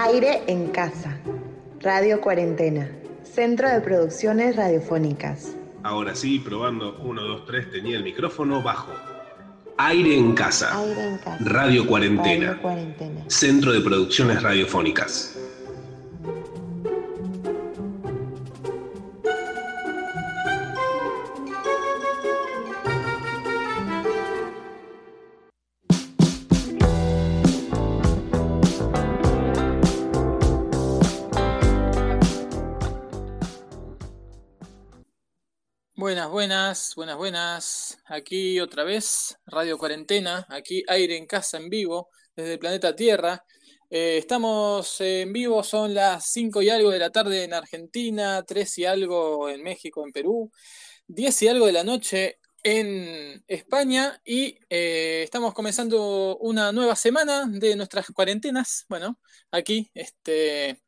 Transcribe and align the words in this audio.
Aire 0.00 0.44
en 0.46 0.68
casa. 0.68 1.18
Radio 1.80 2.20
Cuarentena. 2.20 2.88
Centro 3.24 3.68
de 3.68 3.80
Producciones 3.80 4.54
Radiofónicas. 4.54 5.56
Ahora 5.82 6.14
sí, 6.14 6.38
probando 6.38 7.00
1, 7.02 7.20
2, 7.20 7.46
3, 7.46 7.70
tenía 7.72 7.96
el 7.96 8.04
micrófono 8.04 8.62
bajo. 8.62 8.92
Aire 9.76 10.16
en 10.16 10.34
casa. 10.34 10.78
Aire 10.78 11.08
en 11.08 11.18
casa. 11.18 11.38
Radio 11.40 11.84
Cuarentena. 11.84 12.46
Radio 12.46 12.62
Cuarentena. 12.62 13.24
Centro 13.26 13.72
de 13.72 13.80
Producciones 13.80 14.40
Radiofónicas. 14.40 15.36
Buenas, 36.98 37.16
buenas. 37.16 37.98
Aquí 38.06 38.58
otra 38.58 38.82
vez, 38.82 39.38
Radio 39.46 39.78
Cuarentena, 39.78 40.44
aquí 40.48 40.82
aire 40.88 41.16
en 41.16 41.26
casa 41.26 41.56
en 41.56 41.68
vivo, 41.68 42.08
desde 42.34 42.54
el 42.54 42.58
planeta 42.58 42.96
Tierra. 42.96 43.44
Eh, 43.88 44.18
estamos 44.18 45.00
en 45.00 45.32
vivo, 45.32 45.62
son 45.62 45.94
las 45.94 46.28
5 46.32 46.60
y 46.60 46.70
algo 46.70 46.90
de 46.90 46.98
la 46.98 47.10
tarde 47.10 47.44
en 47.44 47.54
Argentina, 47.54 48.42
3 48.44 48.78
y 48.78 48.84
algo 48.84 49.48
en 49.48 49.62
México, 49.62 50.04
en 50.04 50.10
Perú, 50.10 50.50
10 51.06 51.42
y 51.42 51.46
algo 51.48 51.66
de 51.66 51.72
la 51.72 51.84
noche 51.84 52.40
en 52.64 53.44
España 53.46 54.20
y 54.24 54.58
eh, 54.68 55.22
estamos 55.22 55.54
comenzando 55.54 56.36
una 56.38 56.72
nueva 56.72 56.96
semana 56.96 57.46
de 57.48 57.76
nuestras 57.76 58.08
cuarentenas. 58.08 58.86
Bueno, 58.88 59.20
aquí, 59.52 59.88
este, 59.94 60.82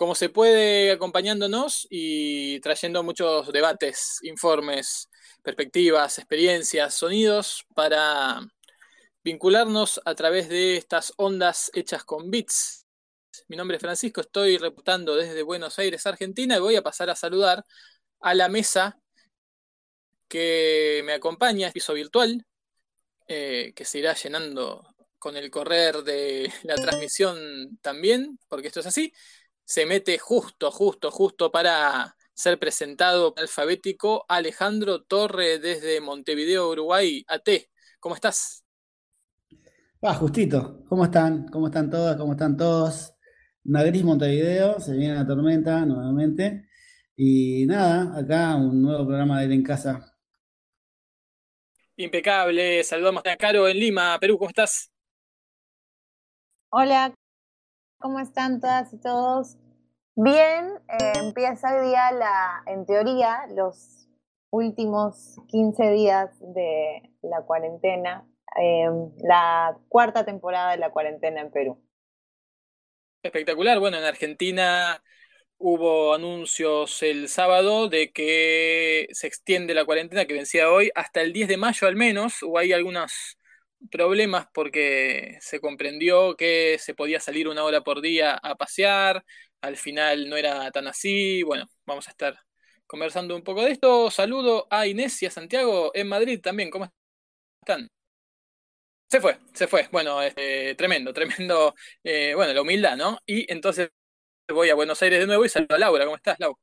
como 0.00 0.14
se 0.14 0.30
puede, 0.30 0.92
acompañándonos 0.92 1.86
y 1.90 2.58
trayendo 2.60 3.02
muchos 3.02 3.52
debates, 3.52 4.18
informes, 4.22 5.10
perspectivas, 5.42 6.18
experiencias, 6.18 6.94
sonidos 6.94 7.66
para 7.74 8.40
vincularnos 9.22 10.00
a 10.06 10.14
través 10.14 10.48
de 10.48 10.78
estas 10.78 11.12
ondas 11.18 11.70
hechas 11.74 12.02
con 12.04 12.30
bits. 12.30 12.86
Mi 13.48 13.58
nombre 13.58 13.76
es 13.76 13.82
Francisco, 13.82 14.22
estoy 14.22 14.56
reputando 14.56 15.14
desde 15.14 15.42
Buenos 15.42 15.78
Aires, 15.78 16.06
Argentina, 16.06 16.56
y 16.56 16.60
voy 16.60 16.76
a 16.76 16.82
pasar 16.82 17.10
a 17.10 17.14
saludar 17.14 17.62
a 18.20 18.34
la 18.34 18.48
mesa 18.48 18.98
que 20.28 21.02
me 21.04 21.12
acompaña, 21.12 21.72
piso 21.72 21.92
virtual, 21.92 22.46
eh, 23.28 23.74
que 23.76 23.84
se 23.84 23.98
irá 23.98 24.14
llenando 24.14 24.94
con 25.18 25.36
el 25.36 25.50
correr 25.50 26.02
de 26.04 26.50
la 26.62 26.76
transmisión 26.76 27.76
también, 27.82 28.38
porque 28.48 28.68
esto 28.68 28.80
es 28.80 28.86
así 28.86 29.12
se 29.70 29.86
mete 29.86 30.18
justo, 30.18 30.72
justo, 30.72 31.12
justo 31.12 31.52
para 31.52 32.16
ser 32.34 32.58
presentado 32.58 33.32
alfabético 33.36 34.24
Alejandro 34.28 35.04
Torre 35.04 35.60
desde 35.60 36.00
Montevideo, 36.00 36.70
Uruguay. 36.70 37.24
AT, 37.28 37.48
¿cómo 38.00 38.16
estás? 38.16 38.64
Ah, 40.02 40.14
justito. 40.14 40.82
¿Cómo 40.88 41.04
están? 41.04 41.46
¿Cómo 41.52 41.68
están 41.68 41.88
todas? 41.88 42.16
¿Cómo 42.16 42.32
están 42.32 42.56
todos? 42.56 43.14
Una 43.62 43.84
gris 43.84 44.02
Montevideo, 44.02 44.80
se 44.80 44.96
viene 44.96 45.14
la 45.14 45.24
tormenta 45.24 45.86
nuevamente. 45.86 46.68
Y 47.14 47.64
nada, 47.66 48.18
acá 48.18 48.56
un 48.56 48.82
nuevo 48.82 49.06
programa 49.06 49.40
de 49.40 49.54
en 49.54 49.62
Casa. 49.62 50.16
Impecable. 51.94 52.82
Saludamos 52.82 53.22
a 53.24 53.36
Caro 53.36 53.68
en 53.68 53.78
Lima, 53.78 54.18
Perú. 54.18 54.36
¿Cómo 54.36 54.48
estás? 54.48 54.90
Hola, 56.70 57.14
¿cómo 58.00 58.18
están 58.18 58.60
todas 58.60 58.92
y 58.92 58.98
todos? 58.98 59.56
Bien, 60.16 60.72
eh, 60.88 61.12
empieza 61.16 61.74
hoy 61.74 61.88
día 61.88 62.10
la, 62.12 62.62
en 62.66 62.84
teoría, 62.84 63.46
los 63.54 64.08
últimos 64.50 65.36
15 65.48 65.90
días 65.92 66.30
de 66.40 67.02
la 67.22 67.42
cuarentena, 67.42 68.26
eh, 68.60 68.88
la 69.22 69.76
cuarta 69.88 70.24
temporada 70.24 70.72
de 70.72 70.78
la 70.78 70.90
cuarentena 70.90 71.40
en 71.40 71.52
Perú. 71.52 71.80
Espectacular. 73.22 73.78
Bueno, 73.78 73.98
en 73.98 74.04
Argentina 74.04 75.02
hubo 75.58 76.14
anuncios 76.14 77.02
el 77.02 77.28
sábado 77.28 77.88
de 77.88 78.12
que 78.12 79.08
se 79.12 79.26
extiende 79.26 79.74
la 79.74 79.84
cuarentena 79.84 80.24
que 80.24 80.34
vencía 80.34 80.70
hoy 80.70 80.90
hasta 80.94 81.20
el 81.20 81.32
10 81.32 81.48
de 81.48 81.56
mayo 81.58 81.86
al 81.86 81.96
menos. 81.96 82.42
Hubo 82.42 82.58
ahí 82.58 82.72
algunos 82.72 83.38
problemas 83.90 84.46
porque 84.52 85.38
se 85.40 85.60
comprendió 85.60 86.36
que 86.36 86.76
se 86.78 86.94
podía 86.94 87.20
salir 87.20 87.48
una 87.48 87.64
hora 87.64 87.82
por 87.82 88.00
día 88.00 88.34
a 88.34 88.56
pasear, 88.56 89.24
al 89.62 89.76
final 89.76 90.28
no 90.28 90.36
era 90.36 90.70
tan 90.70 90.86
así. 90.86 91.42
Bueno, 91.42 91.66
vamos 91.86 92.08
a 92.08 92.10
estar 92.10 92.38
conversando 92.86 93.36
un 93.36 93.42
poco 93.42 93.62
de 93.62 93.72
esto. 93.72 94.10
Saludo 94.10 94.66
a 94.70 94.86
Inés 94.86 95.22
y 95.22 95.26
a 95.26 95.30
Santiago 95.30 95.92
en 95.94 96.08
Madrid 96.08 96.40
también. 96.42 96.70
¿Cómo 96.70 96.88
están? 97.62 97.88
Se 99.10 99.20
fue, 99.20 99.38
se 99.52 99.66
fue. 99.66 99.88
Bueno, 99.90 100.22
este, 100.22 100.74
tremendo, 100.76 101.12
tremendo. 101.12 101.74
eh, 102.04 102.32
bueno, 102.34 102.52
la 102.52 102.62
humildad, 102.62 102.96
¿no? 102.96 103.18
Y 103.26 103.50
entonces 103.52 103.90
voy 104.48 104.70
a 104.70 104.74
Buenos 104.74 105.02
Aires 105.02 105.20
de 105.20 105.26
nuevo 105.26 105.44
y 105.44 105.48
saludo 105.48 105.74
a 105.74 105.78
Laura. 105.78 106.04
¿Cómo 106.04 106.16
estás, 106.16 106.38
Lau? 106.38 106.56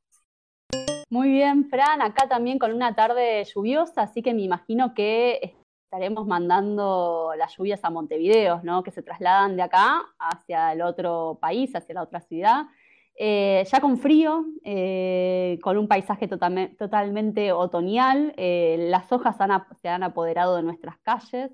Muy 1.09 1.29
bien, 1.29 1.69
Fran, 1.69 2.01
acá 2.01 2.27
también 2.27 2.59
con 2.59 2.73
una 2.73 2.93
tarde 2.93 3.45
lluviosa, 3.45 4.01
así 4.01 4.21
que 4.21 4.33
me 4.33 4.41
imagino 4.41 4.93
que 4.93 5.55
estaremos 5.87 6.27
mandando 6.27 7.31
las 7.37 7.55
lluvias 7.55 7.79
a 7.83 7.89
Montevideo, 7.89 8.59
¿no? 8.61 8.83
Que 8.83 8.91
se 8.91 9.01
trasladan 9.01 9.55
de 9.55 9.61
acá 9.61 10.01
hacia 10.19 10.73
el 10.73 10.81
otro 10.81 11.37
país, 11.39 11.73
hacia 11.73 11.95
la 11.95 12.03
otra 12.03 12.19
ciudad. 12.19 12.65
Eh, 13.17 13.65
ya 13.71 13.79
con 13.79 13.97
frío, 13.97 14.43
eh, 14.65 15.57
con 15.63 15.77
un 15.77 15.87
paisaje 15.87 16.27
totalme- 16.27 16.75
totalmente 16.77 17.53
otoñal, 17.53 18.33
eh, 18.35 18.87
las 18.89 19.09
hojas 19.13 19.37
se 19.81 19.87
han 19.87 20.03
apoderado 20.03 20.57
de 20.57 20.63
nuestras 20.63 20.97
calles 20.97 21.51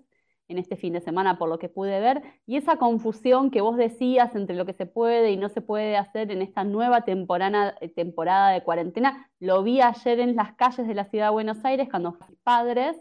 en 0.47 0.57
este 0.57 0.77
fin 0.77 0.93
de 0.93 0.99
semana, 0.99 1.37
por 1.37 1.47
lo 1.47 1.59
que 1.59 1.69
pude 1.69 1.99
ver, 1.99 2.21
y 2.45 2.57
esa 2.57 2.77
confusión 2.77 3.49
que 3.49 3.61
vos 3.61 3.77
decías 3.77 4.35
entre 4.35 4.55
lo 4.55 4.65
que 4.65 4.73
se 4.73 4.85
puede 4.85 5.31
y 5.31 5.37
no 5.37 5.47
se 5.47 5.61
puede 5.61 5.95
hacer 5.95 6.31
en 6.31 6.41
esta 6.41 6.63
nueva 6.63 7.01
temporada, 7.01 7.75
temporada 7.95 8.49
de 8.49 8.61
cuarentena, 8.61 9.29
lo 9.39 9.63
vi 9.63 9.79
ayer 9.79 10.19
en 10.19 10.35
las 10.35 10.53
calles 10.55 10.85
de 10.87 10.95
la 10.95 11.05
ciudad 11.05 11.27
de 11.27 11.31
Buenos 11.31 11.63
Aires 11.63 11.87
cuando 11.89 12.13
fui 12.13 12.35
padres, 12.43 12.97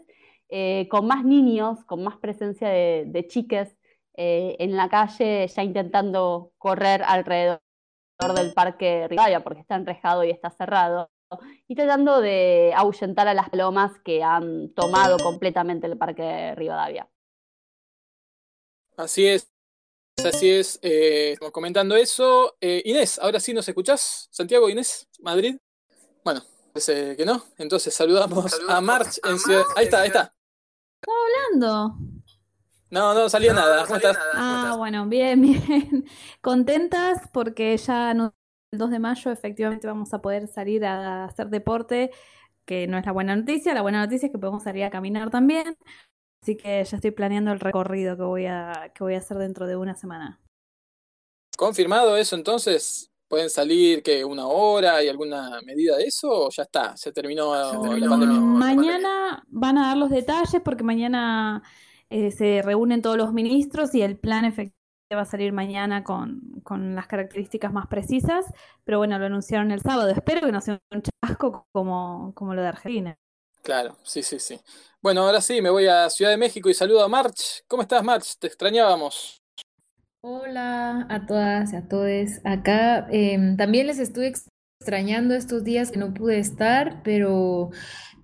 eh, 0.55 0.87
con 0.87 1.07
más 1.07 1.25
niños, 1.25 1.83
con 1.85 2.03
más 2.03 2.17
presencia 2.17 2.69
de, 2.69 3.05
de 3.07 3.27
chiques 3.27 3.75
eh, 4.15 4.55
en 4.59 4.77
la 4.77 4.87
calle, 4.87 5.47
ya 5.47 5.63
intentando 5.63 6.51
correr 6.59 7.01
alrededor 7.01 7.59
del 8.35 8.53
parque 8.53 9.07
Rivadavia, 9.07 9.43
porque 9.43 9.61
está 9.61 9.75
enrejado 9.75 10.23
y 10.23 10.29
está 10.29 10.51
cerrado, 10.51 11.09
y 11.67 11.73
tratando 11.73 12.21
de 12.21 12.71
ahuyentar 12.75 13.27
a 13.27 13.33
las 13.33 13.49
palomas 13.49 13.99
que 14.05 14.21
han 14.21 14.71
tomado 14.75 15.17
completamente 15.17 15.87
el 15.87 15.97
parque 15.97 16.53
Rivadavia. 16.53 17.09
Así 18.95 19.25
es, 19.25 19.51
así 20.23 20.51
es. 20.51 20.77
Eh, 20.83 21.31
estamos 21.31 21.51
comentando 21.51 21.95
eso. 21.95 22.55
Eh, 22.61 22.83
Inés, 22.85 23.17
ahora 23.17 23.39
sí 23.39 23.55
nos 23.55 23.67
escuchás. 23.67 24.27
Santiago, 24.29 24.69
Inés, 24.69 25.07
Madrid. 25.19 25.57
Bueno, 26.23 26.43
parece 26.71 27.17
que 27.17 27.25
no. 27.25 27.43
Entonces 27.57 27.91
saludamos 27.91 28.53
a 28.69 28.79
March 28.81 29.19
en 29.23 29.39
Ciudad. 29.39 29.63
Ahí 29.75 29.85
está, 29.85 30.01
ahí 30.01 30.09
está. 30.09 30.31
Hablando? 31.11 31.97
No, 32.89 33.13
no 33.13 33.27
salía 33.27 33.53
nada. 33.53 33.85
¿Cómo 33.85 33.95
estás? 33.95 34.17
Ah, 34.33 34.75
bueno, 34.77 35.07
bien, 35.07 35.41
bien. 35.41 36.05
Contentas 36.41 37.27
porque 37.33 37.75
ya 37.77 38.11
el 38.11 38.31
2 38.71 38.91
de 38.91 38.99
mayo 38.99 39.31
efectivamente 39.31 39.87
vamos 39.87 40.13
a 40.13 40.21
poder 40.21 40.47
salir 40.47 40.85
a 40.85 41.25
hacer 41.25 41.49
deporte, 41.49 42.11
que 42.65 42.87
no 42.87 42.97
es 42.97 43.05
la 43.05 43.11
buena 43.11 43.35
noticia. 43.35 43.73
La 43.73 43.81
buena 43.81 44.03
noticia 44.03 44.27
es 44.27 44.31
que 44.31 44.37
podemos 44.37 44.63
salir 44.63 44.83
a 44.83 44.89
caminar 44.89 45.29
también. 45.29 45.75
Así 46.43 46.57
que 46.57 46.83
ya 46.83 46.97
estoy 46.97 47.11
planeando 47.11 47.51
el 47.51 47.59
recorrido 47.59 48.17
que 48.17 48.23
voy 48.23 48.45
a, 48.47 48.91
que 48.93 49.03
voy 49.03 49.15
a 49.15 49.19
hacer 49.19 49.37
dentro 49.37 49.65
de 49.65 49.75
una 49.75 49.95
semana. 49.95 50.41
¿Confirmado 51.57 52.17
eso 52.17 52.35
entonces? 52.35 53.12
¿Pueden 53.33 53.49
salir 53.49 54.03
que 54.03 54.23
una 54.23 54.45
hora 54.45 55.03
y 55.03 55.07
alguna 55.07 55.59
medida 55.65 55.97
de 55.97 56.03
eso? 56.03 56.29
¿O 56.29 56.49
ya 56.51 56.61
está? 56.61 56.95
¿Se 56.95 57.11
terminó 57.11 57.55
la 57.55 57.71
pandemia? 58.07 58.39
Mañana 58.39 59.43
van 59.47 59.79
a 59.79 59.87
dar 59.87 59.97
los 59.97 60.11
detalles 60.11 60.61
porque 60.63 60.83
mañana 60.83 61.63
eh, 62.11 62.29
se 62.29 62.61
reúnen 62.61 63.01
todos 63.01 63.17
los 63.17 63.33
ministros 63.33 63.95
y 63.95 64.03
el 64.03 64.19
plan 64.19 64.45
efectivamente 64.45 65.15
va 65.15 65.21
a 65.21 65.25
salir 65.25 65.51
mañana 65.51 66.03
con, 66.03 66.61
con 66.61 66.93
las 66.93 67.07
características 67.07 67.73
más 67.73 67.87
precisas, 67.87 68.45
pero 68.83 68.99
bueno, 68.99 69.17
lo 69.17 69.25
anunciaron 69.25 69.71
el 69.71 69.81
sábado. 69.81 70.11
Espero 70.11 70.45
que 70.45 70.51
no 70.51 70.61
sea 70.61 70.79
un 70.91 71.01
chasco 71.01 71.65
como, 71.71 72.35
como 72.35 72.53
lo 72.53 72.61
de 72.61 72.67
Argentina. 72.67 73.17
Claro, 73.63 73.97
sí, 74.03 74.21
sí, 74.21 74.37
sí. 74.37 74.61
Bueno, 75.01 75.25
ahora 75.25 75.41
sí, 75.41 75.59
me 75.59 75.71
voy 75.71 75.87
a 75.87 76.07
Ciudad 76.11 76.29
de 76.29 76.37
México 76.37 76.69
y 76.69 76.75
saludo 76.75 77.03
a 77.03 77.07
March. 77.07 77.63
¿Cómo 77.67 77.81
estás, 77.81 78.03
March? 78.03 78.37
Te 78.37 78.45
extrañábamos. 78.45 79.42
Hola 80.25 81.05
a 81.09 81.25
todas 81.25 81.73
y 81.73 81.75
a 81.75 81.81
todos. 81.89 82.39
Acá 82.45 83.07
em, 83.11 83.57
también 83.57 83.87
les 83.87 83.99
estuve 83.99 84.31
extrañando 84.79 85.35
estos 85.35 85.65
días 85.65 85.91
que 85.91 85.99
no 85.99 86.13
pude 86.13 86.39
estar, 86.39 87.01
pero 87.03 87.71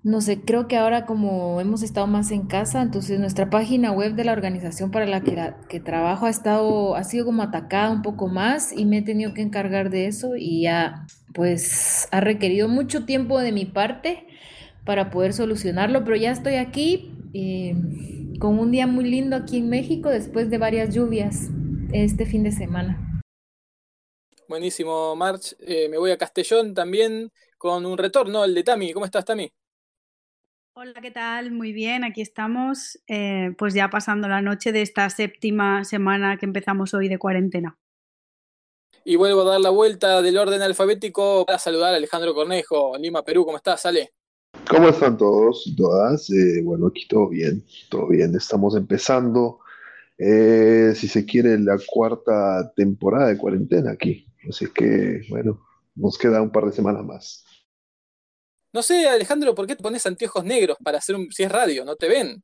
no 0.02 0.22
sé, 0.22 0.40
creo 0.40 0.70
que 0.70 0.78
ahora 0.78 1.06
como 1.06 1.60
hemos 1.60 1.84
estado 1.84 2.08
más 2.08 2.32
en 2.32 2.48
casa, 2.48 2.82
entonces 2.82 3.20
nuestra 3.20 3.50
página 3.50 3.92
web 3.92 4.16
de 4.16 4.24
la 4.24 4.32
organización 4.32 4.92
para 4.92 5.06
la 5.08 5.20
que, 5.68 5.80
trabajo 5.82 6.26
ha 6.26 6.30
estado, 6.30 6.96
ha 6.96 7.04
sido 7.04 7.26
como 7.26 7.44
atacada 7.44 7.92
un 7.92 8.02
poco 8.02 8.30
más 8.30 8.72
y 8.72 8.86
me 8.86 9.00
he 9.00 9.02
tenido 9.02 9.34
que 9.34 9.42
encargar 9.42 9.90
de 9.90 10.06
eso 10.06 10.38
y 10.38 10.62
ya 10.62 11.06
pues 11.34 12.08
ha 12.12 12.22
requerido 12.22 12.70
mucho 12.70 13.04
tiempo 13.04 13.40
de 13.40 13.52
mi 13.52 13.66
parte 13.66 14.26
para 14.86 15.10
poder 15.10 15.34
solucionarlo, 15.34 16.06
pero 16.06 16.16
ya 16.16 16.32
estoy 16.32 16.56
aquí 16.56 17.12
eh, 17.34 17.76
con 18.40 18.58
un 18.58 18.72
día 18.72 18.88
muy 18.88 19.04
lindo 19.04 19.36
aquí 19.36 19.58
en 19.58 19.68
México 19.68 20.08
después 20.08 20.50
de 20.50 20.58
varias 20.58 20.96
lluvias 20.96 21.50
este 21.94 22.26
fin 22.26 22.44
de 22.44 22.52
semana. 22.52 23.22
Buenísimo, 24.48 25.16
March. 25.16 25.56
Eh, 25.60 25.90
me 25.90 25.98
voy 25.98 26.12
a 26.12 26.18
Castellón 26.18 26.74
también 26.74 27.32
con 27.58 27.86
un 27.86 27.98
retorno, 27.98 28.44
el 28.44 28.56
de 28.56 28.64
Tami. 28.64 28.94
¿Cómo 28.94 29.06
estás, 29.06 29.26
Tami? 29.26 29.52
Hola, 30.74 31.02
¿qué 31.02 31.12
tal? 31.12 31.52
Muy 31.52 31.74
bien, 31.74 32.04
aquí 32.04 32.22
estamos, 32.22 33.00
eh, 33.08 33.54
pues 33.58 33.74
ya 33.74 33.90
pasando 33.90 34.28
la 34.28 34.42
noche 34.42 34.72
de 34.72 34.82
esta 34.82 35.10
séptima 35.10 35.84
semana 35.84 36.38
que 36.38 36.46
empezamos 36.46 36.94
hoy 36.94 37.10
de 37.10 37.18
cuarentena. 37.18 37.78
Y 39.04 39.16
vuelvo 39.16 39.42
a 39.42 39.52
dar 39.52 39.60
la 39.60 39.72
vuelta 39.72 40.22
del 40.22 40.38
orden 40.38 40.62
alfabético 40.62 41.46
para 41.46 41.60
saludar 41.60 41.94
a 41.94 41.98
Alejandro 41.98 42.34
Cornejo, 42.34 42.98
Lima, 42.98 43.24
Perú. 43.24 43.46
¿Cómo 43.46 43.58
estás, 43.58 43.86
Ale? 43.86 44.14
¿Cómo 44.70 44.90
están 44.90 45.18
todos 45.18 45.68
y 45.68 45.76
todas? 45.76 46.30
Eh, 46.30 46.62
bueno, 46.64 46.88
aquí 46.88 47.08
todo 47.08 47.28
bien, 47.28 47.64
todo 47.90 48.08
bien. 48.08 48.34
Estamos 48.36 48.76
empezando, 48.76 49.60
eh, 50.20 50.94
si 50.96 51.08
se 51.08 51.26
quiere, 51.26 51.58
la 51.58 51.80
cuarta 51.88 52.74
temporada 52.76 53.28
de 53.28 53.38
cuarentena 53.38 53.92
aquí. 53.92 54.28
Así 54.50 54.68
que, 54.72 55.22
bueno, 55.30 55.66
nos 55.96 56.18
queda 56.18 56.42
un 56.42 56.52
par 56.52 56.66
de 56.66 56.74
semanas 56.74 57.06
más. 57.06 57.46
No 58.74 58.84
sé, 58.84 59.08
Alejandro, 59.08 59.56
¿por 59.56 59.66
qué 59.66 59.78
te 59.78 59.82
pones 59.82 60.06
anteojos 60.06 60.44
negros 60.44 60.78
para 60.84 60.98
hacer 60.98 61.16
un... 61.16 61.32
si 61.32 61.44
es 61.44 61.52
radio? 61.52 61.86
¿No 61.86 61.96
te 61.96 62.10
ven? 62.10 62.44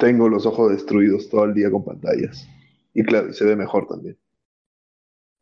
Tengo 0.00 0.28
los 0.28 0.46
ojos 0.46 0.72
destruidos 0.72 1.28
todo 1.28 1.44
el 1.44 1.54
día 1.54 1.70
con 1.70 1.84
pantallas. 1.84 2.48
Y 2.94 3.04
claro, 3.04 3.32
se 3.32 3.44
ve 3.44 3.54
mejor 3.54 3.86
también. 3.86 4.18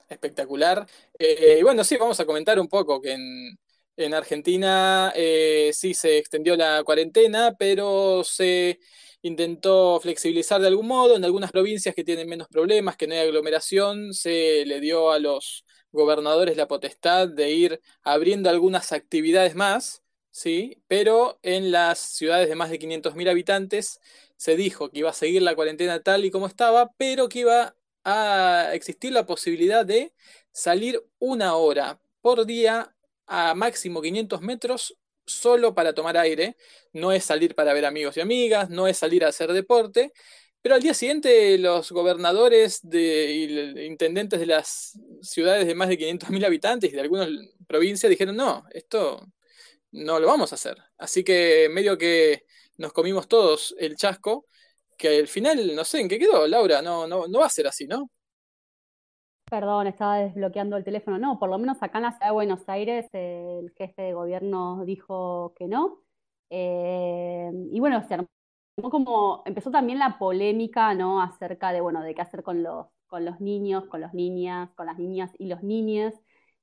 Espectacular. 0.09 0.87
Eh, 1.19 1.59
y 1.61 1.63
bueno, 1.63 1.85
sí, 1.85 1.97
vamos 1.97 2.19
a 2.19 2.27
comentar 2.27 2.59
un 2.59 2.69
poco 2.69 3.01
que 3.01 3.13
en, 3.13 4.15
Argentina 4.15 5.13
eh, 5.15 5.71
sí 5.73 5.95
se 5.95 6.19
extendió 6.19 6.57
la 6.57 6.83
cuarentena, 6.85 7.55
pero 7.59 8.23
se 8.25 8.79
intentó 9.27 10.01
flexibilizar 10.01 10.61
de 10.61 10.69
algún 10.69 10.87
modo. 10.87 11.17
En 11.17 11.25
algunas 11.25 11.53
provincias 11.53 11.95
que 11.95 12.05
tienen 12.05 12.29
menos 12.29 12.49
problemas, 12.49 12.97
que 12.97 13.07
no 13.07 13.15
hay 13.15 13.21
aglomeración, 13.21 14.13
se 14.15 14.65
le 14.67 14.81
dio 14.81 15.11
a 15.11 15.19
los 15.19 15.65
gobernadores 15.93 16.57
la 16.57 16.69
potestad 16.69 17.29
de 17.29 17.51
ir 17.53 17.81
abriendo 18.03 18.51
algunas 18.51 18.93
actividades 18.93 19.55
más, 19.55 20.03
¿sí? 20.31 20.83
Pero 20.89 21.39
en 21.43 21.73
las 21.73 21.99
ciudades 21.99 22.49
de 22.49 22.55
más 22.55 22.71
de 22.71 22.79
500.000 22.79 23.29
habitantes 23.29 24.01
se 24.37 24.57
dijo 24.57 24.91
que 24.91 25.01
iba 25.01 25.11
a 25.11 25.15
seguir 25.15 25.43
la 25.43 25.55
cuarentena 25.55 26.03
tal 26.03 26.25
y 26.25 26.31
como 26.31 26.47
estaba, 26.47 26.93
pero 26.99 27.29
que 27.29 27.41
iba 27.41 27.75
a 28.05 28.71
existir 28.75 29.13
la 29.13 29.27
posibilidad 29.27 29.85
de 29.85 30.13
salir 30.53 31.03
una 31.19 31.57
hora 31.57 32.01
por 32.21 32.47
día 32.47 32.95
a 33.27 33.55
máximo 33.55 34.03
500 34.03 34.41
metros 34.43 34.97
solo 35.27 35.75
para 35.75 35.95
tomar 35.95 36.17
aire. 36.17 36.57
No 36.93 37.13
es 37.13 37.25
salir 37.25 37.55
para 37.55 37.73
ver 37.73 37.85
amigos 37.85 38.17
y 38.17 38.21
amigas, 38.21 38.71
no 38.71 38.87
es 38.89 38.99
salir 38.99 39.25
a 39.25 39.29
hacer 39.29 39.53
deporte, 39.53 40.13
pero 40.63 40.75
al 40.75 40.83
día 40.83 40.95
siguiente 40.95 41.59
los 41.59 41.93
gobernadores 41.93 42.81
de, 42.83 43.33
y 43.33 43.87
intendentes 43.87 44.41
de 44.41 44.47
las 44.47 44.99
ciudades 45.23 45.67
de 45.67 45.75
más 45.75 45.89
de 45.89 45.97
500.000 45.99 46.45
habitantes 46.45 46.91
y 46.91 46.95
de 46.95 47.01
algunas 47.01 47.29
provincias 47.69 48.11
dijeron, 48.11 48.37
no, 48.37 48.65
esto 48.73 49.27
no 49.93 50.21
lo 50.21 50.27
vamos 50.27 50.53
a 50.53 50.57
hacer. 50.57 50.77
Así 50.99 51.25
que 51.25 51.69
medio 51.71 51.97
que 51.99 52.45
nos 52.79 52.93
comimos 52.93 53.29
todos 53.29 53.75
el 53.79 53.97
chasco, 53.97 54.47
que 54.99 55.19
al 55.19 55.29
final, 55.29 55.75
no 55.75 55.85
sé 55.85 56.01
en 56.01 56.09
qué 56.09 56.19
quedó, 56.19 56.47
Laura, 56.47 56.83
no, 56.83 57.07
no, 57.07 57.29
no 57.29 57.41
va 57.41 57.47
a 57.47 57.51
ser 57.51 57.67
así, 57.67 57.87
¿no? 57.87 58.11
Perdón, 59.49 59.87
estaba 59.87 60.17
desbloqueando 60.19 60.77
el 60.77 60.83
teléfono. 60.85 61.19
No, 61.19 61.39
por 61.39 61.49
lo 61.49 61.59
menos 61.59 61.81
acá 61.83 61.99
en 61.99 62.05
la 62.05 62.13
ciudad 62.13 62.27
de 62.27 62.33
Buenos 62.33 62.69
Aires 62.69 63.07
el 63.13 63.71
jefe 63.77 64.03
de 64.03 64.13
gobierno 64.13 64.85
dijo 64.85 65.55
que 65.57 65.69
no. 65.69 66.01
Eh, 66.51 67.51
y 67.71 67.79
bueno, 67.81 68.03
se 68.09 68.19
como, 68.91 69.43
empezó 69.47 69.71
también 69.71 69.99
la 70.01 70.19
polémica, 70.19 70.95
¿no? 70.95 71.23
Acerca 71.23 71.73
de, 71.73 71.81
bueno, 71.81 72.03
de 72.03 72.15
qué 72.15 72.23
hacer 72.23 72.43
con 72.43 72.63
los, 72.65 72.89
con 73.07 73.25
los 73.25 73.41
niños, 73.41 73.85
con 73.87 74.01
las 74.01 74.15
niñas, 74.15 74.71
con 74.75 74.87
las 74.87 74.99
niñas 74.99 75.31
y 75.39 75.47
los 75.47 75.63
niños, 75.63 76.15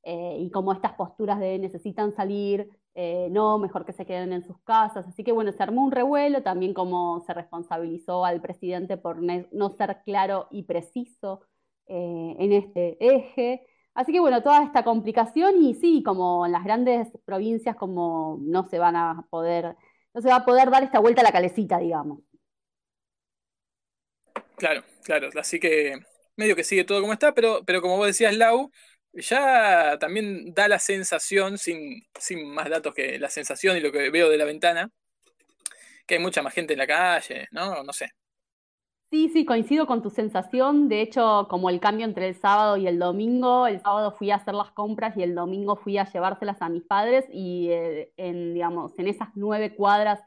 eh, 0.04 0.38
y 0.40 0.52
cómo 0.52 0.74
estas 0.74 0.94
posturas 0.94 1.40
de 1.40 1.60
necesitan 1.60 2.14
salir, 2.14 2.70
eh, 2.96 3.30
no, 3.32 3.60
mejor 3.60 3.86
que 3.86 3.94
se 3.94 4.06
queden 4.06 4.34
en 4.34 4.44
sus 4.44 4.60
casas. 4.64 5.08
Así 5.08 5.24
que 5.24 5.32
bueno, 5.32 5.52
se 5.54 5.64
armó 5.64 5.84
un 5.86 5.92
revuelo, 5.92 6.44
también 6.44 6.74
como 6.74 7.22
se 7.22 7.34
responsabilizó 7.34 8.26
al 8.26 8.42
presidente 8.42 8.98
por 8.98 9.20
no 9.22 9.70
ser 9.72 10.02
claro 10.04 10.48
y 10.52 10.64
preciso 10.64 11.42
eh, 11.88 12.36
en 12.40 12.54
este 12.54 12.98
eje. 13.00 13.66
Así 13.94 14.12
que 14.12 14.20
bueno, 14.20 14.42
toda 14.44 14.64
esta 14.64 14.84
complicación 14.84 15.62
y 15.64 15.76
sí, 15.76 16.04
como 16.04 16.46
en 16.46 16.52
las 16.52 16.64
grandes 16.64 17.10
provincias, 17.26 17.76
como 17.76 18.40
no 18.42 18.68
se 18.68 18.80
van 18.80 18.96
a 18.96 19.28
poder 19.30 19.76
no 20.14 20.22
se 20.22 20.30
va 20.30 20.38
a 20.38 20.46
poder 20.46 20.70
dar 20.70 20.84
esta 20.84 21.00
vuelta 21.00 21.22
a 21.22 21.24
la 21.24 21.32
calecita, 21.32 21.80
digamos. 21.80 22.20
Claro, 24.58 24.84
claro, 25.04 25.30
así 25.40 25.60
que 25.60 25.96
medio 26.36 26.56
que 26.56 26.64
sigue 26.64 26.84
todo 26.84 27.02
como 27.02 27.14
está, 27.14 27.34
pero, 27.34 27.64
pero 27.66 27.82
como 27.82 27.98
vos 27.98 28.08
decías, 28.08 28.36
Lau, 28.36 28.72
ya 29.14 29.98
también 30.00 30.54
da 30.54 30.68
la 30.68 30.80
sensación, 30.80 31.58
sin, 31.58 32.04
sin 32.20 32.48
más 32.50 32.70
datos 32.70 32.94
que 32.94 33.20
la 33.20 33.30
sensación 33.30 33.78
y 33.78 33.82
lo 33.82 33.92
que 33.92 34.10
veo 34.10 34.30
de 34.30 34.38
la 34.38 34.46
ventana, 34.46 34.90
que 36.06 36.16
hay 36.16 36.22
mucha 36.22 36.42
más 36.42 36.54
gente 36.54 36.74
en 36.74 36.80
la 36.80 36.88
calle, 36.88 37.48
¿no? 37.52 37.84
No 37.84 37.94
sé. 37.94 38.12
Sí, 39.14 39.30
sí, 39.30 39.46
coincido 39.46 39.86
con 39.86 40.02
tu 40.02 40.10
sensación. 40.10 40.90
De 40.90 41.02
hecho, 41.02 41.46
como 41.48 41.70
el 41.70 41.80
cambio 41.80 42.04
entre 42.08 42.28
el 42.30 42.34
sábado 42.36 42.78
y 42.78 42.88
el 42.88 42.98
domingo, 42.98 43.68
el 43.68 43.80
sábado 43.80 44.12
fui 44.12 44.32
a 44.32 44.38
hacer 44.38 44.56
las 44.56 44.72
compras 44.72 45.16
y 45.16 45.22
el 45.22 45.36
domingo 45.36 45.76
fui 45.76 46.00
a 46.00 46.06
llevárselas 46.12 46.60
a 46.64 46.70
mis 46.70 46.82
padres 46.84 47.24
y 47.32 47.68
eh, 47.70 48.12
en, 48.18 48.56
digamos, 48.56 48.98
en 48.98 49.08
esas 49.08 49.30
nueve 49.36 49.76
cuadras 49.76 50.20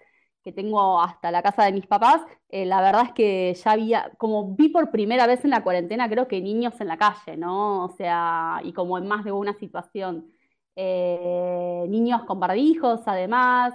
que 0.44 0.52
tengo 0.52 1.00
hasta 1.00 1.32
la 1.32 1.42
casa 1.42 1.64
de 1.64 1.72
mis 1.72 1.88
papás, 1.88 2.22
eh, 2.48 2.64
la 2.64 2.80
verdad 2.80 3.06
es 3.06 3.12
que 3.12 3.52
ya 3.54 3.72
había, 3.72 4.12
como 4.18 4.54
vi 4.54 4.68
por 4.68 4.92
primera 4.92 5.26
vez 5.26 5.44
en 5.44 5.50
la 5.50 5.64
cuarentena, 5.64 6.08
creo 6.08 6.28
que 6.28 6.40
niños 6.40 6.80
en 6.80 6.86
la 6.86 6.96
calle, 6.96 7.36
¿no? 7.36 7.86
O 7.86 7.88
sea, 7.88 8.60
y 8.62 8.72
como 8.72 8.98
en 8.98 9.08
más 9.08 9.24
de 9.24 9.32
una 9.32 9.54
situación. 9.54 10.30
Eh, 10.76 11.86
niños 11.88 12.22
con 12.24 12.38
barbijos, 12.38 13.00
además. 13.06 13.74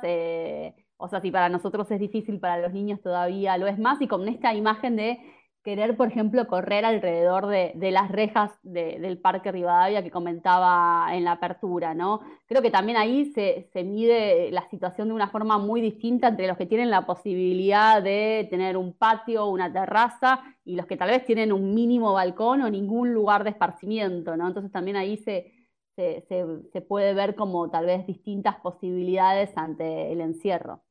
O 1.01 1.07
sea, 1.09 1.21
si 1.21 1.31
para 1.31 1.49
nosotros 1.49 1.89
es 1.91 1.99
difícil, 1.99 2.39
para 2.39 2.61
los 2.61 2.73
niños 2.73 3.01
todavía 3.01 3.57
lo 3.57 3.67
es 3.67 3.79
más. 3.79 4.01
Y 4.01 4.07
con 4.07 4.27
esta 4.27 4.53
imagen 4.53 4.95
de 4.95 5.19
querer, 5.63 5.95
por 5.95 6.07
ejemplo, 6.07 6.47
correr 6.47 6.85
alrededor 6.85 7.47
de, 7.47 7.73
las 7.91 8.09
rejas 8.11 8.51
del 8.63 9.19
Parque 9.19 9.51
Rivadavia 9.51 10.03
que 10.03 10.11
comentaba 10.11 11.07
en 11.13 11.23
la 11.23 11.33
apertura, 11.33 11.93
¿no? 11.93 12.21
Creo 12.47 12.61
que 12.61 12.71
también 12.71 12.97
ahí 12.97 13.31
se, 13.33 13.69
mide 13.83 14.51
la 14.51 14.67
situación 14.69 15.09
de 15.09 15.13
una 15.13 15.29
forma 15.29 15.57
muy 15.57 15.81
distinta 15.81 16.29
entre 16.29 16.47
los 16.47 16.57
que 16.57 16.65
tienen 16.65 16.89
la 16.89 17.05
posibilidad 17.05 18.01
de 18.01 18.47
tener 18.49 18.77
un 18.77 18.93
patio, 18.93 19.45
una 19.47 19.71
terraza, 19.71 20.41
y 20.65 20.75
los 20.75 20.85
que 20.87 20.97
tal 20.97 21.09
vez 21.09 21.25
tienen 21.25 21.51
un 21.51 21.73
mínimo 21.75 22.13
balcón 22.13 22.61
o 22.61 22.69
ningún 22.69 23.13
lugar 23.13 23.43
de 23.43 23.51
esparcimiento, 23.51 24.35
¿no? 24.37 24.47
Entonces 24.47 24.71
también 24.71 24.97
ahí 24.97 25.17
se, 25.17 25.53
se 25.95 26.81
puede 26.81 27.13
ver 27.13 27.35
como 27.35 27.69
tal 27.69 27.85
vez 27.85 28.07
distintas 28.07 28.55
posibilidades 28.57 29.51
ante 29.55 30.11
el 30.11 30.21
encierro. 30.21 30.81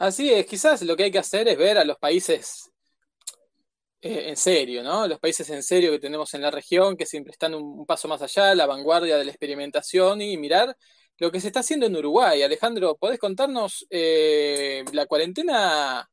Así 0.00 0.32
es, 0.32 0.46
quizás 0.46 0.80
lo 0.80 0.96
que 0.96 1.04
hay 1.04 1.10
que 1.10 1.18
hacer 1.18 1.46
es 1.46 1.58
ver 1.58 1.76
a 1.76 1.84
los 1.84 1.98
países 1.98 2.70
eh, 4.00 4.30
en 4.30 4.36
serio, 4.38 4.82
¿no? 4.82 5.06
Los 5.06 5.18
países 5.18 5.50
en 5.50 5.62
serio 5.62 5.90
que 5.90 5.98
tenemos 5.98 6.32
en 6.32 6.40
la 6.40 6.50
región, 6.50 6.96
que 6.96 7.04
siempre 7.04 7.32
están 7.32 7.54
un, 7.54 7.84
paso 7.84 8.08
más 8.08 8.22
allá, 8.22 8.54
la 8.54 8.64
vanguardia 8.64 9.18
de 9.18 9.26
la 9.26 9.30
experimentación 9.30 10.22
y 10.22 10.38
mirar 10.38 10.74
lo 11.18 11.30
que 11.30 11.38
se 11.38 11.48
está 11.48 11.60
haciendo 11.60 11.84
en 11.84 11.96
Uruguay. 11.96 12.40
Alejandro, 12.42 12.96
¿podés 12.96 13.18
contarnos 13.18 13.86
eh, 13.90 14.84
la 14.94 15.04
cuarentena? 15.04 16.08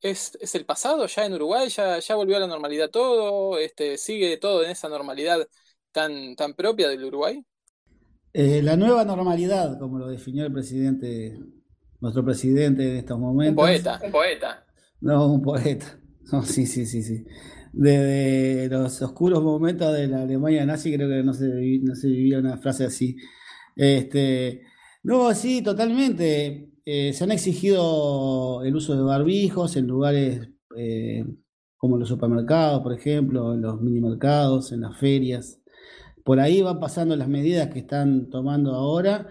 ¿Es, 0.00 0.36
el 0.52 0.66
pasado 0.66 1.06
ya 1.06 1.24
en 1.24 1.34
Uruguay? 1.34 1.68
¿Ya, 1.68 2.00
ya 2.00 2.16
volvió 2.16 2.36
a 2.36 2.40
la 2.40 2.48
normalidad 2.48 2.90
todo? 2.90 3.58
Este, 3.58 3.96
¿Sigue 3.96 4.38
todo 4.38 4.64
en 4.64 4.72
esa 4.72 4.88
normalidad 4.88 5.46
tan, 5.92 6.34
tan 6.34 6.54
propia 6.54 6.88
del 6.88 7.04
Uruguay? 7.04 7.40
Eh, 8.32 8.60
la 8.60 8.76
nueva 8.76 9.04
normalidad, 9.04 9.78
como 9.78 10.00
lo 10.00 10.08
definió 10.08 10.44
el 10.44 10.52
presidente 10.52 11.38
nuestro 12.04 12.24
presidente 12.24 12.90
en 12.90 12.96
estos 12.98 13.18
momentos. 13.18 13.64
Un 13.64 13.70
poeta, 13.70 14.00
un 14.04 14.12
poeta. 14.12 14.66
No, 15.00 15.26
un 15.32 15.42
poeta. 15.42 15.98
No, 16.32 16.42
sí, 16.42 16.64
sí, 16.64 16.86
sí, 16.86 17.02
sí. 17.02 17.22
Desde 17.70 18.66
los 18.70 19.02
oscuros 19.02 19.42
momentos 19.42 19.92
de 19.92 20.06
la 20.08 20.22
Alemania 20.22 20.64
nazi 20.64 20.94
creo 20.94 21.06
que 21.06 21.22
no 21.22 21.34
se, 21.34 21.44
no 21.82 21.94
se 21.94 22.08
vivía 22.08 22.38
una 22.38 22.56
frase 22.56 22.86
así. 22.86 23.14
Este, 23.76 24.62
no, 25.02 25.34
sí, 25.34 25.60
totalmente. 25.60 26.70
Eh, 26.86 27.12
se 27.12 27.24
han 27.24 27.30
exigido 27.30 28.64
el 28.64 28.74
uso 28.74 28.96
de 28.96 29.02
barbijos 29.02 29.76
en 29.76 29.86
lugares 29.86 30.48
eh, 30.78 31.26
como 31.76 31.98
los 31.98 32.08
supermercados, 32.08 32.82
por 32.82 32.94
ejemplo, 32.94 33.52
en 33.52 33.60
los 33.60 33.82
minimercados, 33.82 34.72
en 34.72 34.80
las 34.80 34.96
ferias. 34.96 35.60
por 36.24 36.40
ahí 36.40 36.62
van 36.62 36.80
pasando 36.80 37.14
las 37.16 37.28
medidas 37.28 37.68
que 37.68 37.80
están 37.80 38.30
tomando 38.30 38.74
ahora, 38.74 39.28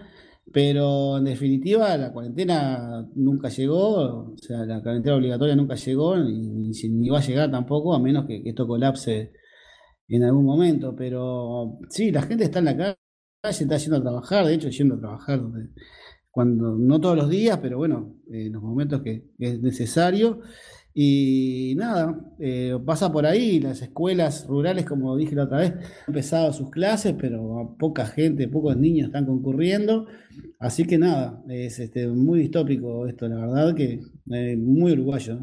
pero 0.52 1.18
en 1.18 1.24
definitiva 1.24 1.96
la 1.96 2.12
cuarentena 2.12 3.06
nunca 3.14 3.48
llegó, 3.48 4.32
o 4.32 4.38
sea, 4.38 4.64
la 4.64 4.82
cuarentena 4.82 5.16
obligatoria 5.16 5.56
nunca 5.56 5.74
llegó, 5.74 6.16
ni, 6.16 6.70
ni 6.70 7.08
va 7.08 7.18
a 7.18 7.22
llegar 7.22 7.50
tampoco, 7.50 7.94
a 7.94 7.98
menos 8.00 8.26
que, 8.26 8.42
esto 8.44 8.66
colapse 8.66 9.32
en 10.08 10.22
algún 10.24 10.44
momento, 10.44 10.94
pero 10.96 11.78
sí, 11.88 12.10
la 12.12 12.22
gente 12.22 12.44
está 12.44 12.58
en 12.60 12.64
la 12.66 12.76
calle, 12.76 12.96
está 13.42 13.76
yendo 13.76 13.96
a 13.96 14.02
trabajar, 14.02 14.46
de 14.46 14.54
hecho 14.54 14.68
yendo 14.68 14.96
a 14.96 15.00
trabajar 15.00 15.40
cuando 16.34 16.76
no 16.76 17.00
todos 17.00 17.16
los 17.16 17.30
días, 17.30 17.60
pero 17.62 17.78
bueno, 17.78 18.16
en 18.28 18.52
los 18.52 18.60
momentos 18.60 19.02
que, 19.02 19.30
es 19.38 19.62
necesario. 19.62 20.40
Y 20.96 21.74
nada, 21.76 22.16
eh, 22.38 22.78
pasa 22.86 23.10
por 23.10 23.26
ahí, 23.26 23.58
las 23.58 23.82
escuelas 23.82 24.46
rurales, 24.46 24.84
como 24.86 25.16
dije 25.16 25.34
la 25.34 25.44
otra 25.44 25.58
vez, 25.58 25.72
han 25.72 25.82
empezado 26.06 26.52
sus 26.52 26.70
clases, 26.70 27.14
pero 27.18 27.74
poca 27.78 28.06
gente, 28.06 28.46
pocos 28.46 28.76
niños 28.76 29.08
están 29.08 29.26
concurriendo. 29.26 30.06
Así 30.60 30.86
que 30.86 30.96
nada, 30.96 31.42
es 31.48 31.80
este, 31.80 32.06
muy 32.06 32.38
distópico 32.40 33.06
esto, 33.08 33.28
la 33.28 33.44
verdad 33.44 33.74
que 33.74 34.00
eh, 34.30 34.56
muy 34.56 34.92
uruguayo. 34.92 35.40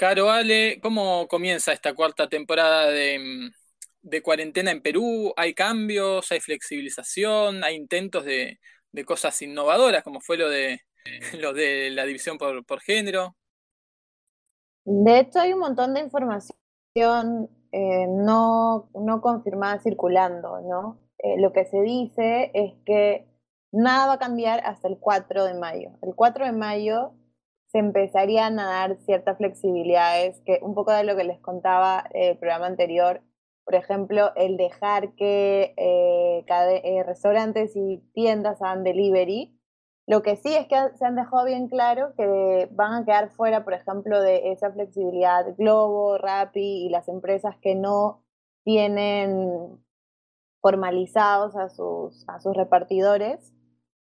Caro 0.00 0.30
Ale, 0.30 0.78
¿cómo 0.80 1.28
comienza 1.28 1.74
esta 1.74 1.92
cuarta 1.92 2.26
temporada 2.26 2.90
de, 2.90 3.52
cuarentena 4.22 4.70
en 4.70 4.80
Perú? 4.80 5.34
¿Hay 5.36 5.52
cambios? 5.52 6.32
¿Hay 6.32 6.40
flexibilización? 6.40 7.62
¿Hay 7.64 7.76
intentos 7.76 8.24
de, 8.24 8.58
cosas 9.04 9.42
innovadoras, 9.42 10.02
como 10.02 10.22
fue 10.22 10.38
lo 10.38 10.48
de, 10.48 10.80
lo 11.38 11.52
de 11.52 11.90
la 11.90 12.06
división 12.06 12.38
por, 12.38 12.80
género? 12.80 13.36
De 14.84 15.18
hecho, 15.20 15.40
hay 15.40 15.52
un 15.52 15.60
montón 15.60 15.94
de 15.94 16.00
información 16.00 16.56
eh, 17.72 18.06
no, 18.08 18.90
no, 18.94 19.20
confirmada 19.20 19.80
circulando, 19.80 20.60
¿no? 20.62 20.98
Eh, 21.18 21.40
lo 21.40 21.52
que 21.52 21.66
se 21.66 21.80
dice 21.82 22.50
es 22.54 22.74
que 22.84 23.26
nada 23.72 24.06
va 24.06 24.12
a 24.14 24.18
cambiar 24.18 24.60
hasta 24.64 24.88
el 24.88 24.98
4 24.98 25.44
de 25.44 25.54
mayo. 25.54 25.90
El 26.02 26.14
4 26.14 26.46
de 26.46 26.52
mayo 26.52 27.12
se 27.70 27.78
empezarían 27.78 28.58
a 28.58 28.66
dar 28.66 28.96
ciertas 29.04 29.36
flexibilidades, 29.38 30.40
que 30.44 30.58
un 30.62 30.74
poco 30.74 30.92
de 30.92 31.04
lo 31.04 31.16
que 31.16 31.24
les 31.24 31.38
contaba 31.40 32.04
el 32.12 32.36
programa 32.38 32.66
anterior, 32.66 33.22
por 33.64 33.76
ejemplo, 33.76 34.32
el 34.34 34.56
dejar 34.56 35.14
que 35.14 35.74
eh, 35.76 36.44
eh, 36.48 37.02
restaurantes 37.04 37.76
y 37.76 37.98
tiendas 38.12 38.60
hagan 38.62 38.82
delivery. 38.82 39.56
Lo 40.06 40.22
que 40.22 40.36
sí 40.36 40.54
es 40.54 40.66
que 40.66 40.76
se 40.96 41.04
han 41.04 41.14
dejado 41.14 41.44
bien 41.44 41.68
claro 41.68 42.14
que 42.16 42.68
van 42.72 42.94
a 42.94 43.04
quedar 43.04 43.30
fuera, 43.30 43.64
por 43.64 43.74
ejemplo, 43.74 44.20
de 44.20 44.50
esa 44.52 44.72
flexibilidad 44.72 45.54
Globo, 45.56 46.18
Rappi 46.18 46.86
y 46.86 46.88
las 46.88 47.08
empresas 47.08 47.56
que 47.62 47.74
no 47.74 48.24
tienen 48.64 49.78
formalizados 50.60 51.56
a 51.56 51.68
sus, 51.68 52.28
a 52.28 52.40
sus 52.40 52.56
repartidores 52.56 53.54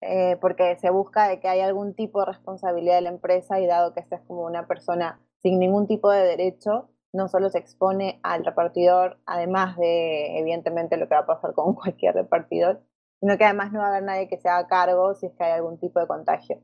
eh, 0.03 0.37
porque 0.41 0.77
se 0.81 0.91
busca 0.91 1.29
de 1.29 1.39
que 1.39 1.47
haya 1.47 1.65
algún 1.65 1.95
tipo 1.95 2.19
de 2.19 2.27
responsabilidad 2.27 2.97
de 2.97 3.03
la 3.03 3.11
empresa 3.11 3.61
y 3.61 3.67
dado 3.67 3.95
que 3.95 4.01
esta 4.01 4.17
es 4.17 4.23
como 4.23 4.43
una 4.45 4.67
persona 4.67 5.21
sin 5.43 5.61
ningún 5.61 5.87
tipo 5.87 6.11
de 6.11 6.23
derecho, 6.23 6.91
no 7.13 7.29
solo 7.29 7.51
se 7.51 7.59
expone 7.59 8.19
al 8.25 8.45
repartidor, 8.45 9.21
además 9.27 9.77
de 9.77 10.41
evidentemente 10.41 10.97
lo 10.97 11.09
que 11.09 11.15
va 11.15 11.21
a 11.21 11.27
pasar 11.27 11.55
con 11.55 11.75
cualquier 11.77 12.15
repartidor, 12.15 12.83
sino 13.23 13.39
que 13.39 13.47
además 13.47 13.73
no 13.73 13.81
va 13.81 13.87
a 13.87 13.91
haber 13.91 14.05
nadie 14.05 14.29
que 14.29 14.39
se 14.39 14.51
haga 14.51 14.69
cargo 14.69 15.15
si 15.17 15.29
es 15.29 15.35
que 15.37 15.45
hay 15.45 15.53
algún 15.55 15.81
tipo 15.81 16.01
de 16.01 16.09
contagio. 16.09 16.63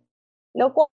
Lo 0.55 0.75
cual, 0.75 0.89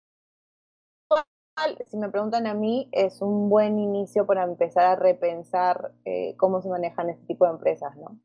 si 1.90 1.96
me 1.96 2.10
preguntan 2.10 2.46
a 2.46 2.54
mí, 2.54 2.88
es 2.92 3.20
un 3.20 3.50
buen 3.50 3.78
inicio 3.80 4.24
para 4.26 4.44
empezar 4.44 4.84
a 4.86 4.96
repensar 4.96 5.92
eh, 6.04 6.36
cómo 6.38 6.62
se 6.62 6.68
manejan 6.68 7.10
este 7.10 7.26
tipo 7.26 7.44
de 7.46 7.52
empresas, 7.52 7.96
¿no? 7.96 8.20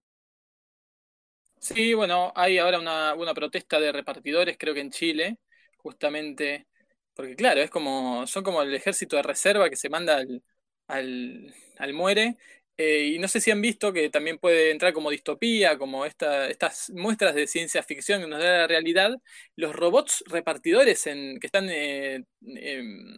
Sí, 1.59 1.93
bueno, 1.93 2.31
hay 2.35 2.57
ahora 2.57 2.79
una, 2.79 3.13
una 3.15 3.33
protesta 3.33 3.79
de 3.79 3.91
repartidores, 3.91 4.57
creo 4.57 4.73
que 4.73 4.79
en 4.81 4.91
Chile, 4.91 5.37
justamente, 5.77 6.67
porque 7.13 7.35
claro, 7.35 7.61
es 7.61 7.69
como, 7.69 8.25
son 8.27 8.43
como 8.43 8.61
el 8.61 8.73
ejército 8.73 9.17
de 9.17 9.23
reserva 9.23 9.69
que 9.69 9.75
se 9.75 9.89
manda 9.89 10.17
al, 10.17 10.41
al, 10.87 11.53
al 11.77 11.93
muere. 11.93 12.37
Eh, 12.81 13.11
y 13.15 13.19
no 13.19 13.27
sé 13.27 13.41
si 13.41 13.51
han 13.51 13.61
visto 13.61 13.91
que 13.91 14.09
también 14.09 14.37
puede 14.37 14.71
entrar 14.71 14.93
como 14.93 15.09
distopía, 15.11 15.77
como 15.77 16.05
esta, 16.05 16.47
estas 16.47 16.89
muestras 16.91 17.35
de 17.35 17.45
ciencia 17.45 17.83
ficción 17.83 18.21
que 18.21 18.27
nos 18.27 18.39
da 18.41 18.59
la 18.59 18.67
realidad. 18.67 19.11
Los 19.57 19.75
robots 19.75 20.23
repartidores 20.27 21.05
en, 21.07 21.39
que 21.41 21.47
están 21.47 21.69
eh, 21.69 22.23
em, 22.41 23.17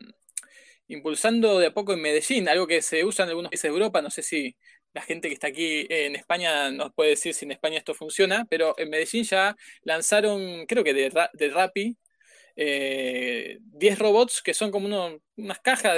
impulsando 0.88 1.60
de 1.60 1.68
a 1.68 1.74
poco 1.75 1.94
en 1.94 2.01
Medellín, 2.01 2.50
algo 2.50 2.65
que 2.65 2.82
se 2.82 3.06
usa 3.06 3.24
en 3.24 3.30
algunos 3.30 3.51
países 3.51 3.63
de 3.63 3.75
Europa, 3.77 4.01
no 4.01 4.10
sé 4.10 4.24
si 4.24 4.56
la 4.94 5.01
gente 5.03 5.27
que 5.27 5.36
está 5.36 5.48
aquí 5.48 5.86
en 5.89 6.15
España 6.15 6.72
nos 6.72 6.91
puede 6.94 7.12
decir 7.12 7.34
si 7.36 7.46
en 7.46 7.51
España 7.51 7.77
esto 7.77 7.94
funciona, 7.94 8.46
pero 8.50 8.74
en 8.80 8.89
Medellín 8.89 9.24
ya 9.25 9.56
lanzaron, 9.84 10.65
creo 10.65 10.84
que 10.84 10.94
de, 10.96 11.30
de 11.34 11.50
Rappi, 11.50 11.98
10 12.55 12.58
eh, 12.58 13.96
robots 13.98 14.41
que 14.41 14.53
son 14.53 14.72
como 14.72 14.88
unas 15.38 15.60
cajas 15.60 15.98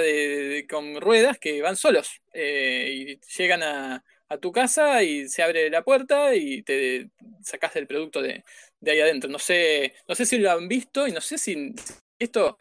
con 0.68 1.00
ruedas 1.00 1.38
que 1.38 1.60
van 1.62 1.76
solos 1.76 2.20
eh, 2.32 3.18
y 3.20 3.20
llegan 3.36 3.62
a, 3.62 4.04
tu 4.40 4.50
casa 4.50 5.00
y 5.04 5.28
se 5.28 5.44
abre 5.44 5.70
la 5.70 5.84
puerta 5.84 6.34
y 6.34 6.62
te 6.62 7.08
sacas 7.40 7.76
el 7.76 7.86
producto 7.86 8.20
de, 8.20 8.42
ahí 8.84 9.00
adentro. 9.00 9.30
No 9.30 9.38
sé, 9.38 9.94
no 10.08 10.16
sé 10.16 10.26
si 10.26 10.38
lo 10.38 10.50
han 10.50 10.66
visto 10.66 11.06
y 11.06 11.12
no 11.12 11.20
sé 11.20 11.38
si 11.38 11.72
esto 12.18 12.58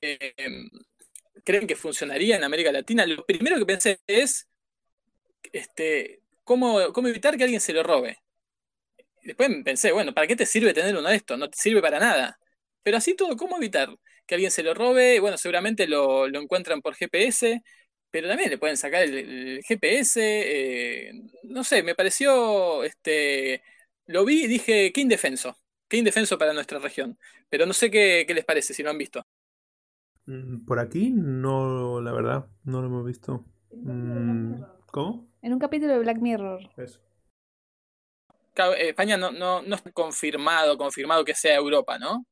eh, 0.00 0.34
creen 1.44 1.68
que 1.68 1.76
funcionaría 1.76 2.36
en 2.36 2.42
América 2.42 2.72
Latina. 2.72 3.06
Lo 3.06 3.24
primero 3.24 3.56
que 3.58 3.66
pensé 3.66 4.00
es 4.08 4.48
este, 5.52 6.20
¿cómo, 6.42 6.92
¿cómo 6.92 7.06
evitar 7.06 7.36
que 7.36 7.44
alguien 7.44 7.60
se 7.60 7.72
lo 7.72 7.84
robe? 7.84 8.18
Después 9.22 9.50
pensé, 9.64 9.92
bueno, 9.92 10.12
¿para 10.12 10.26
qué 10.26 10.36
te 10.36 10.46
sirve 10.46 10.74
tener 10.74 10.96
uno 10.96 11.08
de 11.08 11.16
estos? 11.16 11.38
No 11.38 11.48
te 11.48 11.56
sirve 11.56 11.80
para 11.80 11.98
nada. 11.98 12.38
Pero 12.84 12.98
así 12.98 13.16
todo, 13.16 13.36
¿cómo 13.36 13.56
evitar 13.56 13.88
que 14.26 14.34
alguien 14.36 14.50
se 14.50 14.62
lo 14.62 14.74
robe? 14.74 15.18
Bueno, 15.18 15.38
seguramente 15.38 15.88
lo, 15.88 16.26
encuentran 16.26 16.82
por 16.82 16.94
GPS, 16.94 17.62
pero 18.10 18.28
también 18.28 18.50
le 18.50 18.58
pueden 18.58 18.76
sacar 18.76 19.02
el, 19.02 19.62
GPS. 19.64 20.20
Eh, 20.22 21.12
no 21.44 21.64
sé, 21.64 21.82
me 21.82 21.94
pareció, 21.94 22.84
este, 22.84 23.62
lo 24.06 24.24
vi 24.26 24.44
y 24.44 24.48
dije, 24.48 24.92
qué 24.92 25.00
indefenso, 25.00 25.56
qué 25.88 25.96
indefenso 25.96 26.38
para 26.38 26.52
nuestra 26.52 26.78
región. 26.78 27.18
Pero 27.48 27.64
no 27.64 27.72
sé 27.72 27.90
qué, 27.90 28.26
les 28.28 28.44
parece, 28.44 28.74
si 28.74 28.82
lo 28.82 28.90
han 28.90 28.98
visto. 28.98 29.26
Mm, 30.26 30.66
por 30.66 30.78
aquí 30.78 31.10
no, 31.10 32.02
la 32.02 32.12
verdad, 32.12 32.46
no 32.64 32.82
lo 32.82 32.88
hemos 32.88 33.06
visto. 33.06 33.46
Mm, 33.72 34.62
¿Cómo? 34.92 35.26
En 35.40 35.54
un 35.54 35.58
capítulo 35.58 35.94
de 35.94 36.00
Black 36.00 36.18
Mirror. 36.18 36.70
Eso. 36.76 37.00
Eh, 38.56 38.90
España 38.90 39.16
no, 39.16 39.32
no, 39.32 39.62
no 39.62 39.74
está 39.74 39.90
confirmado, 39.90 40.76
confirmado 40.76 41.24
que 41.24 41.34
sea 41.34 41.56
Europa, 41.56 41.98
¿no? 41.98 42.26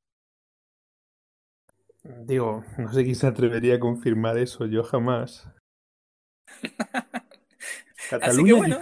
Digo, 2.05 2.65
no 2.79 2.93
sé 2.93 3.05
quién 3.05 3.15
se 3.15 3.27
atrevería 3.27 3.77
a 3.77 3.81
confirmar 3.81 4.37
eso, 4.39 4.67
yo 4.67 4.83
jamás. 4.83 5.49
Cataluña 8.11 8.79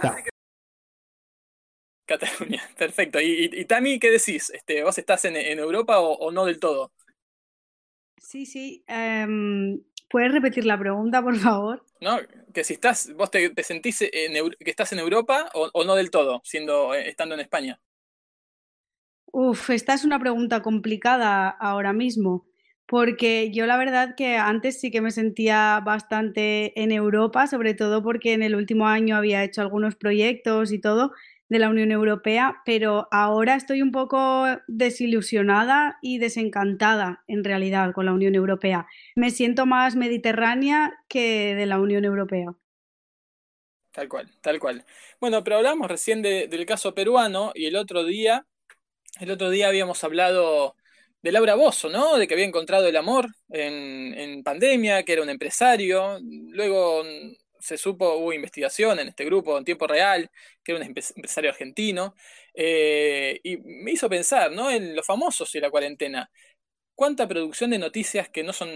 Cataluña, 2.11 2.61
perfecto. 2.77 3.21
¿Y, 3.21 3.49
y, 3.53 3.65
Tami, 3.65 3.99
qué 3.99 4.11
decís? 4.11 4.49
Este, 4.49 4.83
¿Vos 4.83 4.97
estás 4.97 5.23
en, 5.25 5.35
Europa 5.35 5.99
o, 5.99 6.31
no 6.31 6.45
del 6.45 6.59
todo? 6.59 6.91
Sí, 8.17 8.45
sí. 8.45 8.83
Em, 8.87 9.81
¿Puedes 10.09 10.31
repetir 10.31 10.65
la 10.65 10.77
pregunta, 10.77 11.21
por 11.21 11.37
favor? 11.37 11.85
No, 12.01 12.17
que 12.53 12.65
si 12.65 12.73
estás, 12.73 13.13
vos 13.15 13.31
te, 13.31 13.53
sentís 13.63 13.99
que 13.99 14.51
estás 14.65 14.91
en 14.91 14.99
Europa 14.99 15.49
o, 15.53 15.83
no 15.85 15.95
del 15.95 16.11
todo, 16.11 16.41
siendo 16.43 16.93
eh, 16.93 17.07
estando 17.07 17.35
en 17.35 17.41
España. 17.41 17.79
Uf, 19.31 19.69
esta 19.69 19.93
es 19.93 20.03
una 20.03 20.19
pregunta 20.19 20.61
complicada 20.61 21.47
ahora 21.47 21.93
mismo, 21.93 22.45
porque 22.91 23.51
yo 23.53 23.67
la 23.67 23.77
verdad 23.77 24.15
que 24.17 24.35
antes 24.35 24.81
sí 24.81 24.91
que 24.91 24.99
me 24.99 25.11
sentía 25.11 25.79
bastante 25.79 26.77
en 26.77 26.91
Europa, 26.91 27.47
sobre 27.47 27.73
todo 27.73 28.03
porque 28.03 28.33
en 28.33 28.43
el 28.43 28.53
último 28.53 28.85
año 28.85 29.15
había 29.15 29.45
hecho 29.45 29.61
algunos 29.61 29.95
proyectos 29.95 30.73
y 30.73 30.81
todo, 30.81 31.13
de 31.47 31.59
la 31.59 31.69
Unión 31.69 31.91
Europea, 31.91 32.61
pero 32.65 33.07
ahora 33.09 33.55
estoy 33.55 33.81
un 33.81 33.93
poco 33.93 34.45
desilusionada 34.67 35.99
y 36.01 36.17
desencantada 36.17 37.23
en 37.27 37.45
realidad 37.45 37.93
con 37.93 38.07
la 38.07 38.11
Unión 38.11 38.35
Europea. 38.35 38.87
Me 39.15 39.31
siento 39.31 39.65
más 39.65 39.95
mediterránea 39.95 40.91
que 41.07 41.55
de 41.55 41.65
la 41.67 41.79
Unión 41.79 42.03
Europea. 42.03 42.47
Tal 43.93 44.09
cual, 44.09 44.29
tal 44.41 44.59
cual. 44.59 44.83
Bueno, 45.21 45.45
pero 45.45 45.55
hablamos 45.55 45.87
recién 45.87 46.21
del 46.21 46.65
caso 46.65 46.93
peruano 46.93 47.53
y 47.55 47.67
el 47.67 47.77
otro 47.77 48.03
día, 48.03 48.45
el 49.21 49.31
otro 49.31 49.49
día 49.49 49.69
habíamos 49.69 50.03
hablado 50.03 50.75
de 51.21 51.31
Laura 51.31 51.55
Bozo, 51.55 51.89
¿no? 51.89 52.17
De 52.17 52.27
que 52.27 52.33
había 52.33 52.45
encontrado 52.45 52.87
el 52.87 52.95
amor 52.97 53.27
en, 53.49 54.13
en 54.17 54.43
pandemia, 54.43 55.03
que 55.03 55.13
era 55.13 55.21
un 55.23 55.29
empresario. 55.29 56.19
Luego 56.21 57.03
se 57.59 57.77
supo, 57.77 58.15
hubo 58.15 58.33
investigación 58.33 58.99
en 58.99 59.09
este 59.09 59.25
grupo 59.25 59.57
en 59.57 59.65
tiempo 59.65 59.87
real, 59.87 60.29
que 60.63 60.71
era 60.73 60.81
un 60.81 60.87
empresario 60.87 61.51
argentino, 61.51 62.15
eh, 62.55 63.39
y 63.43 63.57
me 63.57 63.91
hizo 63.91 64.09
pensar, 64.09 64.51
¿no? 64.51 64.69
En 64.71 64.95
los 64.95 65.05
famosos 65.05 65.53
y 65.55 65.59
la 65.59 65.69
cuarentena. 65.69 66.29
Cuánta 66.95 67.27
producción 67.27 67.71
de 67.71 67.79
noticias 67.79 68.29
que 68.29 68.43
no 68.43 68.53
son, 68.53 68.69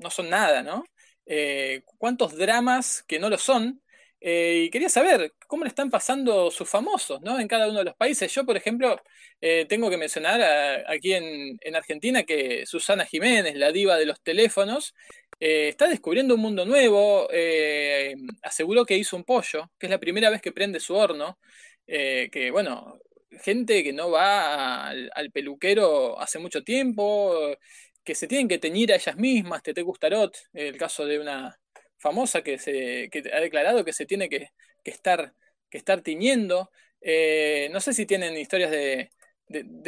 no 0.00 0.10
son 0.10 0.30
nada, 0.30 0.62
¿no? 0.62 0.84
Eh, 1.26 1.82
cuántos 1.98 2.36
dramas 2.36 3.02
que 3.04 3.18
no 3.18 3.30
lo 3.30 3.38
son, 3.38 3.82
Eh, 4.26 4.64
y 4.66 4.70
quería 4.70 4.88
saber 4.88 5.34
cómo 5.46 5.64
le 5.64 5.68
están 5.68 5.90
pasando 5.90 6.50
sus 6.50 6.66
famosos, 6.66 7.20
¿no? 7.20 7.38
En 7.38 7.46
cada 7.46 7.68
uno 7.68 7.80
de 7.80 7.84
los 7.84 7.94
países. 7.94 8.32
Yo, 8.34 8.46
por 8.46 8.56
ejemplo, 8.56 8.98
eh, 9.42 9.66
tengo 9.68 9.90
que 9.90 9.98
mencionar 9.98 10.40
aquí 10.88 11.12
en, 11.12 11.58
Argentina 11.76 12.22
que 12.22 12.64
Susana 12.64 13.04
Jiménez, 13.04 13.54
la 13.56 13.70
diva 13.70 13.98
de 13.98 14.06
los 14.06 14.22
teléfonos, 14.22 14.94
eh, 15.40 15.68
está 15.68 15.88
descubriendo 15.88 16.36
un 16.36 16.40
mundo 16.40 16.64
nuevo. 16.64 17.28
aseguró 18.42 18.86
que 18.86 18.96
hizo 18.96 19.16
un 19.16 19.24
pollo, 19.24 19.70
que 19.78 19.86
es 19.86 19.90
la 19.90 19.98
primera 20.00 20.30
vez 20.30 20.40
que 20.40 20.52
prende 20.52 20.80
su 20.80 20.94
horno. 20.94 21.38
que, 21.86 22.50
bueno, 22.52 22.98
gente 23.42 23.82
que 23.84 23.92
no 23.92 24.10
va 24.10 24.88
al, 24.88 25.30
peluquero 25.32 26.18
hace 26.20 26.38
mucho 26.38 26.62
tiempo, 26.64 27.34
que 28.04 28.14
se 28.14 28.26
tienen 28.26 28.48
que 28.48 28.58
teñir 28.58 28.92
a 28.92 28.96
ellas 28.96 29.16
mismas, 29.16 29.62
Tete 29.62 29.82
Gustarot, 29.82 30.36
el 30.54 30.76
caso 30.78 31.06
de 31.06 31.18
una 31.20 31.58
famosa 32.04 32.42
que, 32.42 32.58
se, 32.58 33.08
ha 33.32 33.40
declarado 33.40 33.82
que 33.82 33.94
se 33.94 34.04
tiene 34.04 34.28
que, 34.28 34.50
estar, 34.84 35.32
que 35.70 35.78
estar 35.78 36.02
tiñendo. 36.02 36.70
Eh, 37.00 37.70
no 37.72 37.80
sé 37.80 37.94
si 37.94 38.04
tienen 38.04 38.36
historias 38.36 38.70
de, 38.70 39.10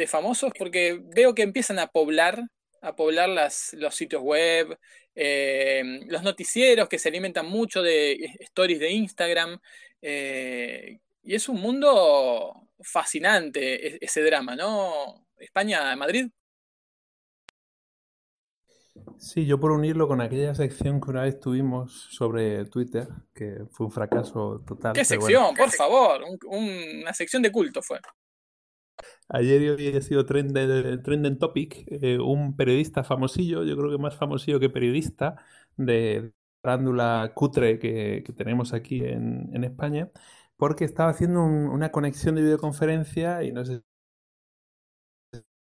famosos, 0.07 0.51
porque 0.57 0.99
veo 0.99 1.35
que 1.35 1.43
empiezan 1.43 1.77
a 1.77 1.87
poblar, 1.87 2.41
a 2.81 2.95
poblar 2.95 3.29
las, 3.29 3.73
los 3.73 3.93
sitios 3.93 4.23
web, 4.23 4.79
eh, 5.13 5.83
los 6.07 6.23
noticieros 6.23 6.89
que 6.89 6.97
se 6.97 7.09
alimentan 7.09 7.45
mucho 7.45 7.83
de 7.83 8.13
stories 8.39 8.79
de 8.79 8.89
Instagram. 8.89 9.59
Eh, 10.01 10.97
y 11.21 11.35
es 11.35 11.47
un 11.49 11.61
mundo 11.61 12.67
fascinante 12.79 13.61
e, 13.87 13.97
ese 14.01 14.21
drama, 14.23 14.55
¿no? 14.55 15.27
España, 15.37 15.95
Madrid. 15.95 16.29
Sí, 19.17 19.45
yo 19.45 19.59
por 19.59 19.71
unirlo 19.71 20.07
con 20.07 20.21
aquella 20.21 20.53
sección 20.53 21.01
que 21.01 21.09
una 21.09 21.23
vez 21.23 21.39
tuvimos 21.39 22.07
sobre 22.11 22.65
Twitter, 22.65 23.07
que 23.33 23.65
fue 23.71 23.87
un 23.87 23.91
fracaso 23.91 24.63
total. 24.65 24.93
¿Qué 24.93 25.05
sección? 25.05 25.55
Por 25.55 25.71
favor, 25.71 26.21
una 26.45 27.13
sección 27.13 27.41
de 27.41 27.51
culto 27.51 27.81
fue. 27.81 27.99
Ayer 29.29 29.61
y 29.61 29.69
hoy 29.69 29.97
ha 29.97 30.01
sido 30.01 30.25
trending, 30.25 31.37
topic, 31.37 31.85
eh, 31.87 32.17
un 32.19 32.55
periodista 32.55 33.03
famosillo, 33.03 33.63
yo 33.63 33.75
creo 33.75 33.91
que 33.91 33.97
más 33.97 34.15
famosillo 34.15 34.59
que 34.59 34.69
periodista, 34.69 35.35
de 35.75 36.31
farándula 36.61 37.31
cutre 37.35 37.79
que, 37.79 38.23
tenemos 38.35 38.73
aquí 38.73 39.03
en, 39.03 39.63
España, 39.63 40.09
porque 40.55 40.85
estaba 40.85 41.11
haciendo 41.11 41.43
una 41.43 41.91
conexión 41.91 42.35
de 42.35 42.41
videoconferencia 42.41 43.43
y 43.43 43.51
no 43.51 43.65
sé 43.65 43.81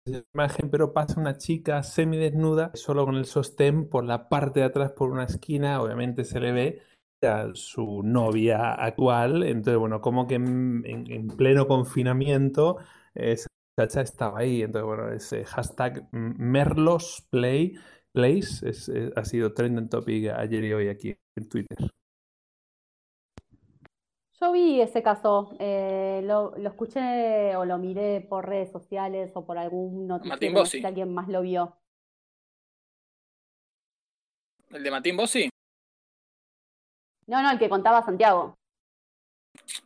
imagen, 0.05 0.69
pero 0.69 0.93
pasa 0.93 1.19
una 1.19 1.37
chica 1.37 1.83
semidesnuda, 1.83 2.71
solo 2.73 3.05
con 3.05 3.15
el 3.15 3.25
sostén 3.25 3.87
por 3.87 4.03
la 4.03 4.29
parte 4.29 4.59
de 4.59 4.65
atrás, 4.65 4.91
por 4.91 5.11
una 5.11 5.25
esquina, 5.25 5.81
obviamente 5.81 6.25
se 6.25 6.39
le 6.39 6.51
ve 6.51 6.81
a 7.21 7.49
su 7.53 8.03
novia 8.03 8.73
actual, 8.73 9.43
entonces 9.43 9.79
bueno, 9.79 10.01
como 10.01 10.27
que 10.27 10.35
en, 10.35 11.27
pleno 11.37 11.67
confinamiento 11.67 12.77
esa 13.15 13.47
chacha 13.79 14.01
estaba 14.01 14.39
ahí, 14.39 14.61
entonces 14.61 14.85
bueno, 14.85 15.09
ese 15.09 15.45
hashtag 15.45 16.07
merlosplay 16.11 17.75
place 18.11 18.71
ha 19.15 19.25
sido 19.25 19.53
trending 19.53 19.89
topic 19.89 20.29
ayer 20.29 20.63
y 20.65 20.73
hoy 20.73 20.89
aquí 20.89 21.15
en 21.35 21.49
Twitter. 21.49 21.89
Yo 24.43 24.51
vi 24.51 24.81
ese 24.81 25.01
caso, 25.01 25.55
eh, 25.57 26.19
lo, 26.25 26.53
escuché 26.57 27.55
o 27.55 27.63
lo 27.63 27.77
miré 27.77 28.19
por 28.19 28.45
redes 28.45 28.69
sociales 28.73 29.31
o 29.35 29.45
por 29.45 29.57
algún 29.57 30.05
noticiero, 30.05 30.59
no 30.59 30.65
sé 30.65 30.79
si 30.79 30.85
alguien 30.85 31.13
más 31.13 31.29
lo 31.29 31.43
vio. 31.43 31.77
¿El 34.71 34.83
de 34.83 34.91
Martín 34.91 35.15
Bossi? 35.15 35.49
No, 37.27 37.41
no, 37.41 37.51
el 37.51 37.57
que 37.57 37.69
contaba 37.69 38.03
Santiago. 38.03 38.55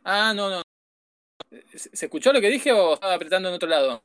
Ah, 0.02 0.32
no, 0.34 0.50
no. 0.50 0.62
¿Se 1.72 2.06
escuchó 2.06 2.32
lo 2.32 2.40
que 2.40 2.50
dije 2.50 2.72
o 2.72 2.94
estaba 2.94 3.14
apretando 3.14 3.50
en 3.50 3.54
otro 3.54 3.68
lado? 3.68 4.02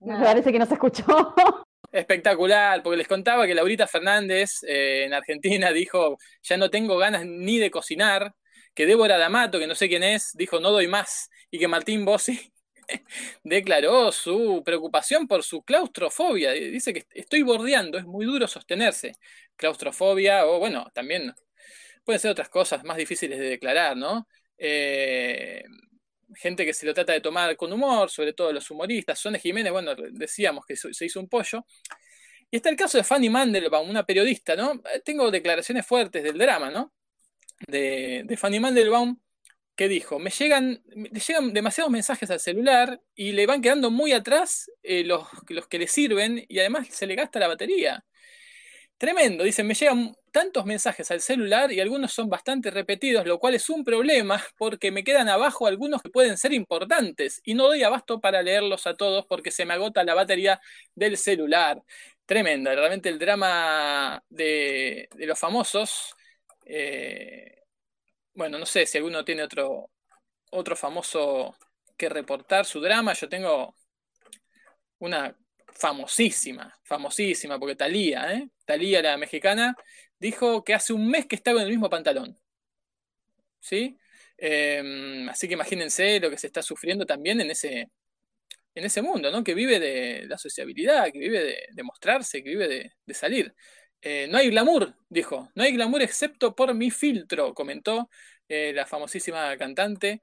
Me 0.00 0.18
parece 0.24 0.50
que 0.50 0.58
no 0.58 0.64
se 0.64 0.72
escuchó. 0.72 1.04
Espectacular, 1.92 2.82
porque 2.82 2.96
les 2.96 3.08
contaba 3.08 3.46
que 3.46 3.54
Laurita 3.54 3.86
Fernández 3.86 4.62
eh, 4.66 5.04
en 5.04 5.12
Argentina 5.12 5.70
dijo, 5.70 6.16
ya 6.42 6.56
no 6.56 6.70
tengo 6.70 6.96
ganas 6.96 7.26
ni 7.26 7.58
de 7.58 7.70
cocinar, 7.70 8.34
que 8.74 8.86
Débora 8.86 9.18
D'Amato, 9.18 9.58
que 9.58 9.66
no 9.66 9.74
sé 9.74 9.88
quién 9.88 10.02
es, 10.02 10.32
dijo 10.34 10.60
no 10.60 10.70
doy 10.70 10.88
más, 10.88 11.30
y 11.50 11.58
que 11.58 11.68
Martín 11.68 12.04
Bossi 12.04 12.52
declaró 13.44 14.12
su 14.12 14.62
preocupación 14.64 15.26
por 15.28 15.42
su 15.42 15.62
claustrofobia. 15.62 16.52
Dice 16.52 16.92
que 16.92 17.06
estoy 17.10 17.42
bordeando, 17.42 17.98
es 17.98 18.04
muy 18.04 18.26
duro 18.26 18.46
sostenerse. 18.48 19.14
Claustrofobia, 19.56 20.46
o 20.46 20.58
bueno, 20.58 20.90
también 20.94 21.32
pueden 22.04 22.20
ser 22.20 22.30
otras 22.30 22.48
cosas 22.48 22.84
más 22.84 22.96
difíciles 22.96 23.38
de 23.38 23.48
declarar, 23.48 23.96
¿no? 23.96 24.26
Eh, 24.58 25.64
gente 26.34 26.64
que 26.64 26.74
se 26.74 26.86
lo 26.86 26.94
trata 26.94 27.12
de 27.12 27.20
tomar 27.20 27.56
con 27.56 27.72
humor, 27.72 28.10
sobre 28.10 28.32
todo 28.32 28.52
los 28.52 28.70
humoristas. 28.70 29.18
Sonne 29.18 29.38
Jiménez, 29.38 29.72
bueno, 29.72 29.94
decíamos 29.94 30.64
que 30.66 30.76
se 30.76 31.04
hizo 31.04 31.20
un 31.20 31.28
pollo. 31.28 31.66
Y 32.50 32.56
está 32.56 32.68
el 32.68 32.76
caso 32.76 32.98
de 32.98 33.04
Fanny 33.04 33.30
Mandelbaum, 33.30 33.88
una 33.88 34.04
periodista, 34.04 34.56
¿no? 34.56 34.80
Tengo 35.04 35.30
declaraciones 35.30 35.86
fuertes 35.86 36.22
del 36.22 36.38
drama, 36.38 36.70
¿no? 36.70 36.92
De, 37.68 38.36
Fanny 38.36 38.60
Mandelbaum 38.60 39.18
que 39.74 39.88
dijo, 39.88 40.18
me 40.18 40.30
llegan, 40.30 40.82
llegan 41.26 41.52
demasiados 41.54 41.90
mensajes 41.90 42.30
al 42.30 42.40
celular 42.40 43.00
y 43.14 43.32
le 43.32 43.46
van 43.46 43.62
quedando 43.62 43.90
muy 43.90 44.12
atrás 44.12 44.70
eh, 44.82 45.02
los, 45.04 45.26
los, 45.48 45.66
que 45.66 45.78
le 45.78 45.86
sirven 45.88 46.44
y 46.48 46.58
además 46.58 46.88
se 46.90 47.06
le 47.06 47.14
gasta 47.14 47.38
la 47.38 47.48
batería. 47.48 48.04
Tremendo, 49.02 49.42
dicen, 49.42 49.66
me 49.66 49.74
llegan 49.74 50.14
tantos 50.30 50.64
mensajes 50.64 51.10
al 51.10 51.20
celular 51.20 51.72
y 51.72 51.80
algunos 51.80 52.12
son 52.12 52.28
bastante 52.28 52.70
repetidos, 52.70 53.26
lo 53.26 53.40
cual 53.40 53.54
es 53.54 53.68
un 53.68 53.84
problema 53.84 54.40
porque 54.56 54.92
me 54.92 55.02
quedan 55.02 55.28
abajo 55.28 55.66
algunos 55.66 56.00
que 56.02 56.08
pueden 56.08 56.38
ser 56.38 56.52
importantes 56.52 57.40
y 57.44 57.54
no 57.54 57.66
doy 57.66 57.82
abasto 57.82 58.20
para 58.20 58.42
leerlos 58.42 58.86
a 58.86 58.94
todos 58.94 59.26
porque 59.26 59.50
se 59.50 59.64
me 59.64 59.74
agota 59.74 60.04
la 60.04 60.14
batería 60.14 60.60
del 60.94 61.16
celular. 61.16 61.82
Tremenda, 62.26 62.74
realmente 62.76 63.08
el 63.08 63.18
drama 63.18 64.22
de, 64.28 65.08
de 65.16 65.26
los 65.26 65.38
famosos 65.38 66.14
eh, 66.74 67.64
bueno, 68.34 68.58
no 68.58 68.64
sé 68.64 68.86
si 68.86 68.96
alguno 68.96 69.24
tiene 69.24 69.42
otro, 69.42 69.90
otro 70.52 70.74
famoso 70.74 71.54
que 71.98 72.08
reportar 72.08 72.64
su 72.64 72.80
drama. 72.80 73.12
Yo 73.12 73.28
tengo 73.28 73.76
una 74.98 75.36
famosísima, 75.74 76.74
famosísima, 76.84 77.58
porque 77.58 77.76
Talía, 77.76 78.32
¿eh? 78.32 78.48
Talía, 78.64 79.02
la 79.02 79.18
mexicana, 79.18 79.76
dijo 80.18 80.64
que 80.64 80.74
hace 80.74 80.94
un 80.94 81.08
mes 81.10 81.26
que 81.26 81.36
estaba 81.36 81.60
en 81.60 81.66
el 81.66 81.72
mismo 81.72 81.90
pantalón. 81.90 82.38
¿Sí? 83.60 83.98
Em, 84.38 85.28
así 85.28 85.46
que 85.48 85.54
imagínense 85.54 86.20
lo 86.20 86.30
que 86.30 86.38
se 86.38 86.46
está 86.46 86.62
sufriendo 86.62 87.04
también 87.06 87.40
en 87.40 87.50
ese, 87.50 87.90
en 88.74 88.84
ese 88.84 89.02
mundo, 89.02 89.30
¿no? 89.30 89.44
Que 89.44 89.54
vive 89.54 89.78
de 89.78 90.26
la 90.26 90.38
sociabilidad, 90.38 91.12
que 91.12 91.18
vive 91.18 91.68
de, 91.70 91.82
mostrarse, 91.82 92.42
que 92.42 92.50
vive 92.50 92.92
de 93.06 93.14
salir. 93.14 93.54
Eh, 94.02 94.26
no 94.28 94.38
hay 94.38 94.50
glamour, 94.50 94.94
dijo. 95.08 95.50
No 95.54 95.62
hay 95.62 95.72
glamour 95.72 96.02
excepto 96.02 96.54
por 96.54 96.74
mi 96.74 96.90
filtro, 96.90 97.54
comentó 97.54 98.10
eh, 98.48 98.72
la 98.74 98.84
famosísima 98.86 99.56
cantante. 99.56 100.22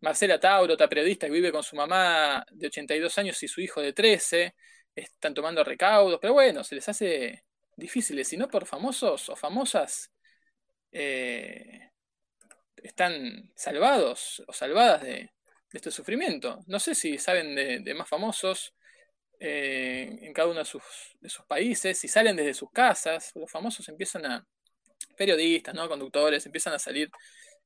Marcela 0.00 0.38
Tauro, 0.40 0.74
otra 0.74 0.88
periodista 0.88 1.26
que 1.26 1.32
vive 1.32 1.52
con 1.52 1.62
su 1.62 1.76
mamá 1.76 2.44
de 2.52 2.66
82 2.68 3.18
años 3.18 3.42
y 3.42 3.48
su 3.48 3.60
hijo 3.62 3.80
de 3.80 3.92
13. 3.94 4.54
Están 4.94 5.34
tomando 5.34 5.64
recaudos, 5.64 6.18
pero 6.20 6.34
bueno, 6.34 6.62
se 6.64 6.74
les 6.74 6.88
hace 6.88 7.44
difícil. 7.76 8.22
Si 8.24 8.36
no 8.36 8.48
por 8.48 8.66
famosos 8.66 9.28
o 9.30 9.36
famosas, 9.36 10.12
eh, 10.92 11.90
están 12.76 13.52
salvados 13.56 14.42
o 14.46 14.52
salvadas 14.52 15.02
de, 15.02 15.30
este 15.72 15.90
sufrimiento. 15.90 16.60
No 16.66 16.80
sé 16.80 16.94
si 16.94 17.18
saben 17.18 17.54
de 17.84 17.94
más 17.94 18.08
famosos 18.08 18.75
eh, 19.40 20.18
en 20.22 20.32
cada 20.32 20.48
uno 20.48 20.60
de 20.60 20.64
sus, 20.64 20.82
países, 21.46 21.98
si 21.98 22.08
salen 22.08 22.36
desde 22.36 22.54
sus 22.54 22.70
casas, 22.70 23.32
los 23.34 23.50
famosos 23.50 23.88
empiezan 23.88 24.26
a, 24.26 24.46
periodistas, 25.16 25.74
¿no? 25.74 25.88
conductores, 25.88 26.44
empiezan 26.46 26.74
a 26.74 26.78
salir 26.78 27.10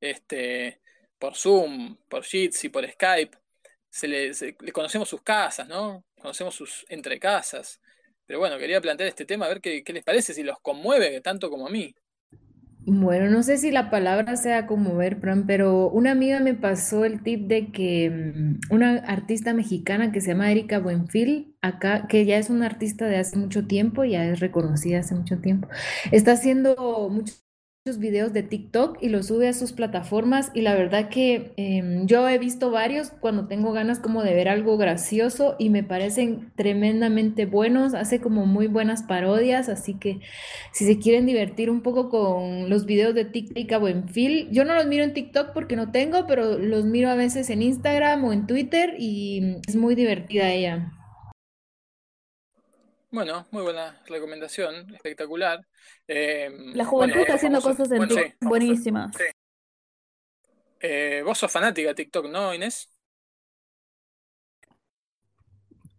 este, 0.01 0.81
por 1.19 1.37
Zoom, 1.37 1.97
por 2.09 2.25
Jitsi, 2.25 2.69
por 2.69 2.89
Skype, 2.89 3.37
se 3.89 4.09
le, 4.09 4.33
conocemos 4.73 5.09
sus 5.09 5.23
casas, 5.23 5.67
¿no? 5.69 6.05
Conocemos 6.21 6.55
sus 6.55 6.87
entrecasas. 6.89 7.81
Pero 8.25 8.39
bueno, 8.39 8.57
quería 8.59 8.81
plantear 8.81 9.09
este 9.09 9.25
tema, 9.25 9.47
a 9.47 9.49
ver 9.49 9.61
qué, 9.61 9.83
qué 9.83 9.93
les 9.93 10.05
parece, 10.05 10.33
si 10.33 10.45
los 10.45 10.61
conmueve 10.61 11.21
tanto 11.21 11.51
como 11.51 11.67
a 11.67 11.71
mí. 11.71 11.95
Bueno, 12.87 13.31
no 13.31 13.43
sé 13.43 13.59
si 13.59 13.71
la 13.71 13.91
palabra 13.91 14.37
sea 14.37 14.67
conmover, 14.67 15.21
Fran, 15.21 15.47
pero 15.47 15.89
una 15.91 16.13
amiga 16.13 16.41
me 16.41 16.55
pasó 16.55 17.05
el 17.05 17.23
tip 17.23 17.47
de 17.47 17.71
que 17.71 18.11
mm, 18.11 18.75
una 18.75 18.97
artista 18.97 19.53
mexicana 19.53 20.13
que 20.13 20.21
se 20.21 20.29
llama 20.29 20.51
Erika 20.51 20.79
Buenfil, 20.81 21.55
acá, 21.61 22.07
que 22.09 22.25
ya 22.25 22.39
es 22.39 22.49
una 22.51 22.67
artista 22.67 23.07
de 23.07 23.19
hace 23.19 23.37
mucho 23.37 23.67
tiempo, 23.67 24.05
ya 24.05 24.25
es 24.27 24.41
reconocida 24.41 25.01
hace 25.01 25.15
mucho 25.15 25.39
tiempo, 25.41 25.69
está 26.11 26.33
haciendo 26.33 27.09
muchos 27.11 27.45
videos 27.99 28.35
de 28.35 28.43
TikTok 28.43 28.99
y 29.01 29.09
los 29.09 29.29
sube 29.29 29.49
a 29.49 29.55
sus 29.55 29.73
plataformas 29.73 30.51
y 30.53 30.61
la 30.61 30.75
verdad 30.75 31.09
que 31.09 31.55
em, 31.57 32.07
yo 32.07 32.29
he 32.29 32.37
visto 32.37 32.71
varios 32.71 33.11
cuando 33.11 33.49
tengo 33.49 33.73
ganas 33.73 33.99
como 33.99 34.23
de 34.23 34.35
ver 34.35 34.51
algo 34.51 34.77
gracioso 34.77 35.57
y 35.59 35.71
me 35.71 35.83
parecen 35.83 36.53
tremendamente 36.57 37.47
buenos, 37.47 37.95
hace 37.95 38.21
como 38.21 38.45
muy 38.45 38.67
buenas 38.67 39.03
parodias, 39.05 39.71
así 39.71 39.95
que 39.95 40.21
si 40.73 40.85
se 40.85 40.99
quieren 40.99 41.25
divertir 41.25 41.71
un 41.71 41.81
poco 41.81 42.11
con 42.11 42.69
los 42.69 42.85
videos 42.85 43.15
de 43.15 43.25
TikTok 43.25 43.73
a 43.73 43.79
Buenfil, 43.79 44.51
yo 44.51 44.67
no 44.67 44.75
los 44.75 44.85
miro 44.85 45.03
en 45.03 45.15
TikTok 45.15 45.55
porque 45.55 45.75
no 45.75 45.91
tengo, 45.91 46.27
pero 46.27 46.59
los 46.59 46.85
miro 46.85 47.09
a 47.09 47.15
veces 47.15 47.49
en 47.49 47.63
Instagram 47.63 48.23
o 48.25 48.35
en 48.35 48.47
Twitter 48.47 48.95
y 48.99 49.57
es 49.67 49.75
muy 49.77 49.95
divertida 49.95 50.53
ella. 50.53 51.00
Bueno, 53.11 53.47
muy 53.51 53.63
buena 53.63 54.01
recomendación, 54.07 54.95
espectacular. 54.95 55.67
Eh, 56.07 56.49
La 56.75 56.85
juventud 56.85 57.15
bueno, 57.17 57.23
está 57.23 57.35
haciendo 57.35 57.61
famoso- 57.61 57.77
cosas 57.77 57.91
en 57.93 57.99
bueno, 57.99 58.15
TikTok 58.15 58.33
sí. 58.41 58.47
buenísimas. 58.49 59.17
Eh, 60.81 61.23
vos 61.25 61.37
sos 61.39 61.51
fanática 61.51 61.89
de 61.89 61.95
TikTok, 61.95 62.27
¿no, 62.27 62.55
Inés? 62.55 62.89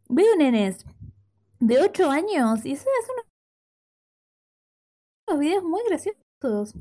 Veo 0.07 0.35
nenes 0.37 0.85
de 1.59 1.79
8 1.81 2.09
años 2.09 2.65
y 2.65 2.75
se 2.75 2.81
hacen 3.01 3.15
unos- 3.15 3.25
unos 5.27 5.39
videos 5.39 5.63
muy 5.63 5.81
graciosos. 5.87 6.73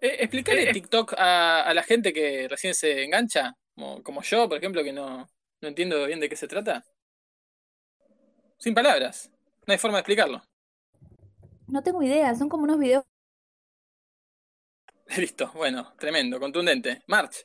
Eh, 0.00 0.16
explícale 0.20 0.72
TikTok 0.72 1.14
a, 1.16 1.62
a 1.62 1.74
la 1.74 1.82
gente 1.82 2.12
que 2.12 2.48
recién 2.48 2.74
se 2.74 3.04
engancha, 3.04 3.54
como, 3.74 4.02
como 4.02 4.22
yo, 4.22 4.48
por 4.48 4.58
ejemplo, 4.58 4.82
que 4.82 4.92
no, 4.92 5.28
no 5.60 5.68
entiendo 5.68 6.04
bien 6.06 6.18
de 6.18 6.28
qué 6.28 6.36
se 6.36 6.48
trata. 6.48 6.82
Sin 8.62 8.72
palabras, 8.74 9.30
no 9.66 9.72
hay 9.74 9.78
forma 9.78 9.98
de 9.98 10.00
explicarlo. 10.00 10.42
No 11.66 11.82
tengo 11.82 12.02
idea, 12.04 12.34
son 12.36 12.48
como 12.48 12.64
unos 12.64 12.78
videos. 12.78 13.04
Listo, 15.16 15.52
bueno, 15.54 15.92
tremendo, 15.98 16.40
contundente. 16.40 17.02
March, 17.06 17.44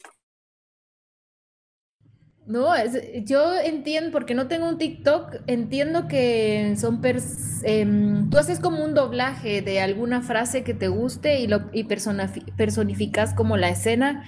No, 2.46 2.74
es- 2.76 3.26
yo 3.26 3.56
entiendo, 3.60 4.12
porque 4.12 4.34
no 4.34 4.48
tengo 4.48 4.70
un 4.70 4.78
TikTok, 4.78 5.36
entiendo 5.48 6.08
que 6.08 6.76
son 6.78 7.02
pers- 7.02 7.62
em, 7.64 8.30
tú 8.30 8.38
haces 8.38 8.60
como 8.62 8.86
un 8.86 8.94
doblaje 8.94 9.62
de 9.62 9.82
alguna 9.82 10.22
frase 10.22 10.64
que 10.64 10.74
te 10.74 10.88
guste 10.88 11.42
y 11.42 11.48
lo 11.48 11.70
y 11.74 11.84
personificas 11.84 13.34
como 13.34 13.58
la 13.58 13.68
escena 13.70 14.24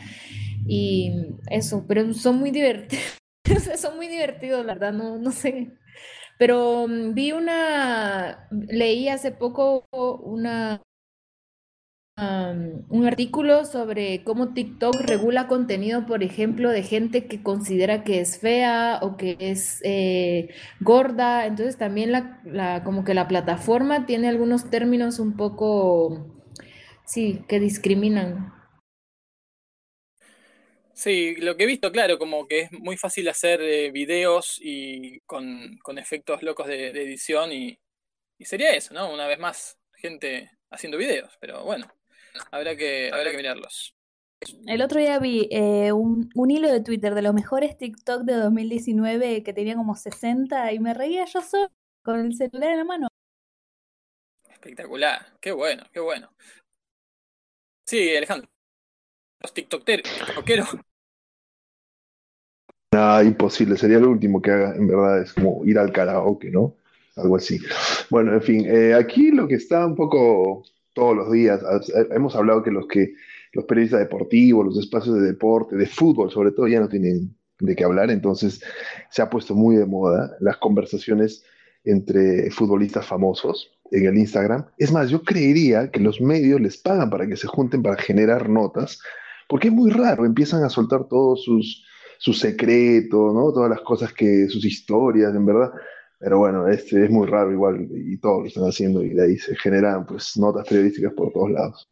y 0.67 1.13
eso, 1.49 1.85
pero 1.87 2.13
son 2.13 2.39
muy 2.39 2.51
divertidos, 2.51 3.03
son 3.79 3.95
muy 3.97 4.07
divertidos, 4.09 4.65
la 4.65 4.73
verdad, 4.73 4.93
no, 4.93 5.17
no 5.17 5.31
sé. 5.31 5.71
Pero 6.39 6.87
mm, 6.89 7.13
vi 7.15 7.33
una, 7.33 8.49
leí 8.51 9.09
hace 9.09 9.31
poco 9.31 9.85
una 10.23 10.81
un 12.89 13.05
artículo 13.05 13.65
sobre 13.65 14.23
cómo 14.23 14.53
TikTok 14.53 14.95
regula 15.01 15.47
contenido, 15.47 16.05
por 16.05 16.23
ejemplo, 16.23 16.69
de 16.69 16.83
gente 16.83 17.27
que 17.27 17.41
considera 17.43 18.03
que 18.03 18.19
es 18.19 18.39
fea 18.39 18.99
o 19.01 19.15
que 19.17 19.37
es 19.39 19.79
eh, 19.83 20.49
gorda. 20.81 21.45
Entonces 21.45 21.77
también 21.77 22.11
la, 22.11 22.41
la- 22.45 22.83
como 22.83 23.03
que 23.03 23.13
la 23.13 23.27
plataforma 23.27 24.05
tiene 24.05 24.27
algunos 24.27 24.69
términos 24.69 25.19
un 25.19 25.35
poco, 25.37 26.27
sí, 27.05 27.43
que 27.47 27.59
discriminan. 27.59 28.53
Sí, 30.99 31.37
lo 31.37 31.55
que 31.55 31.63
he 31.63 31.65
visto, 31.65 31.93
claro, 31.93 32.19
como 32.19 32.45
que 32.45 32.59
es 32.59 32.71
muy 32.73 32.97
fácil 32.97 33.29
hacer 33.29 33.61
eh, 33.61 33.89
videos 33.89 34.59
y 34.61 35.21
con, 35.21 35.77
con 35.81 35.97
efectos 35.97 36.43
locos 36.43 36.67
de, 36.67 36.91
de 36.91 37.03
edición 37.03 37.53
y, 37.53 37.79
y 38.37 38.43
sería 38.43 38.73
eso, 38.75 38.93
¿no? 38.93 39.09
Una 39.09 39.25
vez 39.25 39.39
más, 39.39 39.79
gente 39.93 40.51
haciendo 40.69 40.97
videos, 40.97 41.37
pero 41.39 41.63
bueno, 41.63 41.87
habrá 42.51 42.75
que, 42.75 43.11
habrá 43.13 43.31
que 43.31 43.37
mirarlos. 43.37 43.95
El 44.67 44.81
otro 44.81 44.99
día 44.99 45.19
vi 45.19 45.47
eh, 45.51 45.93
un, 45.93 46.29
un 46.35 46.51
hilo 46.51 46.69
de 46.69 46.81
Twitter 46.81 47.15
de 47.15 47.21
los 47.21 47.33
mejores 47.33 47.77
TikTok 47.77 48.23
de 48.23 48.33
2019 48.33 49.41
que 49.41 49.53
tenía 49.53 49.75
como 49.75 49.95
60 49.95 50.73
y 50.73 50.79
me 50.79 50.93
reía 50.93 51.23
yo 51.23 51.41
solo 51.41 51.71
con 52.03 52.19
el 52.19 52.35
celular 52.35 52.71
en 52.71 52.77
la 52.77 52.83
mano. 52.83 53.07
Espectacular, 54.49 55.27
qué 55.39 55.53
bueno, 55.53 55.85
qué 55.93 56.01
bueno. 56.01 56.29
Sí, 57.85 58.13
Alejandro, 58.17 58.49
los 59.39 59.53
tiktokeros, 59.53 60.03
tiktokeros, 60.03 60.67
Nada, 62.91 63.23
imposible, 63.23 63.77
sería 63.77 63.99
lo 63.99 64.09
último 64.09 64.41
que 64.41 64.49
haga, 64.49 64.75
en 64.75 64.87
verdad, 64.87 65.21
es 65.21 65.33
como 65.33 65.63
ir 65.63 65.77
al 65.77 65.91
karaoke, 65.91 66.49
¿no? 66.49 66.75
Algo 67.15 67.35
así. 67.35 67.59
Bueno, 68.09 68.33
en 68.33 68.41
fin, 68.41 68.65
eh, 68.65 68.95
aquí 68.95 69.29
lo 69.29 69.47
que 69.47 69.55
está 69.55 69.85
un 69.85 69.95
poco 69.95 70.63
todos 70.93 71.15
los 71.15 71.31
días, 71.31 71.61
eh, 71.61 72.07
hemos 72.11 72.35
hablado 72.35 72.63
que 72.63 72.71
los 72.71 72.87
que 72.87 73.13
los 73.53 73.65
periodistas 73.65 73.99
deportivos, 73.99 74.65
los 74.65 74.79
espacios 74.79 75.15
de 75.15 75.21
deporte, 75.21 75.75
de 75.75 75.85
fútbol 75.85 76.31
sobre 76.31 76.51
todo, 76.51 76.67
ya 76.67 76.79
no 76.79 76.89
tienen 76.89 77.35
de 77.59 77.75
qué 77.75 77.83
hablar, 77.83 78.09
entonces 78.09 78.61
se 79.09 79.21
ha 79.21 79.29
puesto 79.29 79.53
muy 79.53 79.75
de 79.75 79.85
moda 79.85 80.35
las 80.39 80.57
conversaciones 80.57 81.43
entre 81.83 82.49
futbolistas 82.51 83.05
famosos 83.05 83.71
en 83.91 84.05
el 84.05 84.17
Instagram. 84.17 84.65
Es 84.77 84.91
más, 84.91 85.09
yo 85.09 85.23
creería 85.23 85.91
que 85.91 85.99
los 85.99 86.21
medios 86.21 86.59
les 86.61 86.77
pagan 86.77 87.09
para 87.09 87.27
que 87.27 87.37
se 87.37 87.47
junten 87.47 87.83
para 87.83 88.01
generar 88.01 88.49
notas, 88.49 88.99
porque 89.47 89.67
es 89.67 89.73
muy 89.73 89.91
raro, 89.91 90.25
empiezan 90.25 90.63
a 90.63 90.69
soltar 90.69 91.07
todos 91.07 91.43
sus 91.43 91.85
sus 92.19 92.37
secretos, 92.39 93.33
¿no? 93.33 93.51
Todas 93.53 93.69
las 93.69 93.81
cosas 93.81 94.13
que, 94.13 94.47
sus 94.49 94.63
historias, 94.65 95.33
en 95.33 95.45
verdad. 95.45 95.71
Pero 96.19 96.37
bueno, 96.39 96.67
este 96.67 97.05
es 97.05 97.09
muy 97.09 97.25
raro 97.27 97.51
igual 97.51 97.87
y 97.91 98.17
todos 98.19 98.41
lo 98.41 98.47
están 98.47 98.65
haciendo 98.65 99.03
y 99.03 99.17
ahí 99.19 99.37
se 99.37 99.55
generan 99.55 100.05
pues 100.05 100.35
notas 100.37 100.67
periodísticas 100.67 101.13
por 101.13 101.31
todos 101.31 101.49
lados. 101.51 101.89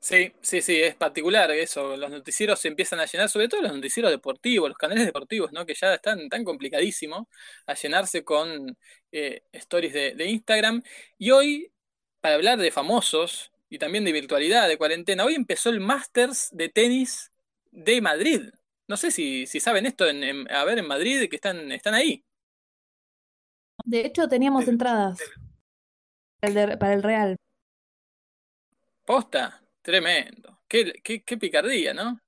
Sí, 0.00 0.32
sí, 0.40 0.60
sí, 0.60 0.80
es 0.80 0.94
particular 0.96 1.50
eso. 1.52 1.96
Los 1.96 2.10
noticieros 2.10 2.60
se 2.60 2.68
empiezan 2.68 3.00
a 3.00 3.06
llenar, 3.06 3.28
sobre 3.28 3.48
todo 3.48 3.62
los 3.62 3.72
noticieros 3.74 4.10
deportivos, 4.10 4.68
los 4.68 4.78
canales 4.78 5.06
deportivos, 5.06 5.52
¿no? 5.52 5.64
Que 5.66 5.74
ya 5.74 5.94
están 5.94 6.28
tan 6.28 6.44
complicadísimo 6.44 7.28
a 7.66 7.74
llenarse 7.74 8.24
con 8.24 8.76
eh, 9.12 9.42
stories 9.52 9.92
de 9.92 10.24
Instagram. 10.26 10.82
Y 11.18 11.30
hoy, 11.30 11.72
para 12.20 12.36
hablar 12.36 12.58
de 12.58 12.70
famosos 12.70 13.52
y 13.68 13.78
también 13.78 14.04
de 14.04 14.12
virtualidad, 14.12 14.68
de 14.68 14.78
cuarentena, 14.78 15.24
hoy 15.24 15.34
empezó 15.34 15.70
el 15.70 15.80
Masters 15.80 16.50
de 16.52 16.68
tenis 16.68 17.30
de 17.72 18.00
Madrid. 18.00 18.42
No 18.88 18.96
sé 18.96 19.10
si, 19.10 19.46
si 19.46 19.60
saben 19.60 19.86
esto, 19.86 20.06
en, 20.08 20.22
en- 20.24 20.52
a 20.52 20.64
ver, 20.64 20.78
en 20.78 20.86
Madrid, 20.88 21.28
que 21.28 21.36
están, 21.36 21.72
están 21.72 21.94
ahí. 21.94 22.24
De 23.86 24.00
hecho, 24.04 24.28
teníamos 24.28 24.68
entradas 24.68 25.34
para 26.40 26.48
el, 26.62 26.68
de- 26.70 26.76
para 26.78 26.94
el 26.94 27.02
Real. 27.02 27.36
Posta, 29.04 29.62
tremendo. 29.82 30.60
Qué, 30.68 30.92
qué, 31.02 31.22
qué 31.24 31.36
picardía, 31.38 31.94
¿no? 31.94 32.18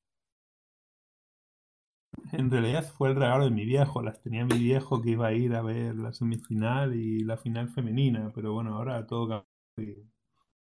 En 2.32 2.50
realidad 2.50 2.84
fue 2.96 3.10
el 3.10 3.16
regalo 3.16 3.44
de 3.44 3.50
mi 3.50 3.64
viejo, 3.66 4.00
las 4.02 4.20
tenía 4.22 4.44
mi 4.46 4.58
viejo 4.58 5.02
que 5.02 5.10
iba 5.10 5.26
a 5.26 5.32
ir 5.34 5.54
a 5.54 5.60
ver 5.62 5.94
la 5.94 6.12
semifinal 6.14 6.94
y 6.94 7.22
la 7.24 7.36
final 7.36 7.68
femenina, 7.68 8.32
pero 8.34 8.52
bueno, 8.54 8.74
ahora 8.76 9.06
todo 9.06 9.28
cambió. 9.76 9.94
y 9.94 10.08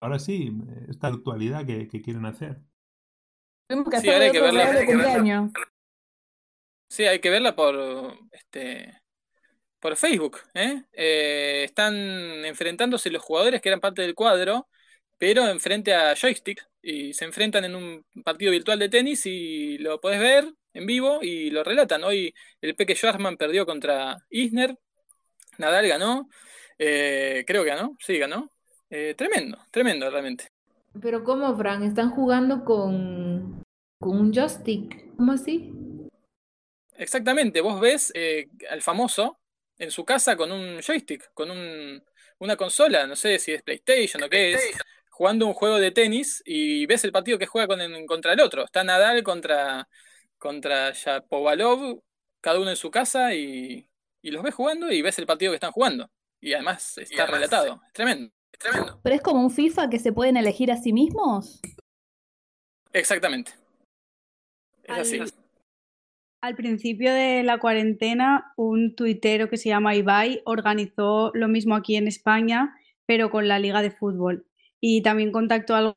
Ahora 0.00 0.18
sí, 0.20 0.52
esta 0.88 1.08
actualidad 1.08 1.66
que, 1.66 1.88
que 1.88 2.02
quieren 2.02 2.26
hacer. 2.26 2.62
Tuvimos 3.68 3.88
que 3.90 3.96
Sí, 3.96 4.08
hacer 4.08 4.14
ahora 4.14 4.24
hay 4.26 4.30
de 4.30 4.32
que 4.32 4.40
otro 4.40 4.52
verla, 4.52 4.70
Sí, 6.90 7.04
hay 7.04 7.20
que 7.20 7.30
verla 7.30 7.54
por 7.54 8.18
este 8.32 9.00
por 9.78 9.96
Facebook, 9.96 10.38
¿eh? 10.54 10.82
Eh, 10.92 11.62
están 11.64 11.94
enfrentándose 12.44 13.10
los 13.10 13.22
jugadores 13.22 13.62
que 13.62 13.68
eran 13.68 13.80
parte 13.80 14.02
del 14.02 14.16
cuadro, 14.16 14.68
pero 15.16 15.46
enfrente 15.46 15.94
a 15.94 16.16
joystick 16.16 16.66
y 16.82 17.14
se 17.14 17.24
enfrentan 17.24 17.64
en 17.64 17.76
un 17.76 18.04
partido 18.24 18.50
virtual 18.50 18.80
de 18.80 18.88
tenis 18.88 19.24
y 19.24 19.78
lo 19.78 20.00
podés 20.00 20.18
ver 20.18 20.52
en 20.74 20.84
vivo 20.84 21.20
y 21.22 21.50
lo 21.50 21.62
relatan. 21.62 22.02
Hoy 22.02 22.34
el 22.60 22.74
Peque 22.74 22.96
Schwarzman 22.96 23.36
perdió 23.36 23.64
contra 23.66 24.18
Isner, 24.28 24.76
Nadal 25.58 25.86
ganó, 25.86 26.28
eh, 26.76 27.44
creo 27.46 27.62
que 27.62 27.70
ganó, 27.70 27.96
sí 28.00 28.18
ganó. 28.18 28.50
Tremendo, 29.16 29.58
tremendo 29.70 30.10
realmente. 30.10 30.48
Pero 31.00 31.22
¿cómo, 31.22 31.56
Fran? 31.56 31.84
¿Están 31.84 32.10
jugando 32.10 32.64
con, 32.64 33.62
con 34.00 34.18
un 34.18 34.32
joystick? 34.32 35.14
¿Cómo 35.16 35.30
así? 35.30 35.72
Exactamente, 37.00 37.62
vos 37.62 37.80
ves 37.80 38.12
eh, 38.14 38.48
al 38.68 38.82
famoso 38.82 39.40
en 39.78 39.90
su 39.90 40.04
casa 40.04 40.36
con 40.36 40.52
un 40.52 40.82
joystick, 40.82 41.32
con 41.32 41.50
un, 41.50 42.04
una 42.40 42.56
consola, 42.56 43.06
no 43.06 43.16
sé 43.16 43.38
si 43.38 43.52
es 43.52 43.62
PlayStation 43.62 44.22
o 44.22 44.28
qué 44.28 44.52
es, 44.52 44.70
jugando 45.08 45.46
un 45.46 45.54
juego 45.54 45.78
de 45.78 45.92
tenis 45.92 46.42
y 46.44 46.84
ves 46.84 47.02
el 47.04 47.10
partido 47.10 47.38
que 47.38 47.46
juega 47.46 47.68
con 47.68 47.80
el- 47.80 48.04
contra 48.04 48.34
el 48.34 48.40
otro. 48.40 48.64
Está 48.66 48.84
Nadal 48.84 49.22
contra, 49.22 49.88
contra 50.36 50.92
Shapovalov, 50.92 52.02
cada 52.42 52.60
uno 52.60 52.68
en 52.68 52.76
su 52.76 52.90
casa 52.90 53.32
y, 53.34 53.88
y 54.20 54.30
los 54.30 54.42
ves 54.42 54.54
jugando 54.54 54.92
y 54.92 55.00
ves 55.00 55.18
el 55.18 55.26
partido 55.26 55.52
que 55.52 55.56
están 55.56 55.72
jugando. 55.72 56.10
Y 56.38 56.52
además 56.52 56.98
está 56.98 57.24
relatado. 57.24 57.80
Es 57.86 57.92
tremendo, 57.94 58.30
es 58.52 58.58
tremendo. 58.58 59.00
Pero 59.02 59.16
es 59.16 59.22
como 59.22 59.40
un 59.40 59.50
FIFA 59.50 59.88
que 59.88 59.98
se 59.98 60.12
pueden 60.12 60.36
elegir 60.36 60.70
a 60.70 60.76
sí 60.76 60.92
mismos. 60.92 61.62
Exactamente. 62.92 63.52
Es 64.84 64.90
Al- 64.90 65.00
así. 65.00 65.39
Al 66.42 66.56
principio 66.56 67.12
de 67.12 67.42
la 67.42 67.58
cuarentena, 67.58 68.52
un 68.56 68.94
tuitero 68.96 69.50
que 69.50 69.58
se 69.58 69.68
llama 69.68 69.94
Ibai 69.94 70.40
organizó 70.46 71.30
lo 71.34 71.48
mismo 71.48 71.74
aquí 71.74 71.96
en 71.96 72.08
España, 72.08 72.74
pero 73.04 73.30
con 73.30 73.46
la 73.46 73.58
liga 73.58 73.82
de 73.82 73.90
fútbol. 73.90 74.46
y 74.80 75.02
también 75.02 75.30
contactó 75.32 75.74
a 75.74 75.94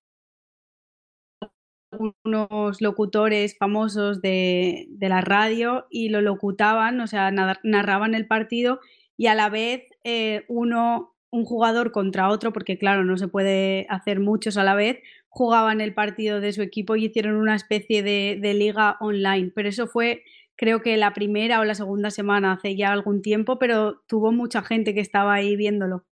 algunos 1.92 2.82
locutores 2.82 3.58
famosos 3.58 4.22
de, 4.22 4.88
la 5.00 5.22
radio 5.22 5.88
y 5.90 6.10
lo 6.10 6.22
locutaban, 6.22 7.00
o 7.00 7.08
sea, 7.08 7.32
narraban 7.32 8.16
el 8.16 8.28
partido 8.28 8.80
y 9.16 9.28
a 9.28 9.36
la 9.36 9.50
vez 9.50 9.84
eh, 10.04 10.44
uno, 10.50 11.16
un 11.32 11.46
jugador 11.46 11.92
contra 11.92 12.30
otro, 12.30 12.52
porque 12.52 12.78
claro, 12.78 13.06
no 13.06 13.18
se 13.18 13.28
puede 13.30 13.86
hacer 13.90 14.20
muchos 14.20 14.58
a 14.58 14.64
la 14.64 14.76
vez, 14.76 15.00
jugaban 15.34 15.82
el 15.82 15.96
partido 15.96 16.40
de 16.42 16.54
su 16.54 16.62
equipo 16.62 16.96
y 16.96 17.06
hicieron 17.06 17.36
una 17.38 17.56
especie 17.56 18.04
de, 18.04 18.54
liga 18.54 18.98
online. 19.00 19.52
Pero 19.56 19.68
eso 19.68 19.88
fue, 19.88 20.24
creo 20.56 20.84
que 20.84 20.96
la 20.96 21.14
primera 21.14 21.60
o 21.60 21.66
la 21.66 21.74
segunda 21.74 22.12
semana, 22.12 22.54
hace 22.54 22.76
ya 22.76 22.92
algún 22.92 23.24
tiempo, 23.24 23.58
pero 23.58 24.04
tuvo 24.08 24.32
mucha 24.32 24.62
gente 24.62 24.94
que 24.94 25.02
estaba 25.02 25.34
ahí 25.34 25.56
viéndolo. 25.56 26.06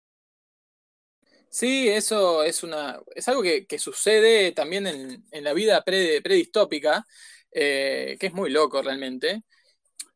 Sí, 1.50 1.88
eso 1.88 2.44
es 2.44 2.64
una 2.64 3.00
es 3.14 3.28
algo 3.28 3.44
que, 3.44 3.68
sucede 3.78 4.54
también 4.54 4.88
en, 4.88 5.44
la 5.44 5.54
vida 5.54 5.84
pre, 5.84 6.22
predistópica, 6.22 7.06
eh, 7.52 8.18
que 8.20 8.28
es 8.28 8.34
muy 8.34 8.50
loco 8.50 8.82
realmente. 8.82 9.44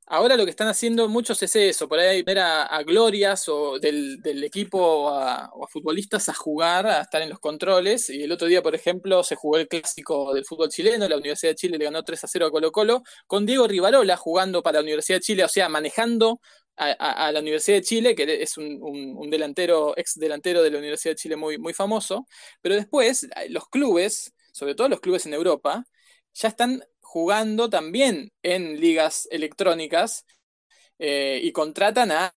Ahora 0.07 0.37
lo 0.37 0.45
que 0.45 0.51
están 0.51 0.67
haciendo 0.67 1.09
muchos 1.09 1.41
es 1.41 1.55
eso, 1.55 1.87
por 1.87 1.97
ahí 1.97 2.21
ver 2.21 2.37
a, 2.37 2.83
glorias 2.83 3.49
o 3.49 3.79
del, 3.79 4.21
equipo 4.43 4.77
o 4.77 5.09
a, 5.09 5.49
futbolistas 5.67 6.29
a 6.29 6.33
jugar, 6.35 6.85
a 6.85 7.01
estar 7.01 7.23
en 7.23 7.29
los 7.29 7.39
controles. 7.39 8.11
Y 8.11 8.21
el 8.21 8.31
otro 8.31 8.47
día, 8.47 8.61
por 8.61 8.75
ejemplo, 8.75 9.23
se 9.23 9.35
jugó 9.35 9.57
el 9.57 9.67
clásico 9.67 10.31
del 10.33 10.45
fútbol 10.45 10.69
chileno, 10.69 11.09
la 11.09 11.17
Universidad 11.17 11.53
de 11.53 11.55
Chile 11.55 11.77
le 11.79 11.85
ganó 11.85 12.03
3 12.03 12.23
a 12.23 12.27
0 12.27 12.45
a 12.45 12.51
Colo 12.51 12.71
Colo, 12.71 13.03
con 13.25 13.47
Diego 13.47 13.67
Rivarola 13.67 14.15
jugando 14.15 14.61
para 14.61 14.75
la 14.79 14.83
Universidad 14.83 15.17
de 15.17 15.21
Chile, 15.21 15.43
o 15.43 15.49
sea, 15.49 15.69
manejando 15.69 16.39
a, 16.77 17.31
la 17.31 17.39
Universidad 17.39 17.77
de 17.77 17.83
Chile, 17.83 18.15
que 18.15 18.43
es 18.43 18.57
un, 18.57 19.29
delantero, 19.31 19.97
ex 19.97 20.15
delantero 20.15 20.61
de 20.61 20.69
la 20.69 20.77
Universidad 20.77 21.13
de 21.13 21.17
Chile 21.17 21.35
muy, 21.35 21.57
muy 21.57 21.73
famoso. 21.73 22.27
Pero 22.61 22.75
después, 22.75 23.27
los 23.49 23.67
clubes, 23.69 24.33
sobre 24.51 24.75
todo 24.75 24.87
los 24.89 24.99
clubes 24.99 25.25
en 25.25 25.33
Europa, 25.33 25.83
ya 26.33 26.49
están 26.49 26.83
jugando 27.15 27.69
también 27.69 28.33
en 28.43 28.77
ligas 28.77 29.25
electrónicas 29.31 30.25
eh, 30.99 31.39
y 31.43 31.51
contratan 31.53 32.11
a, 32.11 32.33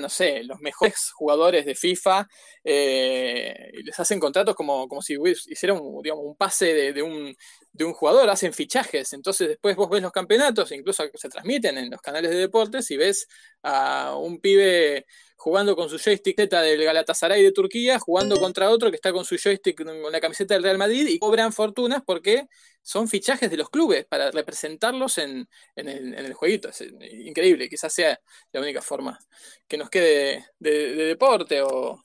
no 0.00 0.08
sé, 0.08 0.44
los 0.44 0.60
mejores 0.60 1.10
jugadores 1.12 1.66
de 1.66 1.74
FIFA 1.74 2.28
eh, 2.62 3.70
y 3.72 3.82
les 3.82 3.98
hacen 3.98 4.20
contratos 4.20 4.54
como, 4.54 4.86
como 4.86 5.02
si 5.02 5.16
hicieran 5.48 5.78
un, 5.80 6.00
digamos, 6.02 6.24
un 6.24 6.36
pase 6.36 6.92
de, 6.92 7.02
un, 7.02 7.34
de 7.72 7.84
un 7.84 7.92
jugador, 7.92 8.30
hacen 8.30 8.52
fichajes. 8.52 9.12
Entonces 9.12 9.48
después 9.48 9.74
vos 9.74 9.90
ves 9.90 10.02
los 10.02 10.12
campeonatos, 10.12 10.70
incluso 10.70 11.02
se 11.14 11.28
transmiten 11.28 11.78
en 11.78 11.90
los 11.90 12.00
canales 12.00 12.30
de 12.30 12.36
deportes 12.36 12.88
y 12.92 12.96
ves 12.96 13.26
a 13.62 14.16
un 14.16 14.40
pibe 14.40 15.06
jugando 15.36 15.74
con 15.74 15.88
su 15.88 15.98
joystick 15.98 16.36
del 16.36 16.84
Galatasaray 16.84 17.42
de 17.42 17.52
Turquía, 17.52 17.98
jugando 17.98 18.38
contra 18.38 18.70
otro 18.70 18.90
que 18.90 18.96
está 18.96 19.12
con 19.12 19.24
su 19.24 19.36
joystick 19.36 19.84
con 19.84 20.12
la 20.12 20.20
camiseta 20.20 20.54
del 20.54 20.62
Real 20.62 20.78
Madrid 20.78 21.06
y 21.08 21.18
cobran 21.18 21.52
fortunas 21.52 22.02
porque 22.06 22.46
son 22.80 23.08
fichajes 23.08 23.50
de 23.50 23.56
los 23.56 23.68
clubes 23.70 24.04
para 24.06 24.30
representarlos 24.30 25.18
en, 25.18 25.48
el, 25.74 26.32
jueguito. 26.34 26.68
Es 26.68 26.80
increíble, 26.80 27.68
quizás 27.68 27.92
sea 27.92 28.20
la 28.52 28.60
única 28.60 28.82
forma 28.82 29.18
que 29.66 29.76
nos 29.76 29.90
quede 29.90 30.46
de, 30.58 30.94
deporte 30.94 31.62
o, 31.62 32.02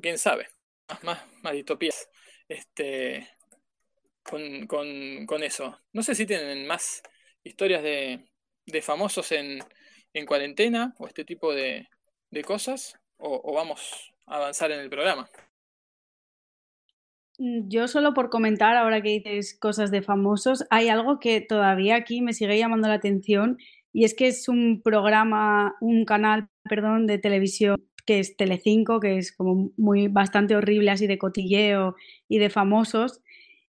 quién 0.00 0.18
sabe, 0.18 0.48
más, 0.88 1.04
más, 1.04 1.22
más 1.42 1.52
distopías 1.52 2.08
este, 2.48 3.28
con, 4.22 5.42
eso. 5.42 5.78
No 5.92 6.02
sé 6.02 6.14
si 6.14 6.26
tienen 6.26 6.66
más 6.66 7.02
historias 7.42 7.82
de, 7.82 8.28
famosos 8.82 9.32
en, 9.32 9.62
en 10.14 10.26
cuarentena 10.26 10.94
o 10.98 11.06
este 11.06 11.24
tipo 11.24 11.54
de, 11.54 11.88
de 12.30 12.44
cosas 12.44 12.98
o, 13.18 13.52
vamos 13.54 14.12
a 14.26 14.36
avanzar 14.36 14.70
en 14.72 14.80
el 14.80 14.90
programa? 14.90 15.28
Mm, 17.38 17.68
yo 17.68 17.88
solo 17.88 18.14
por 18.14 18.30
comentar, 18.30 18.76
ahora 18.76 19.00
que 19.00 19.10
dices 19.10 19.56
cosas 19.58 19.90
de 19.90 20.02
famosos, 20.02 20.64
hay 20.70 20.88
algo 20.88 21.18
que 21.20 21.40
todavía 21.40 21.96
aquí 21.96 22.20
me 22.20 22.32
sigue 22.32 22.58
llamando 22.58 22.88
la 22.88 22.94
atención 22.94 23.58
y 23.92 24.04
es 24.04 24.14
que 24.14 24.28
es 24.28 24.48
un 24.48 24.82
programa, 24.82 25.76
un 25.80 26.04
canal, 26.04 26.48
perdón, 26.68 27.06
de 27.06 27.18
televisión 27.18 27.76
que 28.04 28.18
es 28.18 28.36
Telecinco, 28.36 28.98
que 29.00 29.18
es 29.18 29.32
como 29.32 29.70
muy 29.76 30.08
bastante 30.08 30.56
horrible 30.56 30.90
así 30.90 31.06
de 31.06 31.18
cotilleo 31.18 31.94
y 32.28 32.38
de 32.38 32.50
famosos. 32.50 33.20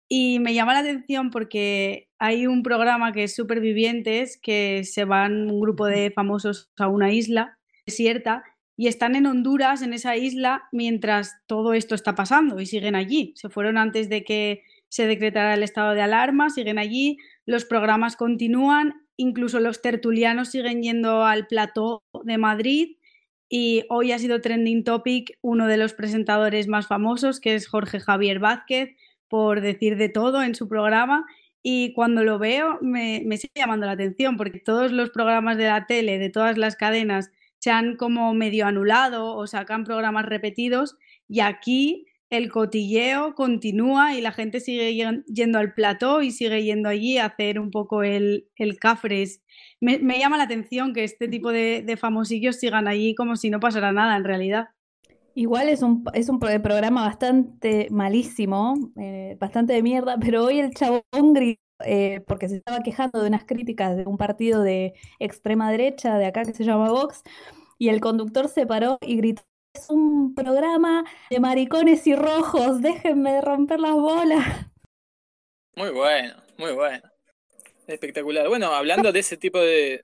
Y 0.08 0.38
me 0.38 0.54
llama 0.54 0.74
la 0.74 0.80
atención 0.80 1.30
porque 1.30 2.08
hay 2.18 2.46
un 2.46 2.62
programa 2.62 3.12
que 3.12 3.24
es 3.24 3.34
Supervivientes, 3.34 4.38
que 4.40 4.84
se 4.84 5.04
van 5.04 5.50
un 5.50 5.60
grupo 5.60 5.86
de 5.86 6.10
famosos 6.10 6.70
a 6.78 6.88
una 6.88 7.12
isla 7.12 7.58
desierta 7.86 8.44
y 8.76 8.88
están 8.88 9.16
en 9.16 9.26
Honduras, 9.26 9.82
en 9.82 9.94
esa 9.94 10.16
isla, 10.16 10.68
mientras 10.70 11.36
todo 11.46 11.72
esto 11.72 11.94
está 11.94 12.14
pasando 12.14 12.60
y 12.60 12.66
siguen 12.66 12.94
allí. 12.94 13.32
Se 13.36 13.48
fueron 13.48 13.78
antes 13.78 14.08
de 14.08 14.22
que 14.22 14.62
se 14.88 15.06
decretara 15.06 15.54
el 15.54 15.62
estado 15.62 15.94
de 15.94 16.02
alarma, 16.02 16.50
siguen 16.50 16.78
allí, 16.78 17.16
los 17.46 17.64
programas 17.64 18.16
continúan, 18.16 19.06
incluso 19.16 19.60
los 19.60 19.80
tertulianos 19.80 20.50
siguen 20.50 20.82
yendo 20.82 21.24
al 21.24 21.46
plató 21.46 22.04
de 22.24 22.38
Madrid 22.38 22.96
y 23.48 23.84
hoy 23.88 24.12
ha 24.12 24.18
sido 24.18 24.40
trending 24.40 24.84
topic 24.84 25.38
uno 25.40 25.66
de 25.66 25.78
los 25.78 25.94
presentadores 25.94 26.68
más 26.68 26.86
famosos, 26.86 27.40
que 27.40 27.54
es 27.54 27.66
Jorge 27.68 28.00
Javier 28.00 28.40
Vázquez, 28.40 28.90
por 29.28 29.60
decir 29.60 29.96
de 29.96 30.08
todo 30.08 30.42
en 30.42 30.54
su 30.54 30.68
programa. 30.68 31.24
Y 31.62 31.92
cuando 31.94 32.22
lo 32.24 32.38
veo 32.38 32.78
me, 32.80 33.22
me 33.26 33.36
sigue 33.38 33.52
llamando 33.56 33.86
la 33.86 33.92
atención, 33.92 34.36
porque 34.36 34.60
todos 34.60 34.92
los 34.92 35.10
programas 35.10 35.56
de 35.58 35.64
la 35.64 35.86
tele, 35.86 36.18
de 36.18 36.30
todas 36.30 36.58
las 36.58 36.76
cadenas, 36.76 37.30
se 37.58 37.70
han 37.70 37.96
como 37.96 38.32
medio 38.34 38.66
anulado 38.66 39.34
o 39.34 39.46
sacan 39.46 39.84
programas 39.84 40.26
repetidos 40.26 40.96
y 41.28 41.40
aquí 41.40 42.06
el 42.30 42.50
cotilleo 42.50 43.34
continúa 43.34 44.14
y 44.14 44.20
la 44.20 44.32
gente 44.32 44.60
sigue 44.60 44.96
yendo 45.26 45.58
al 45.58 45.74
plató 45.74 46.22
y 46.22 46.32
sigue 46.32 46.64
yendo 46.64 46.88
allí 46.88 47.18
a 47.18 47.26
hacer 47.26 47.60
un 47.60 47.70
poco 47.70 48.02
el, 48.02 48.48
el 48.56 48.78
cafres. 48.78 49.42
Me, 49.80 50.18
llama 50.18 50.36
la 50.36 50.44
atención 50.44 50.92
que 50.92 51.04
este 51.04 51.28
tipo 51.28 51.52
de, 51.52 51.96
famosillos 51.98 52.56
sigan 52.56 52.88
allí 52.88 53.14
como 53.14 53.36
si 53.36 53.50
no 53.50 53.60
pasara 53.60 53.92
nada 53.92 54.16
en 54.16 54.24
realidad. 54.24 54.68
Igual 55.36 55.68
es 55.68 55.82
un, 55.82 56.02
es 56.14 56.30
un 56.30 56.40
programa 56.40 57.02
bastante 57.04 57.88
malísimo, 57.90 58.90
eh, 58.98 59.36
bastante 59.38 59.74
de 59.74 59.82
mierda, 59.82 60.16
pero 60.20 60.44
hoy 60.44 60.60
el 60.60 60.72
chabón 60.72 61.34
gritó 61.34 61.60
eh, 61.84 62.22
porque 62.26 62.48
se 62.48 62.56
estaba 62.56 62.82
quejando 62.82 63.20
de 63.20 63.28
unas 63.28 63.44
críticas 63.44 63.98
de 63.98 64.06
un 64.06 64.16
partido 64.16 64.62
de 64.62 64.94
extrema 65.18 65.70
derecha 65.70 66.16
de 66.16 66.24
acá 66.24 66.42
que 66.42 66.54
se 66.54 66.64
llama 66.64 66.90
Vox, 66.90 67.22
y 67.76 67.90
el 67.90 68.00
conductor 68.00 68.48
se 68.48 68.66
paró 68.66 68.96
y 69.02 69.18
gritó, 69.18 69.42
es 69.74 69.90
un 69.90 70.34
programa 70.34 71.04
de 71.28 71.38
maricones 71.38 72.06
y 72.06 72.16
rojos, 72.16 72.80
déjenme 72.80 73.32
de 73.32 73.40
romper 73.42 73.80
las 73.80 73.94
bolas. 73.94 74.70
Muy 75.76 75.90
bueno, 75.90 76.34
muy 76.56 76.72
bueno. 76.72 77.02
Espectacular. 77.86 78.48
Bueno, 78.48 78.72
hablando 78.72 79.12
de 79.12 79.18
ese 79.18 79.36
tipo 79.36 79.58
de... 79.58 80.02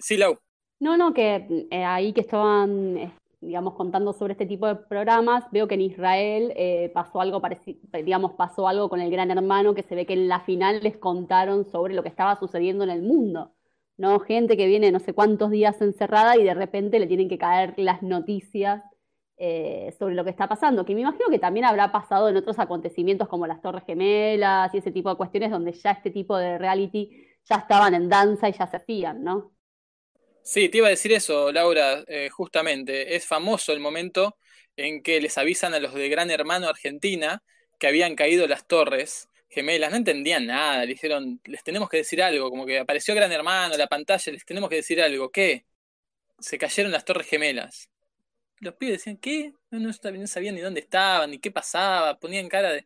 Sí, 0.00 0.16
Lau. 0.16 0.36
No, 0.80 0.96
no, 0.96 1.14
que 1.14 1.68
eh, 1.70 1.84
ahí 1.84 2.12
que 2.12 2.22
estaban 2.22 3.12
digamos, 3.40 3.74
contando 3.74 4.12
sobre 4.12 4.32
este 4.32 4.46
tipo 4.46 4.66
de 4.66 4.76
programas, 4.76 5.44
veo 5.50 5.66
que 5.66 5.74
en 5.74 5.80
Israel 5.82 6.52
eh, 6.56 6.90
pasó 6.94 7.20
algo 7.20 7.40
parecido, 7.40 7.80
digamos, 8.04 8.32
pasó 8.32 8.68
algo 8.68 8.88
con 8.88 9.00
el 9.00 9.10
Gran 9.10 9.30
Hermano, 9.30 9.74
que 9.74 9.82
se 9.82 9.94
ve 9.94 10.06
que 10.06 10.12
en 10.12 10.28
la 10.28 10.40
final 10.40 10.80
les 10.82 10.98
contaron 10.98 11.64
sobre 11.64 11.94
lo 11.94 12.02
que 12.02 12.10
estaba 12.10 12.36
sucediendo 12.36 12.84
en 12.84 12.90
el 12.90 13.02
mundo, 13.02 13.54
¿no? 13.96 14.20
Gente 14.20 14.56
que 14.56 14.66
viene 14.66 14.92
no 14.92 15.00
sé 15.00 15.14
cuántos 15.14 15.50
días 15.50 15.80
encerrada 15.80 16.36
y 16.36 16.44
de 16.44 16.54
repente 16.54 16.98
le 16.98 17.06
tienen 17.06 17.28
que 17.28 17.38
caer 17.38 17.74
las 17.78 18.02
noticias 18.02 18.82
eh, 19.38 19.94
sobre 19.98 20.14
lo 20.14 20.24
que 20.24 20.30
está 20.30 20.46
pasando, 20.48 20.84
que 20.84 20.94
me 20.94 21.00
imagino 21.00 21.30
que 21.30 21.38
también 21.38 21.64
habrá 21.64 21.90
pasado 21.92 22.28
en 22.28 22.36
otros 22.36 22.58
acontecimientos 22.58 23.26
como 23.28 23.46
las 23.46 23.62
Torres 23.62 23.84
Gemelas 23.86 24.74
y 24.74 24.78
ese 24.78 24.92
tipo 24.92 25.08
de 25.08 25.16
cuestiones 25.16 25.50
donde 25.50 25.72
ya 25.72 25.92
este 25.92 26.10
tipo 26.10 26.36
de 26.36 26.58
reality 26.58 27.10
ya 27.44 27.56
estaban 27.56 27.94
en 27.94 28.10
danza 28.10 28.50
y 28.50 28.52
ya 28.52 28.66
se 28.66 28.76
hacían, 28.76 29.24
¿no? 29.24 29.52
Sí, 30.42 30.68
te 30.68 30.78
iba 30.78 30.86
a 30.88 30.90
decir 30.90 31.12
eso, 31.12 31.52
Laura, 31.52 32.02
eh, 32.08 32.28
justamente. 32.30 33.14
Es 33.14 33.26
famoso 33.26 33.72
el 33.72 33.80
momento 33.80 34.36
en 34.76 35.02
que 35.02 35.20
les 35.20 35.38
avisan 35.38 35.74
a 35.74 35.80
los 35.80 35.94
de 35.94 36.08
Gran 36.08 36.30
Hermano 36.30 36.68
Argentina 36.68 37.42
que 37.78 37.86
habían 37.86 38.16
caído 38.16 38.46
las 38.48 38.66
torres 38.66 39.28
gemelas. 39.48 39.90
No 39.90 39.96
entendían 39.98 40.46
nada, 40.46 40.80
le 40.82 40.88
dijeron, 40.88 41.40
les 41.44 41.62
tenemos 41.62 41.88
que 41.88 41.98
decir 41.98 42.22
algo, 42.22 42.50
como 42.50 42.66
que 42.66 42.78
apareció 42.78 43.14
Gran 43.14 43.32
Hermano, 43.32 43.76
la 43.76 43.86
pantalla, 43.88 44.32
les 44.32 44.44
tenemos 44.44 44.70
que 44.70 44.76
decir 44.76 45.00
algo. 45.02 45.30
¿Qué? 45.30 45.66
Se 46.40 46.58
cayeron 46.58 46.92
las 46.92 47.04
torres 47.04 47.28
gemelas. 47.28 47.90
Los 48.60 48.74
pibes 48.76 48.98
decían, 48.98 49.18
¿qué? 49.18 49.52
No, 49.70 49.80
no, 49.80 49.92
sabían 50.26 50.54
ni 50.54 50.60
dónde 50.60 50.80
estaban, 50.80 51.30
ni 51.30 51.38
qué 51.38 51.50
pasaba, 51.50 52.18
ponían 52.18 52.48
cara 52.48 52.72
de... 52.72 52.84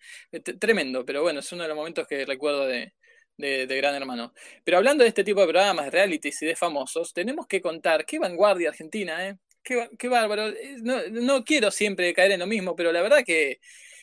Tremendo, 0.59 1.05
pero 1.05 1.23
bueno, 1.23 1.41
es 1.41 1.53
uno 1.53 1.63
de 1.63 1.69
los 1.69 1.77
momentos 1.77 2.07
que 2.07 2.25
recuerdo 2.27 2.67
de, 2.67 2.95
de, 3.37 3.67
Gran 3.67 3.95
Hermano. 3.95 4.33
Pero 4.65 4.79
hablando 4.79 5.05
de 5.05 5.09
este 5.09 5.25
tipo 5.25 5.41
de 5.41 5.47
programas, 5.47 5.87
de 5.87 5.91
realities 5.91 6.43
y 6.43 6.47
de 6.47 6.57
famosos, 6.57 7.13
tenemos 7.13 7.47
que 7.47 7.61
contar 7.61 8.05
qué 8.07 8.19
vanguardia 8.19 8.71
argentina, 8.71 9.29
¿eh? 9.29 9.37
Qué, 9.63 10.09
bárbaro. 10.09 10.49
Eh, 10.49 10.77
no, 10.83 11.45
quiero 11.45 11.71
siempre 11.71 12.13
caer 12.13 12.33
en 12.33 12.41
lo 12.41 12.47
mismo, 12.47 12.77
pero 12.77 12.93
la 12.93 13.03
verdad 13.03 13.25
que 13.25 13.61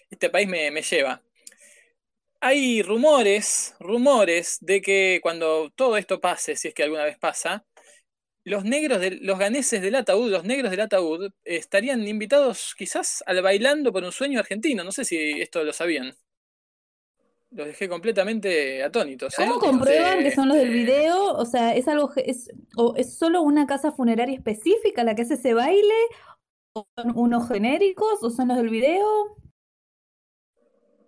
este 0.10 0.30
país 0.30 0.48
me, 0.48 0.72
me 0.72 0.82
lleva. 0.82 1.22
Hay 2.40 2.82
rumores, 2.82 3.76
rumores 3.80 4.58
de 4.62 4.82
que 4.82 5.20
cuando 5.22 5.72
todo 5.76 5.96
esto 5.98 6.20
pase, 6.20 6.56
si 6.56 6.70
es 6.70 6.74
que 6.74 6.84
alguna 6.84 7.04
vez 7.06 7.18
pasa, 7.20 7.66
los 8.44 8.64
negros, 8.66 9.00
de, 9.00 9.12
los 9.22 9.38
ganeses 9.40 9.82
del 9.82 9.96
ataúd, 9.96 10.32
los 10.32 10.44
negros 10.44 10.72
del 10.72 10.82
ataúd, 10.82 11.32
estarían 11.44 12.08
invitados 12.08 12.74
quizás 12.78 13.24
al 13.28 13.42
bailando 13.42 13.92
por 13.94 14.04
un 14.04 14.12
sueño 14.12 14.40
argentino. 14.40 14.84
No 14.84 14.92
sé 14.92 15.06
si 15.06 15.42
esto 15.42 15.64
lo 15.64 15.74
sabían. 15.74 16.16
Los 17.52 17.68
dejé 17.68 17.90
completamente 17.90 18.82
atónitos. 18.82 19.34
¿eh? 19.34 19.44
¿Cómo 19.46 19.60
comprueban 19.60 20.20
Este, 20.20 20.30
que 20.30 20.36
son 20.36 20.48
los 20.48 20.58
del 20.58 20.70
video? 20.70 21.34
O 21.34 21.46
sea, 21.46 21.76
¿es 21.76 21.88
algo, 21.90 22.12
es, 22.16 22.50
o 22.78 22.96
es 22.96 23.18
solo 23.18 23.42
una 23.42 23.68
casa 23.68 23.92
funeraria 23.92 24.36
específica 24.36 25.04
la 25.04 25.16
que 25.16 25.24
hace 25.24 25.34
ese 25.34 25.54
baile? 25.54 25.94
¿O 26.74 26.88
son 26.96 27.12
unos 27.18 27.50
genéricos? 27.50 28.24
¿O 28.24 28.30
son 28.30 28.48
los 28.48 28.58
del 28.58 28.70
video? 28.70 29.36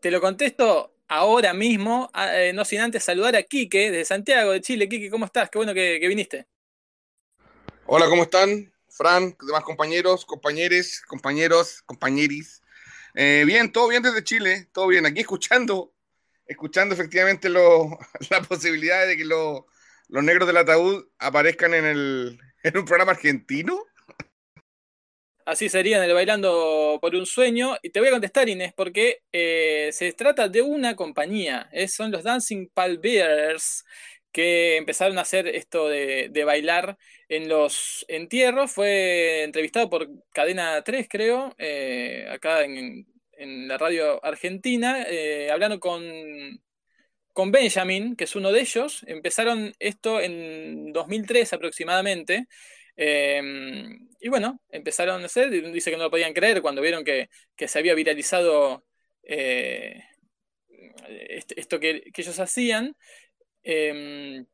Te 0.01 0.11
lo 0.11 0.19
contesto 0.19 0.97
ahora 1.07 1.53
mismo, 1.53 2.09
a- 2.13 2.37
eh, 2.37 2.51
no 2.51 2.65
sin 2.65 2.81
antes 2.81 3.05
saludar 3.05 3.37
a 3.37 3.43
Quique 3.43 3.89
desde 3.91 4.03
Santiago 4.03 4.51
de 4.51 4.59
Chile. 4.59 4.89
Quique, 4.89 5.09
¿cómo 5.09 5.23
estás? 5.25 5.49
Qué 5.49 5.59
bueno 5.59 5.73
que, 5.73 5.97
que 6.01 6.07
viniste. 6.09 6.47
Hola, 7.85 8.07
¿cómo 8.09 8.23
están? 8.23 8.73
Fran, 8.89 9.35
demás 9.47 9.63
compañeros, 9.63 10.25
compañeres, 10.25 11.01
compañeros, 11.07 11.81
compañeris. 11.83 12.61
Eh, 13.15 13.43
bien, 13.45 13.71
todo 13.71 13.87
bien 13.87 14.03
desde 14.03 14.23
Chile, 14.25 14.67
todo 14.73 14.87
bien. 14.87 15.05
Aquí 15.05 15.21
escuchando, 15.21 15.92
escuchando 16.47 16.95
efectivamente 16.95 17.49
lo- 17.49 17.97
la 18.29 18.41
posibilidad 18.41 19.07
de 19.07 19.17
que 19.17 19.25
lo- 19.25 19.67
los 20.09 20.23
negros 20.23 20.47
del 20.47 20.57
ataúd 20.57 21.05
aparezcan 21.19 21.73
en, 21.73 21.85
el, 21.85 22.39
en 22.63 22.77
un 22.77 22.85
programa 22.85 23.13
argentino. 23.13 23.79
Así 25.45 25.67
sería 25.69 25.97
en 25.97 26.03
el 26.03 26.13
Bailando 26.13 26.99
por 27.01 27.15
un 27.15 27.25
Sueño. 27.25 27.75
Y 27.81 27.89
te 27.89 27.99
voy 27.99 28.07
a 28.09 28.11
contestar, 28.13 28.47
Inés, 28.47 28.73
porque 28.75 29.19
eh, 29.31 29.89
se 29.91 30.13
trata 30.13 30.47
de 30.47 30.61
una 30.61 30.95
compañía. 30.95 31.69
eh, 31.73 31.87
son 31.89 32.11
los 32.11 32.23
Dancing 32.23 32.69
Pallbearers 32.73 33.83
que 34.31 34.77
empezaron 34.77 35.17
a 35.17 35.21
hacer 35.21 35.47
esto 35.47 35.87
de, 35.89 36.29
de 36.31 36.43
bailar 36.45 36.97
en 37.29 37.49
los 37.49 38.05
entierros. 38.07 38.71
Fue 38.71 39.43
entrevistado 39.43 39.89
por 39.89 40.07
Cadena 40.33 40.81
3, 40.83 41.07
creo, 41.09 41.53
eh, 41.57 42.25
acá 42.31 42.63
en, 42.63 43.05
en 43.37 43.67
la 43.67 43.77
radio 43.77 44.23
argentina, 44.23 45.03
eh, 45.09 45.49
hablando 45.51 45.79
con, 45.79 46.03
con 47.33 47.51
Benjamin, 47.51 48.15
que 48.15 48.25
es 48.25 48.35
uno 48.35 48.51
de 48.51 48.61
ellos. 48.61 49.03
Empezaron 49.07 49.73
esto 49.79 50.19
en 50.21 50.93
2003 50.93 51.53
aproximadamente. 51.53 52.47
Eh, 52.95 53.41
y 54.19 54.29
bueno, 54.29 54.59
empezaron 54.69 55.23
a 55.23 55.25
hacer, 55.25 55.49
dice 55.49 55.91
que 55.91 55.97
no 55.97 56.03
lo 56.03 56.11
podían 56.11 56.33
creer 56.33 56.61
cuando 56.61 56.81
vieron 56.81 57.03
que, 57.03 57.29
que 57.55 57.67
se 57.67 57.79
había 57.79 57.95
viralizado 57.95 58.85
eh, 59.23 60.03
esto 61.55 61.79
que, 61.79 62.11
que 62.13 62.21
ellos 62.21 62.39
hacían. 62.39 62.95
Eh, 63.63 64.45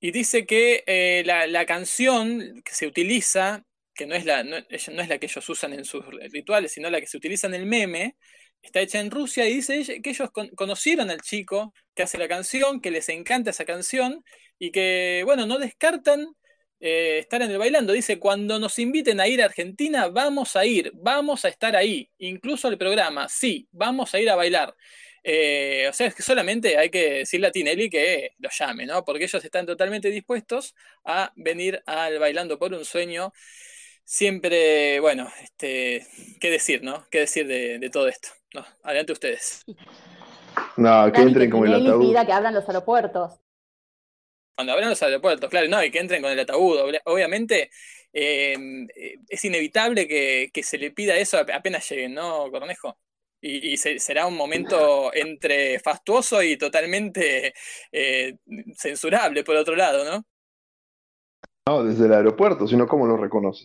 y 0.00 0.10
dice 0.10 0.46
que 0.46 0.84
eh, 0.86 1.22
la, 1.24 1.46
la 1.46 1.66
canción 1.66 2.62
que 2.64 2.74
se 2.74 2.86
utiliza, 2.86 3.64
que 3.96 4.06
no 4.06 4.14
es, 4.14 4.24
la, 4.24 4.44
no, 4.44 4.56
es 4.56 4.88
la 4.88 5.18
que 5.18 5.26
ellos 5.26 5.48
usan 5.48 5.72
en 5.72 5.84
sus 5.84 6.04
rituales, 6.32 6.72
sino 6.72 6.90
la 6.90 7.00
que 7.00 7.06
se 7.06 7.16
utiliza 7.16 7.46
en 7.46 7.54
el 7.54 7.66
meme, 7.66 8.16
está 8.62 8.80
hecha 8.80 9.00
en 9.00 9.10
Rusia 9.10 9.48
y 9.48 9.54
dice 9.54 10.02
que 10.02 10.10
ellos 10.10 10.30
con- 10.30 10.48
conocieron 10.50 11.10
al 11.10 11.20
chico 11.20 11.72
que 11.94 12.02
hace 12.02 12.18
la 12.18 12.28
canción, 12.28 12.80
que 12.80 12.90
les 12.90 13.08
encanta 13.08 13.50
esa 13.50 13.64
canción 13.64 14.24
y 14.58 14.70
que, 14.70 15.22
bueno, 15.24 15.46
no 15.46 15.58
descartan 15.58 16.26
eh, 16.80 17.18
estar 17.20 17.42
en 17.42 17.50
el 17.50 17.58
bailando. 17.58 17.92
Dice, 17.92 18.18
cuando 18.18 18.58
nos 18.58 18.78
inviten 18.78 19.20
a 19.20 19.28
ir 19.28 19.42
a 19.42 19.46
Argentina, 19.46 20.08
vamos 20.08 20.56
a 20.56 20.64
ir, 20.64 20.92
vamos 20.94 21.44
a 21.44 21.48
estar 21.48 21.76
ahí, 21.76 22.10
incluso 22.18 22.68
el 22.68 22.78
programa, 22.78 23.28
sí, 23.28 23.68
vamos 23.72 24.14
a 24.14 24.20
ir 24.20 24.30
a 24.30 24.36
bailar. 24.36 24.74
Eh, 25.28 25.86
o 25.88 25.92
sea, 25.92 26.06
es 26.06 26.14
que 26.14 26.22
solamente 26.22 26.76
hay 26.78 26.88
que 26.88 27.10
decirle 27.18 27.48
a 27.48 27.50
Tinelli 27.50 27.90
que 27.90 28.30
lo 28.38 28.48
llame, 28.48 28.86
¿no? 28.86 29.04
Porque 29.04 29.24
ellos 29.24 29.44
están 29.44 29.66
totalmente 29.66 30.08
dispuestos 30.10 30.74
a 31.04 31.32
venir 31.34 31.82
al 31.84 32.20
Bailando 32.20 32.58
por 32.60 32.72
un 32.72 32.84
Sueño. 32.84 33.32
Siempre, 34.10 35.00
bueno, 35.00 35.28
este, 35.42 36.06
¿qué 36.40 36.48
decir, 36.48 36.80
no? 36.84 37.04
¿Qué 37.10 37.18
decir 37.18 37.44
de, 37.48 37.80
de 37.80 37.90
todo 37.90 38.06
esto? 38.06 38.28
No, 38.54 38.64
adelante 38.84 39.12
ustedes. 39.12 39.64
No, 40.76 41.12
que 41.12 41.22
entren 41.22 41.50
con 41.50 41.66
el 41.66 41.74
ataúd. 41.74 42.10
pida 42.10 42.24
que 42.24 42.32
abran 42.32 42.54
los 42.54 42.68
aeropuertos. 42.68 43.40
Cuando 44.56 44.72
abran 44.74 44.90
los 44.90 45.02
aeropuertos, 45.02 45.50
claro, 45.50 45.66
no, 45.68 45.82
y 45.82 45.90
que 45.90 45.98
entren 45.98 46.22
con 46.22 46.30
el 46.30 46.38
ataúd. 46.38 46.78
obvia- 46.82 47.02
Obviamente 47.04 47.68
eh, 48.12 48.56
eh, 48.94 49.16
es 49.28 49.44
inevitable 49.44 50.06
que, 50.06 50.50
que 50.52 50.62
se 50.62 50.78
le 50.78 50.92
pida 50.92 51.16
eso 51.16 51.38
ap- 51.38 51.50
apenas 51.52 51.90
lleguen, 51.90 52.14
¿no, 52.14 52.48
Cornejo? 52.52 52.96
Y, 53.40 53.72
y 53.72 53.76
se- 53.76 53.98
será 53.98 54.26
un 54.26 54.36
momento 54.36 55.12
entre 55.14 55.80
fastuoso 55.80 56.42
y 56.44 56.56
totalmente 56.56 57.52
eh, 57.90 58.36
censurable, 58.76 59.42
por 59.42 59.56
otro 59.56 59.74
lado, 59.74 60.04
¿no? 60.04 60.24
No, 61.68 61.82
desde 61.82 62.06
el 62.06 62.12
aeropuerto, 62.14 62.68
sino 62.68 62.86
cómo 62.86 63.04
lo 63.08 63.16
reconoce. 63.16 63.64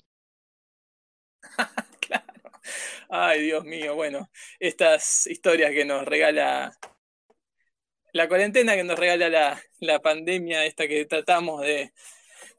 Ay, 3.10 3.41
Dios 3.41 3.63
mío, 3.65 3.95
bueno, 3.95 4.30
estas 4.60 5.27
historias 5.27 5.71
que 5.71 5.86
nos 5.86 6.06
regala 6.06 6.71
la 8.13 8.27
cuarentena, 8.27 8.75
que 8.75 8.84
nos 8.84 8.99
regala 8.99 9.30
la, 9.30 9.62
la 9.80 9.99
pandemia, 9.99 10.65
esta 10.65 10.88
que 10.88 11.06
tratamos 11.06 11.62
de, 11.62 11.93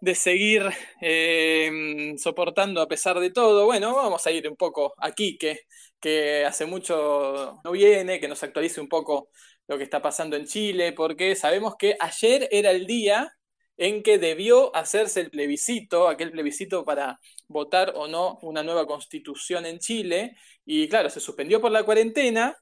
de 0.00 0.14
seguir 0.14 0.64
eh, 1.00 2.14
soportando 2.18 2.80
a 2.80 2.88
pesar 2.88 3.20
de 3.20 3.30
todo. 3.30 3.66
Bueno, 3.66 3.94
vamos 3.96 4.26
a 4.26 4.30
ir 4.32 4.48
un 4.48 4.56
poco 4.56 4.94
a 4.98 5.12
Quique, 5.12 5.60
que 6.00 6.44
hace 6.44 6.66
mucho 6.66 7.60
no 7.64 7.72
viene, 7.72 8.20
que 8.20 8.28
nos 8.28 8.42
actualice 8.42 8.80
un 8.80 8.88
poco 8.88 9.30
lo 9.68 9.78
que 9.78 9.84
está 9.84 10.02
pasando 10.02 10.36
en 10.36 10.46
Chile, 10.46 10.92
porque 10.92 11.36
sabemos 11.36 11.76
que 11.78 11.96
ayer 12.00 12.48
era 12.50 12.70
el 12.72 12.86
día 12.86 13.32
en 13.76 14.02
que 14.02 14.18
debió 14.18 14.74
hacerse 14.76 15.20
el 15.20 15.30
plebiscito, 15.30 16.08
aquel 16.08 16.30
plebiscito 16.32 16.84
para 16.84 17.18
votar 17.52 17.92
o 17.96 18.08
no 18.08 18.38
una 18.42 18.62
nueva 18.62 18.86
constitución 18.86 19.66
en 19.66 19.78
Chile, 19.78 20.36
y 20.64 20.88
claro, 20.88 21.10
se 21.10 21.20
suspendió 21.20 21.60
por 21.60 21.70
la 21.70 21.84
cuarentena, 21.84 22.56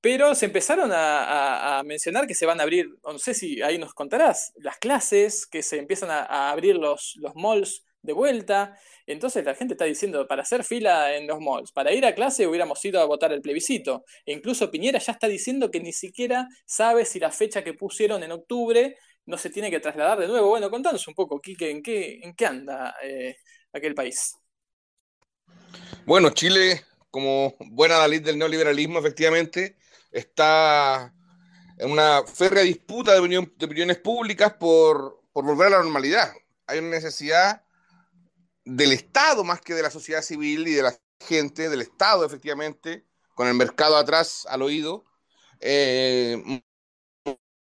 pero 0.00 0.34
se 0.34 0.46
empezaron 0.46 0.90
a, 0.92 1.82
mencionar 1.84 2.26
que 2.26 2.34
se 2.34 2.46
van 2.46 2.60
a 2.60 2.62
abrir, 2.64 2.86
no 3.04 3.18
sé 3.18 3.34
si 3.34 3.62
ahí 3.62 3.78
nos 3.78 3.94
contarás, 3.94 4.52
las 4.56 4.78
clases, 4.78 5.46
que 5.46 5.62
se 5.62 5.78
empiezan 5.78 6.10
a, 6.10 6.22
a 6.24 6.50
abrir 6.50 6.76
los, 6.76 7.14
los 7.16 7.34
malls 7.34 7.84
de 8.02 8.12
vuelta, 8.12 8.78
entonces 9.06 9.44
la 9.44 9.54
gente 9.54 9.74
está 9.74 9.84
diciendo, 9.84 10.26
para 10.26 10.42
hacer 10.42 10.64
fila 10.64 11.16
en 11.16 11.26
los 11.26 11.40
malls, 11.40 11.72
para 11.72 11.92
ir 11.92 12.06
a 12.06 12.14
clase 12.14 12.46
hubiéramos 12.46 12.84
ido 12.84 13.00
a 13.00 13.04
votar 13.04 13.32
el 13.32 13.42
plebiscito, 13.42 14.04
e 14.24 14.32
incluso 14.32 14.70
Piñera 14.70 14.98
ya 14.98 15.12
está 15.12 15.28
diciendo 15.28 15.70
que 15.70 15.80
ni 15.80 15.92
siquiera 15.92 16.46
sabe 16.64 17.04
si 17.04 17.18
la 17.18 17.30
fecha 17.30 17.64
que 17.64 17.74
pusieron 17.74 18.22
en 18.22 18.32
octubre 18.32 18.96
no 19.26 19.36
se 19.36 19.50
tiene 19.50 19.70
que 19.70 19.80
trasladar 19.80 20.20
de 20.20 20.28
nuevo. 20.28 20.48
Bueno, 20.48 20.70
contanos 20.70 21.06
un 21.08 21.14
poco, 21.14 21.40
Quique, 21.40 21.70
¿en 21.70 21.82
qué, 21.82 22.20
en 22.22 22.34
qué 22.34 22.46
anda 22.46 22.94
eh, 23.02 23.36
aquel 23.76 23.94
país? 23.94 24.36
Bueno, 26.04 26.30
Chile, 26.30 26.84
como 27.10 27.54
buena 27.58 27.96
Dalit 27.96 28.24
del 28.24 28.38
neoliberalismo, 28.38 28.98
efectivamente, 28.98 29.76
está 30.10 31.12
en 31.78 31.90
una 31.90 32.22
férrea 32.24 32.62
disputa 32.62 33.12
de, 33.12 33.18
opiniones 33.18 33.98
públicas 33.98 34.54
por, 34.54 35.22
por 35.32 35.44
volver 35.44 35.68
a 35.68 35.70
la 35.70 35.82
normalidad. 35.82 36.32
Hay 36.66 36.78
una 36.78 36.90
necesidad 36.90 37.62
del 38.64 38.92
Estado 38.92 39.44
más 39.44 39.60
que 39.60 39.74
de 39.74 39.82
la 39.82 39.90
sociedad 39.90 40.22
civil 40.22 40.66
y 40.66 40.74
de 40.74 40.82
la 40.82 40.96
gente, 41.20 41.68
del 41.68 41.82
Estado, 41.82 42.24
efectivamente, 42.24 43.06
con 43.34 43.48
el 43.48 43.54
mercado 43.54 43.96
atrás 43.96 44.46
al 44.48 44.62
oído, 44.62 45.04
eh, 45.60 46.62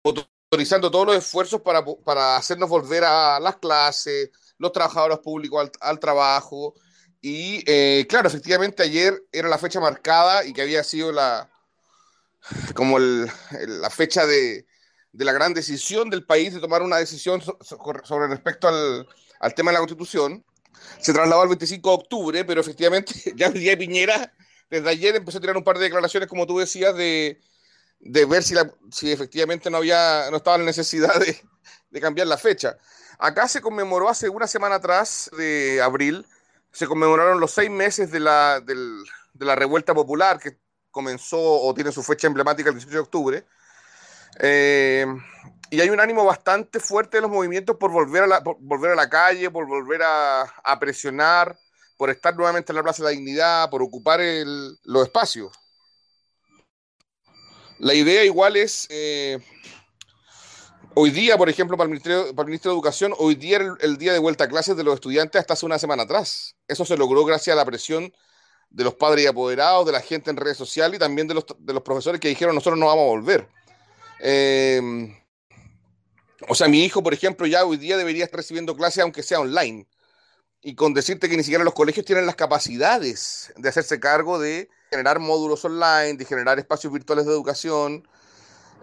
autorizando 0.03 0.89
todos 0.89 1.05
los 1.07 1.17
esfuerzos 1.17 1.61
para, 1.61 1.83
para 1.85 2.37
hacernos 2.37 2.69
volver 2.69 3.03
a 3.03 3.39
las 3.39 3.57
clases, 3.57 4.31
los 4.59 4.71
trabajadores 4.71 5.19
públicos 5.19 5.61
al, 5.61 5.71
al 5.81 5.99
trabajo. 5.99 6.73
Y 7.21 7.63
eh, 7.67 8.05
claro, 8.09 8.27
efectivamente 8.27 8.83
ayer 8.83 9.21
era 9.31 9.47
la 9.49 9.57
fecha 9.57 9.79
marcada 9.79 10.45
y 10.45 10.53
que 10.53 10.61
había 10.61 10.83
sido 10.83 11.11
la 11.11 11.49
como 12.75 12.97
la 12.99 13.89
fecha 13.89 14.25
de, 14.25 14.65
de 15.11 15.25
la 15.25 15.33
gran 15.33 15.53
decisión 15.53 16.09
del 16.09 16.25
país 16.25 16.53
de 16.53 16.59
tomar 16.59 16.81
una 16.81 16.97
decisión 16.97 17.41
so- 17.41 17.57
so- 17.61 17.79
sobre 18.03 18.27
respecto 18.27 18.67
al, 18.67 19.07
al 19.39 19.53
tema 19.53 19.71
de 19.71 19.73
la 19.75 19.79
constitución. 19.79 20.45
Se 21.01 21.13
trasladó 21.13 21.41
al 21.41 21.47
25 21.49 21.89
de 21.89 21.95
octubre, 21.95 22.45
pero 22.45 22.61
efectivamente 22.61 23.13
ya 23.35 23.47
el 23.47 23.53
día 23.53 23.71
de 23.71 23.77
Piñera, 23.77 24.33
desde 24.69 24.89
ayer 24.89 25.15
empezó 25.15 25.39
a 25.39 25.41
tirar 25.41 25.57
un 25.57 25.63
par 25.63 25.77
de 25.77 25.85
declaraciones, 25.85 26.29
como 26.29 26.45
tú 26.47 26.59
decías, 26.59 26.95
de, 26.95 27.39
de 27.99 28.25
ver 28.25 28.43
si, 28.43 28.55
si 28.91 29.11
efectivamente 29.11 29.69
no, 29.69 29.77
había, 29.77 30.27
no 30.31 30.37
estaba 30.37 30.57
la 30.57 30.65
necesidad 30.65 31.19
de, 31.19 31.39
de 31.89 32.01
cambiar 32.01 32.27
la 32.27 32.37
fecha. 32.37 32.77
Acá 33.19 33.47
se 33.47 33.61
conmemoró 33.61 34.09
hace 34.09 34.29
una 34.29 34.47
semana 34.47 34.75
atrás, 34.75 35.29
de 35.37 35.81
abril, 35.81 36.25
se 36.71 36.87
conmemoraron 36.87 37.39
los 37.39 37.51
seis 37.51 37.69
meses 37.69 38.11
de 38.11 38.19
la, 38.19 38.59
del- 38.61 39.03
de 39.33 39.45
la 39.45 39.55
revuelta 39.55 39.93
popular 39.93 40.39
que 40.39 40.57
comenzó 40.91 41.39
o 41.39 41.73
tiene 41.73 41.91
su 41.91 42.03
fecha 42.03 42.27
emblemática 42.27 42.69
el 42.69 42.75
18 42.75 42.95
de 42.97 43.01
octubre. 43.03 43.45
Eh, 44.39 45.05
y 45.69 45.81
hay 45.81 45.89
un 45.89 45.99
ánimo 45.99 46.23
bastante 46.25 46.79
fuerte 46.79 47.17
de 47.17 47.21
los 47.21 47.31
movimientos 47.31 47.75
por 47.77 47.91
volver 47.91 48.23
a 48.23 48.27
la, 48.27 48.43
por 48.43 48.57
volver 48.59 48.91
a 48.91 48.95
la 48.95 49.09
calle, 49.09 49.49
por 49.51 49.65
volver 49.67 50.01
a, 50.03 50.41
a 50.43 50.79
presionar, 50.79 51.57
por 51.97 52.09
estar 52.09 52.35
nuevamente 52.35 52.71
en 52.71 52.77
la 52.77 52.83
Plaza 52.83 53.03
de 53.03 53.05
la 53.05 53.11
Dignidad, 53.11 53.69
por 53.69 53.81
ocupar 53.81 54.21
el- 54.21 54.77
los 54.83 55.03
espacios. 55.05 55.51
La 57.79 57.93
idea 57.93 58.23
igual 58.23 58.55
es, 58.55 58.87
eh, 58.89 59.39
Hoy 60.99 61.11
día, 61.11 61.37
por 61.37 61.47
ejemplo, 61.47 61.77
para 61.77 61.85
el 61.85 61.91
Ministerio, 61.91 62.33
para 62.33 62.45
el 62.45 62.47
Ministro 62.47 62.71
de 62.71 62.75
Educación, 62.75 63.13
hoy 63.19 63.35
día 63.35 63.59
el 63.81 63.97
día 63.99 64.13
de 64.13 64.17
vuelta 64.17 64.45
a 64.45 64.47
clases 64.47 64.75
de 64.75 64.83
los 64.83 64.95
estudiantes 64.95 65.39
hasta 65.39 65.53
hace 65.53 65.63
una 65.67 65.77
semana 65.77 66.01
atrás. 66.01 66.55
Eso 66.67 66.85
se 66.85 66.97
logró 66.97 67.23
gracias 67.23 67.53
a 67.53 67.55
la 67.55 67.65
presión 67.65 68.11
de 68.71 68.83
los 68.83 68.95
padres 68.95 69.23
y 69.23 69.27
apoderados, 69.27 69.85
de 69.85 69.91
la 69.91 70.01
gente 70.01 70.31
en 70.31 70.37
redes 70.37 70.57
sociales 70.57 70.95
y 70.95 70.99
también 70.99 71.27
de 71.27 71.35
los, 71.35 71.45
de 71.59 71.73
los 71.73 71.83
profesores 71.83 72.19
que 72.19 72.29
dijeron 72.29 72.55
nosotros 72.55 72.79
no 72.79 72.87
vamos 72.87 73.03
a 73.03 73.09
volver. 73.09 73.47
Eh, 74.21 74.81
o 76.49 76.55
sea, 76.55 76.67
mi 76.67 76.83
hijo, 76.83 77.03
por 77.03 77.13
ejemplo, 77.13 77.45
ya 77.45 77.63
hoy 77.63 77.77
día 77.77 77.95
debería 77.95 78.23
estar 78.23 78.39
recibiendo 78.39 78.75
clases 78.75 79.03
aunque 79.03 79.21
sea 79.21 79.39
online. 79.39 79.87
Y 80.63 80.73
con 80.73 80.95
decirte 80.95 81.29
que 81.29 81.37
ni 81.37 81.43
siquiera 81.43 81.63
los 81.63 81.75
colegios 81.75 82.07
tienen 82.07 82.25
las 82.25 82.35
capacidades 82.35 83.53
de 83.55 83.69
hacerse 83.69 83.99
cargo 83.99 84.39
de 84.39 84.67
generar 84.89 85.19
módulos 85.19 85.63
online, 85.65 86.15
de 86.15 86.25
generar 86.25 86.59
espacios 86.59 86.91
virtuales 86.93 87.25
de 87.25 87.31
educación. 87.31 88.07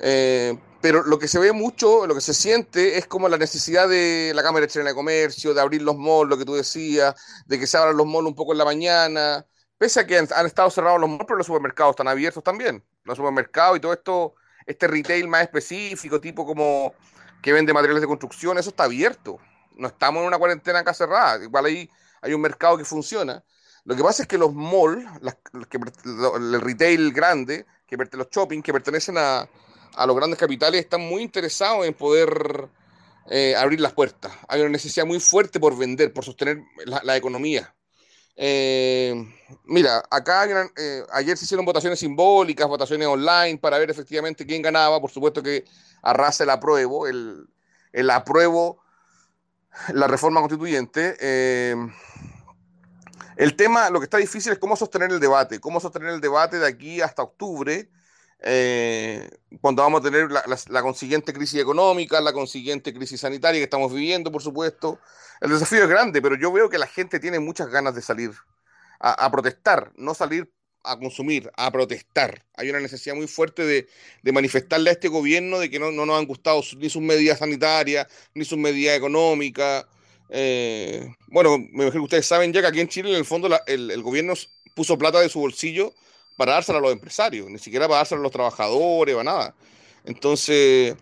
Eh, 0.00 0.58
pero 0.80 1.02
lo 1.02 1.18
que 1.18 1.28
se 1.28 1.38
ve 1.38 1.52
mucho, 1.52 2.06
lo 2.06 2.14
que 2.14 2.20
se 2.20 2.34
siente 2.34 2.98
es 2.98 3.06
como 3.06 3.28
la 3.28 3.38
necesidad 3.38 3.88
de 3.88 4.32
la 4.34 4.42
Cámara 4.42 4.66
Chilena 4.66 4.90
de 4.90 4.94
Comercio, 4.94 5.54
de 5.54 5.60
abrir 5.60 5.82
los 5.82 5.96
malls, 5.96 6.28
lo 6.28 6.36
que 6.36 6.44
tú 6.44 6.54
decías, 6.54 7.14
de 7.46 7.58
que 7.58 7.66
se 7.66 7.76
abran 7.78 7.96
los 7.96 8.06
malls 8.06 8.26
un 8.26 8.34
poco 8.34 8.52
en 8.52 8.58
la 8.58 8.64
mañana. 8.64 9.46
Pese 9.78 10.00
a 10.00 10.06
que 10.06 10.18
han, 10.18 10.28
han 10.34 10.46
estado 10.46 10.70
cerrados 10.70 11.00
los 11.00 11.08
malls, 11.08 11.24
pero 11.26 11.38
los 11.38 11.46
supermercados 11.46 11.92
están 11.92 12.08
abiertos 12.08 12.42
también. 12.44 12.84
Los 13.04 13.16
supermercados 13.16 13.78
y 13.78 13.80
todo 13.80 13.92
esto, 13.92 14.34
este 14.66 14.86
retail 14.86 15.28
más 15.28 15.42
específico, 15.42 16.20
tipo 16.20 16.44
como 16.46 16.94
que 17.42 17.52
vende 17.52 17.72
materiales 17.72 18.00
de 18.00 18.06
construcción, 18.08 18.58
eso 18.58 18.70
está 18.70 18.84
abierto. 18.84 19.38
No 19.76 19.88
estamos 19.88 20.20
en 20.22 20.28
una 20.28 20.38
cuarentena 20.38 20.80
acá 20.80 20.94
cerrada. 20.94 21.42
Igual 21.42 21.66
ahí 21.66 21.90
hay 22.22 22.32
un 22.32 22.40
mercado 22.40 22.78
que 22.78 22.84
funciona. 22.84 23.44
Lo 23.84 23.94
que 23.94 24.02
pasa 24.02 24.22
es 24.22 24.28
que 24.28 24.38
los 24.38 24.54
malls, 24.54 25.04
las- 25.20 25.36
que 25.68 25.78
el 26.36 26.60
retail 26.60 27.12
grande, 27.12 27.66
que 27.86 27.96
los 27.96 28.28
shopping 28.30 28.62
que 28.62 28.72
pertenecen 28.72 29.16
a, 29.18 29.48
a 29.94 30.06
los 30.06 30.16
grandes 30.16 30.38
capitales, 30.38 30.80
están 30.80 31.02
muy 31.02 31.22
interesados 31.22 31.86
en 31.86 31.94
poder 31.94 32.68
eh, 33.30 33.54
abrir 33.56 33.80
las 33.80 33.92
puertas. 33.92 34.32
Hay 34.48 34.60
una 34.60 34.70
necesidad 34.70 35.06
muy 35.06 35.20
fuerte 35.20 35.60
por 35.60 35.76
vender, 35.76 36.12
por 36.12 36.24
sostener 36.24 36.58
la, 36.86 37.00
la 37.04 37.16
economía. 37.16 37.74
Eh, 38.36 39.14
mira, 39.64 40.02
acá 40.10 40.44
eh, 40.76 41.02
ayer 41.12 41.36
se 41.36 41.44
hicieron 41.44 41.64
votaciones 41.64 42.00
simbólicas, 42.00 42.66
votaciones 42.66 43.06
online 43.06 43.58
para 43.58 43.78
ver 43.78 43.90
efectivamente 43.90 44.46
quién 44.46 44.62
ganaba. 44.62 45.00
Por 45.00 45.10
supuesto 45.10 45.42
que 45.42 45.64
arrasa 46.02 46.44
el 46.44 46.50
apruebo, 46.50 47.06
el, 47.06 47.46
el 47.92 48.10
apruebo 48.10 48.82
la 49.92 50.06
reforma 50.06 50.40
constituyente. 50.40 51.16
El 53.36 53.56
tema, 53.56 53.90
lo 53.90 54.00
que 54.00 54.04
está 54.04 54.18
difícil 54.18 54.52
es 54.52 54.58
cómo 54.58 54.76
sostener 54.76 55.10
el 55.10 55.20
debate, 55.20 55.60
cómo 55.60 55.80
sostener 55.80 56.10
el 56.10 56.20
debate 56.20 56.58
de 56.58 56.66
aquí 56.66 57.00
hasta 57.00 57.22
octubre, 57.22 57.90
eh, 58.40 59.28
cuando 59.60 59.82
vamos 59.82 60.00
a 60.00 60.04
tener 60.04 60.28
la, 60.30 60.82
consiguiente 60.82 61.32
crisis 61.32 61.60
económica, 61.60 62.20
la 62.20 62.32
consiguiente 62.32 62.92
crisis 62.92 63.20
sanitaria 63.20 63.60
que 63.60 63.64
estamos 63.64 63.92
viviendo, 63.92 64.30
por 64.30 64.42
supuesto. 64.42 64.98
El 65.40 65.50
desafío 65.50 65.84
es 65.84 65.88
grande, 65.88 66.20
pero 66.20 66.36
yo 66.36 66.52
veo 66.52 66.68
que 66.68 66.78
la 66.78 66.86
gente 66.86 67.20
tiene 67.20 67.38
muchas 67.38 67.68
ganas 67.68 67.94
de 67.94 68.02
salir 68.02 68.32
a, 69.00 69.12
a 69.24 69.30
protestar, 69.30 69.92
no 69.96 70.14
salir 70.14 70.50
a 70.84 70.98
consumir, 70.98 71.50
a 71.56 71.70
protestar. 71.72 72.44
Hay 72.54 72.70
una 72.70 72.80
necesidad 72.80 73.16
muy 73.16 73.26
fuerte 73.26 73.64
de, 73.64 74.32
manifestarle 74.32 74.90
a 74.90 74.92
este 74.92 75.08
gobierno 75.08 75.58
de 75.58 75.70
que 75.70 75.78
no, 75.78 75.90
no 75.90 76.06
nos 76.06 76.18
han 76.18 76.26
gustado 76.26 76.60
ni 76.76 76.90
sus 76.90 77.02
medidas 77.02 77.38
sanitarias, 77.38 78.06
ni 78.34 78.44
sus 78.44 78.58
medidas 78.58 78.96
económicas. 78.96 79.86
Eh, 80.36 81.14
bueno, 81.28 81.58
me 81.58 81.84
imagino 81.84 81.92
que 81.92 81.98
ustedes 82.00 82.26
saben 82.26 82.52
ya 82.52 82.60
que 82.60 82.66
aquí 82.66 82.80
en 82.80 82.88
Chile, 82.88 83.10
en 83.10 83.16
el 83.16 83.24
fondo, 83.24 83.48
la- 83.48 83.62
el, 83.68 83.90
el 83.92 84.02
gobierno 84.02 84.34
puso 84.74 84.98
plata 84.98 85.20
de 85.20 85.28
su 85.28 85.38
bolsillo 85.38 85.94
para 86.36 86.54
dársela 86.54 86.78
a 86.78 86.82
los 86.82 86.90
empresarios, 86.92 87.48
ni 87.48 87.58
siquiera 87.58 87.86
para 87.86 87.98
dársela 87.98 88.18
a 88.18 88.22
los 88.24 88.32
trabajadores 88.32 89.14
o 89.14 89.20
a 89.20 89.24
nada. 89.24 89.54
Entonces, 90.04 90.96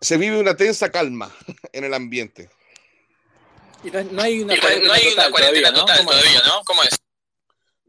se 0.00 0.16
vive 0.16 0.38
una 0.38 0.56
tensa 0.56 0.90
calma 0.92 1.34
en 1.72 1.82
el 1.82 1.92
ambiente. 1.94 2.48
Y 3.82 3.90
no, 3.90 4.04
no 4.04 4.22
hay 4.22 4.40
una 4.42 4.54
Y 4.54 4.56
no- 4.56 4.62
cuarentena, 4.62 4.86
no 4.88 4.92
hay 4.94 5.02
una 5.02 5.10
total, 5.10 5.32
cuarentena 5.32 5.72
todavía, 6.04 6.40
¿no? 6.46 6.54
¿no? 6.58 6.64
¿Cómo 6.64 6.82
es? 6.84 6.96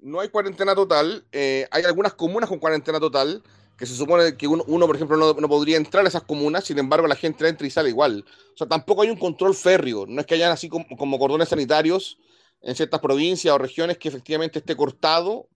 No 0.02 0.20
hay 0.20 0.30
cuarentena 0.30 0.74
total. 0.74 1.26
eh, 1.32 1.68
hay 1.70 1.84
algunas 1.84 2.14
comunas 2.16 2.50
con 2.50 2.58
cuarentena 2.60 3.00
total 3.00 3.44
que 3.78 3.86
se 3.86 3.96
supone 3.96 4.38
que 4.38 4.48
uno, 4.48 4.64
uno, 4.68 4.88
por 4.88 4.96
ejemplo, 4.96 5.18
no, 5.18 5.34
no 5.34 5.50
podría 5.50 5.78
entrar 5.78 6.06
a 6.06 6.08
esas 6.08 6.24
comunas, 6.24 6.64
sin 6.64 6.80
embargo, 6.80 7.08
la 7.08 7.16
gente 7.16 7.48
entra 7.48 7.68
y 7.68 7.70
sale 7.70 7.90
igual. 7.90 8.26
O 8.54 8.58
sea, 8.58 8.68
tampoco 8.68 9.02
hay 9.02 9.10
un 9.10 9.18
control 9.18 9.56
férreo. 9.56 10.06
No 10.08 10.22
es 10.22 10.28
que 10.28 10.36
hayan 10.36 10.52
así 10.52 10.70
como, 10.70 10.86
como 10.98 11.20
cordones 11.20 11.50
sanitarios 11.50 12.18
en 12.62 12.76
ciertas 12.76 13.00
provincias 13.02 13.54
o 13.54 13.58
regiones 13.58 13.98
que 13.98 14.08
efectivamente 14.08 14.60
esté 14.60 14.76
cortado. 14.76 15.48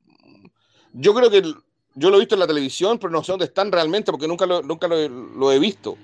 Yo 0.92 1.14
creo 1.14 1.30
que 1.30 1.42
yo 1.96 2.10
lo 2.10 2.18
he 2.18 2.20
visto 2.20 2.36
en 2.36 2.40
la 2.40 2.48
televisión, 2.48 3.00
pero 3.00 3.12
no 3.12 3.24
sé 3.24 3.32
dónde 3.32 3.46
están 3.46 3.72
realmente 3.72 4.12
porque 4.12 4.28
nunca 4.28 4.46
lo, 4.46 4.62
nunca 4.62 4.88
lo, 4.88 5.08
lo 5.08 5.52
he 5.52 5.60
visto. 5.60 5.98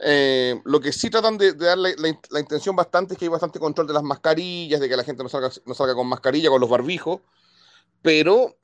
Eh, 0.00 0.60
lo 0.64 0.80
que 0.80 0.92
sí 0.92 1.10
tratan 1.10 1.38
de, 1.38 1.52
de 1.54 1.66
dar 1.66 1.78
la, 1.78 1.90
la 2.30 2.40
intención 2.40 2.76
bastante 2.76 3.14
es 3.14 3.18
que 3.18 3.24
hay 3.24 3.30
bastante 3.30 3.58
control 3.58 3.86
de 3.86 3.94
las 3.94 4.02
mascarillas, 4.02 4.80
de 4.80 4.88
que 4.88 4.96
la 4.96 5.04
gente 5.04 5.22
no 5.22 5.28
salga, 5.28 5.50
no 5.66 5.74
salga 5.74 5.94
con 5.94 6.06
mascarilla, 6.06 6.50
con 6.50 6.60
los 6.60 6.70
barbijos, 6.70 7.20
pero 8.02 8.56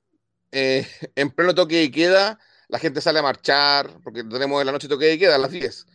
eh, 0.52 0.86
en 1.16 1.30
pleno 1.30 1.54
toque 1.54 1.76
de 1.76 1.90
queda, 1.90 2.38
la 2.68 2.78
gente 2.78 3.00
sale 3.00 3.18
a 3.18 3.22
marchar, 3.22 3.90
porque 4.02 4.24
tenemos 4.24 4.60
en 4.60 4.66
la 4.66 4.72
noche 4.72 4.88
toque 4.88 5.06
de 5.06 5.18
queda 5.18 5.34
a 5.36 5.38
las 5.38 5.50
10. 5.50 5.86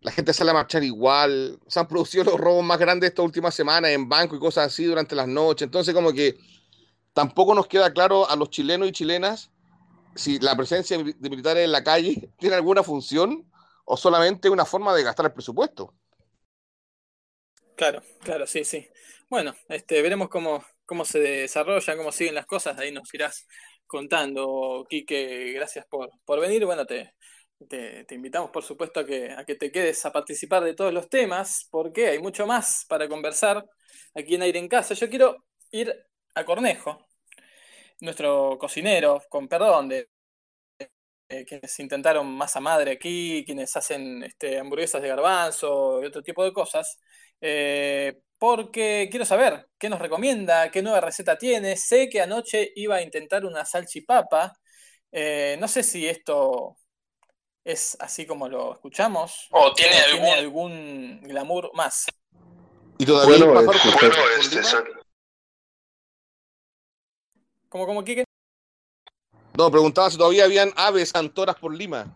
La 0.00 0.10
gente 0.10 0.32
sale 0.32 0.50
a 0.50 0.54
marchar 0.54 0.82
igual. 0.82 1.58
Se 1.68 1.80
han 1.80 1.88
producido 1.88 2.24
los 2.24 2.38
robos 2.38 2.64
más 2.64 2.78
grandes 2.78 3.10
esta 3.10 3.22
última 3.22 3.50
semana 3.50 3.90
en 3.90 4.08
banco 4.08 4.36
y 4.36 4.40
cosas 4.40 4.66
así 4.66 4.84
durante 4.84 5.14
las 5.14 5.28
noches. 5.28 5.66
Entonces, 5.66 5.94
como 5.94 6.12
que 6.12 6.36
tampoco 7.12 7.54
nos 7.54 7.66
queda 7.66 7.92
claro 7.92 8.28
a 8.28 8.36
los 8.36 8.50
chilenos 8.50 8.88
y 8.88 8.92
chilenas 8.92 9.50
si 10.14 10.38
la 10.40 10.56
presencia 10.56 10.98
de 10.98 11.30
militares 11.30 11.64
en 11.64 11.72
la 11.72 11.84
calle 11.84 12.30
tiene 12.38 12.56
alguna 12.56 12.82
función 12.82 13.50
o 13.84 13.96
solamente 13.96 14.50
una 14.50 14.64
forma 14.64 14.94
de 14.94 15.02
gastar 15.02 15.26
el 15.26 15.32
presupuesto. 15.32 15.94
Claro, 17.76 18.02
claro, 18.22 18.46
sí, 18.46 18.64
sí. 18.64 18.88
Bueno, 19.28 19.54
este, 19.68 20.02
veremos 20.02 20.28
cómo, 20.28 20.64
cómo 20.84 21.04
se 21.04 21.18
desarrollan, 21.18 21.96
cómo 21.96 22.12
siguen 22.12 22.34
las 22.34 22.46
cosas, 22.46 22.78
ahí 22.78 22.92
nos 22.92 23.12
irás 23.14 23.46
contando, 23.92 24.86
Quique, 24.88 25.52
gracias 25.52 25.84
por, 25.86 26.10
por 26.24 26.40
venir. 26.40 26.64
Bueno, 26.64 26.86
te, 26.86 27.14
te, 27.68 28.14
invitamos, 28.14 28.50
por 28.50 28.62
supuesto, 28.64 29.00
a 29.00 29.06
que, 29.06 29.30
a 29.32 29.44
que 29.44 29.54
te 29.54 29.70
quedes 29.70 30.04
a 30.06 30.12
participar 30.12 30.64
de 30.64 30.74
todos 30.74 30.94
los 30.94 31.10
temas, 31.10 31.68
porque 31.70 32.08
hay 32.08 32.18
mucho 32.18 32.46
más 32.46 32.86
para 32.88 33.06
conversar 33.08 33.64
aquí 34.14 34.36
en 34.36 34.42
Aire 34.42 34.58
en 34.60 34.68
Casa. 34.68 34.94
Yo 34.94 35.10
quiero 35.10 35.44
ir 35.70 35.94
a 36.34 36.44
Cornejo, 36.44 37.06
nuestro 38.00 38.56
cocinero, 38.58 39.22
con 39.28 39.46
perdón 39.46 39.90
de 39.90 40.08
quienes 41.46 41.78
intentaron 41.78 42.26
masa 42.26 42.60
madre 42.60 42.92
aquí, 42.92 43.42
quienes 43.44 43.76
hacen 43.76 44.22
este, 44.22 44.58
hamburguesas 44.58 45.02
de 45.02 45.08
garbanzo 45.08 46.02
y 46.02 46.06
otro 46.06 46.22
tipo 46.22 46.44
de 46.44 46.52
cosas, 46.52 46.98
eh, 47.40 48.22
porque 48.42 49.06
quiero 49.08 49.24
saber 49.24 49.68
qué 49.78 49.88
nos 49.88 50.00
recomienda, 50.00 50.68
qué 50.72 50.82
nueva 50.82 51.00
receta 51.00 51.38
tiene. 51.38 51.76
Sé 51.76 52.08
que 52.08 52.20
anoche 52.20 52.72
iba 52.74 52.96
a 52.96 53.00
intentar 53.00 53.44
una 53.44 53.64
salchipapa. 53.64 54.52
eh, 55.12 55.56
no 55.60 55.68
sé 55.68 55.84
si 55.84 56.08
esto 56.08 56.76
es 57.62 57.96
así 58.00 58.26
como 58.26 58.48
lo 58.48 58.72
escuchamos 58.72 59.46
O 59.52 59.72
tiene 59.74 60.32
algún 60.32 61.20
glamour 61.22 61.70
más. 61.74 62.06
Y 62.98 63.06
todavía 63.06 63.44
Bueno, 63.46 63.60
este, 63.60 63.90
por- 63.92 64.00
bueno, 64.00 64.16
este, 64.40 64.60
¿Cómo, 67.68 67.86
cómo, 67.86 68.02
Quique? 68.02 68.24
No, 69.56 69.70
preguntaba 69.70 70.10
si 70.10 70.18
todavía 70.18 70.46
habían 70.46 70.72
aves 70.74 71.14
antoras 71.14 71.54
por 71.54 71.72
Lima. 71.72 72.12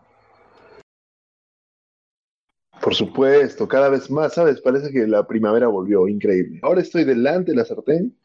Por 2.81 2.95
supuesto, 2.95 3.67
cada 3.67 3.89
vez 3.89 4.09
más, 4.09 4.33
¿sabes? 4.33 4.61
Parece 4.61 4.91
que 4.91 5.07
la 5.07 5.25
primavera 5.27 5.67
volvió, 5.67 6.07
increíble. 6.07 6.59
Ahora 6.63 6.81
estoy 6.81 7.03
delante 7.03 7.51
de 7.51 7.57
la 7.57 7.65
sartén. 7.65 8.15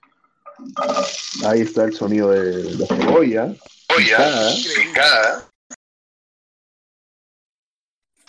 Ahí 1.44 1.62
está 1.62 1.84
el 1.84 1.94
sonido 1.94 2.30
de 2.30 2.74
la 2.76 2.86
cebolla. 2.86 3.54
picada. 3.96 4.52
picada. 4.76 5.48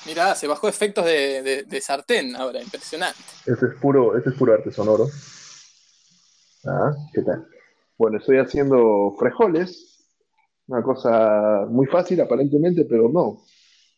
Mira, 0.05 0.35
se 0.35 0.47
bajó 0.47 0.67
efectos 0.67 1.05
de, 1.05 1.41
de- 1.43 1.63
de 1.63 1.81
sartén 1.81 2.35
ahora, 2.35 2.61
impresionante. 2.61 3.19
Ese 3.45 3.67
es 3.67 3.73
puro, 3.79 4.17
ese 4.17 4.29
es 4.29 4.35
puro 4.35 4.53
arte 4.53 4.71
sonoro. 4.71 5.07
Ah, 6.65 6.91
¿qué 7.13 7.21
tal? 7.21 7.47
Bueno, 7.97 8.17
estoy 8.17 8.37
haciendo 8.37 9.15
frijoles. 9.19 9.89
Una 10.67 10.81
cosa 10.81 11.65
muy 11.69 11.85
fácil 11.87 12.19
aparentemente, 12.21 12.85
pero 12.85 13.09
no. 13.09 13.43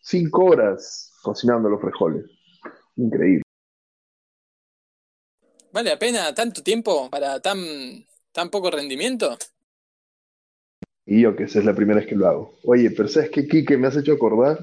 Cinco 0.01 0.45
horas 0.45 1.11
cocinando 1.25 1.67
los 1.67 1.81
frijoles. 1.81 2.25
Increíble. 2.95 3.41
¿Vale 5.73 5.89
la 5.89 5.99
pena 5.99 6.33
tanto 6.33 6.63
tiempo 6.63 7.09
para 7.09 7.41
tan, 7.41 7.57
tan 8.31 8.49
poco 8.49 8.71
rendimiento? 8.71 9.37
Y 11.05 11.21
yo 11.21 11.35
que 11.35 11.47
sé, 11.47 11.59
es 11.59 11.65
la 11.65 11.75
primera 11.75 11.99
vez 11.99 12.07
que 12.07 12.15
lo 12.15 12.27
hago. 12.27 12.59
Oye, 12.63 12.91
pero 12.91 13.09
¿sabes 13.09 13.29
qué, 13.31 13.47
Quique? 13.47 13.77
Me 13.77 13.87
has 13.87 13.97
hecho 13.97 14.13
acordar 14.13 14.59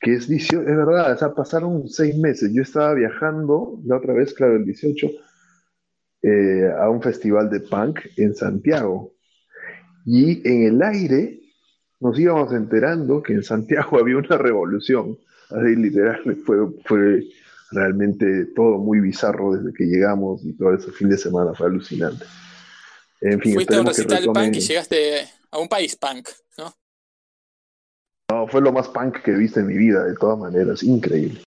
que 0.00 0.14
es 0.14 0.28
18, 0.28 0.60
es 0.60 0.76
verdad, 0.76 1.12
o 1.12 1.16
sea, 1.16 1.34
pasaron 1.34 1.88
seis 1.88 2.16
meses. 2.16 2.52
Yo 2.52 2.62
estaba 2.62 2.94
viajando 2.94 3.80
la 3.84 3.96
otra 3.96 4.14
vez, 4.14 4.34
claro, 4.34 4.56
el 4.56 4.64
18, 4.64 5.10
eh, 6.22 6.70
a 6.78 6.90
un 6.90 7.00
festival 7.00 7.48
de 7.48 7.60
punk 7.60 8.00
en 8.16 8.34
Santiago. 8.34 9.14
Y 10.04 10.46
en 10.48 10.74
el 10.74 10.82
aire 10.82 11.40
nos 12.00 12.18
íbamos 12.18 12.52
enterando 12.52 13.22
que 13.22 13.32
en 13.32 13.42
Santiago 13.42 13.98
había 14.00 14.18
una 14.18 14.36
revolución. 14.36 15.18
Así 15.50 15.76
literal, 15.76 16.20
fue, 16.46 16.56
fue 16.84 17.24
realmente 17.72 18.46
todo 18.54 18.78
muy 18.78 19.00
bizarro 19.00 19.54
desde 19.54 19.72
que 19.76 19.84
llegamos 19.84 20.44
y 20.44 20.52
todo 20.56 20.74
ese 20.74 20.90
fin 20.92 21.08
de 21.08 21.18
semana 21.18 21.52
fue 21.54 21.66
alucinante. 21.66 22.24
En 23.20 23.40
fin, 23.40 23.54
Fuiste 23.54 23.74
a 23.74 23.78
un 23.80 23.84
que 23.86 23.90
recital 23.90 24.24
retomen- 24.24 24.32
punk 24.46 24.56
y 24.56 24.60
llegaste 24.60 25.28
a 25.50 25.58
un 25.58 25.68
país 25.68 25.96
punk, 25.96 26.28
¿no? 26.58 26.72
No, 28.30 28.46
fue 28.48 28.60
lo 28.60 28.72
más 28.72 28.88
punk 28.88 29.22
que 29.22 29.30
he 29.30 29.36
visto 29.36 29.60
en 29.60 29.68
mi 29.68 29.76
vida, 29.76 30.04
de 30.04 30.14
todas 30.16 30.38
maneras, 30.38 30.82
increíble. 30.82 31.42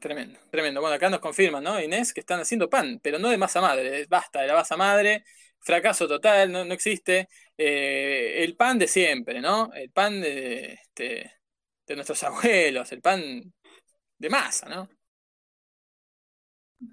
Tremendo, 0.00 0.38
tremendo. 0.50 0.80
Bueno, 0.80 0.96
acá 0.96 1.08
nos 1.10 1.20
confirman, 1.20 1.62
¿no, 1.62 1.80
Inés? 1.80 2.12
Que 2.12 2.20
están 2.20 2.40
haciendo 2.40 2.68
pan, 2.68 2.98
pero 3.02 3.18
no 3.20 3.28
de 3.28 3.38
masa 3.38 3.60
madre. 3.60 4.04
Basta 4.08 4.40
de 4.40 4.48
la 4.48 4.54
masa 4.54 4.76
madre, 4.76 5.24
fracaso 5.62 6.08
total, 6.08 6.52
no, 6.52 6.64
no 6.64 6.74
existe. 6.74 7.28
Eh, 7.56 8.44
el 8.44 8.56
pan 8.56 8.78
de 8.78 8.88
siempre, 8.88 9.40
¿no? 9.40 9.72
El 9.74 9.90
pan 9.90 10.20
de, 10.20 10.74
este, 10.74 11.32
de 11.86 11.96
nuestros 11.96 12.22
abuelos, 12.24 12.92
el 12.92 13.02
pan 13.02 13.22
de 14.18 14.30
masa, 14.30 14.68
¿no? 14.68 14.88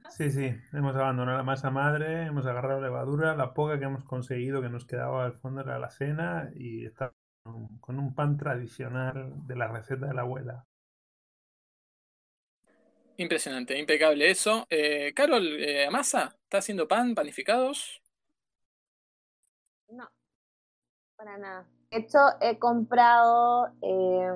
Sí, 0.10 0.30
sí, 0.32 0.56
hemos 0.74 0.96
abandonado 0.96 1.38
la 1.38 1.44
masa 1.44 1.72
madre, 1.72 2.26
hemos 2.26 2.46
agarrado 2.46 2.82
levadura, 2.82 3.36
la 3.36 3.54
poca 3.54 3.80
que 3.80 3.86
hemos 3.86 4.04
conseguido 4.04 4.62
que 4.62 4.70
nos 4.70 4.86
quedaba 4.86 5.26
al 5.26 5.34
fondo 5.34 5.62
era 5.62 5.80
la 5.80 5.90
cena 5.90 6.52
y 6.56 6.86
está 6.86 7.14
con- 7.44 8.00
un 8.00 8.14
pan 8.16 8.38
tradicional 8.38 9.34
de 9.48 9.56
la 9.56 9.68
receta 9.70 10.08
de 10.08 10.14
la 10.14 10.22
abuela. 10.22 10.66
Impresionante, 13.18 13.78
impecable 13.78 14.30
eso. 14.32 14.66
Eh, 14.70 15.12
Carol, 15.16 15.46
eh, 15.62 15.86
Amasa, 15.86 16.38
¿está 16.44 16.60
haciendo 16.60 16.88
pan, 16.88 17.14
panificados? 17.16 18.02
No, 19.90 20.08
para 21.18 21.38
nada. 21.38 21.68
De 21.92 22.00
hecho, 22.00 22.20
he 22.42 22.60
comprado 22.60 23.68
eh, 23.82 24.32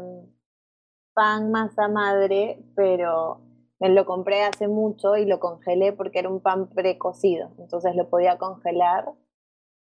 pan 1.13 1.51
masa 1.51 1.87
madre, 1.87 2.63
pero 2.75 3.41
me 3.79 3.89
lo 3.89 4.05
compré 4.05 4.43
hace 4.43 4.67
mucho 4.67 5.15
y 5.17 5.25
lo 5.25 5.39
congelé 5.39 5.93
porque 5.93 6.19
era 6.19 6.29
un 6.29 6.41
pan 6.41 6.69
precocido, 6.69 7.51
entonces 7.59 7.95
lo 7.95 8.09
podía 8.09 8.37
congelar. 8.37 9.13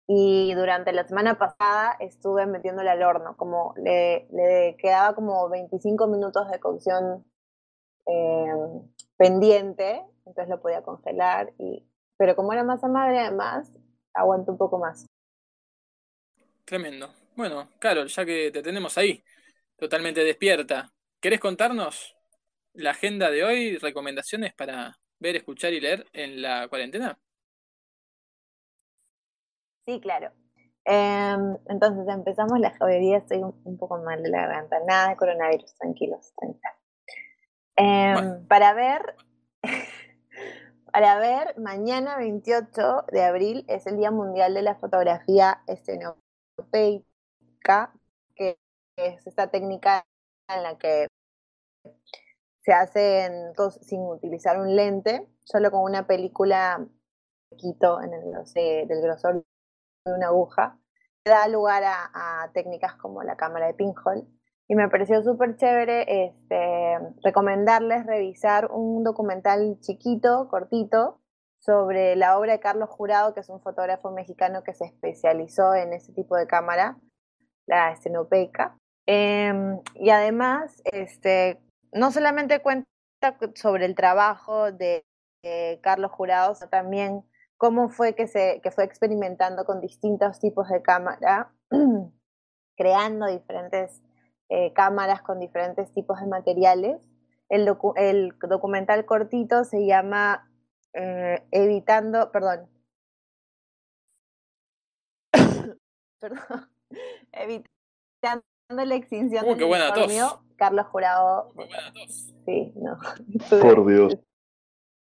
Y 0.08 0.54
durante 0.54 0.92
la 0.92 1.06
semana 1.06 1.38
pasada 1.38 1.96
estuve 2.00 2.46
metiéndole 2.46 2.90
al 2.90 3.02
horno, 3.02 3.36
como 3.36 3.74
le, 3.76 4.28
le 4.32 4.76
quedaba 4.78 5.14
como 5.14 5.48
25 5.48 6.08
minutos 6.08 6.50
de 6.50 6.60
cocción 6.60 7.24
eh, 8.06 8.52
pendiente, 9.16 10.04
entonces 10.26 10.48
lo 10.50 10.60
podía 10.60 10.82
congelar. 10.82 11.52
Y, 11.58 11.86
pero 12.18 12.36
como 12.36 12.52
era 12.52 12.64
masa 12.64 12.88
madre, 12.88 13.20
además, 13.20 13.72
aguantó 14.14 14.52
un 14.52 14.58
poco 14.58 14.78
más. 14.78 15.06
Tremendo. 16.72 17.12
Bueno, 17.36 17.68
Carol, 17.78 18.08
ya 18.08 18.24
que 18.24 18.50
te 18.50 18.62
tenemos 18.62 18.96
ahí, 18.96 19.22
totalmente 19.76 20.24
despierta, 20.24 20.90
¿querés 21.20 21.38
contarnos 21.38 22.16
la 22.72 22.92
agenda 22.92 23.30
de 23.30 23.44
hoy, 23.44 23.76
recomendaciones 23.76 24.54
para 24.54 24.96
ver, 25.18 25.36
escuchar 25.36 25.74
y 25.74 25.82
leer 25.82 26.06
en 26.14 26.40
la 26.40 26.68
cuarentena? 26.68 27.18
Sí, 29.84 30.00
claro. 30.00 30.32
Em, 30.86 31.58
entonces 31.68 32.08
empezamos 32.08 32.58
la 32.58 32.74
joyería, 32.78 33.18
estoy 33.18 33.42
un, 33.42 33.60
un 33.64 33.76
poco 33.76 33.98
mal 33.98 34.22
de 34.22 34.30
la 34.30 34.46
garganta, 34.46 34.78
nada 34.88 35.10
de 35.10 35.16
coronavirus, 35.16 35.74
tranquilos, 35.74 36.32
tranquilos. 36.38 36.72
Em, 37.76 38.14
Bueno. 38.14 38.48
Para 38.48 38.72
ver, 38.72 39.16
para 40.90 41.18
ver, 41.18 41.54
mañana 41.58 42.16
28 42.16 43.04
de 43.12 43.24
abril 43.24 43.66
es 43.68 43.86
el 43.86 43.98
Día 43.98 44.10
Mundial 44.10 44.54
de 44.54 44.62
la 44.62 44.76
Fotografía 44.76 45.62
Que 48.34 48.58
es 48.96 49.26
esta 49.26 49.50
técnica 49.50 50.04
en 50.48 50.62
la 50.62 50.78
que 50.78 51.06
se 52.60 52.72
hacen 52.72 53.54
cosas 53.54 53.86
sin 53.86 54.00
utilizar 54.00 54.58
un 54.58 54.76
lente, 54.76 55.26
solo 55.44 55.70
con 55.70 55.82
una 55.82 56.06
película 56.06 56.86
quito 57.56 58.00
en 58.00 58.12
el, 58.14 58.88
del 58.88 59.02
grosor 59.02 59.44
de 60.04 60.12
una 60.12 60.28
aguja, 60.28 60.78
da 61.24 61.48
lugar 61.48 61.82
a, 61.84 62.10
a 62.44 62.52
técnicas 62.52 62.94
como 62.96 63.22
la 63.22 63.36
cámara 63.36 63.66
de 63.66 63.74
pinhole. 63.74 64.26
Y 64.68 64.74
me 64.74 64.88
pareció 64.88 65.22
súper 65.22 65.56
chévere 65.56 66.26
este, 66.26 66.98
recomendarles 67.22 68.06
revisar 68.06 68.70
un 68.70 69.04
documental 69.04 69.78
chiquito, 69.80 70.48
cortito, 70.48 71.20
sobre 71.64 72.16
la 72.16 72.38
obra 72.38 72.52
de 72.52 72.60
Carlos 72.60 72.90
Jurado, 72.90 73.34
que 73.34 73.40
es 73.40 73.48
un 73.48 73.60
fotógrafo 73.60 74.10
mexicano 74.10 74.64
que 74.64 74.74
se 74.74 74.84
especializó 74.84 75.74
en 75.74 75.92
ese 75.92 76.12
tipo 76.12 76.36
de 76.36 76.48
cámara, 76.48 76.98
la 77.66 77.92
estenopeica. 77.92 78.76
Em, 79.06 79.80
y 79.94 80.10
además, 80.10 80.82
este, 80.84 81.60
no 81.92 82.10
solamente 82.10 82.60
cuenta 82.60 82.86
sobre 83.54 83.86
el 83.86 83.94
trabajo 83.94 84.72
de, 84.72 85.04
Carlos 85.80 86.12
Jurado, 86.12 86.54
sino 86.54 86.70
también 86.70 87.24
cómo 87.56 87.88
fue 87.88 88.14
que, 88.14 88.28
se, 88.28 88.60
que 88.62 88.70
fue 88.70 88.84
experimentando 88.84 89.64
con 89.64 89.80
distintos 89.80 90.38
tipos 90.38 90.68
de 90.68 90.82
cámara, 90.82 91.50
creando 92.76 93.26
diferentes 93.26 94.00
eh, 94.50 94.72
cámaras 94.72 95.20
con 95.22 95.40
diferentes 95.40 95.92
tipos 95.92 96.20
de 96.20 96.28
materiales. 96.28 97.00
El 97.48 97.66
documental 98.40 99.04
cortito 99.04 99.64
se 99.64 99.84
llama 99.84 100.48
eh, 100.94 101.46
Evitando, 101.50 102.30
perdón, 102.30 102.68
perdón, 106.20 106.70
Evitando 107.32 108.44
la 108.68 108.94
extinción 108.94 109.44
Uh, 109.44 109.54
del 109.54 109.64
unicornio, 109.64 110.42
Carlos 110.56 110.86
Jurado. 110.86 111.52
Muy 111.54 111.66
buena 111.66 111.92
tos. 111.92 112.32
Sí, 112.46 112.72
no. 112.76 112.98
Por 113.50 113.86
Dios. 113.86 114.16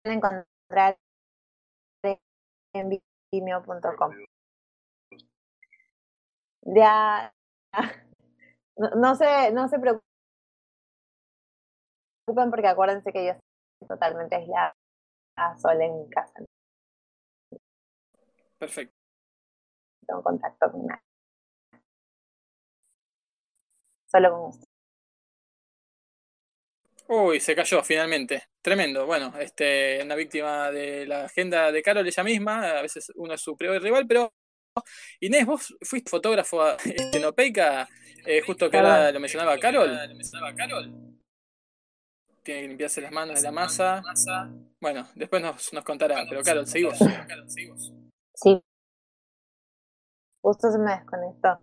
Pueden 0.03 0.19
encontrar 0.19 0.99
en 2.75 3.01
vimeo.com. 3.33 4.13
Ya, 6.65 7.33
no, 8.77 8.91
no 8.91 9.15
se, 9.15 9.53
no 9.53 9.69
se 9.69 9.79
preocupen 9.79 10.03
porque 12.51 12.69
acuérdense 12.69 13.13
que 13.13 13.27
yo 13.27 13.33
estoy 13.33 13.89
totalmente 13.89 14.37
aislada 14.37 14.75
sola 15.57 15.85
en 15.85 15.99
mi 15.99 16.09
casa. 16.11 16.41
No 16.41 16.47
Perfecto. 18.59 18.95
tengo 20.07 20.23
contacto 20.23 20.71
con 20.71 20.87
nadie. 20.87 21.03
Solo 24.11 24.31
con 24.31 24.41
usted. 24.51 24.67
Uy, 27.09 27.41
se 27.41 27.55
cayó 27.55 27.83
finalmente. 27.83 28.45
Tremendo. 28.63 29.07
Bueno, 29.07 29.35
este, 29.39 30.01
una 30.03 30.15
víctima 30.15 30.71
de 30.71 31.07
la 31.07 31.25
agenda 31.25 31.73
de 31.73 31.83
Carol 31.83 32.07
ella 32.07 32.25
misma. 32.25 32.79
A 32.79 32.83
veces 32.83 33.13
uno 33.17 33.35
es 33.35 33.41
su 33.41 33.57
peor 33.57 33.83
rival, 33.83 34.07
pero 34.07 34.33
Inés, 35.21 35.47
vos 35.47 35.75
fuiste 35.83 36.11
fotógrafo 36.11 36.63
a 36.63 36.77
estenopeica, 36.77 37.89
eh, 38.25 38.41
justo 38.41 38.71
que 38.71 38.79
ahora 38.79 39.13
lo 39.13 39.21
mencionaba 39.21 39.59
Carol. 39.59 39.99
Tiene 42.43 42.63
que 42.63 42.69
limpiarse 42.69 43.01
las 43.01 43.13
manos 43.13 43.37
de 43.37 43.43
la 43.43 43.53
masa. 43.53 44.03
Bueno, 44.81 45.07
después 45.15 45.43
nos, 45.43 45.73
nos 45.73 45.85
contará, 45.85 46.25
pero 46.29 46.43
Carol, 46.43 46.67
seguimos. 46.67 46.99
Sí. 48.35 48.61
Justo 50.43 50.73
se 50.73 50.79
me 50.79 50.97
desconectó. 50.97 51.61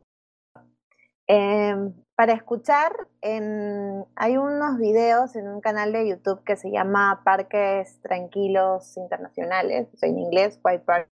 Eh, 1.27 1.75
para 2.15 2.33
escuchar, 2.33 3.07
en, 3.21 4.05
hay 4.15 4.37
unos 4.37 4.77
videos 4.77 5.35
en 5.35 5.47
un 5.47 5.61
canal 5.61 5.91
de 5.93 6.09
YouTube 6.09 6.43
que 6.43 6.55
se 6.55 6.71
llama 6.71 7.21
Parques 7.23 8.01
Tranquilos 8.01 8.97
Internacionales, 8.97 9.89
o 9.93 9.97
sea, 9.97 10.09
en 10.09 10.19
inglés, 10.19 10.59
White 10.63 10.85
Parks 10.85 11.09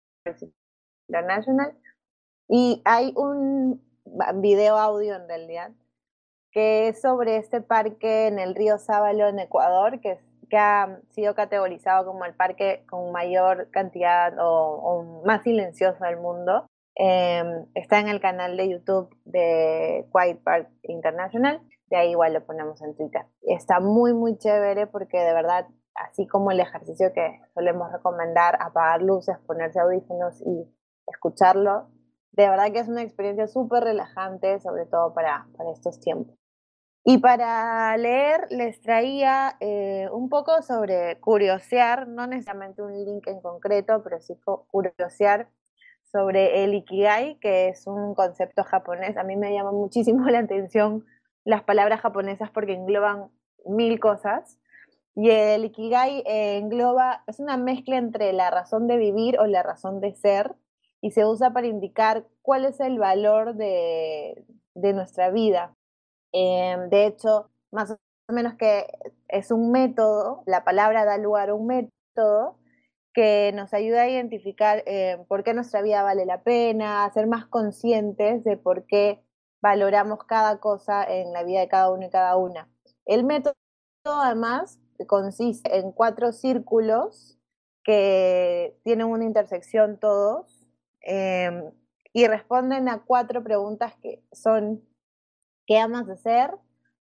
International, 1.08 1.74
y 2.48 2.82
hay 2.84 3.12
un 3.14 3.82
video 4.42 4.76
audio 4.76 5.14
en 5.14 5.28
realidad 5.28 5.70
que 6.53 6.88
es 6.88 7.01
sobre 7.01 7.36
este 7.36 7.61
parque 7.61 8.26
en 8.26 8.38
el 8.38 8.55
río 8.55 8.78
Sábalo 8.78 9.28
en 9.28 9.38
Ecuador, 9.38 10.01
que, 10.01 10.18
ha 10.53 10.98
sido 11.11 11.36
categorizado 11.36 12.05
como 12.05 12.24
el 12.24 12.34
parque 12.34 12.84
con 12.90 13.12
mayor 13.12 13.70
cantidad 13.70 14.34
o, 14.40 15.22
más 15.24 15.44
silencioso 15.44 16.05
del 16.05 16.16
mundo. 16.16 16.66
Eh, 16.96 17.44
está 17.74 18.01
en 18.01 18.09
el 18.09 18.20
canal 18.20 18.57
de 18.57 18.68
YouTube 18.68 19.16
de 19.24 20.09
Quiet 20.12 20.42
Park 20.42 20.68
International, 20.82 21.62
de 21.88 21.96
ahí 21.96 22.11
igual 22.11 22.34
lo 22.34 22.44
ponemos 22.44 22.82
en 22.82 22.96
Twitter. 22.96 23.26
Está 23.42 23.78
muy, 23.78 24.12
muy 24.12 24.38
chévere 24.38 24.88
porque 24.88 25.20
de 25.20 25.32
verdad, 25.32 25.68
así 25.94 26.26
como 26.26 26.51
el 26.51 26.59
ejercicio 26.59 27.12
que 27.12 27.40
solemos 27.55 27.92
recomendar, 27.92 28.59
apagar 28.61 29.03
luces, 29.03 29.38
ponerse 29.46 29.78
audífonos 29.78 30.42
y 30.44 30.68
escucharlo, 31.07 31.90
de 32.32 32.48
verdad 32.48 32.72
que 32.72 32.78
es 32.80 32.88
una 32.88 33.03
experiencia 33.03 33.46
súper 33.46 33.84
relajante, 33.84 34.61
sobre 34.61 34.86
todo 34.86 35.12
para, 35.14 35.46
para 35.57 35.72
estos 35.72 36.01
tiempos. 36.01 36.39
Y 37.03 37.18
para 37.18 37.96
leer 37.96 38.46
les 38.51 38.80
traía 38.82 39.57
eh, 39.61 40.09
un 40.12 40.28
poco 40.28 40.61
sobre 40.62 41.18
curiosear, 41.18 42.07
no 42.07 42.26
necesariamente 42.26 42.82
un 42.82 42.92
link 43.05 43.26
en 43.26 43.40
concreto, 43.40 44.03
pero 44.03 44.20
sí 44.20 44.34
curiosear 44.70 45.48
sobre 46.12 46.64
el 46.64 46.74
Ikigai, 46.74 47.38
que 47.38 47.68
es 47.68 47.86
un 47.86 48.14
concepto 48.14 48.64
japonés. 48.64 49.16
A 49.16 49.24
mí 49.24 49.36
me 49.36 49.53
llama 49.53 49.72
muchísimo 49.72 50.24
la 50.28 50.40
atención 50.40 51.07
las 51.44 51.62
palabras 51.62 52.01
japonesas 52.01 52.51
porque 52.51 52.74
engloban 52.74 53.30
mil 53.64 53.98
cosas. 53.98 54.59
Y 55.16 55.30
el 55.30 55.64
Ikigai 55.64 56.22
eh, 56.26 56.59
engloba, 56.59 57.24
es 57.26 57.40
una 57.40 57.57
mezcla 57.57 57.96
entre 57.96 58.32
la 58.32 58.51
razón 58.51 58.86
de 58.86 58.98
vivir 58.98 59.38
o 59.38 59.46
la 59.46 59.62
razón 59.62 60.01
de 60.01 60.14
ser 60.14 60.55
y 61.01 61.12
se 61.12 61.24
usa 61.24 61.53
para 61.53 61.66
indicar 61.66 62.26
cuál 62.42 62.66
es 62.66 62.78
el 62.80 62.98
valor 62.98 63.55
de, 63.55 64.44
de 64.74 64.92
nuestra 64.92 65.30
vida. 65.30 65.74
Em, 66.33 66.89
de 66.91 67.07
hecho, 67.07 67.51
más 67.72 67.91
o 67.91 67.99
menos 68.33 68.55
que 68.55 68.87
es 69.28 69.51
un 69.51 69.72
método, 69.72 70.43
la 70.47 70.64
palabra 70.64 71.05
da 71.05 71.18
lugar 71.18 71.51
a 71.51 71.55
un 71.55 71.66
método 71.66 72.59
que 73.12 73.53
nos 73.55 73.74
ayuda 73.74 74.03
a 74.03 74.09
identificar 74.09 74.83
eh, 74.87 75.18
por 75.28 75.43
qué 75.45 75.55
nuestra 75.55 75.83
vida 75.83 76.03
vale 76.03 76.26
la 76.26 76.43
pena, 76.43 77.05
a 77.05 77.12
ser 77.12 77.26
más 77.26 77.47
conscientes 77.47 78.45
de 78.45 78.57
por 78.57 78.87
qué 78.87 79.22
valoramos 79.61 80.24
cada 80.24 80.61
cosa 80.61 81.05
en 81.05 81.33
la 81.33 81.43
vida 81.43 81.61
de 81.61 81.68
cada 81.68 81.91
uno 81.91 82.07
y 82.07 82.11
cada 82.11 82.37
una. 82.37 82.68
El 83.05 83.24
método, 83.24 83.55
además, 84.05 84.78
consiste 85.07 85.78
en 85.78 85.93
cuatro 85.93 86.33
círculos 86.33 87.39
que 87.83 88.78
tienen 88.85 89.07
una 89.07 89.24
intersección 89.24 89.99
todos 89.99 90.66
em, 91.01 91.72
y 92.12 92.26
responden 92.26 92.89
a 92.89 93.03
cuatro 93.05 93.43
preguntas 93.43 93.95
que 94.03 94.22
son 94.33 94.83
¿qué 95.70 95.78
amas 95.78 96.08
hacer? 96.08 96.50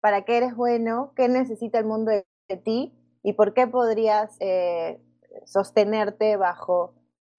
¿Para 0.01 0.23
qué 0.25 0.37
eres 0.37 0.55
bueno? 0.55 1.13
¿Qué 1.15 1.29
necesita 1.29 1.77
el 1.77 1.85
mundo 1.85 2.11
de, 2.11 2.25
ti? 2.57 2.91
¿Y 3.21 3.33
por 3.33 3.53
qué 3.53 3.67
podrías 3.67 4.35
eh, 4.39 4.99
sostenerte 5.45 6.37
bajo 6.37 6.95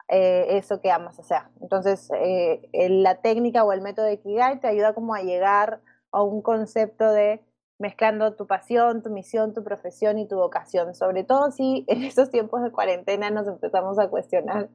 eh, 0.06 0.46
eso 0.50 0.80
que 0.80 0.92
amas 0.92 1.18
hacer? 1.18 1.42
Entonces, 1.60 2.08
eh, 2.14 2.68
la 2.88 3.20
técnica 3.20 3.64
o 3.64 3.72
el 3.72 3.80
método 3.80 4.06
de 4.06 4.20
Kigai 4.20 4.60
te 4.60 4.68
ayuda 4.68 4.94
como 4.94 5.12
a 5.12 5.22
llegar 5.22 5.80
a 6.12 6.22
un 6.22 6.40
concepto 6.40 7.10
de 7.10 7.44
mezclando 7.80 8.36
tu 8.36 8.46
pasión, 8.46 9.02
tu 9.02 9.10
misión, 9.10 9.54
tu 9.54 9.64
profesión 9.64 10.20
y 10.20 10.28
tu 10.28 10.36
vocación. 10.36 10.94
Sobre 10.94 11.24
todo 11.24 11.50
si 11.50 11.84
en 11.88 12.04
estos 12.04 12.30
tiempos 12.30 12.62
de 12.62 12.70
cuarentena 12.70 13.28
nos 13.30 13.48
empezamos 13.48 13.98
a 13.98 14.08
cuestionar 14.08 14.68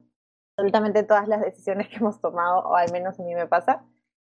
absolutamente 0.50 1.04
todas 1.04 1.26
las 1.26 1.40
decisiones 1.40 1.88
que 1.88 1.96
hemos 1.96 2.20
tomado, 2.20 2.68
o 2.68 2.76
al 2.76 2.92
menos 2.92 3.18
a 3.18 3.22
mí 3.22 3.34
me 3.34 3.46
pasa. 3.46 3.82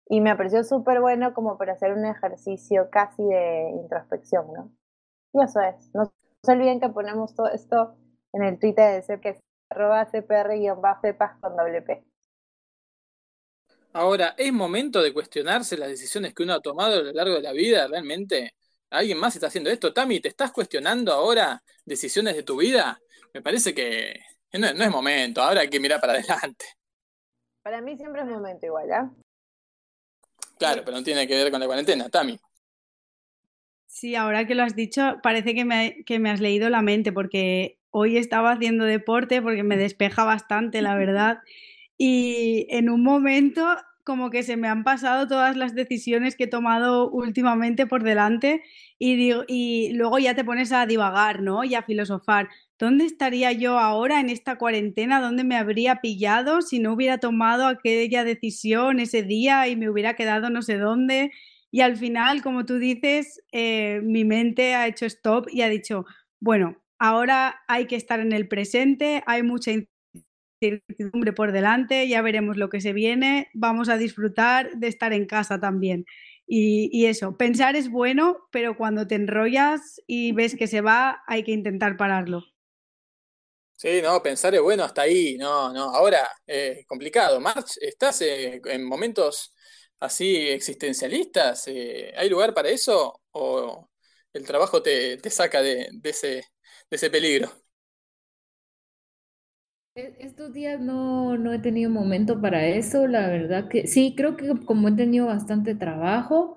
Y 0.09 0.21
me 0.21 0.35
pareció 0.35 0.63
súper 0.63 1.01
bueno 1.01 1.33
como 1.33 1.57
para 1.57 1.73
hacer 1.73 1.93
un 1.93 2.05
ejercicio 2.05 2.89
casi 2.89 3.23
de 3.23 3.71
introspección, 3.71 4.51
¿no? 4.53 4.71
Y 5.33 5.43
eso 5.43 5.59
es. 5.59 5.93
No 5.93 6.11
se 6.43 6.51
olviden 6.51 6.79
que 6.79 6.89
ponemos 6.89 7.35
todo 7.35 7.49
esto 7.49 7.97
en 8.33 8.43
el 8.43 8.59
Twitter 8.59 8.95
de 8.95 9.01
CP, 9.01 9.21
que 9.21 9.29
es 9.29 9.39
arroba 9.69 10.05
cpr-cepas 10.05 11.39
con 11.41 11.57
doble 11.57 11.81
P. 11.81 12.03
Ahora, 13.93 14.35
¿es 14.37 14.53
momento 14.53 15.01
de 15.01 15.13
cuestionarse 15.13 15.77
las 15.77 15.89
decisiones 15.89 16.33
que 16.33 16.43
uno 16.43 16.53
ha 16.53 16.61
tomado 16.61 16.99
a 16.99 17.03
lo 17.03 17.11
largo 17.11 17.35
de 17.35 17.41
la 17.41 17.51
vida 17.51 17.87
realmente? 17.87 18.53
¿Alguien 18.89 19.19
más 19.19 19.35
está 19.35 19.47
haciendo 19.47 19.69
esto? 19.69 19.93
Tami, 19.93 20.21
¿te 20.21 20.29
estás 20.29 20.51
cuestionando 20.51 21.11
ahora 21.11 21.61
decisiones 21.83 22.35
de 22.35 22.43
tu 22.43 22.57
vida? 22.57 22.99
Me 23.33 23.41
parece 23.41 23.73
que 23.73 24.21
no, 24.53 24.67
es 24.67 24.91
momento, 24.91 25.41
ahora 25.41 25.61
hay 25.61 25.69
que 25.69 25.79
mirar 25.79 25.99
para 25.99 26.13
adelante. 26.19 26.65
Para 27.63 27.81
mí 27.81 27.97
siempre 27.97 28.21
es 28.21 28.27
momento 28.27 28.65
igual, 28.65 28.91
¿ah? 28.91 29.11
Claro, 30.57 30.81
pero 30.83 30.97
no 30.97 31.03
tiene 31.03 31.27
que 31.27 31.35
ver 31.35 31.51
con 31.51 31.59
la 31.59 31.65
cuarentena, 31.65 32.09
Tami. 32.09 32.39
Sí, 33.85 34.15
ahora 34.15 34.45
que 34.45 34.55
lo 34.55 34.63
has 34.63 34.75
dicho, 34.75 35.17
parece 35.23 35.55
que 35.55 35.65
me, 35.65 36.03
que 36.05 36.19
me 36.19 36.29
has 36.29 36.39
leído 36.39 36.69
la 36.69 36.81
mente, 36.81 37.11
porque 37.11 37.79
hoy 37.89 38.17
estaba 38.17 38.51
haciendo 38.51 38.85
deporte, 38.85 39.41
porque 39.41 39.63
me 39.63 39.77
despeja 39.77 40.23
bastante, 40.23 40.81
la 40.81 40.95
verdad. 40.95 41.39
Y 41.97 42.67
en 42.69 42.89
un 42.89 43.01
momento 43.01 43.65
como 44.07 44.29
que 44.29 44.41
se 44.41 44.55
me 44.55 44.69
han 44.69 44.85
pasado 44.85 45.27
todas 45.27 45.57
las 45.57 45.75
decisiones 45.75 46.37
que 46.37 46.45
he 46.45 46.47
tomado 46.47 47.09
últimamente 47.09 47.87
por 47.87 48.03
delante 48.03 48.63
y, 48.97 49.17
digo, 49.17 49.43
y 49.49 49.91
luego 49.95 50.17
ya 50.17 50.33
te 50.33 50.45
pones 50.45 50.71
a 50.71 50.85
divagar, 50.85 51.41
¿no? 51.41 51.65
Y 51.65 51.75
a 51.75 51.83
filosofar. 51.83 52.47
¿Dónde 52.79 53.05
estaría 53.05 53.51
yo 53.53 53.79
ahora 53.79 54.19
en 54.19 54.29
esta 54.29 54.57
cuarentena? 54.57 55.19
¿Dónde 55.19 55.43
me 55.43 55.55
habría 55.55 55.95
pillado 55.95 56.61
si 56.61 56.79
no 56.79 56.93
hubiera 56.93 57.17
tomado 57.17 57.65
aquella 57.65 58.23
decisión 58.23 58.99
ese 58.99 59.23
día 59.23 59.67
y 59.67 59.75
me 59.75 59.89
hubiera 59.89 60.15
quedado 60.15 60.49
no 60.51 60.61
sé 60.61 60.77
dónde? 60.77 61.31
Y 61.71 61.81
al 61.81 61.97
final, 61.97 62.41
como 62.43 62.65
tú 62.65 62.77
dices, 62.77 63.41
eh, 63.51 64.01
mi 64.03 64.25
mente 64.25 64.75
ha 64.75 64.87
hecho 64.87 65.05
stop 65.05 65.47
y 65.51 65.61
ha 65.63 65.69
dicho, 65.69 66.05
bueno, 66.39 66.77
ahora 66.99 67.61
hay 67.67 67.87
que 67.87 67.95
estar 67.95 68.19
en 68.19 68.31
el 68.31 68.47
presente, 68.47 69.23
hay 69.25 69.43
mucha 69.43 69.71
incertidumbre 70.61 71.33
por 71.33 71.51
delante, 71.51 72.07
ya 72.07 72.21
veremos 72.21 72.57
lo 72.57 72.69
que 72.69 72.81
se 72.81 72.93
viene, 72.93 73.49
vamos 73.53 73.89
a 73.89 73.97
disfrutar 73.97 74.77
de 74.77 74.87
estar 74.87 75.13
en 75.13 75.25
casa 75.25 75.59
también. 75.59 76.05
Y, 76.49 77.05
eso, 77.07 77.37
pensar 77.37 77.75
es 77.75 77.89
bueno, 77.89 78.37
pero 78.51 78.77
cuando 78.77 79.05
te 79.07 79.15
enrollas 79.15 80.01
y 80.07 80.31
ves 80.31 80.55
que 80.55 80.67
se 80.67 80.81
va, 80.81 81.21
hay 81.27 81.43
que 81.43 81.51
intentar 81.51 81.97
pararlo. 81.97 82.45
Sí, 83.77 84.01
no, 84.01 84.23
pensar 84.23 84.55
es 84.55 84.61
bueno 84.61 84.83
hasta 84.83 85.03
ahí, 85.03 85.37
no, 85.37 85.71
no, 85.71 85.95
ahora 85.95 86.27
eh, 86.47 86.83
complicado. 86.87 87.39
March, 87.39 87.77
¿estás 87.81 88.21
eh, 88.23 88.59
en 88.65 88.83
momentos 88.85 89.53
así 89.99 90.49
existencialistas? 90.49 91.67
Eh, 91.67 92.11
¿Hay 92.17 92.27
lugar 92.29 92.55
para 92.55 92.69
eso 92.69 93.21
o 93.31 93.89
el 94.33 94.45
trabajo 94.47 94.81
te, 94.81 95.19
saca 95.29 95.61
de, 95.61 95.89
ese, 96.03 96.27
de 96.89 96.95
ese 96.97 97.11
peligro? 97.11 97.51
E-, 99.95 100.15
estos 100.19 100.53
días 100.53 100.79
no, 100.79 101.37
no 101.37 101.53
he 101.53 101.59
tenido 101.59 101.89
momento 101.91 102.39
para 102.41 102.65
eso, 102.67 103.07
la 103.07 103.27
verdad 103.27 103.67
que 103.69 103.87
sí, 103.87 104.13
creo 104.15 104.37
que 104.37 104.49
como 104.65 104.89
he 104.89 104.91
tenido 104.95 105.27
bastante 105.27 105.75
trabajo, 105.75 106.56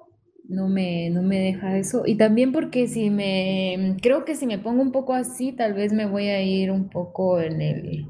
no 0.51 0.68
me, 0.68 1.11
no 1.11 1.22
me 1.22 1.38
deja 1.38 1.78
eso. 1.78 2.03
Y 2.05 2.16
también 2.16 2.53
porque 2.53 2.88
si 2.88 3.09
me, 3.09 3.96
creo 4.03 4.24
que 4.24 4.34
si 4.34 4.46
me 4.46 4.59
pongo 4.59 4.82
un 4.82 4.92
poco 4.92 5.14
así, 5.14 5.53
tal 5.53 5.74
vez 5.74 5.92
me 5.92 6.07
voy 6.07 6.26
a 6.28 6.42
ir 6.42 6.70
un 6.72 6.88
poco 6.88 7.40
en 7.40 7.61
el, 7.62 8.07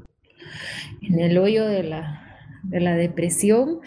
en 1.03 1.19
el 1.19 1.37
hoyo 1.37 1.65
de 1.65 1.83
la, 1.83 2.37
de 2.63 2.79
la 2.79 2.95
depresión. 2.95 3.79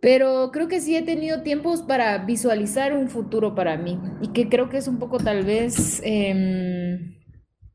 Pero 0.00 0.50
creo 0.52 0.66
que 0.68 0.80
sí 0.80 0.96
he 0.96 1.02
tenido 1.02 1.42
tiempos 1.42 1.82
para 1.82 2.18
visualizar 2.18 2.94
un 2.94 3.08
futuro 3.08 3.54
para 3.54 3.76
mí 3.76 3.98
y 4.20 4.28
que 4.28 4.48
creo 4.48 4.68
que 4.68 4.78
es 4.78 4.88
un 4.88 4.98
poco 4.98 5.18
tal 5.18 5.44
vez... 5.44 6.00
Em, 6.04 7.14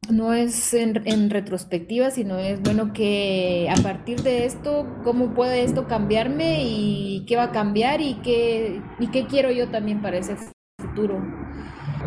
no 0.10 0.34
es 0.34 0.74
en, 0.74 1.30
retrospectiva, 1.30 2.12
sino 2.12 2.40
es 2.40 2.62
bueno 2.62 2.94
que 2.94 3.68
a 3.70 3.82
partir 3.82 4.22
de 4.22 4.46
esto, 4.46 4.86
cómo 5.04 5.34
puede 5.34 5.64
esto 5.64 5.88
cambiarme 5.88 6.64
y 6.64 7.26
qué 7.28 7.36
va 7.36 7.44
a 7.44 7.52
cambiar 7.52 8.02
y 8.02 8.16
qué, 8.22 8.82
y 9.00 9.08
qué 9.12 9.28
quiero 9.28 9.52
yo 9.52 9.70
también 9.70 10.02
para 10.02 10.18
ese 10.18 10.36
futuro. 10.80 11.22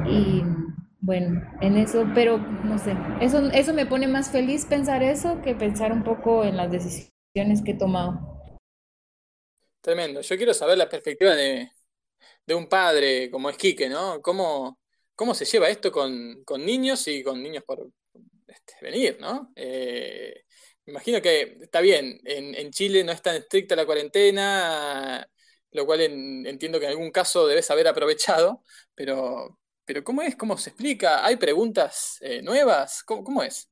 Y 0.06 0.42
bueno, 1.00 1.42
en 1.60 1.76
eso, 1.76 2.06
pero 2.14 2.38
no 2.38 2.78
sé, 2.78 2.96
eso, 3.20 3.50
eso 3.52 3.74
me 3.74 3.86
pone 3.86 4.08
más 4.08 4.30
feliz 4.30 4.66
pensar 4.66 5.02
eso 5.02 5.40
que 5.42 5.54
pensar 5.54 5.92
un 5.92 6.04
poco 6.04 6.44
en 6.44 6.56
las 6.56 6.70
decisiones 6.70 7.62
que 7.64 7.72
he 7.72 7.78
tomado. 7.78 8.32
Tremendo. 9.80 10.20
Yo 10.20 10.36
quiero 10.36 10.54
saber 10.54 10.78
la 10.78 10.88
perspectiva 10.88 11.34
de, 11.34 11.68
de 12.46 12.54
un 12.54 12.68
padre 12.68 13.30
como 13.30 13.50
es 13.50 13.56
Quique, 13.56 13.88
¿no? 13.88 14.22
¿Cómo, 14.22 14.78
cómo 15.14 15.34
se 15.34 15.44
lleva 15.44 15.68
esto 15.68 15.92
con, 15.92 16.44
niños 16.58 17.06
y 17.08 17.22
con 17.22 17.42
niños 17.42 17.64
por 17.64 17.88
este, 18.46 18.74
venir, 18.80 19.18
¿no? 19.20 19.52
Eh, 19.56 20.44
me 20.84 20.92
imagino 20.92 21.22
que 21.22 21.58
está 21.62 21.80
bien, 21.80 22.20
en, 22.24 22.70
Chile 22.72 23.04
no 23.04 23.12
es 23.12 23.22
tan 23.22 23.36
estricta 23.36 23.76
la 23.76 23.86
cuarentena, 23.86 25.26
lo 25.70 25.86
cual 25.86 26.00
entiendo 26.00 26.80
que 26.80 26.86
en 26.86 26.90
algún 26.90 27.10
caso 27.10 27.46
debes 27.46 27.70
haber 27.70 27.86
aprovechado, 27.86 28.64
pero, 28.94 29.58
pero 29.84 30.02
¿cómo 30.02 30.22
es? 30.22 30.34
¿Cómo 30.34 30.58
se 30.58 30.70
explica? 30.70 31.24
¿Hay 31.24 31.36
preguntas 31.36 32.18
eh, 32.20 32.42
nuevas? 32.42 33.04
¿Cómo, 33.04 33.42
es? 33.42 33.68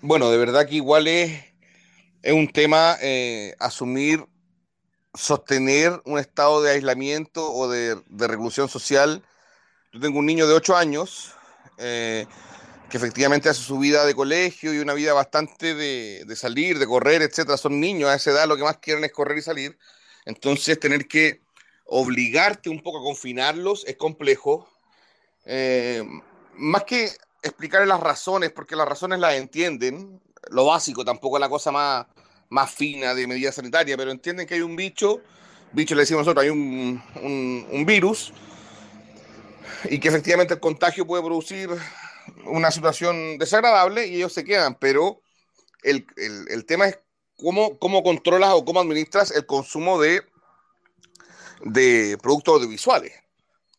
Bueno, 0.00 0.30
de 0.30 0.38
verdad 0.38 0.66
que 0.66 0.76
igual 0.76 1.08
es, 1.08 1.44
es 2.22 2.32
un 2.32 2.50
tema 2.50 2.96
eh, 3.02 3.54
asumir 3.58 4.24
sostener 5.14 6.02
un 6.04 6.18
estado 6.18 6.62
de 6.62 6.72
aislamiento 6.72 7.52
o 7.52 7.68
de, 7.68 7.96
reclusión 8.10 8.68
social. 8.68 9.22
Yo 9.92 10.00
tengo 10.00 10.18
un 10.18 10.26
niño 10.26 10.46
de 10.46 10.54
8 10.54 10.76
años 10.76 11.32
eh, 11.78 12.26
que 12.90 12.96
efectivamente 12.96 13.48
hace 13.48 13.62
su 13.62 13.78
vida 13.78 14.04
de 14.04 14.14
colegio 14.14 14.74
y 14.74 14.78
una 14.78 14.94
vida 14.94 15.12
bastante 15.12 15.74
de, 15.74 16.36
salir, 16.36 16.78
de 16.78 16.86
correr, 16.86 17.22
etcétera. 17.22 17.56
Son 17.56 17.80
niños 17.80 18.10
a 18.10 18.14
esa 18.14 18.32
edad, 18.32 18.48
lo 18.48 18.56
que 18.56 18.64
más 18.64 18.78
quieren 18.78 19.04
es 19.04 19.12
correr 19.12 19.38
y 19.38 19.42
salir. 19.42 19.78
Entonces, 20.24 20.78
tener 20.80 21.06
que 21.06 21.42
obligarte 21.86 22.70
un 22.70 22.82
poco 22.82 22.98
a 22.98 23.02
confinarlos 23.02 23.84
es 23.86 23.96
complejo. 23.96 24.68
Eh, 25.44 26.02
más 26.56 26.84
que 26.84 27.10
explicarles 27.42 27.88
las 27.88 28.00
razones, 28.00 28.50
porque 28.50 28.74
las 28.74 28.88
razones 28.88 29.20
las 29.20 29.34
entienden, 29.34 30.20
lo 30.50 30.66
básico, 30.66 31.04
tampoco 31.04 31.36
es 31.36 31.40
la 31.40 31.48
cosa 31.48 31.70
más, 31.70 32.06
más 32.48 32.70
fina 32.70 33.14
de 33.14 33.26
medida 33.26 33.52
sanitaria, 33.52 33.96
pero 33.96 34.10
entienden 34.10 34.46
que 34.46 34.54
hay 34.54 34.60
un 34.60 34.76
bicho, 34.76 35.20
bicho 35.72 35.94
le 35.94 36.02
decimos 36.02 36.20
nosotros, 36.20 36.44
hay 36.44 36.50
un, 36.50 37.02
un, 37.70 37.86
virus, 37.86 38.32
y 39.84 39.98
que 39.98 40.08
efectivamente 40.08 40.54
el 40.54 40.60
contagio 40.60 41.06
puede 41.06 41.22
producir 41.22 41.70
una 42.46 42.70
situación 42.70 43.38
desagradable 43.38 44.06
y 44.06 44.16
ellos 44.16 44.32
se 44.32 44.44
quedan, 44.44 44.76
pero 44.76 45.20
el, 45.82 46.06
el, 46.16 46.64
tema 46.64 46.88
es 46.88 46.98
cómo, 47.36 47.78
cómo 47.78 48.02
controlas 48.02 48.50
o 48.54 48.64
cómo 48.64 48.80
administras 48.80 49.30
el 49.30 49.44
consumo 49.46 50.00
de 50.00 50.22
de 51.64 52.18
productos 52.22 52.54
audiovisuales, 52.54 53.12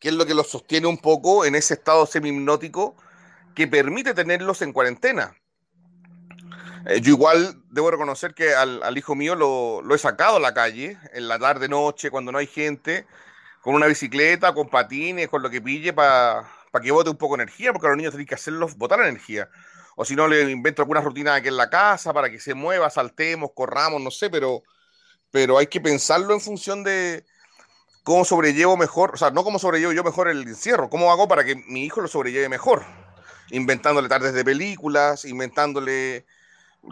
que 0.00 0.08
es 0.08 0.14
lo 0.14 0.26
que 0.26 0.34
los 0.34 0.48
sostiene 0.48 0.86
un 0.86 0.98
poco 0.98 1.44
en 1.44 1.54
ese 1.54 1.74
estado 1.74 2.06
semi-hipnótico 2.06 2.96
que 3.54 3.66
permite 3.66 4.12
tenerlos 4.12 4.60
en 4.62 4.72
cuarentena. 4.72 5.36
Eh, 6.86 7.00
yo 7.00 7.10
igual 7.10 7.62
debo 7.70 7.90
reconocer 7.90 8.34
que 8.34 8.54
al, 8.54 8.96
hijo 8.96 9.14
mío 9.14 9.34
lo, 9.34 9.82
lo, 9.82 9.94
he 9.94 9.98
sacado 9.98 10.36
a 10.36 10.40
la 10.40 10.54
calle, 10.54 10.98
en 11.12 11.28
la 11.28 11.38
tarde, 11.38 11.68
noche, 11.68 12.10
cuando 12.10 12.30
no 12.30 12.38
hay 12.38 12.46
gente, 12.46 13.06
con 13.60 13.74
una 13.74 13.86
bicicleta, 13.86 14.54
con 14.54 14.68
patines, 14.68 15.28
con 15.28 15.42
lo 15.42 15.50
que 15.50 15.60
pille, 15.60 15.92
para 15.92 16.46
que 16.82 16.92
bote 16.92 17.10
un 17.10 17.16
poco 17.16 17.36
de 17.36 17.42
energía, 17.44 17.72
porque 17.72 17.86
a 17.88 17.90
los 17.90 17.96
niños 17.96 18.12
tienen 18.12 18.26
que 18.26 18.36
hacerlos 18.36 18.76
botar 18.76 19.00
energía. 19.00 19.48
O 19.96 20.04
si 20.04 20.14
no, 20.14 20.28
le 20.28 20.50
invento 20.50 20.82
alguna 20.82 21.00
rutina 21.00 21.34
aquí 21.34 21.48
en 21.48 21.56
la 21.56 21.70
casa 21.70 22.12
para 22.12 22.30
que 22.30 22.38
se 22.38 22.54
mueva, 22.54 22.90
saltemos, 22.90 23.50
corramos, 23.54 24.00
no 24.00 24.10
sé, 24.10 24.30
pero, 24.30 24.62
pero 25.30 25.58
hay 25.58 25.66
que 25.68 25.80
pensarlo 25.80 26.34
en 26.34 26.40
función 26.40 26.84
de 26.84 27.24
cómo 28.04 28.24
sobrellevo 28.24 28.76
mejor, 28.76 29.14
o 29.14 29.16
sea, 29.16 29.30
no 29.30 29.42
cómo 29.44 29.58
sobrellevo 29.58 29.92
yo 29.92 30.04
mejor 30.04 30.28
el 30.28 30.42
encierro, 30.42 30.90
cómo 30.90 31.10
hago 31.10 31.26
para 31.28 31.44
que 31.44 31.56
mi 31.56 31.84
hijo 31.84 32.00
lo 32.00 32.08
sobrelleve 32.08 32.48
mejor 32.48 32.84
inventándole 33.50 34.08
tardes 34.08 34.34
de 34.34 34.44
películas, 34.44 35.24
inventándole 35.24 36.26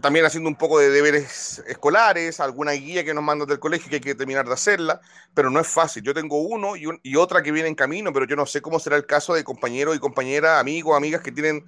también 0.03 0.25
haciendo 0.25 0.49
un 0.49 0.57
poco 0.57 0.79
de 0.79 0.91
deberes 0.91 1.63
escolares, 1.67 2.41
alguna 2.41 2.73
guía 2.73 3.05
que 3.05 3.15
nos 3.15 3.23
mandan 3.23 3.49
del 3.49 3.61
colegio 3.61 3.89
que 3.89 3.97
hay 3.97 4.01
que 4.01 4.15
terminar 4.15 4.47
de 4.47 4.53
hacerla, 4.53 5.01
pero 5.35 5.51
no 5.51 5.61
es 5.61 5.69
fácil. 5.69 6.03
Yo 6.03 6.15
tengo 6.15 6.39
uno 6.43 6.75
y, 6.77 7.17
otra 7.17 7.43
que 7.43 7.53
viene 7.53 7.69
en 7.69 7.75
camino, 7.75 8.13
pero 8.13 8.27
yo 8.27 8.37
no 8.37 8.47
sé 8.47 8.61
cómo 8.61 8.81
será 8.81 8.97
el 8.97 9.07
caso 9.07 9.35
de 9.35 9.45
compañeros 9.45 9.95
y 9.97 9.99
compañeras, 9.99 10.61
amigos, 10.61 10.97
amigas 10.97 11.23
que 11.23 11.33
tienen 11.33 11.65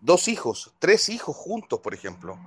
dos 0.00 0.28
hijos, 0.28 0.74
tres 0.78 1.08
hijos 1.08 1.34
juntos, 1.36 1.80
por 1.80 1.94
ejemplo. 1.94 2.38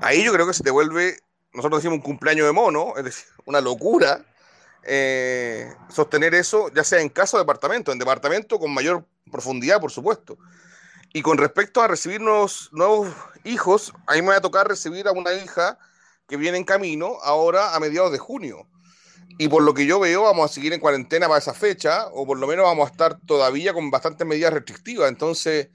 Ahí 0.00 0.24
yo 0.24 0.32
creo 0.32 0.46
que 0.46 0.54
se 0.54 0.62
te 0.62 0.70
vuelve, 0.70 1.18
nosotros 1.52 1.82
decimos 1.82 1.98
un 1.98 2.02
cumpleaños 2.02 2.46
de 2.46 2.52
mono, 2.52 2.94
es 2.96 3.04
decir, 3.04 3.26
una 3.46 3.60
locura 3.60 4.24
eh, 4.86 5.72
sostener 5.88 6.34
eso, 6.34 6.70
ya 6.74 6.84
sea 6.84 7.00
en 7.00 7.08
casa 7.08 7.36
o 7.36 7.40
departamento, 7.40 7.90
en 7.90 7.98
departamento 7.98 8.58
con 8.58 8.72
mayor 8.72 9.04
profundidad, 9.30 9.80
por 9.80 9.90
supuesto. 9.90 10.38
Y 11.16 11.22
con 11.22 11.38
respecto 11.38 11.80
a 11.80 11.86
recibir 11.86 12.20
nuevos, 12.20 12.70
nuevos 12.72 13.08
hijos, 13.44 13.94
a 14.08 14.14
mí 14.14 14.22
me 14.22 14.30
va 14.30 14.38
a 14.38 14.40
tocar 14.40 14.66
recibir 14.66 15.06
a 15.06 15.12
una 15.12 15.32
hija 15.32 15.78
que 16.26 16.36
viene 16.36 16.58
en 16.58 16.64
camino 16.64 17.18
ahora 17.22 17.76
a 17.76 17.78
mediados 17.78 18.10
de 18.10 18.18
junio. 18.18 18.66
Y 19.38 19.46
por 19.46 19.62
lo 19.62 19.74
que 19.74 19.86
yo 19.86 20.00
veo, 20.00 20.24
vamos 20.24 20.50
a 20.50 20.52
seguir 20.52 20.72
en 20.72 20.80
cuarentena 20.80 21.28
para 21.28 21.38
esa 21.38 21.54
fecha, 21.54 22.08
o 22.08 22.26
por 22.26 22.40
lo 22.40 22.48
menos 22.48 22.64
vamos 22.64 22.88
a 22.88 22.90
estar 22.90 23.16
todavía 23.26 23.72
con 23.72 23.92
bastantes 23.92 24.26
medidas 24.26 24.52
restrictivas. 24.52 25.08
Entonces, 25.08 25.68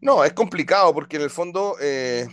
no, 0.00 0.24
es 0.24 0.32
complicado 0.32 0.92
porque 0.92 1.18
en 1.18 1.22
el 1.22 1.30
fondo 1.30 1.76
eh, 1.80 2.26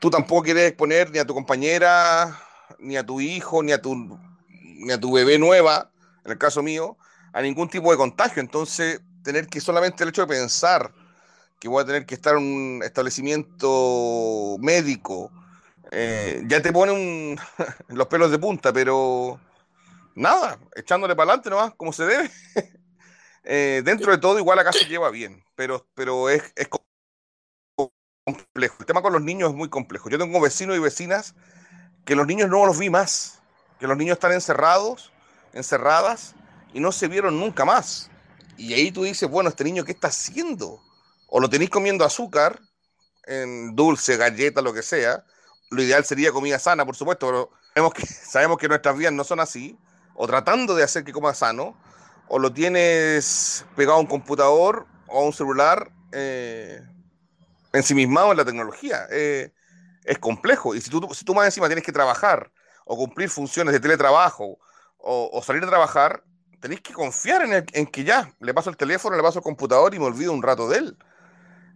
tú 0.00 0.10
tampoco 0.10 0.42
quieres 0.42 0.70
exponer 0.70 1.08
ni 1.12 1.20
a 1.20 1.24
tu 1.24 1.34
compañera, 1.34 2.36
ni 2.80 2.96
a 2.96 3.06
tu 3.06 3.20
hijo, 3.20 3.62
ni 3.62 3.70
a 3.70 3.80
tu, 3.80 4.18
ni 4.48 4.90
a 4.90 4.98
tu 4.98 5.12
bebé 5.12 5.38
nueva, 5.38 5.92
en 6.24 6.32
el 6.32 6.38
caso 6.38 6.64
mío, 6.64 6.98
a 7.32 7.42
ningún 7.42 7.68
tipo 7.68 7.92
de 7.92 7.96
contagio. 7.96 8.40
Entonces, 8.42 9.00
tener 9.24 9.48
que 9.48 9.60
solamente 9.60 10.04
el 10.04 10.10
hecho 10.10 10.22
de 10.22 10.28
pensar 10.28 10.92
que 11.58 11.68
voy 11.68 11.82
a 11.82 11.86
tener 11.86 12.06
que 12.06 12.14
estar 12.14 12.36
en 12.36 12.42
un 12.42 12.82
establecimiento 12.84 14.56
médico, 14.60 15.32
eh, 15.90 16.44
ya 16.46 16.62
te 16.62 16.72
pone 16.72 16.92
un, 16.92 17.40
los 17.88 18.06
pelos 18.06 18.30
de 18.30 18.38
punta, 18.38 18.72
pero 18.72 19.40
nada, 20.14 20.58
echándole 20.76 21.16
para 21.16 21.30
adelante 21.30 21.50
nomás, 21.50 21.74
como 21.74 21.92
se 21.92 22.04
debe. 22.04 22.30
eh, 23.44 23.82
dentro 23.84 24.12
de 24.12 24.18
todo, 24.18 24.38
igual 24.38 24.58
acá 24.58 24.72
se 24.72 24.84
lleva 24.84 25.10
bien, 25.10 25.42
pero, 25.56 25.86
pero 25.94 26.28
es, 26.28 26.52
es 26.54 26.68
complejo. 26.68 26.84
El 28.80 28.86
tema 28.86 29.02
con 29.02 29.12
los 29.12 29.22
niños 29.22 29.50
es 29.50 29.56
muy 29.56 29.70
complejo. 29.70 30.10
Yo 30.10 30.18
tengo 30.18 30.40
vecinos 30.40 30.76
y 30.76 30.80
vecinas 30.80 31.34
que 32.04 32.14
los 32.14 32.26
niños 32.26 32.50
no 32.50 32.66
los 32.66 32.78
vi 32.78 32.90
más, 32.90 33.40
que 33.80 33.86
los 33.86 33.96
niños 33.96 34.14
están 34.14 34.32
encerrados, 34.32 35.12
encerradas, 35.54 36.34
y 36.74 36.80
no 36.80 36.92
se 36.92 37.08
vieron 37.08 37.40
nunca 37.40 37.64
más. 37.64 38.10
Y 38.56 38.74
ahí 38.74 38.90
tú 38.92 39.04
dices, 39.04 39.28
bueno, 39.28 39.50
este 39.50 39.64
niño, 39.64 39.84
¿qué 39.84 39.92
está 39.92 40.08
haciendo? 40.08 40.80
O 41.28 41.40
lo 41.40 41.48
tenéis 41.48 41.70
comiendo 41.70 42.04
azúcar, 42.04 42.60
en 43.26 43.74
dulce, 43.74 44.16
galleta, 44.16 44.62
lo 44.62 44.72
que 44.72 44.82
sea. 44.82 45.24
Lo 45.70 45.82
ideal 45.82 46.04
sería 46.04 46.32
comida 46.32 46.58
sana, 46.58 46.84
por 46.84 46.96
supuesto, 46.96 47.26
pero 47.26 47.50
sabemos 47.74 47.94
que, 47.94 48.06
sabemos 48.06 48.58
que 48.58 48.68
nuestras 48.68 48.96
vidas 48.96 49.12
no 49.12 49.24
son 49.24 49.40
así. 49.40 49.78
O 50.14 50.26
tratando 50.26 50.74
de 50.74 50.84
hacer 50.84 51.02
que 51.04 51.12
coma 51.12 51.34
sano, 51.34 51.76
o 52.28 52.38
lo 52.38 52.52
tienes 52.52 53.64
pegado 53.74 53.98
a 53.98 54.00
un 54.00 54.06
computador 54.06 54.86
o 55.08 55.20
a 55.20 55.24
un 55.24 55.32
celular 55.32 55.90
eh, 56.12 56.80
ensimismado 57.72 58.30
en 58.30 58.36
la 58.36 58.44
tecnología. 58.44 59.06
Eh, 59.10 59.52
es 60.04 60.18
complejo. 60.18 60.74
Y 60.74 60.80
si 60.80 60.90
tú, 60.90 61.34
más 61.34 61.46
encima 61.46 61.66
tienes 61.66 61.84
que 61.84 61.92
trabajar 61.92 62.52
o 62.84 62.96
cumplir 62.96 63.28
funciones 63.28 63.72
de 63.72 63.80
teletrabajo 63.80 64.58
o, 64.98 65.30
o 65.32 65.42
salir 65.42 65.64
a 65.64 65.68
trabajar, 65.68 66.22
tenéis 66.64 66.80
que 66.80 66.94
confiar 66.94 67.42
en, 67.42 67.52
el, 67.52 67.64
en, 67.74 67.86
que 67.86 68.04
ya, 68.04 68.34
le 68.40 68.54
paso 68.54 68.70
el 68.70 68.78
teléfono, 68.78 69.14
le 69.18 69.22
paso 69.22 69.40
el 69.40 69.42
computador 69.42 69.94
y 69.94 69.98
me 69.98 70.06
olvido 70.06 70.32
un 70.32 70.42
rato 70.42 70.66
de 70.66 70.78
él. 70.78 70.96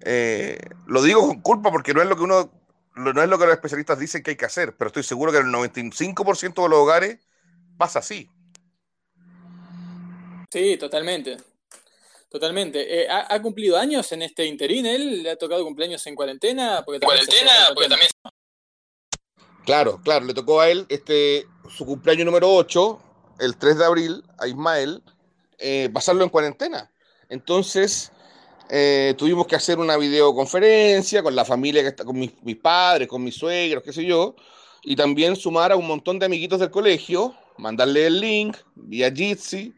Eh, 0.01 0.59
lo 0.87 1.03
digo 1.03 1.27
con 1.27 1.43
culpa 1.43 1.71
porque 1.71 1.93
no 1.93 2.01
es 2.01 2.09
lo 2.09 2.17
que 2.17 2.23
uno, 2.23 2.51
no 2.95 3.23
es 3.23 3.29
lo 3.29 3.39
que 3.39 3.45
los 3.45 3.53
especialistas 3.53 3.99
dicen 3.99 4.23
que 4.23 4.31
hay 4.31 4.39
que 4.39 4.47
hacer, 4.47 4.75
pero 4.79 4.87
estoy 4.87 5.03
seguro 5.03 5.31
que 5.31 5.37
en 5.37 5.49
el 5.49 5.53
95% 5.53 6.63
de 6.63 6.69
los 6.71 6.79
hogares 6.79 7.19
pasa 7.77 7.99
así. 7.99 8.31
Sí, 10.51 10.79
totalmente. 10.79 11.37
Totalmente. 12.31 13.03
Eh, 13.03 13.11
¿ha, 13.11 13.35
¿ha, 13.35 13.43
cumplido 13.43 13.77
años 13.77 14.11
en 14.13 14.23
este 14.23 14.47
interín? 14.47 14.87
¿Él 14.87 15.23
le 15.23 15.33
ha 15.33 15.37
tocado 15.37 15.65
cumpleaños 15.65 16.07
en 16.07 16.15
cuarentena? 16.15 16.83
Porque 16.83 17.05
cuarentena, 17.05 17.53
porque 17.75 17.91
también... 17.91 18.11
Claro, 19.67 20.01
claro, 20.03 20.25
le 20.25 20.33
tocó 20.33 20.63
a 20.63 20.71
él 20.71 20.87
este, 20.89 21.47
su 21.69 21.85
cumpleaños 21.85 22.25
número 22.25 22.51
8, 22.51 23.03
el 23.39 23.57
3 23.57 23.79
de 23.79 23.85
abril 23.85 24.25
a 24.39 24.47
Ismael 24.47 25.03
eh, 25.59 25.91
pasarlo 25.93 26.23
en 26.25 26.31
cuarentena. 26.31 26.91
Entonces, 27.29 28.13
eh, 28.71 29.15
tuvimos 29.19 29.47
que 29.47 29.57
hacer 29.57 29.79
una 29.79 29.97
videoconferencia 29.97 31.23
con 31.23 31.35
la 31.35 31.45
familia 31.45 31.83
que 31.83 31.89
está, 31.89 32.05
con 32.05 32.19
mis, 32.19 32.33
mis, 32.43 32.57
padres, 32.57 33.09
con 33.09 33.23
mis 33.23 33.35
suegros, 33.35 33.83
qué 33.83 33.93
sé 33.93 34.05
yo, 34.05 34.37
y 34.83 34.95
también 34.95 35.37
sumar 35.37 35.73
a 35.73 35.77
un 35.77 35.87
montón 35.87 36.19
de 36.19 36.27
amiguitos 36.27 36.61
del 36.61 36.71
colegio, 36.71 37.35
mandarle 37.57 38.07
el 38.07 38.21
link 38.21 38.57
vía 38.75 39.11
Jitsi 39.11 39.75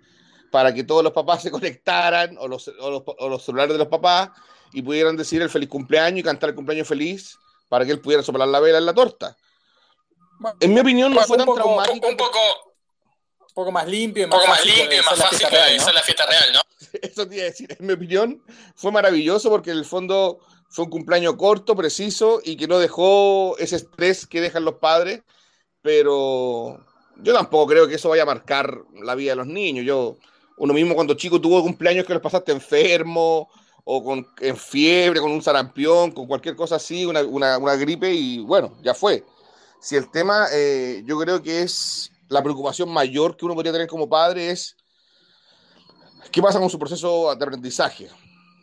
para 0.51 0.75
que 0.75 0.85
todos 0.85 1.03
los 1.03 1.13
papás 1.13 1.43
se 1.45 1.51
conectaran 1.51 2.37
o 2.39 2.47
los, 2.47 2.69
o 2.69 2.91
los, 2.91 3.03
o 3.07 3.29
los 3.29 3.43
celulares 3.43 3.73
de 3.73 3.79
los 3.79 3.89
papás 3.89 4.31
y 4.73 4.83
pudieran 4.83 5.17
decir 5.17 5.41
el 5.43 5.51
feliz 5.51 5.69
cumpleaños 5.69 6.21
y 6.21 6.23
cantar 6.23 6.51
el 6.51 6.57
cumpleaños 6.57 6.87
feliz 6.87 7.39
para 7.69 7.85
que 7.85 7.93
él 7.93 8.01
pudiera 8.01 8.23
soplar 8.23 8.49
la 8.49 8.61
vela 8.61 8.79
en 8.79 8.87
la 8.87 8.95
torta. 8.95 9.37
En 10.61 10.73
mi 10.73 10.81
opinión, 10.81 11.15
no 11.15 11.21
fue 11.23 11.37
tan 11.37 11.47
poco, 11.47 11.59
traumático. 11.59 12.09
Un 12.09 12.17
poco, 12.17 12.39
poco 13.61 13.73
más 13.73 13.87
limpio 13.87 14.23
y 14.23 14.25
Un 14.25 14.31
más 14.31 14.41
poco 14.41 14.49
más 14.51 14.59
fácil 14.59 14.75
limpio 14.75 14.93
y 14.93 14.97
de 14.97 15.03
más 15.03 15.19
fácil 15.19 15.39
fiesta 15.39 15.57
de 15.57 15.63
real, 15.63 15.77
¿no? 15.77 15.83
hacer 15.83 15.95
la 15.95 16.03
fiesta 16.03 16.27
real, 16.27 16.53
¿no? 16.53 16.61
Eso 17.03 17.29
te 17.29 17.35
iba 17.37 17.45
a 17.45 17.47
decir, 17.47 17.77
en 17.79 17.87
mi 17.87 17.93
opinión, 17.93 18.43
fue 18.75 18.93
maravilloso 18.93 19.51
porque 19.51 19.71
en 19.71 19.79
el 19.79 19.85
fondo 19.85 20.41
fue 20.69 20.85
un 20.85 20.91
cumpleaños 20.91 21.35
corto, 21.37 21.77
preciso 21.77 22.41
y 22.45 22.57
que 22.57 22.69
no 22.69 22.79
dejó 22.79 23.57
ese 23.59 23.77
estrés 23.77 24.27
que 24.27 24.41
dejan 24.41 24.65
los 24.65 24.77
padres, 24.77 25.23
pero 25.83 26.85
yo 27.17 27.35
tampoco 27.35 27.73
creo 27.73 27.89
que 27.89 27.97
eso 27.97 28.09
vaya 28.09 28.23
a 28.23 28.27
marcar 28.27 28.79
la 29.03 29.15
vida 29.15 29.33
de 29.33 29.37
los 29.37 29.47
niños. 29.47 29.85
Yo, 29.85 30.17
uno 30.57 30.73
mismo 30.73 30.95
cuando 30.95 31.15
chico 31.15 31.41
tuvo 31.41 31.63
cumpleaños 31.63 32.07
que 32.07 32.13
los 32.15 32.23
pasaste 32.23 32.53
enfermo 32.53 33.49
o 33.85 34.05
con 34.05 34.27
en 34.41 34.57
fiebre, 34.57 35.21
con 35.21 35.33
un 35.33 35.43
sarampión, 35.43 36.13
con 36.13 36.27
cualquier 36.27 36.55
cosa 36.55 36.77
así, 36.77 37.05
una, 37.05 37.23
una, 37.23 37.59
una 37.59 37.75
gripe 37.77 38.13
y 38.13 38.39
bueno, 38.41 38.77
ya 38.83 38.95
fue. 38.95 39.25
Si 39.81 39.97
el 39.97 40.11
tema, 40.11 40.47
eh, 40.53 41.03
yo 41.07 41.19
creo 41.19 41.43
que 41.43 41.63
es 41.63 42.13
la 42.31 42.43
preocupación 42.43 42.89
mayor 42.89 43.37
que 43.37 43.45
uno 43.45 43.55
podría 43.55 43.72
tener 43.72 43.89
como 43.89 44.09
padre 44.09 44.51
es 44.51 44.76
qué 46.31 46.41
pasa 46.41 46.61
con 46.61 46.70
su 46.70 46.78
proceso 46.78 47.35
de 47.35 47.45
aprendizaje. 47.45 48.09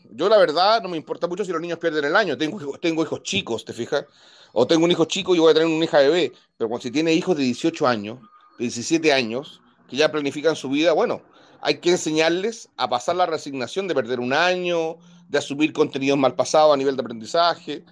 Yo 0.09 0.30
la 0.30 0.38
verdad 0.38 0.82
no 0.82 0.88
me 0.88 0.95
importa 0.95 1.28
mucho 1.28 1.43
si 1.43 1.51
los 1.51 1.59
niños 1.59 1.78
pierden 1.78 2.05
el 2.05 2.15
año. 2.15 2.38
Tengo, 2.38 2.78
tengo 2.80 3.03
hijos 3.03 3.24
chicos, 3.24 3.65
¿te 3.65 3.74
fijas? 3.74 4.05
O 4.53 4.65
tengo 4.65 4.86
un 4.86 4.91
hijo 4.91 5.03
chico 5.03 5.36
y 5.36 5.39
voy 5.39 5.51
a 5.51 5.53
tener 5.53 5.68
una 5.68 5.84
hija 5.84 5.99
bebé. 5.99 6.32
Pero 6.57 6.70
cuando 6.70 6.84
si 6.84 6.91
tiene 6.91 7.13
hijos 7.13 7.36
de 7.36 7.43
18 7.43 7.86
años, 7.86 8.20
de 8.57 8.63
17 8.63 9.11
años, 9.11 9.61
que 9.89 9.97
ya 9.97 10.09
planifican 10.13 10.55
su 10.55 10.70
vida, 10.70 10.93
bueno, 10.93 11.22
hay 11.59 11.80
que 11.80 11.91
enseñarles 11.91 12.70
a 12.78 12.89
pasar 12.89 13.18
la 13.18 13.26
resignación 13.26 13.89
de 13.89 13.95
perder 13.95 14.22
un 14.22 14.32
año, 14.32 14.95
de 15.28 15.39
asumir 15.39 15.74
contenidos 15.74 16.18
mal 16.18 16.36
pasados 16.36 16.74
a 16.74 16.78
nivel 16.78 16.95
de 16.95 17.01
aprendizaje. 17.01 17.84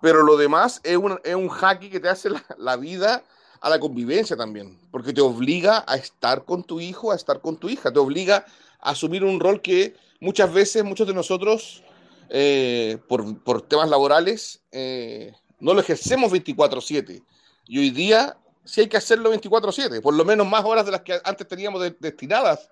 Pero 0.00 0.22
lo 0.22 0.36
demás 0.36 0.80
es 0.84 0.96
un, 0.96 1.18
es 1.24 1.34
un 1.34 1.48
jaque 1.48 1.90
que 1.90 1.98
te 1.98 2.08
hace 2.08 2.28
la 2.58 2.76
vida 2.76 3.24
a 3.60 3.68
la 3.68 3.78
convivencia 3.78 4.36
también, 4.36 4.78
porque 4.90 5.12
te 5.12 5.20
obliga 5.20 5.84
a 5.86 5.96
estar 5.96 6.44
con 6.44 6.64
tu 6.64 6.80
hijo, 6.80 7.12
a 7.12 7.16
estar 7.16 7.40
con 7.40 7.58
tu 7.58 7.68
hija, 7.68 7.92
te 7.92 7.98
obliga 7.98 8.46
a 8.80 8.90
asumir 8.90 9.22
un 9.22 9.38
rol 9.38 9.60
que 9.60 9.94
muchas 10.20 10.52
veces 10.52 10.82
muchos 10.82 11.06
de 11.06 11.14
nosotros, 11.14 11.82
eh, 12.30 12.98
por, 13.08 13.42
por, 13.42 13.62
temas 13.62 13.90
laborales, 13.90 14.62
eh, 14.72 15.34
no 15.58 15.74
lo 15.74 15.80
ejercemos 15.80 16.32
24/7. 16.32 17.22
Y 17.66 17.78
hoy 17.78 17.90
día 17.90 18.38
sí 18.64 18.82
hay 18.82 18.88
que 18.88 18.96
hacerlo 18.96 19.30
24/7, 19.30 20.00
por 20.00 20.14
lo 20.14 20.24
menos 20.24 20.46
más 20.46 20.64
horas 20.64 20.86
de 20.86 20.92
las 20.92 21.02
que 21.02 21.20
antes 21.24 21.46
teníamos 21.46 21.82
de, 21.82 21.94
destinadas 21.98 22.70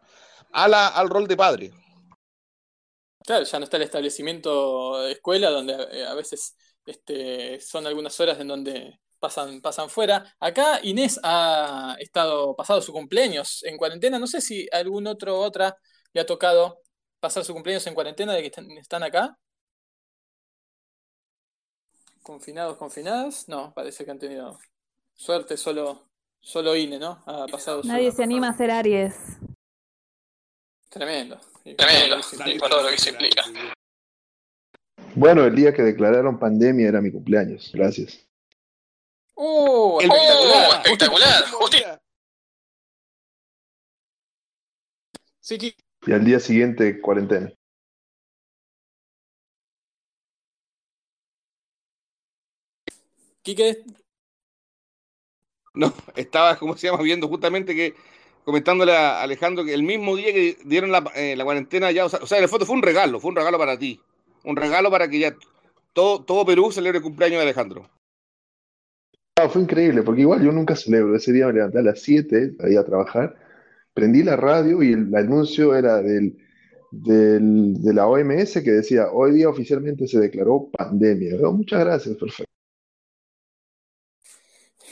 a 0.52 0.68
la, 0.68 0.88
al 0.88 1.10
rol 1.10 1.28
de 1.28 1.36
padre. 1.36 1.72
Claro, 3.24 3.44
ya 3.44 3.58
no 3.58 3.64
está 3.64 3.76
el 3.76 3.82
establecimiento 3.82 5.06
escuela 5.06 5.50
donde 5.50 5.74
eh, 5.92 6.06
a 6.06 6.14
veces 6.14 6.56
este, 6.86 7.60
son 7.60 7.86
algunas 7.86 8.18
horas 8.20 8.40
en 8.40 8.48
donde 8.48 8.98
pasan, 9.18 9.60
pasan 9.60 9.90
fuera. 9.90 10.34
Acá 10.40 10.80
Inés 10.82 11.20
ha 11.22 11.96
estado 11.98 12.54
pasado 12.56 12.80
su 12.80 12.92
cumpleaños 12.92 13.62
en 13.64 13.76
cuarentena. 13.76 14.18
No 14.18 14.26
sé 14.26 14.40
si 14.40 14.68
algún 14.72 15.06
otro 15.06 15.38
otra 15.38 15.76
le 16.12 16.20
ha 16.20 16.26
tocado 16.26 16.80
pasar 17.20 17.44
su 17.44 17.52
cumpleaños 17.52 17.86
en 17.86 17.94
cuarentena 17.94 18.32
de 18.34 18.42
que 18.42 18.60
están, 18.78 19.02
acá. 19.02 19.38
Confinados, 22.22 22.76
confinados. 22.76 23.48
No, 23.48 23.72
parece 23.74 24.04
que 24.04 24.10
han 24.10 24.18
tenido 24.18 24.58
suerte 25.14 25.56
solo, 25.56 26.08
solo 26.40 26.76
INE, 26.76 26.98
¿no? 26.98 27.22
Ha 27.26 27.46
pasado 27.46 27.82
Nadie 27.84 28.12
se 28.12 28.22
anima 28.22 28.48
a 28.48 28.50
hacer 28.50 28.70
Aries. 28.70 29.14
Tremendo. 30.88 31.38
Tremendo, 31.76 32.16
por 32.60 32.70
todo 32.70 32.82
lo 32.82 32.88
que 32.88 32.98
se 32.98 33.10
implica. 33.10 33.44
Bueno, 35.14 35.44
el 35.44 35.54
día 35.54 35.72
que 35.74 35.82
declararon 35.82 36.38
pandemia 36.38 36.88
era 36.88 37.00
mi 37.00 37.10
cumpleaños. 37.10 37.70
Gracias. 37.74 38.27
¡Oh! 39.40 40.00
Espectacular. 40.00 40.82
espectacular. 40.84 42.00
Sí, 45.40 45.74
y 46.06 46.12
al 46.12 46.24
día 46.24 46.40
siguiente, 46.40 47.00
cuarentena. 47.00 47.52
Quique. 53.42 53.84
No, 55.74 55.94
estaba, 56.16 56.56
como 56.58 56.76
se 56.76 56.88
llama, 56.88 57.02
viendo 57.02 57.28
justamente 57.28 57.74
que 57.74 57.94
comentándole 58.44 58.96
a 58.96 59.22
Alejandro 59.22 59.64
que 59.64 59.72
el 59.72 59.84
mismo 59.84 60.16
día 60.16 60.32
que 60.32 60.58
dieron 60.64 60.90
la, 60.90 61.04
eh, 61.14 61.38
cuarentena 61.42 61.92
ya, 61.92 62.06
o 62.06 62.08
sea, 62.08 62.18
o 62.22 62.26
sea, 62.26 62.40
la 62.40 62.48
foto 62.48 62.66
fue 62.66 62.74
un 62.74 62.82
regalo, 62.82 63.20
fue 63.20 63.30
un 63.30 63.36
regalo 63.36 63.56
para 63.58 63.78
ti, 63.78 64.00
un 64.44 64.56
regalo 64.56 64.90
para 64.90 65.08
que 65.08 65.20
ya 65.20 65.36
todo, 65.92 66.24
todo 66.24 66.44
Perú 66.44 66.72
celebre 66.72 66.98
el 66.98 67.04
cumpleaños 67.04 67.38
de 67.38 67.44
Alejandro. 67.44 67.88
Ah, 69.40 69.48
fue 69.48 69.62
increíble, 69.62 70.02
porque 70.02 70.22
igual 70.22 70.42
yo 70.42 70.50
nunca 70.50 70.74
celebro. 70.74 71.14
Ese 71.14 71.32
día 71.32 71.46
me 71.46 71.52
levanté 71.52 71.78
a 71.78 71.82
las 71.82 72.00
7 72.00 72.54
para 72.58 72.70
ir 72.72 72.78
a 72.78 72.84
trabajar, 72.84 73.36
prendí 73.94 74.24
la 74.24 74.34
radio 74.34 74.82
y 74.82 74.92
el, 74.92 75.14
anuncio 75.14 75.76
era 75.76 76.02
del, 76.02 76.36
de 76.90 77.94
la 77.94 78.08
OMS 78.08 78.64
que 78.64 78.70
decía, 78.72 79.12
hoy 79.12 79.32
día 79.32 79.48
oficialmente 79.48 80.08
se 80.08 80.18
declaró 80.18 80.68
pandemia. 80.72 81.36
muchas 81.52 81.78
gracias, 81.78 82.16
perfecto. 82.16 82.52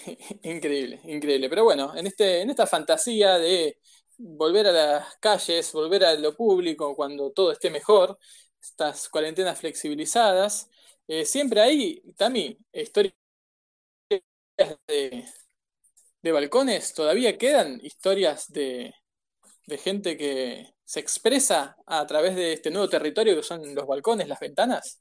Increíble, 0.45 1.01
increíble. 1.05 1.49
Pero 1.49 1.65
bueno, 1.65 1.97
en, 1.97 2.07
este, 2.07 2.43
en 2.43 2.51
esta 2.51 2.69
fantasía 2.69 3.39
de 3.39 3.79
volver 4.17 4.69
a 4.69 4.73
las 4.73 5.17
calles, 5.17 5.73
volver 5.73 6.05
a 6.05 6.15
lo 6.15 6.37
público 6.37 6.95
cuando 6.95 7.33
todo 7.33 7.51
esté 7.51 7.69
mejor, 7.71 8.17
estas 8.61 9.09
cuarentenas 9.09 9.59
flexibilizadas, 9.59 10.71
eh, 11.09 11.25
siempre 11.25 11.61
hay 11.61 12.03
también 12.17 12.57
historias 12.73 13.15
de, 14.87 16.33
balcones, 16.33 16.93
todavía 16.95 17.39
quedan 17.39 17.81
historias 17.83 18.51
de, 18.53 18.95
de 19.67 19.79
gente 19.79 20.17
que 20.17 20.75
se 20.85 21.01
expresa 21.01 21.77
a 21.87 22.07
través 22.07 22.35
de 22.35 22.53
este 22.53 22.71
nuevo 22.71 22.89
territorio 22.89 23.37
que 23.37 23.43
son 23.43 23.75
los 23.75 23.87
balcones, 23.87 24.29
las 24.29 24.41
ventanas. 24.41 25.01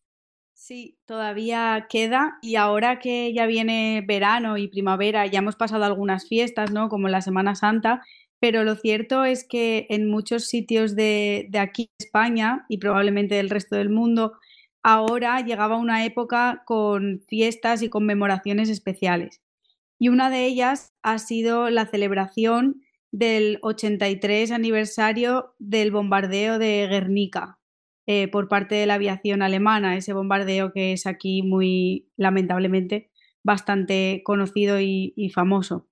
Sí, 0.53 0.97
todavía 1.05 1.87
queda 1.89 2.37
y 2.41 2.55
ahora 2.55 2.99
que 2.99 3.33
ya 3.33 3.45
viene 3.45 4.03
verano 4.07 4.57
y 4.57 4.67
primavera, 4.67 5.25
ya 5.25 5.39
hemos 5.39 5.55
pasado 5.55 5.83
algunas 5.83 6.27
fiestas, 6.27 6.71
¿no? 6.71 6.87
Como 6.87 7.09
la 7.09 7.21
Semana 7.21 7.55
Santa, 7.55 8.01
pero 8.39 8.63
lo 8.63 8.75
cierto 8.75 9.25
es 9.25 9.45
que 9.47 9.85
en 9.89 10.09
muchos 10.09 10.45
sitios 10.45 10.95
de, 10.95 11.47
de 11.49 11.59
aquí, 11.59 11.89
España 11.99 12.65
y 12.69 12.77
probablemente 12.77 13.35
del 13.35 13.49
resto 13.49 13.75
del 13.75 13.89
mundo, 13.89 14.33
ahora 14.81 15.41
llegaba 15.41 15.77
una 15.77 16.05
época 16.05 16.63
con 16.65 17.21
fiestas 17.27 17.81
y 17.81 17.89
conmemoraciones 17.89 18.69
especiales. 18.69 19.41
Y 19.99 20.09
una 20.09 20.29
de 20.29 20.45
ellas 20.45 20.93
ha 21.03 21.19
sido 21.19 21.69
la 21.69 21.85
celebración 21.85 22.81
del 23.11 23.59
83 23.61 24.51
aniversario 24.51 25.55
del 25.57 25.91
bombardeo 25.91 26.59
de 26.59 26.87
Guernica, 26.89 27.59
eh, 28.07 28.27
por 28.27 28.47
parte 28.47 28.75
de 28.75 28.85
la 28.85 28.95
aviación 28.95 29.41
alemana, 29.41 29.95
ese 29.95 30.13
bombardeo 30.13 30.71
que 30.73 30.93
es 30.93 31.07
aquí 31.07 31.41
muy 31.41 32.07
lamentablemente 32.17 33.09
bastante 33.43 34.21
conocido 34.25 34.81
y, 34.81 35.31
famoso. 35.33 35.87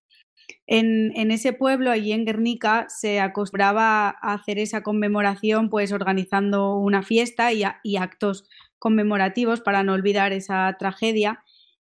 En, 0.67 1.31
ese 1.31 1.53
pueblo, 1.53 1.91
allí 1.91 2.11
en 2.11 2.25
Guernica, 2.25 2.87
se 2.89 3.19
acostumbraba 3.19 4.09
a 4.09 4.33
hacer 4.33 4.59
esa 4.59 4.81
conmemoración 4.81 5.69
pues 5.69 5.91
organizando 5.91 6.75
una 6.75 7.03
fiesta 7.03 7.53
y, 7.53 7.63
y 7.83 7.97
actos 7.97 8.49
conmemorativos 8.79 9.61
para 9.61 9.83
no 9.83 9.93
olvidar 9.93 10.33
esa 10.33 10.75
tragedia. 10.77 11.43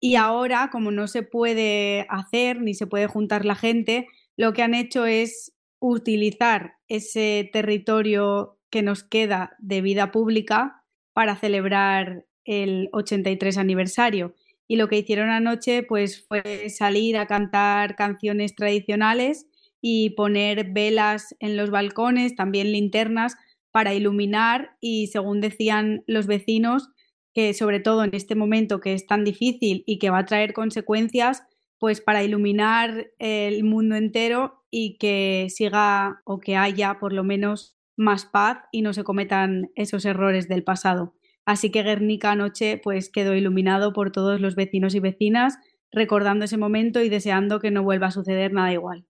Y 0.04 0.16
ahora, 0.16 0.68
como 0.72 0.90
no 0.90 1.06
se 1.06 1.22
puede 1.22 2.06
hacer 2.10 2.60
ni 2.60 2.74
se 2.74 2.88
puede 2.88 3.06
juntar 3.06 3.44
la 3.44 3.54
gente, 3.54 4.08
lo 4.36 4.52
que 4.52 4.62
han 4.62 4.74
hecho 4.74 5.06
es 5.06 5.52
utilizar 5.78 6.74
ese 6.88 7.48
territorio 7.52 8.58
que 8.68 8.82
nos 8.82 9.04
queda 9.04 9.56
de 9.60 9.80
vida 9.80 10.10
pública 10.10 10.82
para 11.12 11.36
celebrar 11.36 12.26
el 12.44 12.88
83 12.92 13.56
aniversario. 13.58 14.34
Y 14.66 14.74
lo 14.74 14.88
que 14.88 14.98
hicieron 14.98 15.30
anoche 15.30 15.84
pues 15.84 16.26
fue 16.26 16.68
salir 16.68 17.16
a 17.16 17.28
cantar 17.28 17.94
canciones 17.94 18.56
tradicionales 18.56 19.46
y 19.80 20.10
poner 20.10 20.72
velas 20.72 21.36
en 21.38 21.56
los 21.56 21.70
balcones, 21.70 22.34
también 22.34 22.72
linternas 22.72 23.36
para 23.70 23.94
iluminar 23.94 24.76
y 24.80 25.06
según 25.06 25.40
decían 25.40 26.02
los 26.08 26.26
vecinos, 26.26 26.88
que 27.32 27.54
sobre 27.54 27.80
todo 27.80 28.04
en 28.04 28.14
este 28.14 28.34
momento 28.34 28.80
que 28.80 28.92
es 28.94 29.06
tan 29.06 29.24
difícil 29.24 29.84
y 29.86 29.98
que 29.98 30.10
va 30.10 30.18
a 30.18 30.26
traer 30.26 30.52
consecuencias, 30.52 31.42
pues 31.78 32.00
para 32.00 32.22
iluminar 32.22 33.10
el 33.18 33.64
mundo 33.64 33.96
entero 33.96 34.64
y 34.70 34.98
que 34.98 35.48
siga 35.50 36.22
o 36.24 36.38
que 36.38 36.56
haya 36.56 36.98
por 37.00 37.12
lo 37.12 37.24
menos 37.24 37.76
más 37.96 38.24
paz 38.24 38.58
y 38.70 38.82
no 38.82 38.92
se 38.92 39.04
cometan 39.04 39.70
esos 39.74 40.04
errores 40.04 40.48
del 40.48 40.64
pasado. 40.64 41.14
Así 41.44 41.70
que 41.70 41.82
Guernica 41.82 42.32
anoche 42.32 42.80
pues 42.82 43.10
quedó 43.10 43.34
iluminado 43.34 43.92
por 43.92 44.12
todos 44.12 44.40
los 44.40 44.54
vecinos 44.54 44.94
y 44.94 45.00
vecinas, 45.00 45.58
recordando 45.90 46.44
ese 46.44 46.56
momento 46.56 47.02
y 47.02 47.08
deseando 47.08 47.60
que 47.60 47.70
no 47.70 47.82
vuelva 47.82 48.08
a 48.08 48.12
suceder 48.12 48.52
nada 48.52 48.72
igual. 48.72 49.06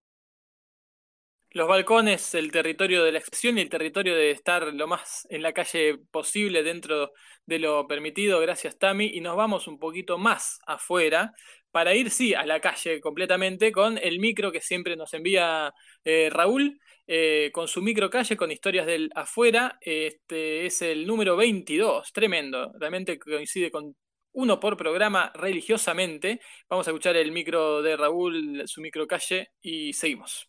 Los 1.55 1.69
balcones, 1.69 2.35
el 2.35 2.51
territorio 2.51 3.05
de 3.05 3.13
la 3.13 3.19
expresión 3.19 3.59
y 3.59 3.61
el 3.61 3.69
territorio 3.69 4.17
de 4.17 4.31
estar 4.31 4.73
lo 4.73 4.87
más 4.87 5.27
en 5.29 5.43
la 5.43 5.53
calle 5.53 5.99
posible 6.11 6.63
dentro 6.63 7.13
de 7.45 7.59
lo 7.59 7.87
permitido, 7.87 8.41
gracias 8.41 8.79
Tami, 8.79 9.11
y 9.13 9.21
nos 9.21 9.37
vamos 9.37 9.69
un 9.69 9.79
poquito 9.79 10.17
más 10.17 10.61
afuera 10.67 11.35
para 11.71 11.95
ir, 11.95 12.11
sí, 12.11 12.33
a 12.33 12.47
la 12.47 12.61
calle 12.61 13.03
completamente 13.03 13.71
con 13.71 13.99
el 13.99 14.19
micro 14.19 14.51
que 14.51 14.63
siempre 14.63 14.97
nos 14.97 15.13
envía 15.13 15.75
eh, 16.05 16.31
Raúl, 16.33 16.81
eh, 17.07 17.51
con 17.53 17.69
su 17.69 17.83
micro 17.83 18.09
calle, 18.09 18.35
con 18.35 18.51
historias 18.51 18.87
del 18.87 19.11
afuera. 19.15 19.79
Este 19.83 20.65
es 20.65 20.81
el 20.81 21.07
número 21.07 21.37
22, 21.37 22.13
tremendo, 22.15 22.73
realmente 22.79 23.19
coincide 23.19 23.71
con 23.71 23.95
uno 24.33 24.61
por 24.61 24.77
programa 24.77 25.31
religiosamente. 25.35 26.41
Vamos 26.69 26.87
a 26.87 26.91
escuchar 26.91 27.17
el 27.17 27.33
micro 27.33 27.83
de 27.83 27.97
Raúl, 27.97 28.63
su 28.67 28.81
micro 28.81 29.07
calle, 29.07 29.53
y 29.61 29.93
seguimos. 29.93 30.49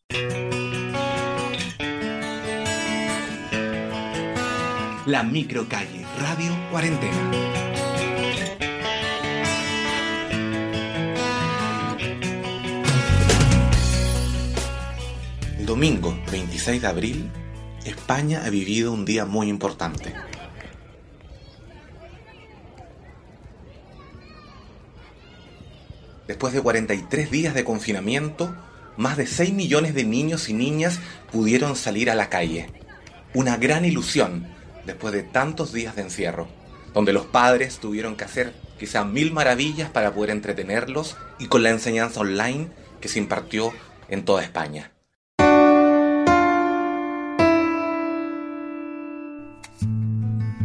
La 5.05 5.23
microcalle, 5.23 6.05
Radio 6.19 6.51
Cuarentena. 6.71 7.53
domingo 15.73 16.15
26 16.31 16.81
de 16.83 16.87
abril, 16.87 17.31
España 17.83 18.43
ha 18.45 18.49
vivido 18.51 18.93
un 18.93 19.05
día 19.05 19.25
muy 19.25 19.49
importante. 19.49 20.13
Después 26.27 26.53
de 26.53 26.61
43 26.61 27.29
días 27.29 27.53
de 27.53 27.65
confinamiento, 27.65 28.55
más 28.95 29.17
de 29.17 29.27
6 29.27 29.53
millones 29.53 29.93
de 29.93 30.05
niños 30.05 30.47
y 30.47 30.53
niñas 30.53 30.99
pudieron 31.31 31.75
salir 31.75 32.09
a 32.09 32.15
la 32.15 32.29
calle. 32.29 32.67
Una 33.33 33.57
gran 33.57 33.83
ilusión 33.83 34.47
después 34.85 35.13
de 35.13 35.23
tantos 35.23 35.73
días 35.73 35.95
de 35.95 36.03
encierro, 36.03 36.47
donde 36.93 37.11
los 37.11 37.25
padres 37.25 37.79
tuvieron 37.79 38.15
que 38.15 38.23
hacer 38.23 38.53
quizá 38.79 39.03
mil 39.03 39.33
maravillas 39.33 39.89
para 39.89 40.13
poder 40.13 40.29
entretenerlos 40.29 41.17
y 41.39 41.47
con 41.47 41.63
la 41.63 41.71
enseñanza 41.71 42.21
online 42.21 42.69
que 43.01 43.09
se 43.09 43.19
impartió 43.19 43.73
en 44.07 44.23
toda 44.23 44.43
España. 44.43 44.91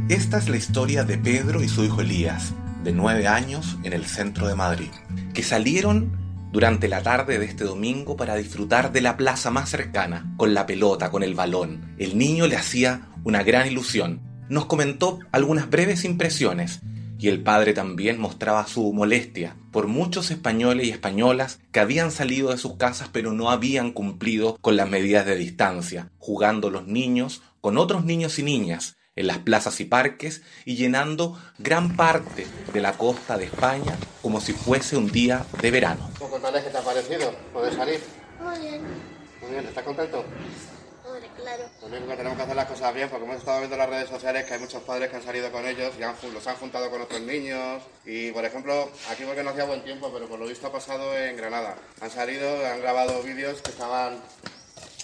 Esta 0.09 0.39
es 0.39 0.49
la 0.49 0.57
historia 0.57 1.05
de 1.05 1.19
Pedro 1.19 1.63
y 1.63 1.69
su 1.69 1.85
hijo 1.85 2.01
Elías, 2.01 2.55
de 2.89 2.95
nueve 2.95 3.27
años, 3.27 3.77
en 3.83 3.93
el 3.93 4.07
centro 4.07 4.49
de 4.49 4.55
Madrid, 4.55 4.89
que 5.35 5.43
salieron 5.43 6.49
durante 6.53 6.89
la 6.89 7.03
tarde 7.03 7.39
de 7.39 7.45
este 7.45 7.65
domingo 7.65 8.17
para 8.17 8.35
disfrutar 8.35 8.93
de 8.93 9.03
la 9.03 9.19
plaza 9.19 9.51
más 9.51 9.69
cercana, 9.69 10.33
con 10.39 10.55
la 10.55 10.65
pelota, 10.65 11.11
con 11.11 11.23
el 11.23 11.35
balón. 11.35 11.95
El 11.99 12.17
niño 12.17 12.47
le 12.47 12.57
hacía 12.57 13.11
una 13.25 13.43
gran 13.43 13.67
ilusión. 13.67 14.23
Nos 14.49 14.65
comentó 14.65 15.19
algunas 15.33 15.69
breves 15.69 16.07
impresiones 16.07 16.81
y 17.19 17.29
el 17.29 17.43
padre 17.43 17.75
también 17.75 18.19
mostraba 18.19 18.67
su 18.67 18.91
molestia 18.95 19.55
por 19.71 19.87
muchos 19.87 20.31
españoles 20.31 20.87
y 20.87 20.91
españolas 20.91 21.61
que 21.73 21.81
habían 21.81 22.11
salido 22.11 22.53
de 22.53 22.57
sus 22.57 22.77
casas 22.77 23.11
pero 23.13 23.35
no 23.35 23.51
habían 23.51 23.93
cumplido 23.93 24.57
con 24.63 24.77
las 24.77 24.89
medidas 24.89 25.27
de 25.27 25.37
distancia, 25.37 26.11
jugando 26.17 26.71
los 26.71 26.87
niños 26.87 27.43
con 27.61 27.77
otros 27.77 28.07
niños 28.07 28.39
y 28.39 28.45
niñas 28.45 28.98
en 29.19 29.27
las 29.27 29.39
plazas 29.39 29.81
y 29.81 29.85
parques 29.85 30.43
y 30.65 30.77
llenando 30.77 31.37
gran 31.59 31.97
parte 31.97 32.47
de 32.73 32.81
la 32.81 32.93
costa 32.93 33.37
de 33.37 33.47
España 33.47 33.97
como 34.23 34.41
si 34.41 34.53
fuese 34.53 34.97
un 34.97 35.11
día 35.11 35.45
de 35.61 35.71
verano. 35.73 36.09
Contarles 36.19 36.63
qué 36.63 36.71
te 36.71 36.79
ha 36.79 36.83
parecido, 36.83 37.33
poder 37.53 37.75
salir. 37.75 38.01
Muy 38.41 38.59
bien. 38.61 38.83
Muy 39.43 39.51
bien, 39.51 39.67
¿estás 39.67 39.83
contento? 39.83 40.25
Hombre, 41.05 41.29
claro. 41.37 41.65
Lo 41.81 41.89
único 41.89 42.07
que 42.07 42.17
tenemos 42.17 42.37
que 42.37 42.45
hacer 42.45 42.55
las 42.55 42.67
cosas 42.67 42.95
bien, 42.95 43.09
porque 43.09 43.25
hemos 43.25 43.39
estado 43.39 43.59
viendo 43.59 43.75
en 43.75 43.81
las 43.81 43.91
redes 43.91 44.09
sociales 44.09 44.45
que 44.45 44.55
hay 44.55 44.61
muchos 44.61 44.83
padres 44.85 45.11
que 45.11 45.17
han 45.17 45.23
salido 45.25 45.51
con 45.51 45.67
ellos 45.67 45.95
y 45.99 46.03
han, 46.05 46.15
los 46.33 46.47
han 46.47 46.57
juntado 46.57 46.89
con 46.89 47.03
otros 47.03 47.21
niños. 47.23 47.83
Y, 48.05 48.31
por 48.31 48.45
ejemplo, 48.45 48.89
aquí 49.11 49.25
porque 49.25 49.43
no 49.43 49.51
hacía 49.51 49.65
buen 49.65 49.83
tiempo, 49.83 50.13
pero 50.13 50.29
por 50.29 50.39
lo 50.39 50.47
visto 50.47 50.69
ha 50.69 50.73
pasado 50.73 51.19
en 51.19 51.37
Granada. 51.37 51.75
Han 52.01 52.11
salido, 52.11 52.65
han 52.65 52.81
grabado 52.81 53.21
vídeos 53.25 53.63
que 53.63 53.71
estaban 53.71 54.19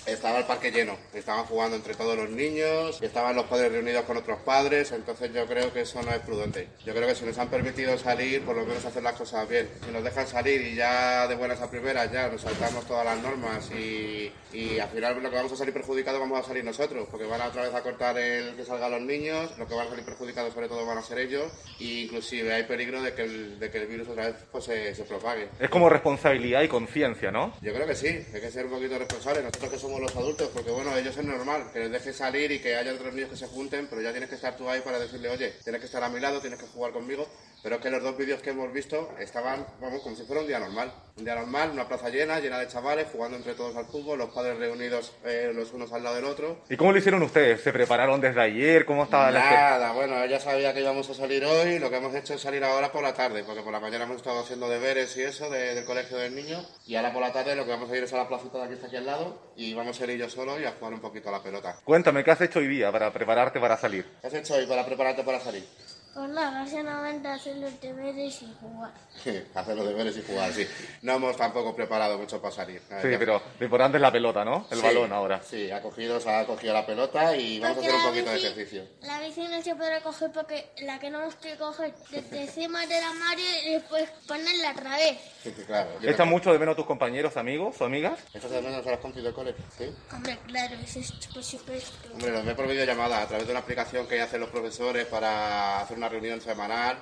estaba 0.06 0.38
el 0.38 0.44
parque 0.44 0.70
lleno, 0.70 0.96
estaban 1.12 1.44
jugando 1.44 1.76
entre 1.76 1.94
todos 1.94 2.16
los 2.16 2.30
niños, 2.30 3.00
estaban 3.02 3.36
los 3.36 3.46
padres 3.46 3.72
reunidos 3.72 4.04
con 4.04 4.16
otros 4.16 4.38
padres, 4.40 4.92
entonces 4.92 5.32
yo 5.32 5.46
creo 5.46 5.72
que 5.72 5.82
eso 5.82 6.02
no 6.02 6.10
es 6.10 6.20
prudente. 6.20 6.68
Yo 6.84 6.94
creo 6.94 7.06
que 7.06 7.14
si 7.14 7.24
nos 7.24 7.38
han 7.38 7.48
permitido 7.48 7.96
salir, 7.98 8.42
por 8.42 8.56
lo 8.56 8.64
menos 8.64 8.84
hacer 8.84 9.02
las 9.02 9.14
cosas 9.14 9.48
bien. 9.48 9.68
Si 9.84 9.90
nos 9.90 10.04
dejan 10.04 10.26
salir 10.26 10.60
y 10.60 10.74
ya 10.74 11.26
de 11.26 11.34
buenas 11.34 11.60
a 11.60 11.70
primeras 11.70 12.10
ya 12.12 12.28
nos 12.28 12.42
saltamos 12.42 12.86
todas 12.86 13.04
las 13.04 13.18
normas 13.22 13.70
y, 13.70 14.32
y 14.52 14.78
al 14.78 14.88
final 14.88 15.22
lo 15.22 15.30
que 15.30 15.36
vamos 15.36 15.52
a 15.52 15.56
salir 15.56 15.72
perjudicados 15.72 16.20
vamos 16.20 16.40
a 16.40 16.48
salir 16.48 16.64
nosotros, 16.64 17.08
porque 17.10 17.26
van 17.26 17.40
a 17.40 17.48
otra 17.48 17.62
vez 17.62 17.74
a 17.74 17.82
cortar 17.82 18.18
el 18.18 18.54
que 18.56 18.64
salgan 18.64 18.90
los 18.90 19.02
niños, 19.02 19.56
lo 19.58 19.66
que 19.66 19.74
van 19.74 19.86
a 19.86 19.90
salir 19.90 20.04
perjudicados 20.04 20.52
sobre 20.52 20.68
todo 20.68 20.84
van 20.86 20.98
a 20.98 21.02
ser 21.02 21.18
ellos, 21.18 21.50
e 21.80 21.84
inclusive 22.04 22.52
hay 22.52 22.64
peligro 22.64 23.02
de 23.02 23.14
que 23.14 23.22
el, 23.22 23.58
de 23.58 23.70
que 23.70 23.78
el 23.78 23.86
virus 23.86 24.08
otra 24.08 24.26
vez 24.26 24.36
pues, 24.52 24.64
se, 24.64 24.94
se 24.94 25.04
propague. 25.04 25.48
Es 25.58 25.70
como 25.70 25.88
responsabilidad 25.88 26.62
y 26.62 26.68
conciencia, 26.68 27.30
¿no? 27.30 27.54
Yo 27.60 27.72
creo 27.72 27.86
que 27.86 27.94
sí, 27.94 28.08
hay 28.08 28.40
que 28.40 28.50
ser 28.50 28.66
un 28.66 28.72
poquito 28.72 28.98
responsables. 28.98 29.44
Nosotros 29.44 29.72
que 29.72 29.78
somos 29.78 29.93
los 30.00 30.14
adultos, 30.16 30.50
porque 30.54 30.70
bueno, 30.70 30.96
ellos 30.96 31.16
es 31.16 31.24
normal 31.24 31.70
que 31.72 31.80
les 31.80 31.90
dejes 31.92 32.16
salir 32.16 32.50
y 32.52 32.58
que 32.60 32.76
haya 32.76 32.92
otros 32.92 33.12
niños 33.14 33.30
que 33.30 33.36
se 33.36 33.46
junten, 33.46 33.86
pero 33.88 34.02
ya 34.02 34.10
tienes 34.10 34.28
que 34.28 34.36
estar 34.36 34.56
tú 34.56 34.68
ahí 34.68 34.80
para 34.80 34.98
decirle, 34.98 35.28
oye, 35.28 35.52
tienes 35.62 35.80
que 35.80 35.86
estar 35.86 36.02
a 36.02 36.08
mi 36.08 36.20
lado, 36.20 36.40
tienes 36.40 36.58
que 36.58 36.66
jugar 36.66 36.92
conmigo. 36.92 37.26
Pero 37.62 37.76
es 37.76 37.80
que 37.80 37.88
los 37.88 38.02
dos 38.02 38.14
vídeos 38.18 38.42
que 38.42 38.50
hemos 38.50 38.70
visto 38.74 39.08
estaban, 39.18 39.66
vamos, 39.80 40.02
como 40.02 40.14
si 40.14 40.24
fuera 40.24 40.42
un 40.42 40.46
día 40.46 40.58
normal. 40.58 40.92
Un 41.16 41.24
día 41.24 41.34
normal, 41.34 41.70
una 41.70 41.88
plaza 41.88 42.10
llena, 42.10 42.38
llena 42.38 42.58
de 42.58 42.68
chavales, 42.68 43.06
jugando 43.10 43.38
entre 43.38 43.54
todos 43.54 43.74
al 43.74 43.86
fútbol, 43.86 44.18
los 44.18 44.28
padres 44.34 44.58
reunidos 44.58 45.12
eh, 45.24 45.50
los 45.54 45.72
unos 45.72 45.90
al 45.94 46.02
lado 46.04 46.16
del 46.16 46.26
otro. 46.26 46.58
¿Y 46.68 46.76
cómo 46.76 46.92
lo 46.92 46.98
hicieron 46.98 47.22
ustedes? 47.22 47.62
¿Se 47.62 47.72
prepararon 47.72 48.20
desde 48.20 48.38
ayer? 48.42 48.84
¿Cómo 48.84 49.04
estaba 49.04 49.30
la 49.30 49.40
Nada, 49.40 49.92
bueno, 49.92 50.22
ella 50.22 50.38
sabía 50.40 50.74
que 50.74 50.80
íbamos 50.82 51.08
a 51.08 51.14
salir 51.14 51.42
hoy, 51.42 51.78
lo 51.78 51.88
que 51.88 51.96
hemos 51.96 52.14
hecho 52.14 52.34
es 52.34 52.42
salir 52.42 52.62
ahora 52.64 52.92
por 52.92 53.02
la 53.02 53.14
tarde, 53.14 53.44
porque 53.44 53.62
por 53.62 53.72
la 53.72 53.80
mañana 53.80 54.04
hemos 54.04 54.16
estado 54.18 54.40
haciendo 54.40 54.68
deberes 54.68 55.16
y 55.16 55.22
eso 55.22 55.48
de- 55.48 55.74
del 55.74 55.86
colegio 55.86 56.18
del 56.18 56.34
niño, 56.34 56.62
y 56.86 56.96
ahora 56.96 57.14
por 57.14 57.22
la 57.22 57.32
tarde 57.32 57.56
lo 57.56 57.64
que 57.64 57.70
vamos 57.70 57.90
a 57.90 57.96
ir 57.96 58.04
es 58.04 58.12
a 58.12 58.18
la 58.18 58.28
placita 58.28 58.58
de 58.58 58.64
aquí, 58.64 58.74
está 58.74 58.88
aquí 58.88 58.96
al 58.96 59.06
lado, 59.06 59.52
y 59.56 59.72
vamos 59.72 59.83
a 59.88 60.04
ir 60.12 60.18
yo 60.18 60.30
solo 60.30 60.58
y 60.58 60.64
a 60.64 60.72
jugar 60.72 60.94
un 60.94 61.00
poquito 61.00 61.28
a 61.28 61.32
la 61.32 61.42
pelota. 61.42 61.76
Cuéntame, 61.84 62.24
¿qué 62.24 62.30
has 62.30 62.40
hecho 62.40 62.58
hoy 62.58 62.68
día 62.68 62.90
para 62.90 63.12
prepararte 63.12 63.60
para 63.60 63.76
salir? 63.76 64.04
¿Qué 64.20 64.26
has 64.26 64.34
hecho 64.34 64.54
hoy 64.54 64.66
para 64.66 64.84
prepararte 64.84 65.22
para 65.22 65.40
salir? 65.40 65.66
Pues 66.14 66.28
nada, 66.28 66.60
básicamente 66.62 67.26
hacer 67.26 67.56
los 67.56 67.80
deberes 67.80 68.40
y 68.42 68.54
jugar. 68.60 68.92
hacer 69.54 69.76
los 69.76 69.84
deberes 69.88 70.16
y 70.16 70.22
jugar, 70.22 70.52
sí. 70.52 70.64
No 71.02 71.14
hemos 71.14 71.36
tampoco 71.36 71.74
preparado 71.74 72.16
mucho 72.18 72.40
para 72.40 72.54
salir. 72.54 72.80
Sí, 73.02 73.08
pero 73.18 73.42
lo 73.58 73.64
importante 73.64 73.96
es 73.98 74.00
la 74.02 74.12
pelota, 74.12 74.44
¿no? 74.44 74.64
El 74.70 74.78
Sí, 74.78 74.82
balón 74.84 75.12
ahora. 75.12 75.42
Sí, 75.42 75.70
ha 75.72 75.82
cogido, 75.82 76.20
se 76.20 76.30
ha 76.30 76.46
cogido 76.46 76.72
la 76.72 76.86
pelota 76.86 77.36
y 77.36 77.58
vamos 77.58 77.78
a 77.78 77.80
Porque 77.80 77.88
hacer 77.90 78.00
un 78.06 78.10
poquito 78.12 78.30
de 78.30 78.36
bici- 78.38 78.44
ejercicio. 78.44 78.84
La 79.02 79.20
bici 79.20 79.42
no 79.42 79.60
se 79.60 79.74
podrá 79.74 80.00
coger 80.02 80.30
porque 80.32 80.70
la 80.82 81.00
que 81.00 81.10
no 81.10 81.18
nos 81.20 81.34
que 81.34 81.56
coger 81.56 81.92
desde 82.10 82.42
encima 82.42 82.86
de 82.86 83.00
la 83.00 83.12
y 83.66 83.72
después 83.72 84.08
ponerla 84.28 84.70
otra 84.70 84.96
vez. 84.96 85.18
Sí, 85.44 85.52
sí, 85.54 85.62
claro. 85.64 85.90
¿Echas 86.02 86.26
mucho 86.26 86.50
de 86.52 86.58
menos 86.58 86.72
a 86.72 86.76
tus 86.76 86.86
compañeros, 86.86 87.36
amigos 87.36 87.78
o 87.78 87.84
amigas? 87.84 88.18
¿Echas 88.32 88.50
de 88.50 88.62
menos 88.62 88.86
a 88.86 88.90
los 88.92 88.98
compis 89.00 89.22
del 89.22 89.34
cole? 89.34 89.54
Sí. 89.76 89.94
Hombre, 90.10 90.38
claro, 90.46 90.74
eso 90.82 91.00
es 91.00 91.12
por 91.32 91.44
supuesto. 91.44 92.08
Hombre, 92.12 92.30
los 92.30 92.44
ve 92.46 92.54
por 92.54 92.66
videollamada 92.66 93.20
a 93.20 93.26
través 93.28 93.46
de 93.46 93.52
una 93.52 93.60
aplicación 93.60 94.06
que 94.08 94.22
hacen 94.22 94.40
los 94.40 94.48
profesores 94.48 95.04
para 95.06 95.80
hacer 95.82 95.98
una 95.98 96.08
reunión 96.08 96.40
semanal. 96.40 96.96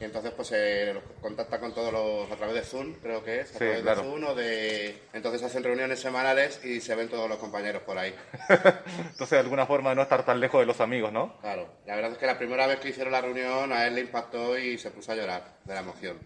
Y 0.00 0.04
entonces 0.04 0.30
pues 0.36 0.46
se 0.48 0.92
los 0.94 1.02
contacta 1.20 1.58
con 1.58 1.74
todos 1.74 1.92
los 1.92 2.30
a 2.30 2.36
través 2.36 2.54
de 2.54 2.62
Zoom, 2.62 2.92
creo 3.02 3.24
que 3.24 3.40
es, 3.40 3.48
a 3.48 3.52
Sí, 3.54 3.58
través 3.58 3.80
claro. 3.82 4.02
de 4.02 4.08
Zoom 4.08 4.24
o 4.26 4.34
de... 4.36 5.02
Entonces 5.12 5.42
hacen 5.42 5.64
reuniones 5.64 5.98
semanales 5.98 6.64
y 6.64 6.80
se 6.80 6.94
ven 6.94 7.08
todos 7.08 7.28
los 7.28 7.38
compañeros 7.38 7.82
por 7.82 7.98
ahí. 7.98 8.14
Entonces, 8.48 9.30
de 9.30 9.38
alguna 9.38 9.66
forma, 9.66 9.90
de 9.90 9.96
no 9.96 10.02
estar 10.02 10.24
tan 10.24 10.38
lejos 10.38 10.60
de 10.60 10.66
los 10.66 10.80
amigos, 10.80 11.10
¿no? 11.10 11.36
Claro, 11.40 11.68
la 11.86 11.96
verdad 11.96 12.12
es 12.12 12.18
que 12.18 12.26
la 12.26 12.38
primera 12.38 12.68
vez 12.68 12.78
que 12.78 12.90
hicieron 12.90 13.12
la 13.12 13.22
reunión 13.22 13.72
a 13.72 13.86
él 13.88 13.96
le 13.96 14.02
impactó 14.02 14.56
y 14.56 14.78
se 14.78 14.90
puso 14.92 15.10
a 15.10 15.16
llorar 15.16 15.42
de 15.64 15.74
la 15.74 15.80
emoción 15.80 16.16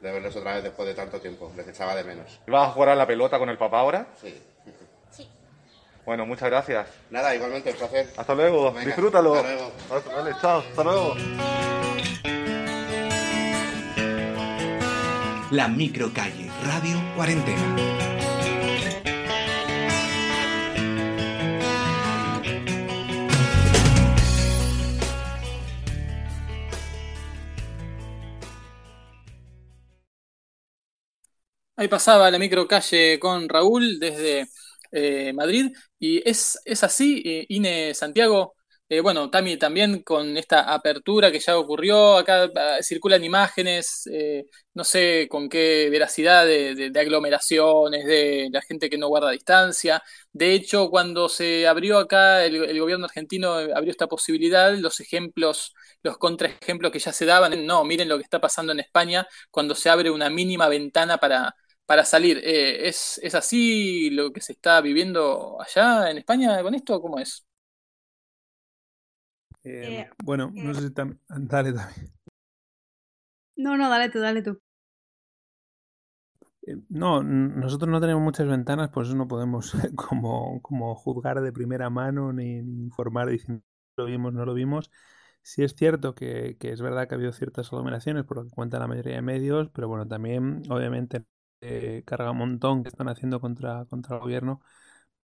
de 0.00 0.10
verlos 0.12 0.34
otra 0.36 0.54
vez 0.54 0.62
después 0.64 0.88
de 0.88 0.94
tanto 0.94 1.20
tiempo, 1.20 1.52
les 1.56 1.68
echaba 1.68 1.94
de 1.94 2.04
menos. 2.04 2.40
¿Vas 2.46 2.68
a 2.68 2.72
jugar 2.72 2.90
a 2.90 2.94
la 2.94 3.06
pelota 3.06 3.38
con 3.38 3.48
el 3.48 3.58
papá 3.58 3.80
ahora? 3.80 4.06
Sí. 4.20 4.40
Bueno, 6.06 6.24
muchas 6.26 6.48
gracias. 6.48 6.88
Nada, 7.10 7.34
igualmente, 7.34 7.70
un 7.70 7.76
placer. 7.76 8.08
Hasta 8.16 8.34
luego, 8.34 8.72
Venga, 8.72 8.86
disfrútalo. 8.86 9.34
hasta 9.34 9.48
luego. 9.52 9.72
Vale, 10.16 10.36
chao, 10.40 10.58
hasta 10.60 10.82
luego. 10.82 11.14
La 15.50 15.68
microcalle 15.68 16.50
Radio 16.64 16.96
Cuarentena. 17.16 18.19
Ahí 31.80 31.88
pasaba 31.88 32.30
la 32.30 32.38
microcalle 32.38 33.18
con 33.18 33.48
Raúl 33.48 33.98
desde 33.98 34.46
eh, 34.92 35.32
Madrid. 35.32 35.72
Y 35.98 36.28
es, 36.28 36.60
es 36.66 36.84
así, 36.84 37.22
eh, 37.24 37.46
Ine 37.48 37.94
Santiago. 37.94 38.54
Eh, 38.86 39.00
bueno, 39.00 39.30
Tami 39.30 39.56
también 39.56 40.02
con 40.02 40.36
esta 40.36 40.74
apertura 40.74 41.32
que 41.32 41.40
ya 41.40 41.56
ocurrió. 41.56 42.18
Acá 42.18 42.50
ah, 42.54 42.78
circulan 42.82 43.24
imágenes, 43.24 44.04
no 44.74 44.84
sé 44.84 45.26
con 45.30 45.48
qué 45.48 45.88
veracidad 45.90 46.44
de, 46.44 46.92
aglomeraciones, 47.00 48.04
de 48.04 48.48
la 48.52 48.60
gente 48.60 48.90
que 48.90 48.98
no 48.98 49.08
guarda 49.08 49.30
distancia. 49.30 50.02
De 50.32 50.52
hecho, 50.52 50.90
cuando 50.90 51.30
se 51.30 51.66
abrió 51.66 51.98
acá, 51.98 52.44
el, 52.44 52.78
gobierno 52.78 53.06
argentino 53.06 53.54
abrió 53.54 53.90
esta 53.90 54.06
posibilidad, 54.06 54.74
los 54.76 55.00
ejemplos, 55.00 55.72
los 56.02 56.18
contraejemplos 56.18 56.92
que 56.92 56.98
ya 56.98 57.12
se 57.14 57.24
daban, 57.24 57.64
no, 57.66 57.84
miren 57.84 58.08
lo 58.08 58.18
que 58.18 58.24
está 58.24 58.38
pasando 58.40 58.72
en 58.72 58.80
España 58.80 59.26
cuando 59.50 59.74
se 59.74 59.88
abre 59.88 60.10
una 60.10 60.28
mínima 60.28 60.68
ventana 60.68 61.18
para, 61.18 61.54
para 61.90 62.04
salir. 62.04 62.38
Eh, 62.44 62.88
¿es, 62.88 63.20
es 63.22 63.34
así 63.34 64.10
lo 64.10 64.32
que 64.32 64.40
se 64.40 64.52
está 64.52 64.80
viviendo 64.80 65.58
allá 65.60 66.10
en 66.10 66.18
España 66.18 66.62
con 66.62 66.74
esto? 66.76 67.00
¿Cómo 67.02 67.18
es? 67.18 67.46
Eh, 69.64 69.88
Eh, 69.88 70.10
bueno, 70.18 70.52
no 70.56 70.74
sé 70.74 70.82
si 70.88 70.90
tam- 70.94 71.18
Dale, 71.28 71.72
también. 71.72 72.12
No, 73.56 73.76
no, 73.76 73.88
dale 73.88 74.10
tú, 74.10 74.18
dale 74.20 74.42
tú. 74.42 74.60
No, 76.88 77.22
nosotros 77.22 77.90
no 77.90 78.00
tenemos 78.00 78.22
muchas 78.22 78.46
ventanas, 78.46 78.90
por 78.90 79.04
eso 79.04 79.14
no 79.16 79.26
podemos 79.26 79.72
como, 79.96 80.60
como 80.62 80.94
juzgar 80.94 81.40
de 81.40 81.52
primera 81.52 81.90
mano 81.90 82.32
ni, 82.32 82.62
ni 82.62 82.82
informar 82.84 83.28
diciendo 83.28 83.62
lo 83.96 84.04
vimos, 84.06 84.32
no 84.32 84.44
lo 84.44 84.54
vimos. 84.54 84.90
Sí 85.42 85.62
es 85.64 85.74
cierto 85.74 86.14
que, 86.14 86.56
que 86.60 86.70
es 86.72 86.80
verdad 86.82 87.08
que 87.08 87.14
ha 87.14 87.16
habido 87.16 87.32
ciertas 87.32 87.68
aglomeraciones, 87.72 88.24
por 88.24 88.36
lo 88.38 88.44
que 88.44 88.50
cuenta 88.50 88.78
la 88.78 88.86
mayoría 88.86 89.14
de 89.16 89.22
medios, 89.22 89.70
pero 89.70 89.88
bueno, 89.88 90.06
también 90.06 90.62
obviamente 90.70 91.24
eh, 91.60 92.02
carga 92.06 92.30
un 92.32 92.38
montón 92.38 92.82
que 92.82 92.88
están 92.88 93.08
haciendo 93.08 93.40
contra, 93.40 93.84
contra 93.86 94.16
el 94.16 94.22
gobierno, 94.22 94.60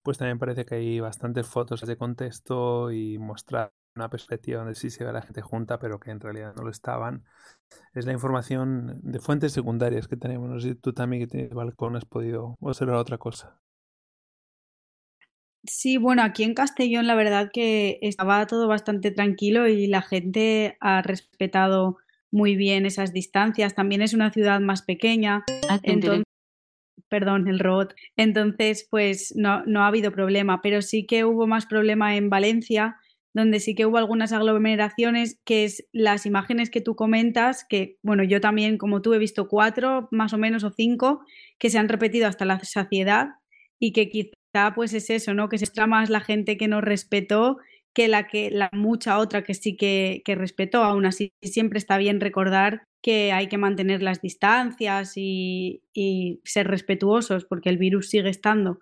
pues 0.03 0.17
también 0.17 0.39
parece 0.39 0.65
que 0.65 0.75
hay 0.75 0.99
bastantes 0.99 1.47
fotos 1.47 1.81
de 1.81 1.97
contexto 1.97 2.91
y 2.91 3.17
mostrar 3.19 3.73
una 3.95 4.09
perspectiva 4.09 4.59
donde 4.59 4.75
sí 4.75 4.89
se 4.89 5.03
ve 5.03 5.09
a 5.09 5.13
la 5.13 5.21
gente 5.21 5.41
junta, 5.41 5.79
pero 5.79 5.99
que 5.99 6.11
en 6.11 6.19
realidad 6.19 6.53
no 6.55 6.63
lo 6.63 6.69
estaban. 6.71 7.25
Es 7.93 8.05
la 8.05 8.13
información 8.13 8.99
de 9.03 9.19
fuentes 9.19 9.53
secundarias 9.53 10.07
que 10.07 10.17
tenemos. 10.17 10.49
No 10.65 10.75
tú 10.77 10.93
también 10.93 11.23
que 11.23 11.27
tienes 11.27 11.53
balcón 11.53 11.95
has 11.95 12.05
podido 12.05 12.55
observar 12.61 12.97
otra 12.97 13.17
cosa. 13.17 13.59
Sí, 15.63 15.97
bueno, 15.97 16.23
aquí 16.23 16.43
en 16.43 16.53
Castellón 16.53 17.07
la 17.07 17.15
verdad 17.15 17.49
que 17.51 17.99
estaba 18.01 18.47
todo 18.47 18.67
bastante 18.67 19.11
tranquilo 19.11 19.67
y 19.67 19.87
la 19.87 20.01
gente 20.01 20.77
ha 20.79 21.01
respetado 21.01 21.97
muy 22.31 22.55
bien 22.55 22.85
esas 22.85 23.13
distancias. 23.13 23.75
También 23.75 24.01
es 24.01 24.13
una 24.13 24.31
ciudad 24.31 24.59
más 24.59 24.81
pequeña, 24.81 25.43
entonces, 25.83 26.23
perdón, 27.09 27.47
el 27.47 27.59
robot. 27.59 27.95
Entonces, 28.15 28.87
pues 28.89 29.33
no, 29.35 29.63
no 29.65 29.83
ha 29.83 29.87
habido 29.87 30.11
problema, 30.11 30.61
pero 30.61 30.81
sí 30.81 31.05
que 31.05 31.25
hubo 31.25 31.47
más 31.47 31.65
problema 31.65 32.15
en 32.15 32.29
Valencia, 32.29 32.97
donde 33.33 33.59
sí 33.59 33.75
que 33.75 33.85
hubo 33.85 33.97
algunas 33.97 34.33
aglomeraciones, 34.33 35.39
que 35.45 35.63
es 35.63 35.87
las 35.91 36.25
imágenes 36.25 36.69
que 36.69 36.81
tú 36.81 36.95
comentas, 36.95 37.65
que 37.69 37.97
bueno, 38.01 38.23
yo 38.23 38.41
también 38.41 38.77
como 38.77 39.01
tú 39.01 39.13
he 39.13 39.19
visto 39.19 39.47
cuatro 39.47 40.07
más 40.11 40.33
o 40.33 40.37
menos 40.37 40.63
o 40.63 40.71
cinco, 40.71 41.21
que 41.59 41.69
se 41.69 41.77
han 41.77 41.87
repetido 41.87 42.27
hasta 42.27 42.45
la 42.45 42.59
saciedad 42.59 43.27
y 43.79 43.93
que 43.93 44.09
quizá 44.09 44.73
pues 44.73 44.93
es 44.93 45.09
eso, 45.09 45.33
¿no? 45.33 45.49
Que 45.49 45.59
se 45.59 45.65
extra 45.65 45.85
más 45.85 46.09
la 46.09 46.19
gente 46.19 46.57
que 46.57 46.67
nos 46.67 46.83
respetó 46.83 47.57
que 47.93 48.07
la 48.07 48.27
que 48.27 48.51
la 48.51 48.69
mucha 48.73 49.17
otra 49.19 49.43
que 49.43 49.53
sí 49.53 49.75
que, 49.75 50.21
que 50.25 50.35
respetó. 50.35 50.83
Aún 50.83 51.05
así, 51.05 51.33
siempre 51.41 51.79
está 51.79 51.97
bien 51.97 52.19
recordar 52.21 52.83
que 53.01 53.31
hay 53.31 53.47
que 53.47 53.57
mantener 53.57 54.03
las 54.03 54.21
distancias 54.21 55.13
y, 55.15 55.81
y 55.93 56.41
ser 56.43 56.67
respetuosos 56.67 57.45
porque 57.45 57.69
el 57.69 57.77
virus 57.77 58.09
sigue 58.09 58.29
estando. 58.29 58.79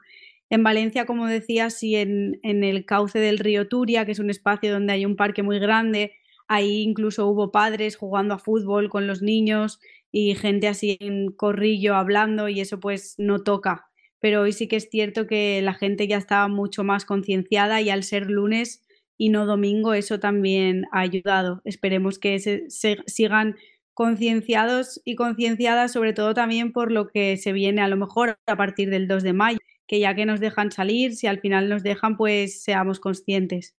En 0.49 0.64
Valencia, 0.64 1.06
como 1.06 1.28
decía, 1.28 1.70
sí 1.70 1.95
en, 1.95 2.39
en 2.43 2.64
el 2.64 2.86
cauce 2.86 3.20
del 3.20 3.39
río 3.39 3.68
Turia, 3.68 4.06
que 4.06 4.12
es 4.12 4.20
un 4.20 4.30
espacio 4.30 4.72
donde 4.72 4.93
hay 4.93 5.06
un 5.06 5.16
parque 5.16 5.43
muy 5.43 5.60
grande, 5.60 6.14
ahí 6.47 6.82
incluso 6.82 7.28
hubo 7.28 7.51
padres 7.51 7.97
jugando 7.97 8.36
a 8.36 8.39
fútbol 8.39 8.89
con 8.89 9.08
los 9.08 9.22
niños 9.22 9.80
y 10.12 10.36
gente 10.36 10.68
así 10.68 10.97
en 10.99 11.32
corrillo 11.32 11.95
hablando 11.95 12.47
y 12.47 12.62
eso 12.62 12.80
pues 12.80 13.16
no 13.18 13.43
toca. 13.43 13.88
Pero 14.20 14.41
hoy 14.41 14.53
sí 14.53 14.68
que 14.68 14.78
es 14.78 14.89
cierto 14.89 15.28
que 15.28 15.62
la 15.62 15.74
gente 15.74 16.08
ya 16.08 16.18
estaba 16.18 16.47
mucho 16.47 16.84
más 16.84 17.06
concienciada 17.06 17.82
y 17.82 17.89
al 17.89 18.03
ser 18.03 18.30
lunes 18.30 18.84
y 19.18 19.30
no 19.30 19.45
domingo 19.45 19.93
eso 19.93 20.20
también 20.20 20.86
ha 20.91 21.01
ayudado. 21.01 21.61
Esperemos 21.66 22.20
que 22.20 22.39
se, 22.39 22.68
sigan 23.07 23.55
concienciados 23.93 25.01
y 25.05 25.16
concienciadas 25.16 25.93
sobre 25.93 26.13
todo 26.13 26.34
también 26.34 26.74
por 26.74 26.91
lo 26.91 27.07
que 27.07 27.38
se 27.38 27.53
viene 27.53 27.82
a 27.82 27.88
lo 27.88 27.97
mejor 27.97 28.38
a 28.45 28.57
partir 28.57 28.89
del 28.89 29.07
2 29.07 29.24
de 29.24 29.34
mayo, 29.34 29.59
que 29.88 29.99
ya 29.99 30.16
que 30.16 30.26
nos 30.26 30.39
dejan 30.39 30.72
salir, 30.72 31.16
si 31.16 31.28
al 31.28 31.39
final 31.39 31.70
nos 31.70 31.84
dejan, 31.84 32.18
pues 32.18 32.63
seamos 32.63 32.99
conscientes. 32.99 33.76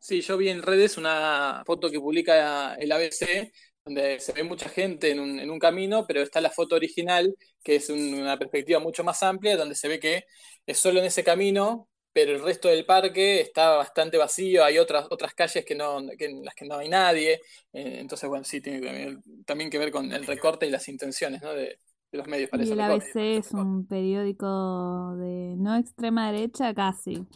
Sí, 0.00 0.20
yo 0.20 0.36
vi 0.36 0.48
en 0.48 0.62
redes 0.62 0.98
una 0.98 1.62
foto 1.64 1.88
que 1.90 2.00
publica 2.00 2.74
el 2.74 2.90
ABC, 2.90 3.52
donde 3.84 4.18
se 4.20 4.32
ve 4.32 4.42
mucha 4.42 4.68
gente 4.68 5.10
en 5.12 5.20
un, 5.20 5.58
camino, 5.60 6.04
pero 6.06 6.22
está 6.22 6.40
la 6.40 6.50
foto 6.50 6.74
original, 6.76 7.34
que 7.62 7.76
es 7.76 7.88
un- 7.88 8.14
una 8.14 8.38
perspectiva 8.38 8.80
mucho 8.80 9.04
más 9.04 9.22
amplia, 9.22 9.56
donde 9.56 9.74
se 9.76 9.88
ve 9.88 10.00
que 10.00 10.24
es 10.66 10.78
solo 10.78 10.98
en 11.00 11.06
ese 11.06 11.22
camino, 11.24 11.88
pero 12.12 12.32
el 12.32 12.42
resto 12.42 12.68
del 12.68 12.84
parque 12.84 13.40
está 13.40 13.76
bastante 13.76 14.18
vacío, 14.18 14.64
hay 14.64 14.78
otras, 14.78 15.06
otras 15.10 15.34
calles 15.34 15.64
que 15.64 15.74
no, 15.74 16.00
que 16.18 16.26
en 16.26 16.44
las 16.44 16.54
que 16.54 16.66
no 16.66 16.76
hay 16.76 16.88
nadie, 16.88 17.40
eh, 17.72 17.98
entonces, 18.00 18.28
bueno, 18.28 18.44
sí, 18.44 18.60
tiene 18.60 18.80
también, 18.80 19.22
también 19.44 19.70
que 19.70 19.78
ver 19.78 19.90
con 19.90 20.12
el 20.12 20.26
recorte 20.26 20.66
y 20.66 20.70
las 20.70 20.88
intenciones, 20.88 21.42
¿no? 21.42 21.54
de, 21.54 21.78
de 22.12 22.18
los 22.18 22.26
medios 22.26 22.50
para 22.50 22.64
Y 22.64 22.70
el 22.70 22.78
recorte. 22.78 23.10
ABC 23.10 23.38
es 23.38 23.52
un 23.52 23.86
periódico 23.86 25.16
de 25.16 25.54
no 25.56 25.76
extrema 25.76 26.30
derecha 26.30 26.74
casi. 26.74 27.26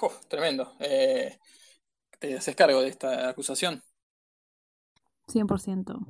Uf, 0.00 0.26
tremendo. 0.28 0.74
Eh, 0.80 1.38
¿te 2.18 2.36
haces 2.36 2.56
cargo 2.56 2.80
de 2.80 2.88
esta 2.88 3.28
acusación? 3.28 3.82
100%. 5.28 6.06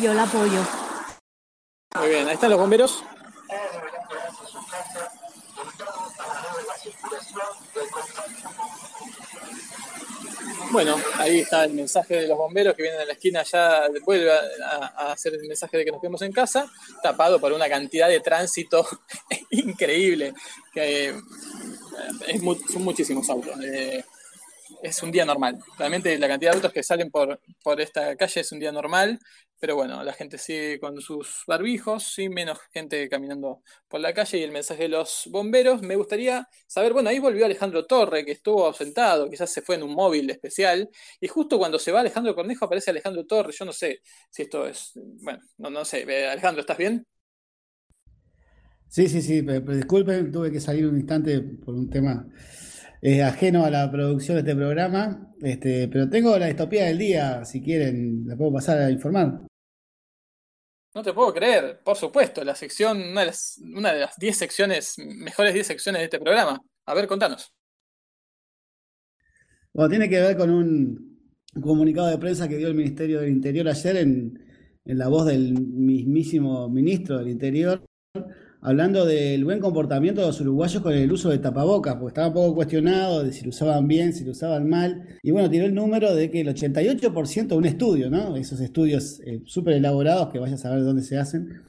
Yo 0.00 0.14
la 0.14 0.22
apoyo. 0.24 0.60
Muy 1.98 2.08
bien, 2.08 2.26
ahí 2.26 2.34
están 2.34 2.50
los 2.50 2.58
bomberos. 2.58 3.04
Bueno, 10.70 10.96
ahí 11.18 11.40
está 11.40 11.64
el 11.64 11.74
mensaje 11.74 12.16
de 12.16 12.28
los 12.28 12.36
bomberos 12.36 12.74
que 12.74 12.82
vienen 12.82 13.00
a 13.00 13.04
la 13.04 13.12
esquina 13.12 13.44
ya, 13.44 13.82
vuelve 14.04 14.32
a, 14.32 15.12
hacer 15.12 15.34
el 15.34 15.46
mensaje 15.46 15.76
de 15.76 15.84
que 15.84 15.92
nos 15.92 16.00
quedemos 16.00 16.22
en 16.22 16.32
casa, 16.32 16.68
tapado 17.02 17.40
por 17.40 17.52
una 17.52 17.68
cantidad 17.68 18.08
de 18.08 18.18
tránsito 18.18 18.84
increíble, 19.50 20.34
que 20.72 21.10
eh, 21.10 22.40
son 22.72 22.82
muchísimos 22.82 23.30
autos. 23.30 23.54
eh, 23.62 24.04
es 24.84 25.02
un 25.02 25.10
día 25.10 25.24
normal. 25.24 25.58
Realmente 25.78 26.18
la 26.18 26.28
cantidad 26.28 26.50
de 26.52 26.56
autos 26.56 26.72
que 26.72 26.82
salen 26.82 27.10
por, 27.10 27.40
por 27.62 27.80
esta 27.80 28.14
calle 28.16 28.42
es 28.42 28.52
un 28.52 28.60
día 28.60 28.70
normal, 28.70 29.18
pero 29.58 29.76
bueno, 29.76 30.04
la 30.04 30.12
gente 30.12 30.36
sigue 30.36 30.78
con 30.78 31.00
sus 31.00 31.42
barbijos, 31.46 32.04
sí, 32.14 32.28
menos 32.28 32.58
gente 32.70 33.08
caminando 33.08 33.62
por 33.88 34.00
la 34.00 34.12
calle 34.12 34.38
y 34.38 34.42
el 34.42 34.52
mensaje 34.52 34.82
de 34.82 34.88
los 34.90 35.22
bomberos. 35.30 35.80
Me 35.80 35.96
gustaría 35.96 36.46
saber, 36.66 36.92
bueno, 36.92 37.08
ahí 37.08 37.18
volvió 37.18 37.46
Alejandro 37.46 37.86
Torre, 37.86 38.26
que 38.26 38.32
estuvo 38.32 38.66
ausentado, 38.66 39.30
quizás 39.30 39.50
se 39.50 39.62
fue 39.62 39.76
en 39.76 39.84
un 39.84 39.94
móvil 39.94 40.28
especial, 40.28 40.90
y 41.18 41.28
justo 41.28 41.56
cuando 41.56 41.78
se 41.78 41.90
va 41.90 42.00
Alejandro 42.00 42.34
Cornejo 42.34 42.66
aparece 42.66 42.90
Alejandro 42.90 43.24
Torre. 43.24 43.52
Yo 43.52 43.64
no 43.64 43.72
sé 43.72 44.00
si 44.30 44.42
esto 44.42 44.66
es, 44.66 44.92
bueno, 44.94 45.40
no, 45.56 45.70
no 45.70 45.84
sé. 45.86 46.04
Eh, 46.06 46.28
Alejandro, 46.28 46.60
¿estás 46.60 46.76
bien? 46.76 47.06
Sí, 48.88 49.08
sí, 49.08 49.22
sí, 49.22 49.42
pero, 49.42 49.74
disculpen, 49.74 50.30
tuve 50.30 50.52
que 50.52 50.60
salir 50.60 50.86
un 50.86 50.98
instante 50.98 51.40
por 51.40 51.74
un 51.74 51.88
tema 51.88 52.28
eh, 53.06 53.22
ajeno 53.22 53.66
a 53.66 53.70
la 53.70 53.90
producción 53.90 54.36
de 54.36 54.40
este 54.40 54.56
programa, 54.56 55.30
este, 55.42 55.88
pero 55.88 56.08
tengo 56.08 56.38
la 56.38 56.46
distopía 56.46 56.86
del 56.86 56.96
día, 56.96 57.44
si 57.44 57.60
quieren, 57.60 58.26
la 58.26 58.34
puedo 58.34 58.54
pasar 58.54 58.78
a 58.78 58.90
informar. 58.90 59.42
No 60.94 61.02
te 61.02 61.12
puedo 61.12 61.34
creer, 61.34 61.82
por 61.84 61.98
supuesto, 61.98 62.42
la 62.42 62.54
sección, 62.54 63.02
una 63.02 63.20
de 63.20 63.26
las, 63.26 63.60
una 63.62 63.92
de 63.92 64.00
las 64.00 64.16
10 64.16 64.38
secciones, 64.38 64.94
mejores 64.96 65.52
10 65.52 65.66
secciones 65.66 66.00
de 66.00 66.04
este 66.04 66.18
programa. 66.18 66.58
A 66.86 66.94
ver, 66.94 67.06
contanos. 67.06 67.52
Bueno, 69.74 69.90
tiene 69.90 70.08
que 70.08 70.22
ver 70.22 70.38
con 70.38 70.48
un 70.48 71.30
comunicado 71.60 72.06
de 72.06 72.16
prensa 72.16 72.48
que 72.48 72.56
dio 72.56 72.68
el 72.68 72.74
Ministerio 72.74 73.20
del 73.20 73.28
Interior 73.28 73.68
ayer 73.68 73.98
en, 73.98 74.42
en 74.82 74.98
la 74.98 75.08
voz 75.08 75.26
del 75.26 75.52
mismísimo 75.52 76.70
ministro 76.70 77.18
del 77.18 77.28
Interior, 77.28 77.84
hablando 78.64 79.04
del 79.04 79.44
buen 79.44 79.60
comportamiento 79.60 80.22
de 80.22 80.28
los 80.28 80.40
uruguayos 80.40 80.82
con 80.82 80.94
el 80.94 81.12
uso 81.12 81.28
de 81.28 81.38
tapabocas, 81.38 81.96
porque 81.96 82.08
estaba 82.08 82.32
poco 82.32 82.54
cuestionado 82.54 83.22
de 83.22 83.30
si 83.30 83.44
lo 83.44 83.50
usaban 83.50 83.86
bien, 83.86 84.14
si 84.14 84.24
lo 84.24 84.30
usaban 84.30 84.66
mal. 84.70 85.06
Y 85.22 85.32
bueno, 85.32 85.50
tiró 85.50 85.66
el 85.66 85.74
número 85.74 86.14
de 86.14 86.30
que 86.30 86.40
el 86.40 86.48
88%, 86.48 87.54
un 87.54 87.66
estudio, 87.66 88.08
¿no? 88.08 88.36
Esos 88.36 88.60
estudios 88.60 89.20
eh, 89.26 89.42
súper 89.44 89.74
elaborados 89.74 90.30
que 90.32 90.38
vaya 90.38 90.54
a 90.54 90.58
saber 90.58 90.82
dónde 90.82 91.02
se 91.02 91.18
hacen, 91.18 91.60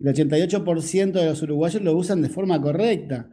el 0.00 0.06
88% 0.08 1.12
de 1.12 1.26
los 1.26 1.40
uruguayos 1.40 1.82
lo 1.82 1.96
usan 1.96 2.20
de 2.20 2.28
forma 2.28 2.60
correcta. 2.60 3.30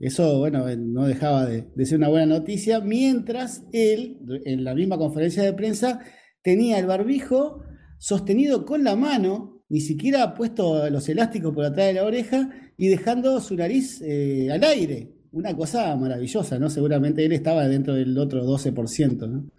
Eso, 0.00 0.40
bueno, 0.40 0.68
eh, 0.68 0.76
no 0.76 1.06
dejaba 1.06 1.46
de, 1.46 1.68
de 1.72 1.86
ser 1.86 1.98
una 1.98 2.08
buena 2.08 2.26
noticia, 2.26 2.80
mientras 2.80 3.62
él, 3.72 4.18
en 4.44 4.64
la 4.64 4.74
misma 4.74 4.98
conferencia 4.98 5.44
de 5.44 5.52
prensa, 5.52 6.00
tenía 6.42 6.80
el 6.80 6.86
barbijo 6.86 7.62
sostenido 7.98 8.64
con 8.66 8.82
la 8.82 8.96
mano, 8.96 9.55
ni 9.68 9.80
siquiera 9.80 10.34
puesto 10.34 10.88
los 10.90 11.08
elásticos 11.08 11.54
por 11.54 11.64
atrás 11.64 11.86
de 11.88 11.92
la 11.94 12.04
oreja 12.04 12.48
y 12.76 12.88
dejando 12.88 13.40
su 13.40 13.56
nariz 13.56 14.00
eh, 14.02 14.48
al 14.52 14.62
aire. 14.64 15.12
Una 15.32 15.54
cosa 15.56 15.94
maravillosa, 15.96 16.58
¿no? 16.58 16.70
Seguramente 16.70 17.24
él 17.24 17.32
estaba 17.32 17.66
dentro 17.66 17.94
del 17.94 18.16
otro 18.18 18.44
12%, 18.44 19.28
¿no? 19.28 19.50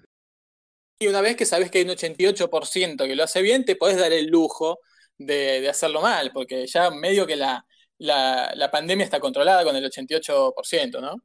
Y 0.99 1.08
una 1.08 1.22
vez 1.22 1.36
que 1.36 1.45
sabes 1.45 1.70
que 1.70 1.80
hay 1.80 1.84
un 1.84 1.91
88% 1.91 3.05
que 3.05 3.16
lo 3.16 3.24
hace 3.24 3.41
bien, 3.41 3.66
te 3.66 3.76
podés 3.76 3.97
dar 3.97 4.12
el 4.12 4.28
lujo 4.28 4.80
de, 5.18 5.62
de 5.62 5.70
hacerlo 5.70 6.01
mal, 6.01 6.32
porque 6.34 6.66
ya 6.66 6.89
medio 6.89 7.28
que 7.28 7.36
la, 7.36 7.66
la, 7.99 8.51
la 8.55 8.72
pandemia 8.72 9.03
está 9.03 9.20
controlada 9.20 9.64
con 9.64 9.76
el 9.76 9.84
88%, 9.84 11.01
¿no? 11.01 11.24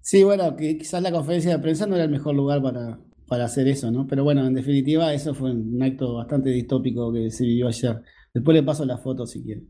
Sí, 0.00 0.24
bueno, 0.24 0.56
quizás 0.56 1.02
la 1.02 1.12
conferencia 1.12 1.52
de 1.52 1.58
prensa 1.58 1.86
no 1.86 1.96
era 1.96 2.04
el 2.04 2.10
mejor 2.10 2.34
lugar 2.34 2.62
para, 2.62 2.98
para 3.30 3.44
hacer 3.46 3.68
eso, 3.68 3.92
¿no? 3.92 4.06
Pero 4.08 4.24
bueno, 4.24 4.44
en 4.46 4.54
definitiva, 4.54 5.14
eso 5.14 5.34
fue 5.34 5.52
un 5.52 5.80
acto 5.82 6.14
bastante 6.16 6.50
distópico 6.50 7.12
que 7.12 7.30
se 7.30 7.44
vivió 7.44 7.68
ayer. 7.68 8.02
Después 8.34 8.56
le 8.56 8.64
paso 8.64 8.84
la 8.84 8.98
foto 8.98 9.24
si 9.26 9.42
quiere. 9.44 9.62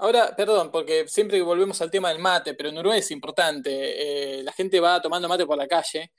Ahora, 0.00 0.34
perdón, 0.36 0.70
porque 0.70 1.08
siempre 1.08 1.40
volvemos 1.42 1.80
al 1.82 1.90
tema 1.90 2.10
del 2.10 2.20
mate, 2.20 2.54
pero 2.54 2.68
en 2.68 2.78
Uruguay 2.78 3.00
es 3.00 3.10
importante. 3.10 4.38
eh, 4.40 4.42
la 4.44 4.52
gente 4.52 4.78
va 4.80 5.00
tomando 5.02 5.28
mate 5.28 5.46
por 5.46 5.58
la 5.58 5.66
calle. 5.68 6.12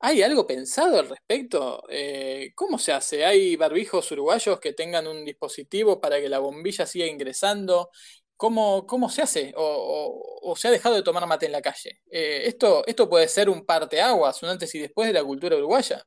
¿Hay 0.00 0.22
algo 0.22 0.46
pensado 0.46 0.98
al 1.00 1.08
respecto? 1.08 1.82
Eh, 1.90 2.52
¿cómo 2.54 2.78
se 2.78 2.92
hace? 2.92 3.24
¿Hay 3.24 3.56
barbijos 3.56 4.10
uruguayos 4.12 4.60
que 4.60 4.72
tengan 4.74 5.06
un 5.08 5.24
dispositivo 5.24 6.00
para 6.00 6.20
que 6.20 6.28
la 6.28 6.38
bombilla 6.40 6.86
siga 6.86 7.06
ingresando? 7.06 7.90
¿Cómo, 8.36 8.86
cómo 8.86 9.08
se 9.08 9.22
hace? 9.22 9.52
¿O, 9.56 10.54
se 10.56 10.68
ha 10.68 10.70
dejado 10.70 10.94
de 10.94 11.02
tomar 11.02 11.26
mate 11.26 11.46
en 11.46 11.52
la 11.52 11.62
calle? 11.62 12.00
Eh, 12.10 12.42
esto, 12.44 12.84
esto 12.86 13.08
puede 13.08 13.28
ser 13.28 13.48
un 13.48 13.64
parteaguas, 13.64 14.42
un 14.42 14.50
antes 14.50 14.74
y 14.74 14.78
después 14.78 15.08
de 15.08 15.14
la 15.14 15.24
cultura 15.24 15.56
uruguaya. 15.56 16.02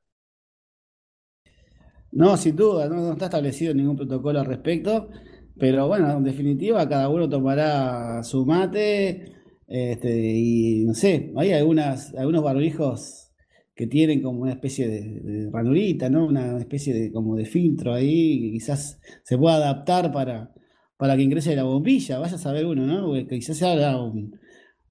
No, 2.11 2.37
sin 2.37 2.55
duda, 2.55 2.87
no, 2.87 2.95
no 2.95 3.11
está 3.13 3.25
establecido 3.25 3.73
ningún 3.73 3.95
protocolo 3.95 4.39
al 4.39 4.45
respecto, 4.45 5.09
pero 5.57 5.87
bueno, 5.87 6.11
en 6.11 6.23
definitiva, 6.23 6.87
cada 6.87 7.09
uno 7.09 7.29
tomará 7.29 8.23
su 8.23 8.45
mate, 8.45 9.33
este, 9.67 10.33
y 10.35 10.85
no 10.85 10.93
sé, 10.95 11.31
hay 11.37 11.53
algunas, 11.53 12.13
algunos 12.15 12.43
barbijos 12.43 13.31
que 13.75 13.87
tienen 13.87 14.21
como 14.21 14.41
una 14.41 14.51
especie 14.51 14.87
de, 14.87 15.01
de 15.21 15.51
ranurita, 15.51 16.09
¿no? 16.09 16.25
Una 16.25 16.57
especie 16.59 16.93
de 16.93 17.11
como 17.11 17.35
de 17.35 17.45
filtro 17.45 17.93
ahí, 17.93 18.41
que 18.41 18.51
quizás 18.51 18.99
se 19.23 19.37
pueda 19.37 19.57
adaptar 19.57 20.11
para, 20.11 20.51
para 20.99 21.15
que 21.15 21.21
ingrese 21.21 21.55
la 21.55 21.63
bombilla, 21.63 22.19
vaya 22.19 22.35
a 22.35 22.37
saber 22.37 22.65
uno, 22.65 22.85
¿no? 22.85 23.07
Porque 23.07 23.25
quizás 23.25 23.57
se 23.57 23.65
haga 23.65 23.95
un, 24.03 24.37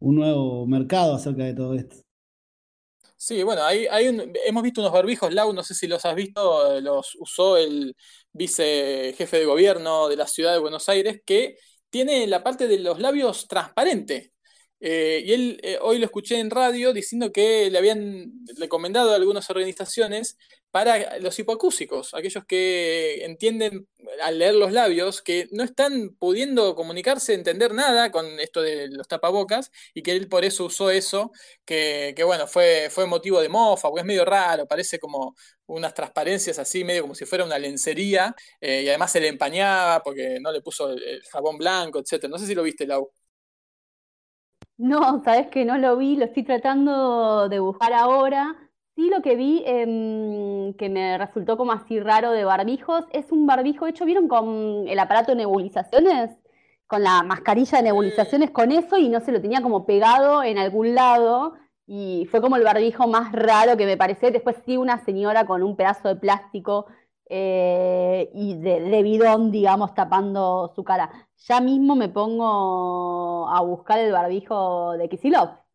nuevo 0.00 0.66
mercado 0.66 1.14
acerca 1.14 1.44
de 1.44 1.52
todo 1.52 1.74
esto. 1.74 1.96
Sí, 3.14 3.42
bueno, 3.42 3.62
hay, 3.62 3.86
hay 3.90 4.08
un- 4.08 4.32
hemos 4.46 4.62
visto 4.62 4.80
unos 4.80 4.92
barbijos, 4.94 5.34
Lau, 5.34 5.52
no 5.52 5.62
sé 5.62 5.74
si 5.74 5.86
los 5.86 6.02
has 6.06 6.14
visto, 6.14 6.78
eh, 6.78 6.80
los 6.80 7.14
usó 7.16 7.58
el 7.58 7.94
vice 8.32 9.14
jefe 9.18 9.38
de 9.40 9.44
gobierno 9.44 10.08
de 10.08 10.16
la 10.16 10.26
ciudad 10.26 10.54
de 10.54 10.60
Buenos 10.60 10.88
Aires, 10.88 11.20
que 11.26 11.58
tiene 11.90 12.26
la 12.26 12.42
parte 12.42 12.68
de 12.68 12.78
los 12.78 13.00
labios 13.00 13.46
transparente. 13.46 14.32
Eh, 14.80 15.22
y 15.26 15.32
él 15.32 15.60
eh, 15.62 15.78
hoy 15.82 15.98
lo 15.98 16.06
escuché 16.06 16.38
en 16.40 16.48
radio 16.48 16.94
diciendo 16.94 17.32
que 17.32 17.70
le 17.70 17.76
habían 17.76 18.32
recomendado 18.56 19.12
a 19.12 19.16
algunas 19.16 19.50
organizaciones 19.50 20.38
para 20.70 21.18
los 21.18 21.38
hipoacúsicos, 21.38 22.14
aquellos 22.14 22.44
que 22.44 23.24
entienden 23.24 23.88
al 24.22 24.38
leer 24.38 24.54
los 24.54 24.72
labios 24.72 25.22
que 25.22 25.48
no 25.50 25.64
están 25.64 26.10
pudiendo 26.18 26.74
comunicarse, 26.74 27.34
entender 27.34 27.72
nada 27.72 28.10
con 28.10 28.38
esto 28.38 28.60
de 28.60 28.88
los 28.88 29.08
tapabocas 29.08 29.70
y 29.94 30.02
que 30.02 30.12
él 30.12 30.28
por 30.28 30.44
eso 30.44 30.66
usó 30.66 30.90
eso, 30.90 31.32
que, 31.64 32.14
bueno, 32.24 32.46
fue, 32.46 32.88
fue 32.90 33.06
motivo 33.06 33.40
de 33.40 33.48
mofa, 33.48 33.88
porque 33.88 34.00
es 34.00 34.06
medio 34.06 34.24
raro, 34.24 34.66
parece 34.66 34.98
como 34.98 35.34
unas 35.66 35.94
transparencias 35.94 36.58
así, 36.58 36.84
medio 36.84 37.02
como 37.02 37.14
si 37.14 37.24
fuera 37.24 37.44
una 37.44 37.58
lencería, 37.58 38.34
eh, 38.60 38.82
y 38.84 38.88
además 38.88 39.12
se 39.12 39.20
le 39.20 39.28
empañaba 39.28 40.02
porque 40.02 40.38
no 40.40 40.52
le 40.52 40.60
puso 40.60 40.90
el, 40.90 41.02
el 41.02 41.22
jabón 41.24 41.56
blanco, 41.58 41.98
etcétera. 41.98 42.30
No 42.30 42.38
sé 42.38 42.46
si 42.46 42.54
lo 42.54 42.62
viste, 42.62 42.86
Lau. 42.86 43.10
No, 44.78 45.22
sabes 45.24 45.48
que 45.48 45.64
no 45.64 45.76
lo 45.76 45.96
vi, 45.96 46.16
lo 46.16 46.26
estoy 46.26 46.44
tratando 46.44 47.48
de 47.48 47.58
buscar 47.58 47.92
ahora. 47.92 48.67
Sí, 48.98 49.10
lo 49.10 49.22
que 49.22 49.36
vi 49.36 49.62
em, 49.64 50.74
que 50.74 50.88
me 50.88 51.16
resultó 51.18 51.56
como 51.56 51.70
así 51.70 52.00
raro 52.00 52.32
de 52.32 52.44
barbijos 52.44 53.04
es 53.12 53.30
un 53.30 53.46
barbijo 53.46 53.86
hecho, 53.86 54.04
¿vieron 54.04 54.26
con 54.26 54.88
el 54.88 54.98
aparato 54.98 55.30
de 55.30 55.36
nebulizaciones? 55.36 56.32
Con 56.88 57.04
la 57.04 57.22
mascarilla 57.22 57.78
de 57.78 57.84
nebulizaciones 57.84 58.50
con 58.50 58.72
eso 58.72 58.96
y 58.98 59.08
no 59.08 59.20
se 59.20 59.30
lo 59.30 59.40
tenía 59.40 59.62
como 59.62 59.86
pegado 59.86 60.42
en 60.42 60.58
algún 60.58 60.96
lado 60.96 61.54
y 61.86 62.26
fue 62.32 62.40
como 62.40 62.56
el 62.56 62.64
barbijo 62.64 63.06
más 63.06 63.30
raro 63.30 63.76
que 63.76 63.86
me 63.86 63.96
pareció. 63.96 64.32
Después 64.32 64.56
sí 64.66 64.76
una 64.76 64.98
señora 65.04 65.46
con 65.46 65.62
un 65.62 65.76
pedazo 65.76 66.08
de 66.08 66.16
plástico 66.16 66.86
eh, 67.30 68.30
y 68.34 68.56
de, 68.58 68.80
de 68.80 69.02
bidón, 69.04 69.52
digamos, 69.52 69.94
tapando 69.94 70.72
su 70.74 70.82
cara. 70.82 71.10
Ya 71.46 71.60
mismo 71.60 71.94
me 71.94 72.08
pongo 72.08 73.48
a 73.48 73.60
buscar 73.62 74.00
el 74.00 74.10
barbijo 74.10 74.92
de 74.94 75.08
Kisilov. 75.08 75.67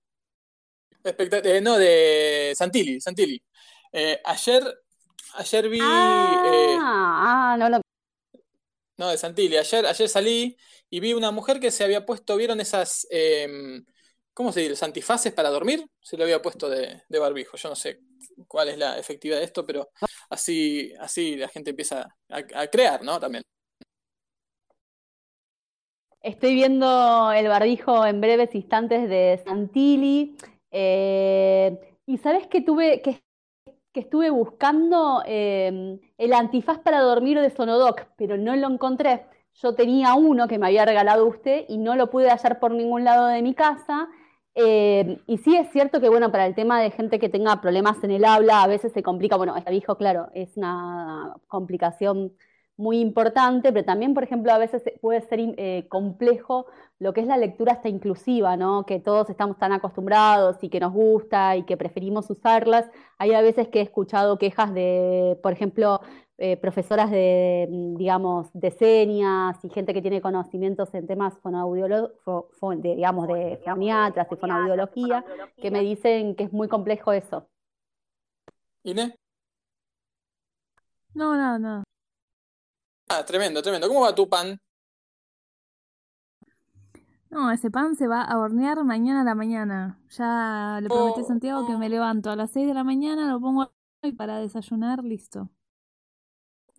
Eh, 1.03 1.61
no, 1.61 1.77
de 1.77 2.53
Santilli, 2.55 2.99
Santilli. 3.01 3.41
Eh, 3.91 4.19
ayer, 4.23 4.63
ayer 5.33 5.69
vi, 5.69 6.39
eh, 6.41 6.81
Ah, 6.81 7.53
ah, 7.53 7.57
no 7.57 7.69
lo. 7.69 7.81
no, 8.97 9.09
de 9.09 9.17
Santilli, 9.17 9.57
ayer, 9.57 9.85
ayer 9.85 10.09
salí 10.09 10.57
y 10.89 10.99
vi 10.99 11.13
una 11.13 11.31
mujer 11.31 11.59
que 11.59 11.71
se 11.71 11.83
había 11.83 12.05
puesto, 12.05 12.35
¿vieron 12.37 12.59
esas, 12.61 13.07
em, 13.09 13.85
¿cómo 14.33 14.51
se 14.51 14.59
dice? 14.61 14.71
Los 14.71 14.83
antifaces 14.83 15.33
para 15.33 15.49
dormir? 15.49 15.85
Se 16.01 16.17
lo 16.17 16.23
había 16.23 16.41
puesto 16.41 16.69
de, 16.69 17.03
de 17.09 17.19
barbijo. 17.19 17.57
Yo 17.57 17.69
no 17.69 17.75
sé 17.75 18.01
cuál 18.47 18.69
es 18.69 18.77
la 18.77 18.97
efectividad 18.99 19.39
de 19.39 19.45
esto, 19.45 19.65
pero 19.65 19.89
así, 20.29 20.93
así 20.99 21.35
la 21.37 21.47
gente 21.49 21.71
empieza 21.71 22.01
a, 22.29 22.37
a 22.61 22.67
crear, 22.67 23.03
¿no? 23.03 23.19
También. 23.19 23.43
Estoy 26.21 26.55
viendo 26.55 27.31
el 27.33 27.47
barbijo 27.49 28.05
en 28.05 28.21
breves 28.21 28.55
instantes 28.55 29.09
de 29.09 29.39
Santilli. 29.45 30.37
Eh, 30.73 31.79
y 32.07 32.17
sabes 32.17 32.47
que 32.47 32.61
tuve, 32.61 33.01
que, 33.01 33.21
estuve 33.93 34.31
buscando 34.31 35.23
eh, 35.25 35.99
el 36.17 36.33
antifaz 36.33 36.79
para 36.79 36.99
dormir 36.99 37.39
de 37.39 37.51
Sonodoc, 37.51 38.07
pero 38.17 38.37
no 38.37 38.55
lo 38.55 38.67
encontré. 38.67 39.25
Yo 39.61 39.75
tenía 39.75 40.15
uno 40.15 40.47
que 40.47 40.57
me 40.57 40.65
había 40.65 40.83
regalado 40.85 41.27
usted 41.27 41.65
y 41.69 41.77
no 41.77 41.95
lo 41.95 42.09
pude 42.09 42.29
hallar 42.29 42.59
por 42.59 42.71
ningún 42.71 43.03
lado 43.03 43.27
de 43.27 43.43
mi 43.43 43.53
casa. 43.53 44.09
Eh, 44.55 45.19
y 45.27 45.37
sí 45.37 45.55
es 45.55 45.71
cierto 45.71 46.01
que, 46.01 46.09
bueno, 46.09 46.31
para 46.31 46.47
el 46.47 46.55
tema 46.55 46.81
de 46.81 46.91
gente 46.91 47.19
que 47.19 47.29
tenga 47.29 47.61
problemas 47.61 48.03
en 48.03 48.11
el 48.11 48.25
habla, 48.25 48.63
a 48.63 48.67
veces 48.67 48.93
se 48.93 49.03
complica. 49.03 49.37
Bueno, 49.37 49.55
el 49.55 49.63
barbijo, 49.63 49.95
claro, 49.97 50.29
es 50.33 50.57
una 50.57 51.35
complicación 51.47 52.33
muy 52.77 52.99
importante, 52.99 53.71
pero 53.71 53.85
también, 53.85 54.13
por 54.13 54.23
ejemplo, 54.23 54.51
a 54.51 54.57
veces 54.57 54.83
puede 55.01 55.21
ser 55.21 55.39
eh, 55.57 55.85
complejo 55.89 56.65
lo 56.99 57.13
que 57.13 57.21
es 57.21 57.27
la 57.27 57.37
lectura 57.37 57.73
hasta 57.73 57.89
inclusiva, 57.89 58.57
¿no? 58.57 58.85
Que 58.85 58.99
todos 58.99 59.29
estamos 59.29 59.57
tan 59.57 59.73
acostumbrados 59.73 60.57
y 60.63 60.69
que 60.69 60.79
nos 60.79 60.93
gusta 60.93 61.55
y 61.55 61.63
que 61.63 61.77
preferimos 61.77 62.29
usarlas. 62.29 62.89
Hay 63.17 63.33
a 63.33 63.41
veces 63.41 63.67
que 63.67 63.79
he 63.79 63.83
escuchado 63.83 64.37
quejas 64.39 64.73
de, 64.73 65.37
por 65.43 65.53
ejemplo, 65.53 66.01
eh, 66.39 66.57
profesoras 66.57 67.11
de, 67.11 67.67
digamos, 67.97 68.49
de 68.53 68.71
señas 68.71 69.63
y 69.63 69.69
gente 69.69 69.93
que 69.93 70.01
tiene 70.01 70.21
conocimientos 70.21 70.93
en 70.95 71.05
temas 71.05 71.35
de, 71.43 72.95
digamos, 72.95 73.27
de 73.27 73.61
foniatras 73.63 74.27
y 74.31 74.35
fonoaudiología, 74.35 75.23
que 75.61 75.71
me 75.71 75.81
dicen 75.81 76.35
que 76.35 76.45
es 76.45 76.53
muy 76.53 76.67
complejo 76.67 77.11
eso. 77.13 77.47
¿Inés? 78.83 79.13
No, 81.13 81.35
no, 81.35 81.59
no. 81.59 81.83
Ah, 83.07 83.23
tremendo, 83.25 83.61
tremendo. 83.61 83.87
¿Cómo 83.87 84.01
va 84.01 84.15
tu 84.15 84.27
pan? 84.27 84.59
No, 87.29 87.51
ese 87.51 87.71
pan 87.71 87.95
se 87.95 88.07
va 88.07 88.21
a 88.21 88.37
hornear 88.37 88.83
mañana 88.83 89.21
a 89.21 89.23
la 89.23 89.35
mañana. 89.35 89.99
Ya 90.11 90.79
le 90.81 90.87
prometí 90.87 91.21
a 91.21 91.23
Santiago 91.23 91.65
que 91.65 91.77
me 91.77 91.89
levanto 91.89 92.29
a 92.29 92.35
las 92.35 92.51
6 92.51 92.67
de 92.67 92.75
la 92.75 92.83
mañana, 92.83 93.27
lo 93.31 93.39
pongo 93.39 93.73
y 94.03 94.11
para 94.11 94.39
desayunar, 94.39 95.03
listo. 95.03 95.49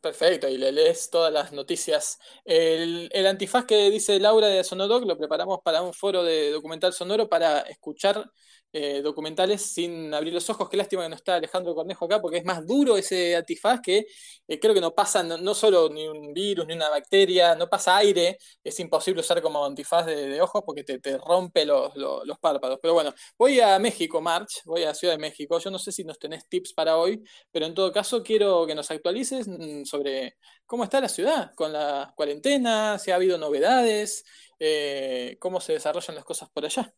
Perfecto, 0.00 0.48
y 0.48 0.58
le 0.58 0.70
lees 0.70 1.08
todas 1.10 1.32
las 1.32 1.52
noticias. 1.52 2.18
El, 2.44 3.08
el 3.10 3.26
antifaz 3.26 3.64
que 3.64 3.90
dice 3.90 4.20
Laura 4.20 4.48
de 4.48 4.62
Sonodoc 4.62 5.04
lo 5.06 5.16
preparamos 5.16 5.60
para 5.64 5.82
un 5.82 5.94
foro 5.94 6.22
de 6.22 6.50
documental 6.50 6.92
sonoro 6.92 7.28
para 7.28 7.60
escuchar 7.60 8.30
eh, 8.76 9.02
documentales 9.02 9.62
sin 9.62 10.12
abrir 10.12 10.34
los 10.34 10.50
ojos. 10.50 10.68
Qué 10.68 10.76
lástima 10.76 11.04
que 11.04 11.08
no 11.08 11.14
está 11.14 11.36
Alejandro 11.36 11.76
Cornejo 11.76 12.06
acá, 12.06 12.20
porque 12.20 12.38
es 12.38 12.44
más 12.44 12.66
duro 12.66 12.96
ese 12.96 13.36
antifaz 13.36 13.80
que 13.80 14.06
eh, 14.48 14.58
creo 14.58 14.74
que 14.74 14.80
no 14.80 14.92
pasa 14.92 15.22
no, 15.22 15.38
no 15.38 15.54
solo 15.54 15.88
ni 15.88 16.08
un 16.08 16.34
virus 16.34 16.66
ni 16.66 16.74
una 16.74 16.88
bacteria, 16.90 17.54
no 17.54 17.68
pasa 17.68 17.96
aire. 17.98 18.36
Es 18.64 18.80
imposible 18.80 19.20
usar 19.20 19.40
como 19.40 19.64
antifaz 19.64 20.06
de, 20.06 20.28
de 20.28 20.42
ojos 20.42 20.62
porque 20.66 20.82
te, 20.82 20.98
te 20.98 21.16
rompe 21.18 21.64
los, 21.64 21.94
los, 21.94 22.38
párpados. 22.40 22.80
Pero 22.82 22.94
bueno, 22.94 23.14
voy 23.38 23.60
a 23.60 23.78
México, 23.78 24.20
March, 24.20 24.62
voy 24.64 24.82
a 24.82 24.92
Ciudad 24.92 25.14
de 25.14 25.18
México. 25.20 25.56
Yo 25.60 25.70
no 25.70 25.78
sé 25.78 25.92
si 25.92 26.02
nos 26.02 26.18
tenés 26.18 26.48
tips 26.48 26.72
para 26.72 26.96
hoy, 26.96 27.22
pero 27.52 27.66
en 27.66 27.74
todo 27.74 27.92
caso 27.92 28.24
quiero 28.24 28.66
que 28.66 28.74
nos 28.74 28.90
actualices 28.90 29.46
mm, 29.46 29.84
sobre 29.84 30.36
cómo 30.66 30.82
está 30.82 31.00
la 31.00 31.08
ciudad 31.08 31.52
con 31.54 31.72
la 31.72 32.12
cuarentena, 32.16 32.98
si 32.98 33.12
ha 33.12 33.14
habido 33.16 33.38
novedades, 33.38 34.24
eh, 34.58 35.36
cómo 35.38 35.60
se 35.60 35.74
desarrollan 35.74 36.16
las 36.16 36.24
cosas 36.24 36.50
por 36.50 36.64
allá. 36.64 36.92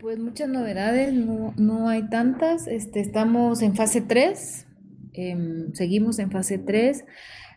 Pues 0.00 0.18
muchas 0.18 0.48
novedades, 0.48 1.12
no, 1.12 1.52
no 1.58 1.90
hay 1.90 2.08
tantas. 2.08 2.66
Este, 2.66 3.00
estamos 3.00 3.60
en 3.60 3.76
fase 3.76 4.00
3, 4.00 4.66
em, 5.12 5.74
seguimos 5.74 6.18
en 6.18 6.30
fase 6.30 6.56
3. 6.56 7.04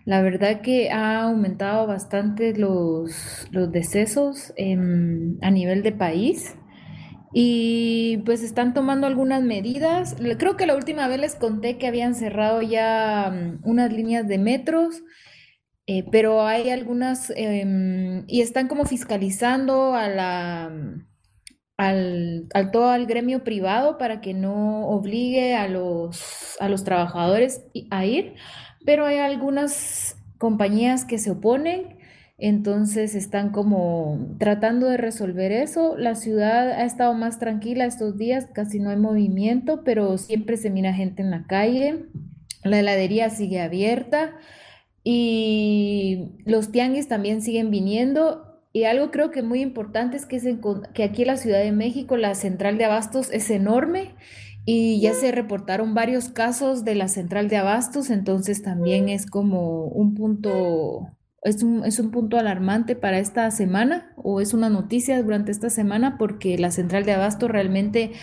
La 0.04 0.22
verdad 0.22 0.60
que 0.60 0.92
ha 0.92 1.22
aumentado 1.22 1.88
bastante 1.88 2.54
los, 2.54 3.48
los 3.52 3.72
decesos 3.72 4.52
em, 4.58 5.38
a 5.42 5.52
nivel 5.52 5.84
de 5.84 5.94
país 5.94 6.56
y 7.34 8.18
pues 8.26 8.44
están 8.44 8.74
tomando 8.74 9.08
algunas 9.08 9.42
medidas. 9.42 10.18
Creo 10.38 10.58
que 10.58 10.66
la 10.68 10.76
última 10.76 11.08
vez 11.08 11.22
les 11.22 11.36
conté 11.36 11.78
que 11.78 11.88
habían 11.88 12.14
cerrado 12.14 12.62
ya 12.62 13.32
mm, 13.34 13.62
unas 13.64 13.94
líneas 13.94 14.28
de 14.28 14.38
metros. 14.38 15.02
Eh, 15.88 16.06
pero 16.12 16.46
hay 16.46 16.70
algunas 16.70 17.32
em, 17.36 18.26
y 18.28 18.42
están 18.42 18.68
como 18.68 18.86
fiscalizando 18.86 19.96
a 19.96 20.08
la, 20.10 20.72
al, 21.78 22.48
al 22.54 22.72
todo 22.72 22.94
el 22.96 23.06
gremio 23.08 23.44
privado 23.44 23.98
para 23.98 24.22
que 24.22 24.34
no 24.34 24.88
obligue 24.88 25.56
a 25.56 25.68
los, 25.68 26.56
a 26.60 26.70
los 26.70 26.84
trabajadores 26.84 27.64
a 27.90 28.06
ir, 28.06 28.36
pero 28.86 29.06
hay 29.06 29.18
algunas 29.18 30.18
compañías 30.38 31.06
que 31.06 31.18
se 31.20 31.32
oponen, 31.32 31.98
entonces 32.38 33.16
están 33.16 33.52
como 33.52 34.36
tratando 34.40 34.88
de 34.88 34.98
resolver 34.98 35.52
eso. 35.52 35.96
La 35.98 36.16
ciudad 36.16 36.72
ha 36.72 36.84
estado 36.84 37.14
más 37.14 37.40
tranquila 37.40 37.86
estos 37.86 38.18
días, 38.18 38.48
casi 38.54 38.80
no 38.80 38.90
hay 38.90 38.98
movimiento, 38.98 39.84
pero 39.84 40.18
siempre 40.18 40.58
se 40.58 40.70
mira 40.70 40.94
gente 40.94 41.22
en 41.22 41.32
la 41.32 41.46
calle. 41.48 42.08
La 42.64 42.80
heladería 42.80 43.30
sigue 43.30 43.62
abierta. 43.62 44.34
Y 45.04 46.32
los 46.46 46.72
tianguis 46.72 47.08
también 47.08 47.42
siguen 47.42 47.72
viniendo. 47.72 48.53
Y 48.76 48.86
algo 48.86 49.12
creo 49.12 49.30
que 49.30 49.44
muy 49.44 49.62
importante 49.62 50.18
es 50.18 50.26
que, 50.26 50.38
aquí 51.04 51.22
en 51.22 51.28
la 51.28 51.38
Ciudad 51.38 51.60
de 51.60 51.72
México 51.72 52.18
la 52.18 52.34
central 52.34 52.80
de 52.80 52.86
abastos 52.86 53.32
es 53.32 53.52
enorme 53.52 54.16
y 54.66 55.00
ya 55.00 55.14
se 55.14 55.32
reportaron 55.32 55.94
varios 55.94 56.30
casos 56.30 56.84
de 56.84 56.96
la 56.96 57.08
central 57.08 57.50
de 57.50 57.58
abastos, 57.58 58.10
entonces 58.10 58.64
también 58.64 59.10
es 59.10 59.28
como 59.28 59.86
un 59.86 60.16
punto, 60.16 61.08
es 61.44 61.62
un, 61.62 61.86
es 61.86 62.00
un 62.00 62.10
punto 62.10 62.40
alarmante 62.40 62.96
para 62.96 63.20
esta 63.20 63.52
semana 63.52 64.12
o 64.18 64.42
es 64.42 64.56
una 64.56 64.70
noticia 64.70 65.22
durante 65.22 65.52
esta 65.52 65.70
semana 65.70 66.18
porque 66.18 66.58
la 66.58 66.72
central 66.72 67.06
de 67.06 67.12
abastos 67.12 67.52
realmente 67.52 68.14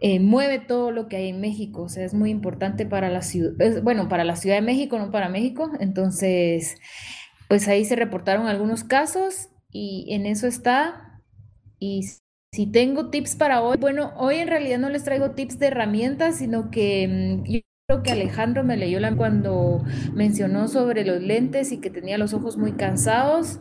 eh, 0.00 0.20
mueve 0.20 0.58
todo 0.58 0.90
lo 0.90 1.06
que 1.06 1.16
hay 1.16 1.28
en 1.28 1.40
México, 1.42 1.82
o 1.82 1.88
sea, 1.90 2.06
es 2.06 2.14
muy 2.14 2.30
importante 2.30 2.86
para 2.86 3.10
la 3.10 3.20
ciudad, 3.20 3.82
bueno, 3.82 4.08
para 4.08 4.24
la 4.24 4.36
Ciudad 4.36 4.56
de 4.56 4.62
México, 4.62 4.98
no 4.98 5.10
para 5.10 5.28
México, 5.28 5.70
entonces, 5.80 6.76
pues 7.48 7.68
ahí 7.68 7.84
se 7.84 7.96
reportaron 7.96 8.46
algunos 8.46 8.84
casos 8.84 9.50
y 9.72 10.06
en 10.14 10.26
eso 10.26 10.46
está. 10.46 11.20
Y 11.78 12.02
si 12.54 12.66
tengo 12.66 13.10
tips 13.10 13.34
para 13.34 13.62
hoy, 13.62 13.78
bueno, 13.78 14.12
hoy 14.16 14.36
en 14.36 14.48
realidad 14.48 14.78
no 14.78 14.90
les 14.90 15.04
traigo 15.04 15.32
tips 15.32 15.58
de 15.58 15.68
herramientas, 15.68 16.36
sino 16.36 16.70
que 16.70 17.08
mm, 17.08 17.50
yo 17.50 17.60
creo 17.88 18.02
que 18.02 18.12
Alejandro 18.12 18.62
me 18.62 18.76
leyó 18.76 19.00
la 19.00 19.16
cuando 19.16 19.82
mencionó 20.14 20.68
sobre 20.68 21.04
los 21.04 21.22
lentes 21.22 21.72
y 21.72 21.80
que 21.80 21.90
tenía 21.90 22.18
los 22.18 22.34
ojos 22.34 22.58
muy 22.58 22.72
cansados. 22.72 23.58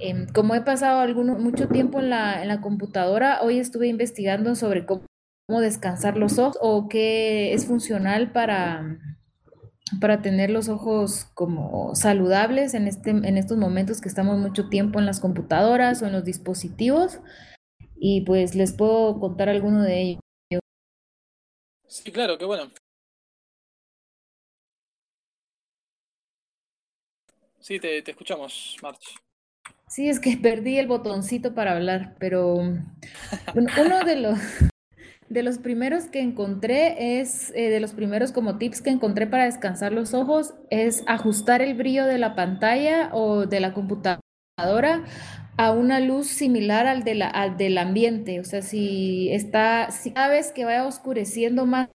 Em, 0.00 0.26
como 0.28 0.54
he 0.54 0.60
pasado 0.60 1.00
alguno, 1.00 1.38
mucho 1.38 1.68
tiempo 1.68 2.00
en 2.00 2.10
la, 2.10 2.42
en 2.42 2.48
la 2.48 2.60
computadora, 2.60 3.40
hoy 3.42 3.58
estuve 3.58 3.88
investigando 3.88 4.54
sobre 4.54 4.84
cómo, 4.84 5.06
cómo 5.48 5.60
descansar 5.62 6.18
los 6.18 6.38
ojos 6.38 6.58
o 6.60 6.88
qué 6.88 7.54
es 7.54 7.66
funcional 7.66 8.32
para, 8.32 8.98
para 10.00 10.20
tener 10.20 10.50
los 10.50 10.68
ojos 10.68 11.26
como 11.34 11.94
saludables 11.94 12.74
en, 12.74 12.88
este, 12.88 13.10
en 13.10 13.36
estos 13.36 13.56
momentos 13.56 14.00
que 14.00 14.08
estamos 14.08 14.38
mucho 14.38 14.68
tiempo 14.68 14.98
en 14.98 15.06
las 15.06 15.20
computadoras 15.20 16.02
o 16.02 16.06
en 16.06 16.12
los 16.12 16.24
dispositivos. 16.24 17.20
Y 17.98 18.22
pues 18.22 18.54
les 18.54 18.72
puedo 18.72 19.18
contar 19.20 19.48
alguno 19.48 19.82
de 19.82 20.02
ellos. 20.02 20.20
Sí, 21.86 22.10
claro, 22.10 22.36
qué 22.36 22.44
bueno. 22.44 22.70
Sí, 27.60 27.80
te, 27.80 28.02
te 28.02 28.10
escuchamos, 28.10 28.76
March. 28.82 29.16
Sí, 29.88 30.08
es 30.08 30.20
que 30.20 30.36
perdí 30.42 30.78
el 30.78 30.86
botoncito 30.86 31.54
para 31.54 31.72
hablar, 31.72 32.16
pero 32.18 32.54
bueno, 33.54 33.70
uno 33.78 34.04
de 34.04 34.16
los, 34.16 34.38
de 35.28 35.42
los 35.42 35.58
primeros 35.58 36.04
que 36.04 36.20
encontré 36.20 37.20
es, 37.20 37.52
eh, 37.54 37.70
de 37.70 37.80
los 37.80 37.92
primeros 37.92 38.32
como 38.32 38.58
tips 38.58 38.80
que 38.80 38.90
encontré 38.90 39.26
para 39.26 39.44
descansar 39.44 39.92
los 39.92 40.14
ojos, 40.14 40.54
es 40.70 41.02
ajustar 41.06 41.62
el 41.62 41.74
brillo 41.74 42.04
de 42.06 42.18
la 42.18 42.34
pantalla 42.34 43.10
o 43.12 43.46
de 43.46 43.60
la 43.60 43.72
computadora 43.72 45.04
a 45.56 45.72
una 45.72 46.00
luz 46.00 46.28
similar 46.28 46.86
al, 46.86 47.04
de 47.04 47.14
la, 47.14 47.28
al 47.28 47.56
del 47.56 47.78
ambiente. 47.78 48.40
O 48.40 48.44
sea, 48.44 48.62
si 48.62 49.30
está, 49.32 49.90
si 49.90 50.10
vez 50.10 50.52
que 50.52 50.64
vaya 50.64 50.86
oscureciendo 50.86 51.66
más 51.66 51.88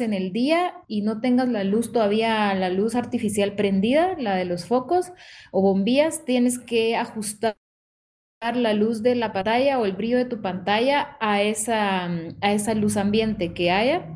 en 0.00 0.12
el 0.12 0.32
día 0.32 0.74
y 0.86 1.00
no 1.00 1.20
tengas 1.20 1.48
la 1.48 1.64
luz 1.64 1.92
todavía, 1.92 2.54
la 2.54 2.68
luz 2.68 2.94
artificial 2.94 3.54
prendida, 3.56 4.14
la 4.18 4.36
de 4.36 4.44
los 4.44 4.66
focos 4.66 5.12
o 5.50 5.62
bombillas, 5.62 6.24
tienes 6.24 6.58
que 6.58 6.96
ajustar 6.96 7.56
la 8.40 8.72
luz 8.72 9.02
de 9.02 9.16
la 9.16 9.32
pantalla 9.32 9.80
o 9.80 9.84
el 9.84 9.92
brillo 9.92 10.16
de 10.16 10.24
tu 10.24 10.40
pantalla 10.40 11.16
a 11.20 11.42
esa, 11.42 12.04
a 12.40 12.52
esa 12.52 12.74
luz 12.74 12.96
ambiente 12.96 13.52
que 13.52 13.72
haya. 13.72 14.06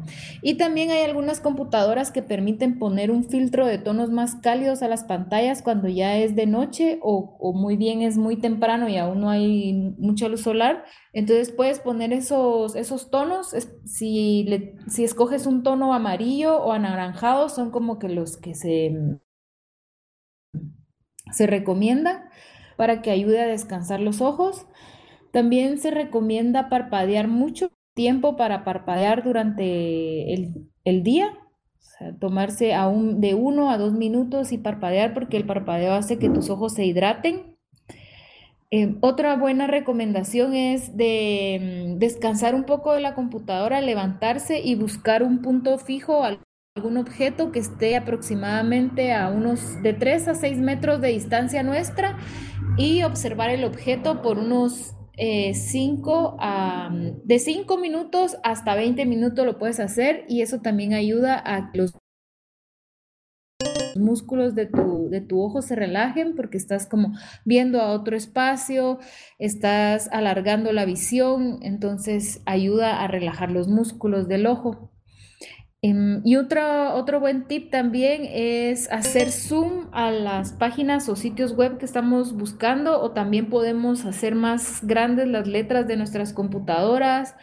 Y 0.43 0.55
también 0.55 0.91
hay 0.91 1.03
algunas 1.03 1.41
computadoras 1.41 2.13
que 2.13 2.23
permiten 2.23 2.79
poner 2.79 3.11
un 3.11 3.25
filtro 3.25 3.67
de 3.67 3.79
tonos 3.79 4.11
más 4.11 4.37
cálidos 4.37 4.83
a 4.83 4.89
las 4.89 5.05
pantallas 5.05 5.63
cuando 5.63 5.89
ya 5.89 6.19
es 6.19 6.37
de 6.37 6.47
noche 6.47 7.01
o, 7.03 7.37
o 7.41 7.53
muy 7.53 7.77
bien 7.77 8.03
es 8.03 8.17
muy 8.17 8.37
temprano 8.37 8.89
y 8.89 8.97
aún 8.97 9.21
no 9.21 9.29
hay 9.29 9.73
mucha 9.99 10.29
luz 10.29 10.43
solar. 10.43 10.85
Entonces 11.13 11.51
puedes 11.51 11.81
poner 11.81 12.13
esos, 12.13 12.77
esos 12.77 13.11
tonos. 13.11 13.49
Si, 13.85 14.47
si 14.87 15.05
escoges 15.05 15.47
un 15.47 15.65
tono 15.65 15.95
amarillo 15.95 16.63
o 16.63 16.73
anaranjado, 16.73 17.49
son 17.49 17.73
como 17.73 17.99
que 17.99 18.09
los 18.09 18.37
que 18.37 18.55
se, 18.55 18.95
se 21.33 21.47
recomienda 21.49 22.31
para 22.77 23.03
que 23.03 23.11
ayude 23.11 23.41
a 23.41 23.47
descansar 23.47 24.01
los 24.01 24.21
ojos. 24.21 24.67
También 25.33 25.79
se 25.79 25.91
recomienda 25.91 26.69
parpadear 26.69 27.29
mucho 27.29 27.71
tiempo 27.95 28.37
para 28.37 28.65
parpadear 28.65 29.25
durante 29.25 30.35
el, 30.35 30.69
el 30.85 31.03
día, 31.03 31.33
tomarse 32.19 32.75
de 32.75 33.35
uno 33.35 33.71
a 33.71 33.79
dos 33.79 33.93
minutos 33.93 34.53
y 34.53 34.59
parpadear 34.59 35.15
porque 35.15 35.37
el 35.37 35.47
parpadeo 35.47 35.93
hace 35.93 36.19
que 36.19 36.29
tus 36.29 36.51
ojos 36.51 36.75
se 36.75 36.85
hidraten. 36.85 37.57
Eh, 38.71 38.97
otra 39.01 39.37
buena 39.37 39.67
recomendación 39.67 40.55
es 40.55 40.97
de 40.97 41.95
mm, 41.95 41.99
descansar 41.99 42.55
un 42.55 42.65
poco 42.65 42.95
de 42.95 43.01
la 43.01 43.15
computadora, 43.15 43.83
levantarse 43.83 44.61
y 44.61 44.75
buscar 44.77 45.23
un 45.23 45.43
punto 45.43 45.77
fijo, 45.79 46.25
algún 46.75 46.97
objeto 46.97 47.53
que 47.53 47.59
esté 47.59 47.97
aproximadamente 47.97 49.13
a 49.13 49.29
unos 49.29 49.83
de 49.83 49.93
3 49.93 50.29
a 50.29 50.35
6 50.35 50.59
metros 50.59 51.03
de 51.03 51.09
distancia 51.09 51.63
nuestra 51.63 52.17
y 52.79 53.03
observar 53.03 53.51
el 53.51 53.65
objeto 53.65 54.23
por 54.23 54.39
unos 54.39 54.95
5 55.19 56.37
a, 56.41 56.91
de 57.25 57.39
5 57.39 57.77
minutos 57.77 58.39
hasta 58.43 58.75
20 58.75 59.05
minutos 59.05 59.45
lo 59.45 59.59
puedes 59.59 59.81
hacer 59.81 60.25
y 60.29 60.41
eso 60.41 60.61
también 60.61 60.95
ayuda 60.95 61.43
a 61.45 61.71
que 61.71 61.79
los 61.79 61.93
músculos 63.95 64.55
de 64.55 64.65
tu, 64.65 65.11
de 65.11 65.21
tu 65.21 65.43
ojo 65.43 65.61
se 65.61 65.77
relajen 65.77 66.35
porque 66.35 66.57
estás 66.57 66.87
como 66.87 67.13
viendo 67.45 67.83
a 67.83 67.93
otro 67.93 68.17
espacio, 68.17 68.99
estás 69.39 70.09
alargando 70.11 70.73
la 70.73 70.87
visión, 70.87 71.59
entonces 71.61 72.41
ayuda 72.47 73.03
a 73.03 73.09
relajar 73.09 73.51
los 73.51 73.69
músculos 73.69 74.27
del 74.27 74.47
ojo. 74.47 74.92
Em, 75.85 76.23
y 76.25 76.37
otro, 76.37 76.95
otro 76.95 77.19
buen 77.19 77.49
tip 77.49 77.71
también 77.73 78.23
es 78.31 78.89
hacer 78.93 79.33
zoom 79.33 79.89
a 79.91 80.13
las 80.13 80.53
páginas 80.53 81.09
o 81.09 81.17
sitios 81.17 81.57
web 81.57 81.79
que 81.79 81.85
estamos 81.85 82.35
buscando 82.37 83.01
o 83.01 83.11
también 83.11 83.51
podemos 83.51 84.05
hacer 84.05 84.37
más 84.37 84.87
grandes 84.87 85.27
las 85.27 85.49
letras 85.49 85.89
de 85.89 85.97
nuestras 85.97 86.33
computadoras 86.33 87.35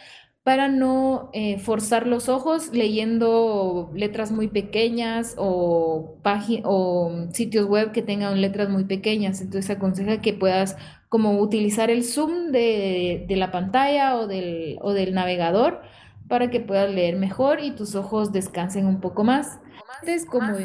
para 0.43 0.69
no 0.69 1.29
eh, 1.33 1.59
forzar 1.59 2.07
los 2.07 2.29
ojos 2.29 2.71
leyendo 2.73 3.91
letras 3.93 4.31
muy 4.31 4.47
pequeñas 4.47 5.35
o, 5.37 6.17
o 6.63 7.11
sitios 7.33 7.67
web 7.67 7.91
que 7.91 8.01
tengan 8.01 8.39
letras 8.39 8.69
muy 8.69 8.85
pequeñas. 8.85 9.41
Entonces 9.41 9.65
se 9.65 9.73
aconseja 9.73 10.21
que 10.21 10.33
puedas 10.33 10.77
como 11.09 11.39
utilizar 11.41 11.91
el 11.91 12.05
zoom 12.05 12.51
de, 12.51 13.25
de 13.27 13.35
la 13.35 13.51
pantalla 13.51 14.15
o 14.15 14.27
del, 14.27 14.77
o 14.81 14.93
del 14.93 15.13
navegador 15.13 15.81
para 16.29 16.49
que 16.49 16.61
puedas 16.61 16.89
leer 16.89 17.17
mejor 17.17 17.59
y 17.59 17.75
tus 17.75 17.95
ojos 17.95 18.31
descansen 18.31 18.85
un 18.85 19.01
poco 19.01 19.23
más. 19.23 19.59
Antes 19.99 20.25
como... 20.25 20.55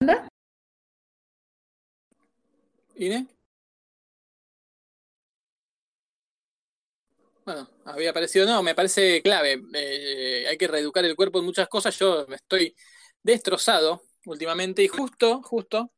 ¿Anda? 0.00 0.28
¿Ine? 2.96 3.28
Bueno, 7.44 7.68
había 7.84 8.12
parecido, 8.12 8.44
no, 8.46 8.62
me 8.62 8.74
parece 8.74 9.22
clave. 9.22 9.62
eh, 9.74 10.46
hay 10.48 10.56
que 10.56 10.66
reeducar 10.66 11.04
el 11.04 11.14
cuerpo 11.14 11.38
en 11.38 11.44
muchas 11.44 11.68
cosas. 11.68 11.96
Yo 11.96 12.26
me 12.28 12.36
estoy 12.36 12.74
destrozado 13.22 14.02
últimamente 14.24 14.82
y 14.82 14.88
justo, 14.88 15.42
justo, 15.42 15.92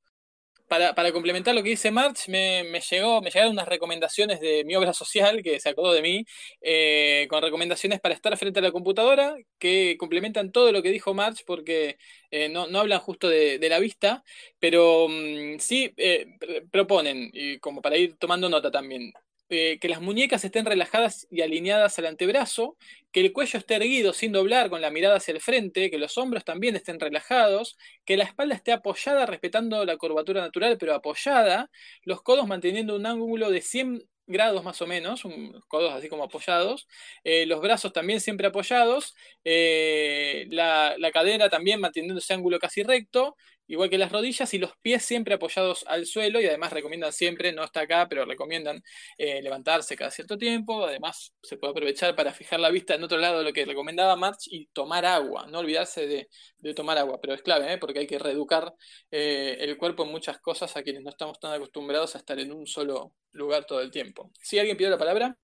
para, 0.68 0.94
para 0.94 1.12
complementar 1.12 1.54
lo 1.54 1.62
que 1.62 1.70
dice 1.70 1.90
March, 1.90 2.28
me, 2.28 2.64
me 2.64 2.80
llegó, 2.80 3.20
me 3.22 3.30
llegaron 3.30 3.52
unas 3.52 3.68
recomendaciones 3.68 4.40
de 4.40 4.64
mi 4.64 4.76
obra 4.76 4.92
social, 4.92 5.42
que 5.42 5.58
se 5.60 5.68
acordó 5.70 5.92
de 5.92 6.02
mí, 6.02 6.24
eh, 6.60 7.26
con 7.30 7.42
recomendaciones 7.42 8.00
para 8.00 8.14
estar 8.14 8.36
frente 8.36 8.60
a 8.60 8.62
la 8.62 8.72
computadora, 8.72 9.34
que 9.58 9.96
complementan 9.98 10.52
todo 10.52 10.70
lo 10.72 10.82
que 10.82 10.90
dijo 10.90 11.14
March, 11.14 11.42
porque 11.46 11.96
eh, 12.30 12.48
no, 12.48 12.66
no 12.68 12.80
hablan 12.80 13.00
justo 13.00 13.28
de, 13.28 13.58
la 13.68 13.78
vista, 13.78 14.22
pero 14.58 15.08
mm, 15.08 15.58
sí 15.58 15.92
eh, 15.96 16.26
pr- 16.40 16.70
proponen, 16.70 17.30
y 17.32 17.58
como 17.58 17.82
para 17.82 17.96
ir 17.96 18.16
tomando 18.18 18.48
nota 18.48 18.70
también, 18.70 19.12
eh, 19.48 19.78
que 19.80 19.88
las 19.88 20.00
muñecas 20.00 20.44
estén 20.44 20.64
relajadas 20.66 21.26
y 21.30 21.42
alineadas 21.42 21.98
al 21.98 22.06
antebrazo, 22.06 22.76
que 23.12 23.20
el 23.20 23.32
cuello 23.32 23.58
esté 23.58 23.76
erguido 23.76 24.12
sin 24.12 24.32
doblar 24.32 24.70
con 24.70 24.80
la 24.80 24.90
mirada 24.90 25.16
hacia 25.16 25.32
el 25.32 25.40
frente, 25.40 25.90
que 25.90 25.98
los 25.98 26.18
hombros 26.18 26.44
también 26.44 26.76
estén 26.76 27.00
relajados, 27.00 27.76
que 28.04 28.16
la 28.16 28.24
espalda 28.24 28.54
esté 28.54 28.72
apoyada 28.72 29.26
respetando 29.26 29.84
la 29.84 29.96
curvatura 29.96 30.40
natural, 30.40 30.76
pero 30.78 30.94
apoyada, 30.94 31.70
los 32.02 32.22
codos 32.22 32.46
manteniendo 32.46 32.96
un 32.96 33.06
ángulo 33.06 33.50
de 33.50 33.60
100 33.62 34.02
grados 34.26 34.62
más 34.62 34.82
o 34.82 34.86
menos, 34.86 35.24
un- 35.24 35.52
los 35.54 35.64
codos 35.66 35.92
así 35.94 36.08
como 36.10 36.24
apoyados, 36.24 36.86
eh, 37.24 37.46
los 37.46 37.60
brazos 37.62 37.92
también 37.94 38.20
siempre 38.20 38.46
apoyados, 38.48 39.14
eh, 39.44 40.46
la, 40.50 40.94
la 40.98 41.10
cadera 41.10 41.48
también 41.48 41.80
manteniendo 41.80 42.18
ese 42.18 42.34
ángulo 42.34 42.58
casi 42.58 42.82
recto, 42.82 43.36
igual 43.68 43.90
que 43.90 43.98
las 43.98 44.10
rodillas 44.10 44.52
y 44.54 44.58
los 44.58 44.76
pies 44.78 45.04
siempre 45.04 45.34
apoyados 45.34 45.84
al 45.86 46.06
suelo 46.06 46.40
y 46.40 46.46
además 46.46 46.72
recomiendan 46.72 47.12
siempre, 47.12 47.52
no 47.52 47.64
está 47.64 47.80
acá, 47.82 48.08
pero 48.08 48.24
recomiendan 48.24 48.82
eh, 49.16 49.40
levantarse 49.42 49.96
cada 49.96 50.10
cierto 50.10 50.36
tiempo, 50.38 50.84
además 50.84 51.32
se 51.42 51.56
puede 51.56 51.72
aprovechar 51.72 52.16
para 52.16 52.32
fijar 52.32 52.60
la 52.60 52.70
vista 52.70 52.94
en 52.94 53.04
otro 53.04 53.18
lado 53.18 53.42
lo 53.42 53.52
que 53.52 53.64
recomendaba 53.64 54.16
March 54.16 54.48
y 54.50 54.66
tomar 54.72 55.04
agua, 55.04 55.46
no 55.46 55.60
olvidarse 55.60 56.06
de, 56.06 56.28
tomar 56.74 56.98
agua, 56.98 57.18
pero 57.20 57.34
es 57.34 57.42
clave, 57.42 57.72
¿eh? 57.72 57.78
porque 57.78 58.00
hay 58.00 58.06
que 58.06 58.18
reeducar 58.18 58.74
eh, 59.10 59.56
el 59.60 59.76
cuerpo 59.76 60.04
en 60.04 60.10
muchas 60.10 60.40
cosas 60.40 60.76
a 60.76 60.82
quienes 60.82 61.02
no 61.02 61.10
estamos 61.10 61.38
tan 61.38 61.52
acostumbrados 61.52 62.14
a 62.14 62.18
estar 62.18 62.38
en 62.38 62.52
un 62.52 62.66
solo 62.66 63.14
lugar 63.32 63.64
todo 63.64 63.80
el 63.80 63.90
tiempo. 63.90 64.30
¿Sí 64.40 64.58
alguien 64.58 64.76
pidió 64.76 64.90
la 64.90 64.98
palabra? 64.98 65.36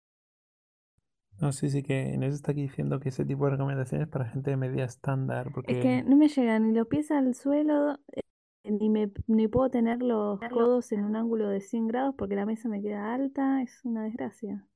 No, 1.40 1.52
sí, 1.52 1.70
sí, 1.70 1.82
que 1.82 2.01
Inés 2.15 2.35
está 2.35 2.52
aquí 2.52 2.62
diciendo 2.62 2.98
que 3.01 3.11
ese 3.11 3.24
tipo 3.24 3.44
de 3.44 3.52
recomendaciones 3.52 4.09
para 4.09 4.24
gente 4.27 4.51
de 4.51 4.56
media 4.56 4.85
estándar, 4.85 5.51
Es 5.66 5.77
porque 5.77 5.78
que 5.78 6.02
no 6.02 6.16
me 6.16 6.28
llegan 6.28 6.69
ni 6.69 6.74
los 6.74 6.86
pies 6.89 7.11
al 7.11 7.35
suelo, 7.35 7.98
eh, 8.12 8.23
ni 8.65 8.89
me, 8.90 9.11
ni 9.27 9.47
puedo 9.48 9.69
tener 9.70 10.02
los 10.02 10.43
codos 10.47 10.90
en 10.93 11.05
un 11.05 11.16
ángulo 11.16 11.48
de 11.48 11.61
100 11.61 11.86
grados 11.89 12.15
porque 12.16 12.35
la 12.36 12.47
mesa 12.47 12.69
me 12.69 12.81
queda 12.82 13.12
alta, 13.15 13.62
es 13.62 13.81
una 13.85 14.05
desgracia. 14.05 14.66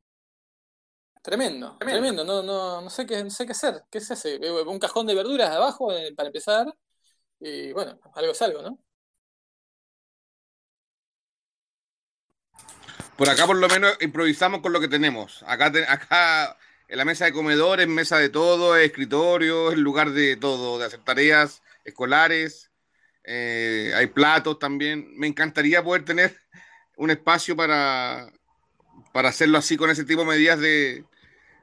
Tremendo, 1.22 1.82
tremendo, 1.90 2.24
no, 2.24 2.42
no, 2.42 2.80
no 2.80 2.90
sé 2.90 3.04
qué, 3.06 3.22
no 3.22 3.30
sé 3.30 3.44
qué 3.44 3.52
hacer. 3.52 3.84
¿Qué 3.90 4.00
se 4.00 4.14
hace? 4.14 4.36
Eh, 4.36 4.62
Un 4.66 4.78
cajón 4.78 5.06
de 5.06 5.14
verduras 5.14 5.50
abajo 5.50 5.92
eh, 5.92 6.14
para 6.16 6.28
empezar. 6.28 6.66
Y 7.40 7.72
bueno, 7.72 8.00
algo 8.14 8.32
es 8.32 8.42
algo, 8.42 8.62
¿no? 8.62 8.78
Por 13.18 13.28
acá 13.28 13.48
por 13.48 13.56
lo 13.56 13.68
menos 13.68 13.96
improvisamos 14.00 14.60
con 14.60 14.72
lo 14.72 14.78
que 14.78 14.86
tenemos. 14.86 15.42
Acá, 15.48 15.72
acá 15.88 16.56
en 16.86 16.98
la 16.98 17.04
mesa 17.04 17.24
de 17.24 17.32
comedor, 17.32 17.80
es 17.80 17.88
mesa 17.88 18.16
de 18.16 18.28
todo, 18.28 18.76
es 18.76 18.86
escritorio, 18.86 19.72
es 19.72 19.76
lugar 19.76 20.12
de 20.12 20.36
todo, 20.36 20.78
de 20.78 20.86
hacer 20.86 21.00
tareas 21.00 21.60
escolares, 21.84 22.70
eh, 23.24 23.92
hay 23.96 24.06
platos 24.06 24.60
también. 24.60 25.18
Me 25.18 25.26
encantaría 25.26 25.82
poder 25.82 26.04
tener 26.04 26.38
un 26.96 27.10
espacio 27.10 27.56
para, 27.56 28.30
para 29.12 29.30
hacerlo 29.30 29.58
así 29.58 29.76
con 29.76 29.90
ese 29.90 30.04
tipo 30.04 30.20
de 30.20 30.28
medidas 30.28 30.60
de, 30.60 31.04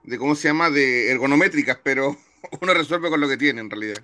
de 0.04 0.18
¿cómo 0.18 0.36
se 0.36 0.50
llama?, 0.50 0.70
de 0.70 1.10
ergonométricas, 1.10 1.80
pero 1.82 2.18
uno 2.60 2.74
resuelve 2.74 3.10
con 3.10 3.22
lo 3.22 3.30
que 3.30 3.38
tiene 3.38 3.62
en 3.62 3.70
realidad. 3.70 4.04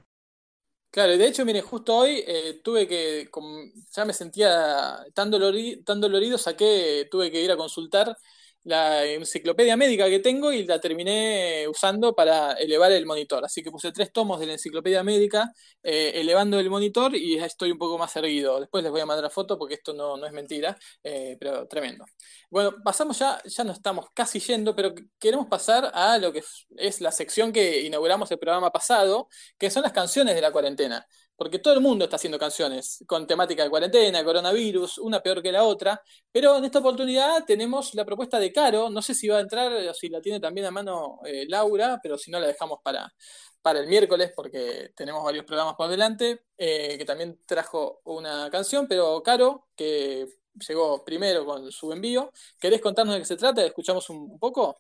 Claro, 0.92 1.18
de 1.18 1.26
hecho, 1.26 1.46
mire, 1.46 1.62
justo 1.62 1.96
hoy 1.96 2.22
eh, 2.28 2.60
tuve 2.64 2.86
que, 2.86 3.30
com- 3.32 3.72
ya 3.96 4.04
me 4.04 4.12
sentía 4.14 4.98
tan, 5.14 5.32
dolori- 5.32 5.82
tan 5.86 6.02
dolorido, 6.02 6.38
saqué, 6.38 7.08
tuve 7.10 7.32
que 7.32 7.42
ir 7.42 7.50
a 7.52 7.56
consultar 7.58 8.18
la 8.64 9.06
enciclopedia 9.06 9.76
médica 9.78 10.08
que 10.10 10.20
tengo 10.20 10.52
y 10.52 10.66
la 10.66 10.80
terminé 10.80 11.68
usando 11.68 12.14
para 12.16 12.54
elevar 12.54 12.92
el 12.92 13.06
monitor. 13.06 13.44
Así 13.46 13.64
que 13.64 13.72
puse 13.72 13.92
tres 13.92 14.12
tomos 14.12 14.40
de 14.40 14.46
la 14.48 14.54
enciclopedia 14.54 15.04
médica, 15.04 15.52
eh, 15.84 16.12
elevando 16.16 16.60
el 16.60 16.70
monitor 16.70 17.16
y 17.16 17.38
ya 17.38 17.46
estoy 17.46 17.72
un 17.72 17.78
poco 17.78 17.98
más 17.98 18.16
erguido. 18.16 18.60
Después 18.60 18.84
les 18.84 18.92
voy 18.92 19.02
a 19.02 19.06
mandar 19.06 19.24
la 19.24 19.30
foto 19.30 19.58
porque 19.58 19.76
esto 19.76 19.94
no, 19.94 20.18
no 20.18 20.26
es 20.28 20.34
mentira, 20.34 20.78
eh, 21.04 21.38
pero 21.40 21.68
tremendo. 21.68 22.06
Bueno, 22.50 22.76
pasamos 22.84 23.18
ya, 23.20 23.42
ya 23.46 23.64
nos 23.64 23.78
estamos 23.78 24.08
casi 24.14 24.40
yendo, 24.40 24.76
pero 24.76 24.94
queremos 25.20 25.48
pasar 25.48 25.92
a 25.94 26.18
lo 26.18 26.32
que 26.34 26.44
es- 26.78 27.02
la 27.02 27.12
sección 27.12 27.52
que 27.52 27.82
inauguramos 27.82 28.30
el 28.32 28.40
programa 28.40 28.72
pasado, 28.72 29.28
que 29.58 29.70
son 29.72 29.84
las 29.84 29.92
canciones 29.94 30.36
de 30.36 30.42
la 30.42 30.52
cuarentena. 30.52 31.06
Porque 31.42 31.58
todo 31.58 31.74
el 31.74 31.82
mundo 31.82 32.04
está 32.06 32.18
haciendo 32.18 32.38
canciones 32.38 33.04
con 33.08 33.26
temática 33.26 33.64
de 33.64 33.72
cuarentena, 33.72 34.24
coronavirus, 34.24 35.00
una 35.00 35.24
peor 35.24 35.42
que 35.42 35.52
la 35.52 35.64
otra. 35.64 36.00
Pero 36.32 36.58
en 36.58 36.66
esta 36.66 36.78
oportunidad 36.78 37.46
tenemos 37.46 37.96
la 37.96 38.06
propuesta 38.06 38.38
de 38.38 38.54
Caro. 38.54 38.92
No 38.92 39.02
sé 39.02 39.16
si 39.16 39.28
va 39.28 39.38
a 39.38 39.42
entrar 39.42 39.74
o 39.74 39.94
si 39.96 40.08
la 40.10 40.22
tiene 40.22 40.40
también 40.40 40.68
a 40.68 40.72
mano 40.72 41.20
eh, 41.26 41.48
Laura, 41.50 42.00
pero 42.04 42.16
si 42.16 42.30
no 42.30 42.40
la 42.40 42.46
dejamos 42.46 42.78
para, 42.84 43.12
para 43.60 43.80
el 43.80 43.88
miércoles 43.88 44.34
porque 44.36 44.92
tenemos 44.96 45.24
varios 45.24 45.44
programas 45.44 45.74
por 45.74 45.90
delante, 45.90 46.44
eh, 46.60 46.96
que 47.00 47.06
también 47.06 47.40
trajo 47.48 48.02
una 48.04 48.48
canción. 48.52 48.88
Pero 48.88 49.24
Caro, 49.24 49.68
que 49.76 50.28
llegó 50.70 51.04
primero 51.04 51.44
con 51.44 51.72
su 51.72 51.92
envío, 51.92 52.32
¿querés 52.60 52.82
contarnos 52.82 53.16
de 53.16 53.22
qué 53.22 53.26
se 53.26 53.38
trata? 53.38 53.66
¿Escuchamos 53.66 54.08
un, 54.12 54.18
un 54.34 54.38
poco? 54.38 54.80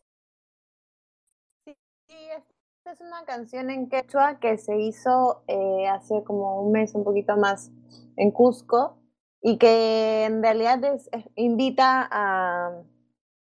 Esta 2.83 2.93
es 2.93 3.01
una 3.01 3.23
canción 3.25 3.69
en 3.69 3.89
quechua 3.89 4.39
que 4.39 4.57
se 4.57 4.75
hizo 4.75 5.43
eh, 5.47 5.87
hace 5.87 6.23
como 6.23 6.63
un 6.63 6.71
mes, 6.71 6.95
un 6.95 7.03
poquito 7.03 7.37
más, 7.37 7.69
en 8.17 8.31
Cusco, 8.31 8.97
y 9.39 9.59
que 9.59 10.25
en 10.25 10.41
realidad 10.41 10.83
es- 10.85 11.07
invita 11.35 12.07
a 12.09 12.81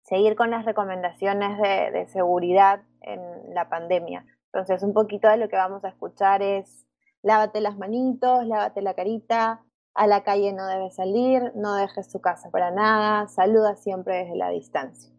seguir 0.02 0.34
con 0.34 0.50
las 0.50 0.64
recomendaciones 0.64 1.58
de, 1.58 1.92
de 1.92 2.08
seguridad 2.08 2.82
en 3.02 3.54
la 3.54 3.68
pandemia. 3.68 4.26
Entonces, 4.46 4.82
un 4.82 4.94
poquito 4.94 5.28
de 5.28 5.36
lo 5.36 5.48
que 5.48 5.54
vamos 5.54 5.84
a 5.84 5.90
escuchar 5.90 6.42
es 6.42 6.84
lávate 7.22 7.60
las 7.60 7.78
manitos, 7.78 8.44
lávate 8.46 8.82
la 8.82 8.94
carita, 8.94 9.62
a 9.94 10.06
la 10.08 10.24
calle 10.24 10.52
no 10.52 10.66
debes 10.66 10.96
salir, 10.96 11.52
no 11.54 11.76
dejes 11.76 12.08
tu 12.10 12.20
casa 12.20 12.50
para 12.50 12.72
nada, 12.72 13.28
saluda 13.28 13.76
siempre 13.76 14.24
desde 14.24 14.34
la 14.36 14.50
distancia. 14.50 15.14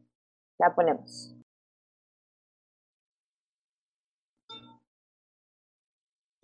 La 0.60 0.76
ponemos. 0.76 1.41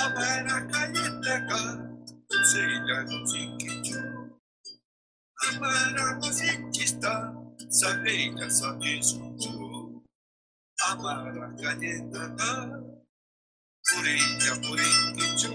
Abana 0.00 0.68
kayıttaka 0.72 1.60
Seylan 2.52 3.26
zikicu 3.26 4.00
Amara 5.48 6.14
musikista 6.16 7.34
Sabeyla 7.70 8.50
sabisucu 8.50 9.52
Amara 10.90 11.56
kayıttaka 11.56 12.80
Purilla 13.84 14.52
purinkicu 14.64 15.52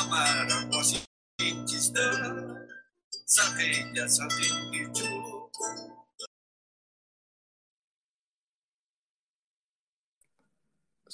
Amara 0.00 0.58
musikista 0.72 2.06
Sabeyla 3.26 4.08
sabisucu 4.08 5.17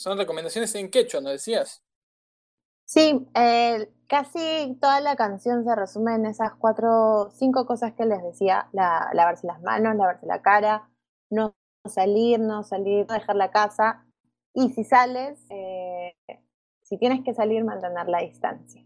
Son 0.05 0.19
recomendaciones 0.19 0.75
en 0.75 0.91
quechua, 0.91 1.23
¿no 1.23 1.31
decías? 1.31 1.83
Sí, 2.85 3.27
eh, 3.35 3.91
casi 4.07 4.77
toda 4.79 5.01
la 5.01 5.17
canción 5.17 5.65
se 5.65 5.75
resume 5.75 6.15
en 6.15 6.27
esas 6.27 6.53
cuatro, 6.57 7.31
cinco 7.31 7.65
cosas 7.65 7.95
que 7.95 8.05
les 8.05 8.23
decía, 8.23 8.69
la, 8.73 9.09
lavarse 9.15 9.47
las 9.47 9.63
manos, 9.63 9.97
lavarse 9.97 10.27
la 10.27 10.43
cara, 10.43 10.91
no 11.31 11.55
salir, 11.87 12.39
no 12.39 12.65
salir, 12.65 13.07
no 13.09 13.15
dejar 13.15 13.37
la 13.37 13.51
casa, 13.51 14.05
y 14.53 14.75
si 14.75 14.85
sales, 14.85 15.43
eh, 15.49 16.15
si 16.83 16.99
tienes 16.99 17.25
que 17.25 17.33
salir, 17.33 17.65
mantener 17.65 18.07
la 18.07 18.19
distancia. 18.19 18.85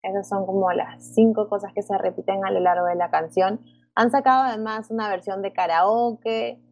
Esas 0.00 0.28
son 0.28 0.46
como 0.46 0.70
las 0.70 1.12
cinco 1.12 1.48
cosas 1.48 1.72
que 1.74 1.82
se 1.82 1.98
repiten 1.98 2.44
a 2.44 2.52
lo 2.52 2.60
largo 2.60 2.86
de 2.86 2.94
la 2.94 3.10
canción. 3.10 3.64
Han 3.96 4.12
sacado 4.12 4.44
además 4.44 4.92
una 4.92 5.08
versión 5.08 5.42
de 5.42 5.52
karaoke, 5.52 6.62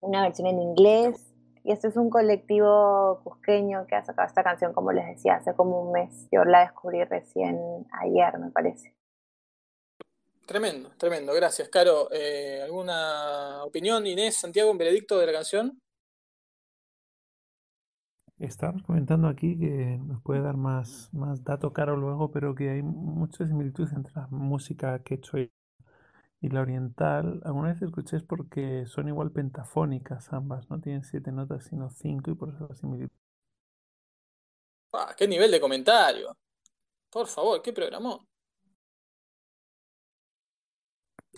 una 0.00 0.22
versión 0.22 0.46
en 0.46 0.58
inglés, 0.58 1.33
y 1.64 1.72
este 1.72 1.88
es 1.88 1.96
un 1.96 2.10
colectivo 2.10 3.20
cusqueño 3.24 3.86
que 3.86 3.94
ha 3.94 4.04
sacado 4.04 4.28
esta 4.28 4.44
canción, 4.44 4.74
como 4.74 4.92
les 4.92 5.06
decía, 5.06 5.36
hace 5.36 5.54
como 5.54 5.80
un 5.80 5.92
mes. 5.92 6.28
Yo 6.30 6.44
la 6.44 6.60
descubrí 6.60 7.02
recién 7.04 7.58
ayer, 7.90 8.38
me 8.38 8.50
parece. 8.50 8.94
Tremendo, 10.46 10.90
tremendo. 10.98 11.32
Gracias, 11.32 11.70
Caro. 11.70 12.08
Eh, 12.12 12.60
¿alguna 12.62 13.64
opinión, 13.64 14.06
Inés, 14.06 14.36
Santiago, 14.36 14.70
un 14.70 14.76
veredicto 14.76 15.18
de 15.18 15.26
la 15.26 15.32
canción? 15.32 15.80
Estábamos 18.38 18.82
comentando 18.82 19.26
aquí 19.28 19.58
que 19.58 19.98
nos 20.04 20.20
puede 20.20 20.42
dar 20.42 20.58
más, 20.58 21.08
más 21.14 21.44
dato 21.44 21.72
caro 21.72 21.96
luego, 21.96 22.30
pero 22.30 22.54
que 22.54 22.68
hay 22.68 22.82
muchas 22.82 23.48
similitudes 23.48 23.94
entre 23.94 24.12
la 24.14 24.26
música 24.26 25.02
quechua 25.02 25.40
y, 25.40 25.50
y 26.44 26.48
la 26.50 26.60
oriental. 26.60 27.40
Alguna 27.44 27.72
vez 27.72 27.80
escuché 27.80 28.18
es 28.18 28.22
porque 28.22 28.84
son 28.86 29.08
igual 29.08 29.32
pentafónicas 29.32 30.30
ambas, 30.32 30.68
no 30.68 30.78
tienen 30.78 31.02
siete 31.02 31.32
notas 31.32 31.64
sino 31.64 31.88
cinco 31.90 32.30
y 32.30 32.34
por 32.34 32.50
eso 32.50 32.66
la 32.68 32.76
similitud. 32.76 33.16
Ah, 34.92 35.14
¡Qué 35.16 35.26
nivel 35.26 35.50
de 35.50 35.60
comentario! 35.60 36.36
Por 37.10 37.26
favor, 37.28 37.62
qué 37.62 37.72
programón. 37.72 38.26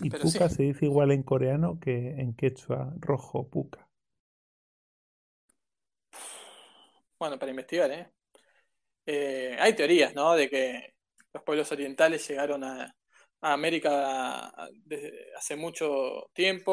Y 0.01 0.11
Pero 0.11 0.27
sí. 0.27 0.33
puka 0.33 0.49
se 0.51 0.65
dice 0.65 0.87
igual 0.87 1.13
en 1.13 1.23
coreano 1.23 1.79
que 1.81 2.21
en 2.21 2.35
quechua, 2.35 2.93
rojo, 2.99 3.49
puka. 3.49 3.89
Bueno, 7.19 7.39
para 7.39 7.51
investigar, 7.51 7.91
¿eh? 7.93 8.13
Eh, 9.07 9.57
hay 9.59 9.75
teorías, 9.75 10.15
¿no? 10.15 10.35
De 10.35 10.51
que 10.51 10.97
los 11.33 11.43
pueblos 11.45 11.71
orientales 11.73 12.29
llegaron 12.29 12.63
a, 12.65 12.95
América 13.53 14.53
desde 14.85 15.35
hace 15.37 15.57
mucho 15.57 16.31
tiempo, 16.33 16.73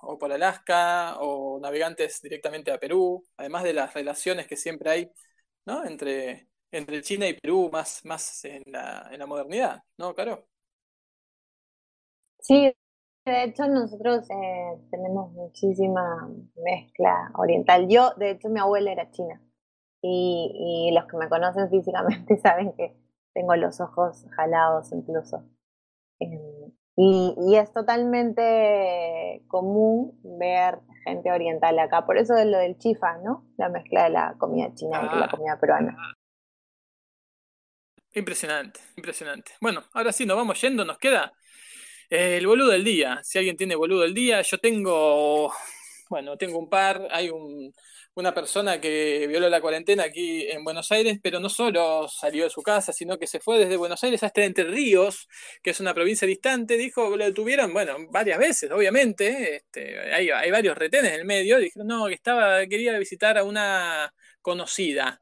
o 0.00 0.18
por 0.18 0.32
Alaska, 0.32 1.16
o 1.20 1.58
navegantes 1.60 2.20
directamente 2.22 2.72
a 2.72 2.78
Perú, 2.78 3.24
además 3.36 3.64
de 3.64 3.74
las 3.74 3.94
relaciones 3.94 4.46
que 4.46 4.56
siempre 4.56 4.90
hay, 4.90 5.10
¿no? 5.66 5.84
Entre, 5.84 6.48
entre 6.70 7.02
China 7.02 7.28
y 7.28 7.34
Perú, 7.34 7.70
más, 7.72 8.04
más 8.04 8.44
en 8.44 8.62
la, 8.66 9.08
en 9.10 9.18
la 9.18 9.26
modernidad, 9.26 9.82
¿no, 9.98 10.14
Caro? 10.14 10.46
Sí, 12.40 12.72
de 13.26 13.44
hecho 13.44 13.66
nosotros 13.68 14.28
eh, 14.30 14.78
tenemos 14.90 15.32
muchísima 15.32 16.28
mezcla 16.56 17.30
oriental. 17.34 17.88
Yo, 17.88 18.12
de 18.16 18.30
hecho, 18.32 18.48
mi 18.48 18.60
abuela 18.60 18.92
era 18.92 19.10
china 19.10 19.40
y 20.02 20.90
los 20.94 21.06
que 21.06 21.16
me 21.16 21.28
conocen 21.28 21.70
físicamente 21.70 22.38
saben 22.42 22.72
que 22.74 22.96
tengo 23.34 23.56
los 23.56 23.80
ojos 23.80 24.26
jalados 24.36 24.92
incluso. 24.92 25.44
Eh, 26.20 26.72
y, 26.96 27.34
y 27.48 27.56
es 27.56 27.72
totalmente 27.72 29.42
común 29.46 30.18
ver 30.38 30.78
gente 31.04 31.30
oriental 31.30 31.78
acá. 31.78 32.04
Por 32.06 32.18
eso 32.18 32.34
de 32.34 32.44
lo 32.46 32.58
del 32.58 32.76
chifa, 32.78 33.18
¿no? 33.18 33.46
La 33.56 33.68
mezcla 33.68 34.04
de 34.04 34.10
la 34.10 34.34
comida 34.38 34.74
china 34.74 35.00
y 35.02 35.18
la 35.18 35.24
Ah. 35.26 35.28
comida 35.30 35.58
peruana. 35.60 35.96
Impresionante, 38.14 38.80
impresionante. 38.96 39.52
Bueno, 39.60 39.84
ahora 39.92 40.12
sí, 40.12 40.26
nos 40.26 40.36
vamos 40.36 40.60
yendo, 40.60 40.84
nos 40.84 40.98
queda 40.98 41.32
el 42.10 42.46
boludo 42.46 42.70
del 42.70 42.82
día. 42.84 43.20
Si 43.22 43.38
alguien 43.38 43.56
tiene 43.56 43.76
boludo 43.76 44.00
del 44.02 44.14
día, 44.14 44.40
yo 44.42 44.58
tengo 44.58 45.52
Bueno, 46.08 46.36
tengo 46.36 46.58
un 46.58 46.68
par. 46.68 47.06
Hay 47.10 47.30
un, 47.30 47.72
una 48.14 48.34
persona 48.34 48.80
que 48.80 49.26
violó 49.28 49.48
la 49.48 49.60
cuarentena 49.60 50.04
aquí 50.04 50.48
en 50.50 50.64
Buenos 50.64 50.90
Aires, 50.90 51.18
pero 51.22 51.38
no 51.38 51.48
solo 51.48 52.08
salió 52.08 52.44
de 52.44 52.50
su 52.50 52.62
casa, 52.62 52.92
sino 52.92 53.18
que 53.18 53.26
se 53.26 53.40
fue 53.40 53.58
desde 53.58 53.76
Buenos 53.76 54.02
Aires 54.04 54.22
hasta 54.22 54.42
Entre 54.44 54.64
Ríos, 54.64 55.28
que 55.62 55.70
es 55.70 55.80
una 55.80 55.94
provincia 55.94 56.26
distante. 56.26 56.76
Dijo, 56.76 57.16
lo 57.16 57.24
detuvieron, 57.24 57.72
bueno, 57.72 57.96
varias 58.10 58.38
veces, 58.38 58.70
obviamente. 58.70 59.56
Este, 59.56 60.12
hay, 60.12 60.50
varios 60.50 60.76
retenes 60.76 61.12
en 61.12 61.20
el 61.20 61.26
medio. 61.26 61.58
Dijeron, 61.58 61.86
no, 61.86 62.06
que 62.08 62.14
estaba, 62.14 62.66
quería 62.66 62.98
visitar 62.98 63.38
a 63.38 63.44
una 63.44 64.12
conocida. 64.42 65.20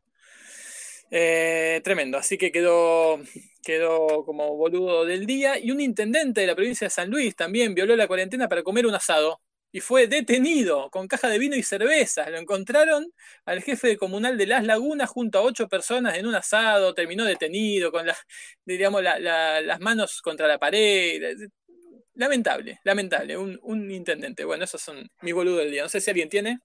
Eh, 1.11 1.81
tremendo, 1.85 2.19
así 2.19 2.37
que 2.37 2.51
quedó, 2.51 3.21
quedó 3.63 4.25
como 4.25 4.57
boludo 4.57 5.05
del 5.05 5.27
día. 5.27 5.59
Y 5.59 5.71
un 5.71 5.81
intendente 5.81 6.41
de 6.43 6.47
la 6.47 6.55
provincia 6.55 6.87
de 6.87 6.91
San 6.91 7.11
Luis 7.11 7.37
también 7.37 7.75
violó 7.75 7.97
la 7.97 8.07
cuarentena 8.07 8.49
para 8.49 8.63
comer 8.63 8.87
un 8.87 8.95
asado 8.95 9.41
y 9.77 9.81
fue 9.81 10.07
detenido 10.09 10.89
con 10.91 11.07
caja 11.07 11.29
de 11.29 11.39
vino 11.39 11.55
y 11.55 11.63
cerveza. 11.63 12.31
Lo 12.31 12.39
encontraron 12.39 13.13
al 13.45 13.63
jefe 13.63 13.99
comunal 13.99 14.39
de 14.39 14.47
Las 14.47 14.65
Lagunas 14.65 15.11
junto 15.11 15.39
a 15.39 15.43
ocho 15.43 15.69
personas 15.69 16.17
en 16.17 16.27
un 16.27 16.35
asado, 16.35 16.95
terminó 16.95 17.27
detenido 17.27 17.93
con 17.93 18.07
la, 18.07 18.17
digamos, 18.65 19.03
la- 19.03 19.19
la- 19.19 19.61
las 19.61 19.79
manos 19.81 20.23
contra 20.23 20.49
la 20.49 20.59
pared. 20.59 21.37
Lamentable, 22.15 22.81
lamentable, 22.85 23.37
un, 23.37 23.59
un 23.63 23.91
intendente. 23.91 24.47
Bueno, 24.47 24.65
esos 24.65 24.81
son 24.81 25.07
mis 25.21 25.35
boludos 25.35 25.59
del 25.61 25.73
día. 25.73 25.83
No 25.83 25.91
sé 25.91 26.01
si 26.01 26.09
alguien 26.11 26.31
tiene. 26.31 26.61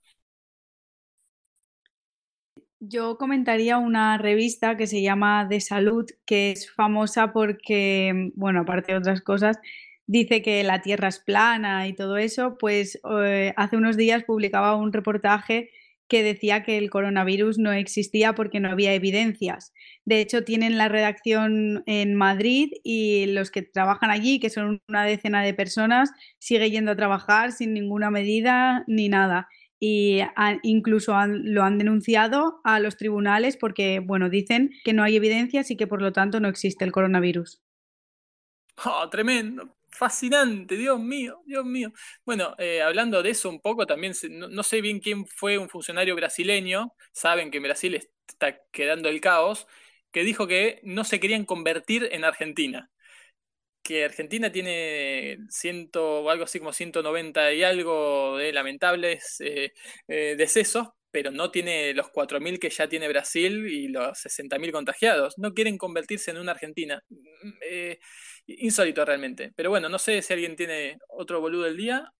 Yo 2.79 3.17
comentaría 3.17 3.77
una 3.77 4.17
revista 4.17 4.77
que 4.77 4.87
se 4.87 5.01
llama 5.01 5.45
De 5.45 5.59
Salud, 5.61 6.05
que 6.25 6.51
es 6.51 6.71
famosa 6.71 7.33
porque, 7.33 8.31
bueno, 8.35 8.61
aparte 8.61 8.93
de 8.93 8.99
otras 8.99 9.21
cosas, 9.21 9.57
dice 10.07 10.41
que 10.41 10.63
la 10.63 10.81
Tierra 10.81 11.07
es 11.07 11.19
plana 11.19 11.87
y 11.87 11.93
todo 11.93 12.17
eso, 12.17 12.57
pues 12.59 12.99
eh, 13.23 13.53
hace 13.57 13.77
unos 13.77 13.97
días 13.97 14.23
publicaba 14.23 14.75
un 14.75 14.93
reportaje 14.93 15.69
que 16.07 16.23
decía 16.23 16.63
que 16.63 16.77
el 16.77 16.89
coronavirus 16.89 17.57
no 17.57 17.71
existía 17.71 18.35
porque 18.35 18.59
no 18.59 18.69
había 18.69 18.93
evidencias. 18.93 19.71
De 20.03 20.19
hecho, 20.19 20.43
tienen 20.43 20.77
la 20.77 20.89
redacción 20.89 21.83
en 21.85 22.15
Madrid 22.15 22.69
y 22.83 23.27
los 23.27 23.49
que 23.49 23.61
trabajan 23.61 24.11
allí, 24.11 24.41
que 24.41 24.49
son 24.49 24.81
una 24.89 25.05
decena 25.05 25.41
de 25.41 25.53
personas, 25.53 26.11
sigue 26.37 26.69
yendo 26.69 26.91
a 26.91 26.97
trabajar 26.97 27.53
sin 27.53 27.73
ninguna 27.73 28.11
medida 28.11 28.83
ni 28.87 29.07
nada 29.07 29.47
y 29.83 30.21
incluso 30.61 31.15
lo 31.27 31.63
han 31.63 31.79
denunciado 31.79 32.61
a 32.63 32.79
los 32.79 32.97
tribunales 32.97 33.57
porque, 33.57 33.99
bueno, 33.99 34.29
dicen 34.29 34.69
que 34.83 34.93
no 34.93 35.03
hay 35.03 35.15
evidencias 35.15 35.71
y 35.71 35.75
que 35.75 35.87
por 35.87 36.03
lo 36.03 36.13
tanto 36.13 36.39
no 36.39 36.47
existe 36.47 36.85
el 36.85 36.91
coronavirus. 36.91 37.63
Oh, 38.85 39.09
tremendo, 39.09 39.75
fascinante, 39.91 40.75
Dios 40.77 40.99
mío, 40.99 41.41
Dios 41.45 41.65
mío. 41.65 41.93
Bueno, 42.25 42.55
eh, 42.57 42.81
hablando 42.81 43.21
de 43.23 43.31
eso 43.31 43.49
un 43.49 43.61
poco, 43.61 43.85
también 43.85 44.13
no, 44.31 44.63
sé 44.63 44.81
bien 44.81 44.99
quién 44.99 45.25
fue 45.27 45.57
un 45.57 45.69
funcionario 45.69 46.15
brasileño, 46.15 46.93
saben 47.13 47.51
que 47.51 47.57
en 47.57 47.63
Brasil 47.63 47.95
está 48.27 48.59
quedando 48.71 49.09
el 49.09 49.21
caos, 49.21 49.67
que 50.11 50.23
dijo 50.23 50.47
que 50.47 50.79
no 50.83 51.03
se 51.03 51.19
querían 51.19 51.45
convertir 51.45 52.09
en 52.11 52.23
Argentina. 52.23 52.91
Que 53.83 54.05
Argentina 54.05 54.51
tiene 54.51 55.39
ciento, 55.49 56.29
algo 56.29 56.43
así 56.45 56.59
como 56.59 56.73
190 56.73 57.53
y 57.53 57.63
algo 57.63 58.37
de 58.37 58.53
lamentables 58.53 59.41
eh, 59.41 59.73
eh, 60.07 60.35
decesos, 60.37 60.89
pero 61.11 61.31
no 61.31 61.51
tiene 61.51 61.93
los 61.93 62.09
4.000 62.09 62.59
que 62.59 62.69
ya 62.69 62.87
tiene 62.89 63.07
Brasil 63.07 63.67
y 63.67 63.87
los 63.89 64.17
60.000 64.19 64.71
contagiados. 64.71 65.37
No 65.37 65.53
quieren 65.53 65.77
convertirse 65.77 66.31
en 66.31 66.37
una 66.37 66.53
Argentina. 66.53 67.03
Mm, 67.09 67.49
eh, 67.69 67.99
insólito 68.47 69.05
realmente. 69.05 69.51
Pero 69.55 69.69
bueno, 69.69 69.89
no 69.89 69.99
sé 69.99 70.21
si 70.21 70.33
alguien 70.33 70.55
tiene 70.55 70.97
otro 71.09 71.41
boludo 71.41 71.63
del 71.63 71.77
día. 71.77 72.11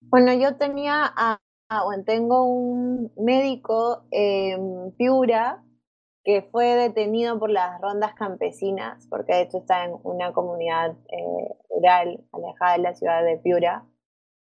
Bueno, 0.00 0.32
yo 0.34 0.56
tenía, 0.56 1.04
a- 1.16 1.40
bueno, 1.84 2.04
tengo 2.04 2.44
un 2.44 3.12
médico 3.16 4.04
en 4.10 4.92
Piura 4.96 5.62
que 6.24 6.42
fue 6.50 6.74
detenido 6.76 7.38
por 7.38 7.50
las 7.50 7.80
rondas 7.80 8.14
campesinas, 8.14 9.06
porque 9.10 9.34
de 9.34 9.42
hecho 9.42 9.58
está 9.58 9.84
en 9.84 9.92
una 10.04 10.32
comunidad 10.32 10.92
eh, 11.10 11.56
rural 11.70 12.24
alejada 12.32 12.72
de 12.74 12.78
la 12.82 12.94
ciudad 12.94 13.24
de 13.24 13.38
Piura. 13.38 13.86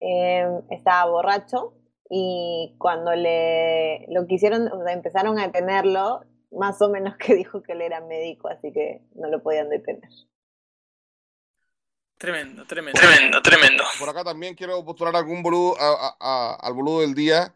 Eh, 0.00 0.46
estaba 0.70 1.10
borracho 1.10 1.74
y 2.10 2.74
cuando 2.78 3.14
le 3.14 4.06
lo 4.08 4.26
quisieron, 4.26 4.68
o 4.72 4.82
sea, 4.84 4.92
empezaron 4.92 5.38
a 5.38 5.46
detenerlo, 5.46 6.24
más 6.50 6.80
o 6.82 6.88
menos 6.88 7.16
que 7.18 7.34
dijo 7.34 7.62
que 7.62 7.72
él 7.72 7.82
era 7.82 8.00
médico, 8.00 8.48
así 8.48 8.72
que 8.72 9.02
no 9.14 9.28
lo 9.28 9.42
podían 9.42 9.68
detener. 9.68 10.08
Tremendo, 12.18 12.66
tremendo. 12.66 12.98
Tremendo, 13.00 13.42
tremendo. 13.42 13.84
Por 14.00 14.08
acá 14.08 14.24
también 14.24 14.54
quiero 14.56 14.84
postular 14.84 15.14
algún 15.14 15.40
boludo, 15.42 15.76
a- 15.80 16.08
a- 16.08 16.16
a- 16.18 16.54
al 16.56 16.74
boludo 16.74 17.00
del 17.02 17.14
día. 17.14 17.54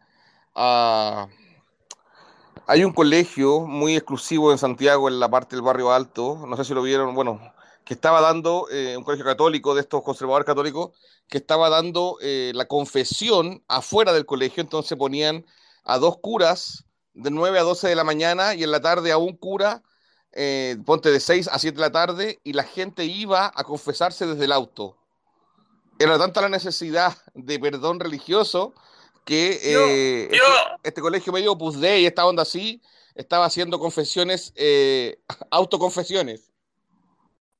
Hay 2.65 2.85
un 2.85 2.93
colegio 2.93 3.61
muy 3.67 3.95
exclusivo 3.97 4.53
en 4.53 4.57
Santiago, 4.57 5.09
en 5.09 5.19
la 5.19 5.29
parte 5.29 5.57
del 5.57 5.63
barrio 5.65 5.91
alto, 5.91 6.45
no 6.47 6.55
sé 6.55 6.63
si 6.63 6.73
lo 6.73 6.81
vieron, 6.81 7.13
bueno, 7.13 7.52
que 7.85 7.93
estaba 7.93 8.21
dando, 8.21 8.67
eh, 8.71 8.95
un 8.97 9.03
colegio 9.03 9.25
católico 9.25 9.75
de 9.75 9.81
estos 9.81 10.03
conservadores 10.03 10.45
católicos, 10.45 10.91
que 11.27 11.37
estaba 11.37 11.69
dando 11.69 12.17
eh, 12.21 12.51
la 12.55 12.65
confesión 12.65 13.63
afuera 13.67 14.13
del 14.13 14.25
colegio, 14.25 14.61
entonces 14.61 14.97
ponían 14.97 15.45
a 15.83 15.97
dos 15.97 16.17
curas 16.19 16.85
de 17.13 17.29
9 17.29 17.59
a 17.59 17.63
12 17.63 17.87
de 17.87 17.95
la 17.95 18.03
mañana 18.03 18.55
y 18.55 18.63
en 18.63 18.71
la 18.71 18.81
tarde 18.81 19.11
a 19.11 19.17
un 19.17 19.35
cura, 19.35 19.83
eh, 20.31 20.77
ponte 20.85 21.11
de 21.11 21.19
6 21.19 21.49
a 21.51 21.59
7 21.59 21.75
de 21.75 21.81
la 21.81 21.91
tarde, 21.91 22.39
y 22.43 22.53
la 22.53 22.63
gente 22.63 23.05
iba 23.05 23.51
a 23.53 23.63
confesarse 23.63 24.25
desde 24.25 24.45
el 24.45 24.51
auto. 24.51 24.97
Era 25.99 26.17
tanta 26.17 26.41
la 26.41 26.49
necesidad 26.49 27.15
de 27.35 27.59
perdón 27.59 27.99
religioso 27.99 28.73
que 29.25 29.59
eh, 29.63 30.23
este, 30.23 30.39
este 30.83 31.01
colegio 31.01 31.31
medio 31.31 31.53
Opus 31.53 31.79
Dei, 31.79 32.05
esta 32.05 32.25
onda 32.25 32.43
así, 32.43 32.81
estaba 33.15 33.45
haciendo 33.45 33.79
confesiones, 33.79 34.53
eh, 34.55 35.19
autoconfesiones. 35.51 36.52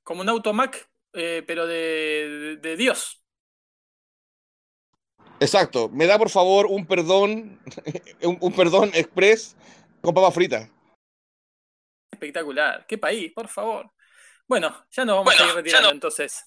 Como 0.04 0.22
un 0.22 0.30
automac, 0.30 0.90
eh, 1.14 1.44
pero 1.48 1.66
de, 1.68 1.76
de- 1.76 2.58
de 2.58 2.78
Dios. 2.78 3.24
Exacto. 5.40 5.90
Me 5.90 6.06
da 6.06 6.18
por 6.18 6.30
favor 6.30 6.68
un 6.68 6.86
perdón, 6.86 7.60
un, 8.22 8.38
un 8.40 8.54
perdón 8.54 8.92
express 8.94 9.56
con 10.02 10.14
papa 10.14 10.32
frita. 10.32 10.70
Espectacular. 12.12 12.86
Qué 12.88 12.98
país, 12.98 13.32
por 13.34 13.48
favor. 13.48 13.92
Bueno, 14.48 14.86
ya 14.92 15.06
nos 15.06 15.18
vamos 15.18 15.40
a 15.40 15.46
ir 15.48 15.56
retirando 15.56 15.90
entonces 15.90 16.46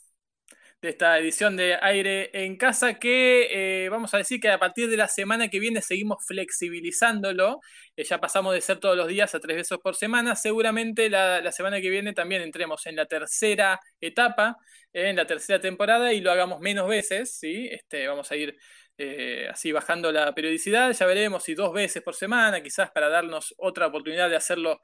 esta 0.88 1.18
edición 1.18 1.56
de 1.56 1.76
Aire 1.80 2.30
en 2.32 2.56
Casa 2.56 2.94
que 2.94 3.84
eh, 3.84 3.88
vamos 3.88 4.14
a 4.14 4.18
decir 4.18 4.40
que 4.40 4.48
a 4.48 4.58
partir 4.58 4.88
de 4.88 4.96
la 4.96 5.08
semana 5.08 5.48
que 5.48 5.60
viene 5.60 5.82
seguimos 5.82 6.24
flexibilizándolo. 6.26 7.60
Eh, 7.96 8.04
ya 8.04 8.18
pasamos 8.20 8.54
de 8.54 8.60
ser 8.60 8.78
todos 8.78 8.96
los 8.96 9.08
días 9.08 9.34
a 9.34 9.40
tres 9.40 9.56
veces 9.56 9.78
por 9.82 9.96
semana. 9.96 10.36
Seguramente 10.36 11.10
la, 11.10 11.40
la 11.40 11.52
semana 11.52 11.80
que 11.80 11.90
viene 11.90 12.12
también 12.12 12.42
entremos 12.42 12.86
en 12.86 12.96
la 12.96 13.06
tercera 13.06 13.80
etapa, 14.00 14.56
eh, 14.92 15.10
en 15.10 15.16
la 15.16 15.26
tercera 15.26 15.60
temporada 15.60 16.12
y 16.12 16.20
lo 16.20 16.30
hagamos 16.30 16.60
menos 16.60 16.88
veces. 16.88 17.36
¿sí? 17.38 17.68
Este, 17.70 18.06
vamos 18.08 18.30
a 18.30 18.36
ir 18.36 18.56
eh, 18.98 19.48
así 19.50 19.72
bajando 19.72 20.10
la 20.10 20.34
periodicidad. 20.34 20.92
Ya 20.92 21.06
veremos 21.06 21.44
si 21.44 21.54
dos 21.54 21.72
veces 21.72 22.02
por 22.02 22.14
semana, 22.14 22.62
quizás 22.62 22.90
para 22.90 23.08
darnos 23.08 23.54
otra 23.58 23.86
oportunidad 23.88 24.30
de 24.30 24.36
hacerlo, 24.36 24.80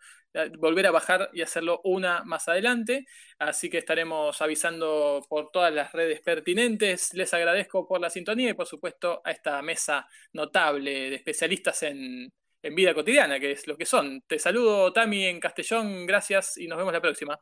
volver 0.59 0.87
a 0.87 0.91
bajar 0.91 1.31
y 1.33 1.43
hacerlo 1.43 1.81
una 1.85 2.23
más 2.25 2.49
adelante. 2.49 3.07
Así 3.39 3.71
que 3.71 3.79
estaremos 3.79 4.41
avisando 4.43 5.25
por 5.29 5.51
todas 5.51 5.73
las 5.73 5.93
redes 5.93 6.21
pertinentes. 6.21 7.15
Les 7.15 7.33
agradezco 7.33 7.87
por 7.87 8.01
la 8.01 8.11
sintonía 8.11 8.51
y 8.51 8.55
por 8.55 8.67
supuesto 8.67 9.23
a 9.25 9.31
esta 9.31 9.61
mesa 9.63 10.07
notable 10.33 11.11
de 11.11 11.17
especialistas 11.17 11.83
en, 11.83 12.33
en 12.63 12.75
vida 12.75 12.95
cotidiana, 12.95 13.41
que 13.41 13.53
es 13.53 13.67
lo 13.67 13.77
que 13.77 13.87
son. 13.87 14.23
Te 14.27 14.39
saludo, 14.39 14.93
Tami, 14.93 15.25
en 15.25 15.41
Castellón. 15.41 16.07
Gracias 16.07 16.59
y 16.59 16.69
nos 16.69 16.79
vemos 16.79 16.93
la 16.93 17.01
próxima. 17.01 17.41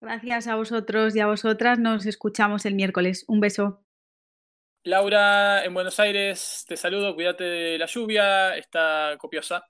Gracias 0.00 0.48
a 0.48 0.56
vosotros 0.56 1.16
y 1.16 1.20
a 1.20 1.26
vosotras. 1.26 1.78
Nos 1.78 2.06
escuchamos 2.06 2.66
el 2.66 2.74
miércoles. 2.74 3.24
Un 3.28 3.40
beso. 3.40 3.83
Laura, 4.84 5.64
en 5.64 5.72
Buenos 5.74 5.98
Aires, 6.00 6.64
te 6.68 6.76
saludo. 6.76 7.14
Cuídate 7.14 7.44
de 7.44 7.78
la 7.78 7.86
lluvia, 7.86 8.56
está 8.56 9.16
copiosa. 9.18 9.66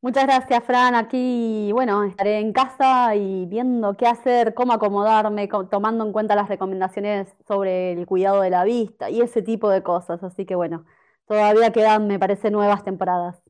Muchas 0.00 0.24
gracias, 0.26 0.62
Fran. 0.64 0.94
Aquí, 0.94 1.70
bueno, 1.72 2.04
estaré 2.04 2.38
en 2.38 2.52
casa 2.52 3.16
y 3.16 3.46
viendo 3.46 3.96
qué 3.96 4.06
hacer, 4.06 4.54
cómo 4.54 4.72
acomodarme, 4.72 5.48
co- 5.48 5.66
tomando 5.68 6.04
en 6.06 6.12
cuenta 6.12 6.36
las 6.36 6.48
recomendaciones 6.48 7.34
sobre 7.48 7.92
el 7.92 8.06
cuidado 8.06 8.40
de 8.42 8.50
la 8.50 8.64
vista 8.64 9.10
y 9.10 9.20
ese 9.22 9.42
tipo 9.42 9.68
de 9.70 9.82
cosas. 9.82 10.22
Así 10.22 10.46
que 10.46 10.54
bueno, 10.54 10.86
todavía 11.26 11.72
quedan, 11.72 12.06
me 12.06 12.18
parece, 12.18 12.50
nuevas 12.50 12.84
temporadas. 12.84 13.42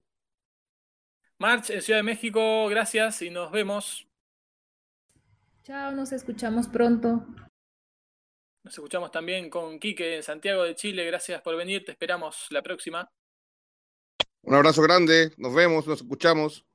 March, 1.40 1.70
en 1.70 1.82
Ciudad 1.82 1.98
de 1.98 2.04
México, 2.04 2.68
gracias 2.68 3.22
y 3.22 3.30
nos 3.30 3.50
vemos. 3.50 4.06
Chao, 5.62 5.92
nos 5.92 6.10
escuchamos 6.12 6.66
pronto. 6.66 7.24
Nos 8.68 8.76
escuchamos 8.76 9.10
también 9.10 9.48
con 9.48 9.78
Quique 9.78 10.16
en 10.16 10.22
Santiago 10.22 10.62
de 10.62 10.74
Chile. 10.74 11.06
Gracias 11.06 11.40
por 11.40 11.56
venir, 11.56 11.86
te 11.86 11.92
esperamos 11.92 12.48
la 12.50 12.60
próxima. 12.60 13.10
Un 14.42 14.54
abrazo 14.56 14.82
grande, 14.82 15.32
nos 15.38 15.54
vemos, 15.54 15.86
nos 15.86 16.02
escuchamos. 16.02 16.66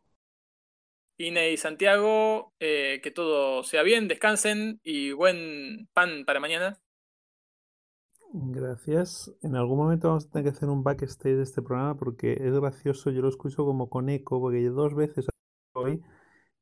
Ine 1.20 1.52
y 1.52 1.58
Santiago, 1.58 2.52
eh, 2.60 3.00
que 3.04 3.12
todo 3.12 3.64
sea 3.64 3.84
bien, 3.84 4.08
descansen 4.08 4.80
y 4.82 5.12
buen 5.12 5.88
pan 5.94 6.26
para 6.26 6.40
mañana. 6.40 6.82
Gracias. 8.32 9.32
En 9.44 9.56
algún 9.56 9.78
momento 9.78 10.08
vamos 10.08 10.26
a 10.26 10.32
tener 10.32 10.46
que 10.46 10.58
hacer 10.58 10.70
un 10.70 10.82
backstage 10.82 11.36
de 11.36 11.44
este 11.44 11.62
programa 11.62 11.96
porque 11.96 12.32
es 12.32 12.60
gracioso, 12.60 13.12
yo 13.12 13.22
lo 13.22 13.30
escucho 13.30 13.66
como 13.66 13.88
con 13.92 14.10
eco, 14.10 14.42
porque 14.42 14.68
dos 14.70 14.96
veces 14.96 15.28
hoy 15.74 16.02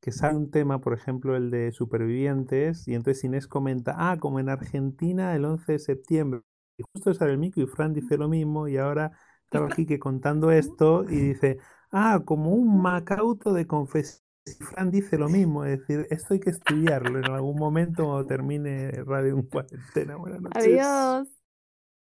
que 0.02 0.10
sale 0.10 0.36
un 0.36 0.50
tema, 0.50 0.80
por 0.80 0.94
ejemplo, 0.94 1.36
el 1.36 1.50
de 1.52 1.70
supervivientes, 1.70 2.88
y 2.88 2.94
entonces 2.94 3.22
Inés 3.22 3.46
comenta, 3.46 3.94
ah, 3.96 4.18
como 4.18 4.40
en 4.40 4.48
Argentina 4.48 5.34
el 5.36 5.44
11 5.44 5.72
de 5.72 5.78
septiembre. 5.78 6.40
Y 6.76 6.82
justo 6.92 7.14
sale 7.14 7.32
el 7.32 7.38
mico 7.38 7.60
y 7.60 7.66
Fran 7.66 7.94
dice 7.94 8.18
lo 8.18 8.28
mismo, 8.28 8.66
y 8.66 8.78
ahora 8.78 9.12
estaba 9.44 9.68
aquí 9.68 9.86
que 9.86 10.00
contando 10.00 10.50
esto 10.50 11.04
y 11.04 11.16
dice, 11.16 11.58
ah, 11.92 12.20
como 12.24 12.50
un 12.50 12.82
macauto 12.82 13.52
de 13.52 13.68
confesión. 13.68 14.20
Y 14.44 14.64
Fran 14.64 14.90
dice 14.90 15.16
lo 15.18 15.28
mismo, 15.28 15.64
es 15.64 15.78
decir, 15.78 16.08
esto 16.10 16.34
hay 16.34 16.40
que 16.40 16.50
estudiarlo 16.50 17.20
en 17.20 17.30
algún 17.30 17.56
momento 17.56 18.04
cuando 18.04 18.26
termine 18.26 18.90
Radio 19.04 19.36
en 19.36 19.42
Cuarentena. 19.42 20.16
Buenas 20.16 20.40
noches. 20.40 20.64
Adiós. 20.64 21.28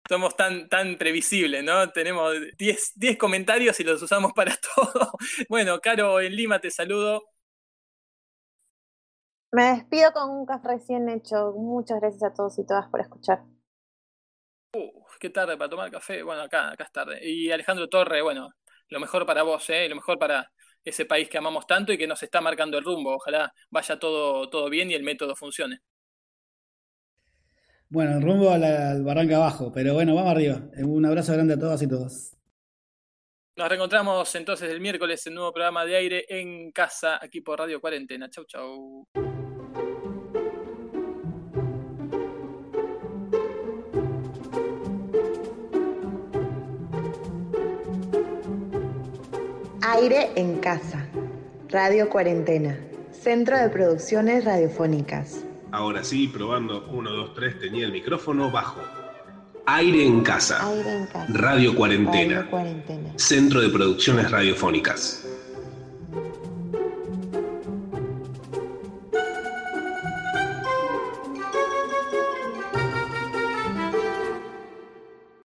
Somos 0.08 0.34
tan, 0.36 0.70
tan 0.70 0.96
previsibles, 0.96 1.62
¿no? 1.62 1.90
Tenemos 1.90 2.32
10 2.56 2.92
10 2.94 3.18
comentarios 3.18 3.78
y 3.80 3.84
los 3.84 4.02
usamos 4.02 4.32
para 4.32 4.56
todo. 4.74 5.12
Bueno, 5.50 5.80
Caro, 5.80 6.18
en 6.20 6.34
Lima 6.34 6.60
te 6.60 6.70
saludo. 6.70 7.33
Me 9.54 9.66
despido 9.66 10.12
con 10.12 10.30
un 10.30 10.44
café 10.44 10.66
recién 10.66 11.08
hecho. 11.08 11.52
Muchas 11.52 12.00
gracias 12.00 12.24
a 12.24 12.34
todos 12.34 12.58
y 12.58 12.66
todas 12.66 12.88
por 12.88 13.00
escuchar. 13.00 13.44
Uf, 14.72 15.16
qué 15.20 15.30
tarde 15.30 15.56
para 15.56 15.70
tomar 15.70 15.92
café. 15.92 16.24
Bueno, 16.24 16.42
acá, 16.42 16.72
acá 16.72 16.82
es 16.82 16.90
tarde. 16.90 17.20
Y 17.22 17.52
Alejandro 17.52 17.88
Torre, 17.88 18.20
bueno, 18.20 18.50
lo 18.88 18.98
mejor 18.98 19.24
para 19.24 19.44
vos, 19.44 19.70
¿eh? 19.70 19.88
Lo 19.88 19.94
mejor 19.94 20.18
para 20.18 20.50
ese 20.82 21.04
país 21.04 21.28
que 21.28 21.38
amamos 21.38 21.68
tanto 21.68 21.92
y 21.92 21.98
que 21.98 22.08
nos 22.08 22.20
está 22.24 22.40
marcando 22.40 22.78
el 22.78 22.84
rumbo. 22.84 23.14
Ojalá 23.14 23.54
vaya 23.70 23.96
todo, 23.96 24.50
todo 24.50 24.68
bien 24.68 24.90
y 24.90 24.94
el 24.94 25.04
método 25.04 25.36
funcione. 25.36 25.82
Bueno, 27.88 28.18
rumbo 28.18 28.50
a 28.50 28.58
la, 28.58 28.90
al 28.90 29.04
barranca 29.04 29.36
abajo, 29.36 29.70
pero 29.72 29.94
bueno, 29.94 30.16
vamos 30.16 30.32
arriba. 30.32 30.62
Un 30.78 31.06
abrazo 31.06 31.32
grande 31.32 31.54
a 31.54 31.58
todas 31.60 31.80
y 31.80 31.86
todos. 31.86 32.36
Nos 33.54 33.68
reencontramos 33.68 34.34
entonces 34.34 34.68
el 34.68 34.80
miércoles 34.80 35.24
en 35.28 35.34
nuevo 35.34 35.52
programa 35.52 35.84
de 35.84 35.94
aire 35.94 36.26
en 36.28 36.72
casa, 36.72 37.20
aquí 37.22 37.40
por 37.40 37.60
Radio 37.60 37.80
Cuarentena. 37.80 38.28
Chau, 38.28 38.44
chau. 38.46 39.06
Aire 49.96 50.32
en 50.34 50.58
casa. 50.58 51.06
Radio 51.68 52.10
Cuarentena. 52.10 52.76
Centro 53.12 53.56
de 53.56 53.68
Producciones 53.68 54.44
Radiofónicas. 54.44 55.44
Ahora 55.70 56.02
sí, 56.02 56.26
probando 56.26 56.88
1, 56.90 57.10
2, 57.10 57.34
3, 57.34 57.60
tenía 57.60 57.86
el 57.86 57.92
micrófono 57.92 58.50
bajo. 58.50 58.80
Aire 59.66 60.04
en 60.04 60.22
casa. 60.22 60.68
Aire 60.68 60.96
en 60.96 61.06
casa. 61.06 61.26
Radio 61.28 61.76
Cuarentena. 61.76 62.34
Radio 62.40 62.50
Cuarentena. 62.50 63.12
Centro 63.14 63.60
de 63.60 63.68
Producciones 63.68 64.32
Radiofónicas. 64.32 65.28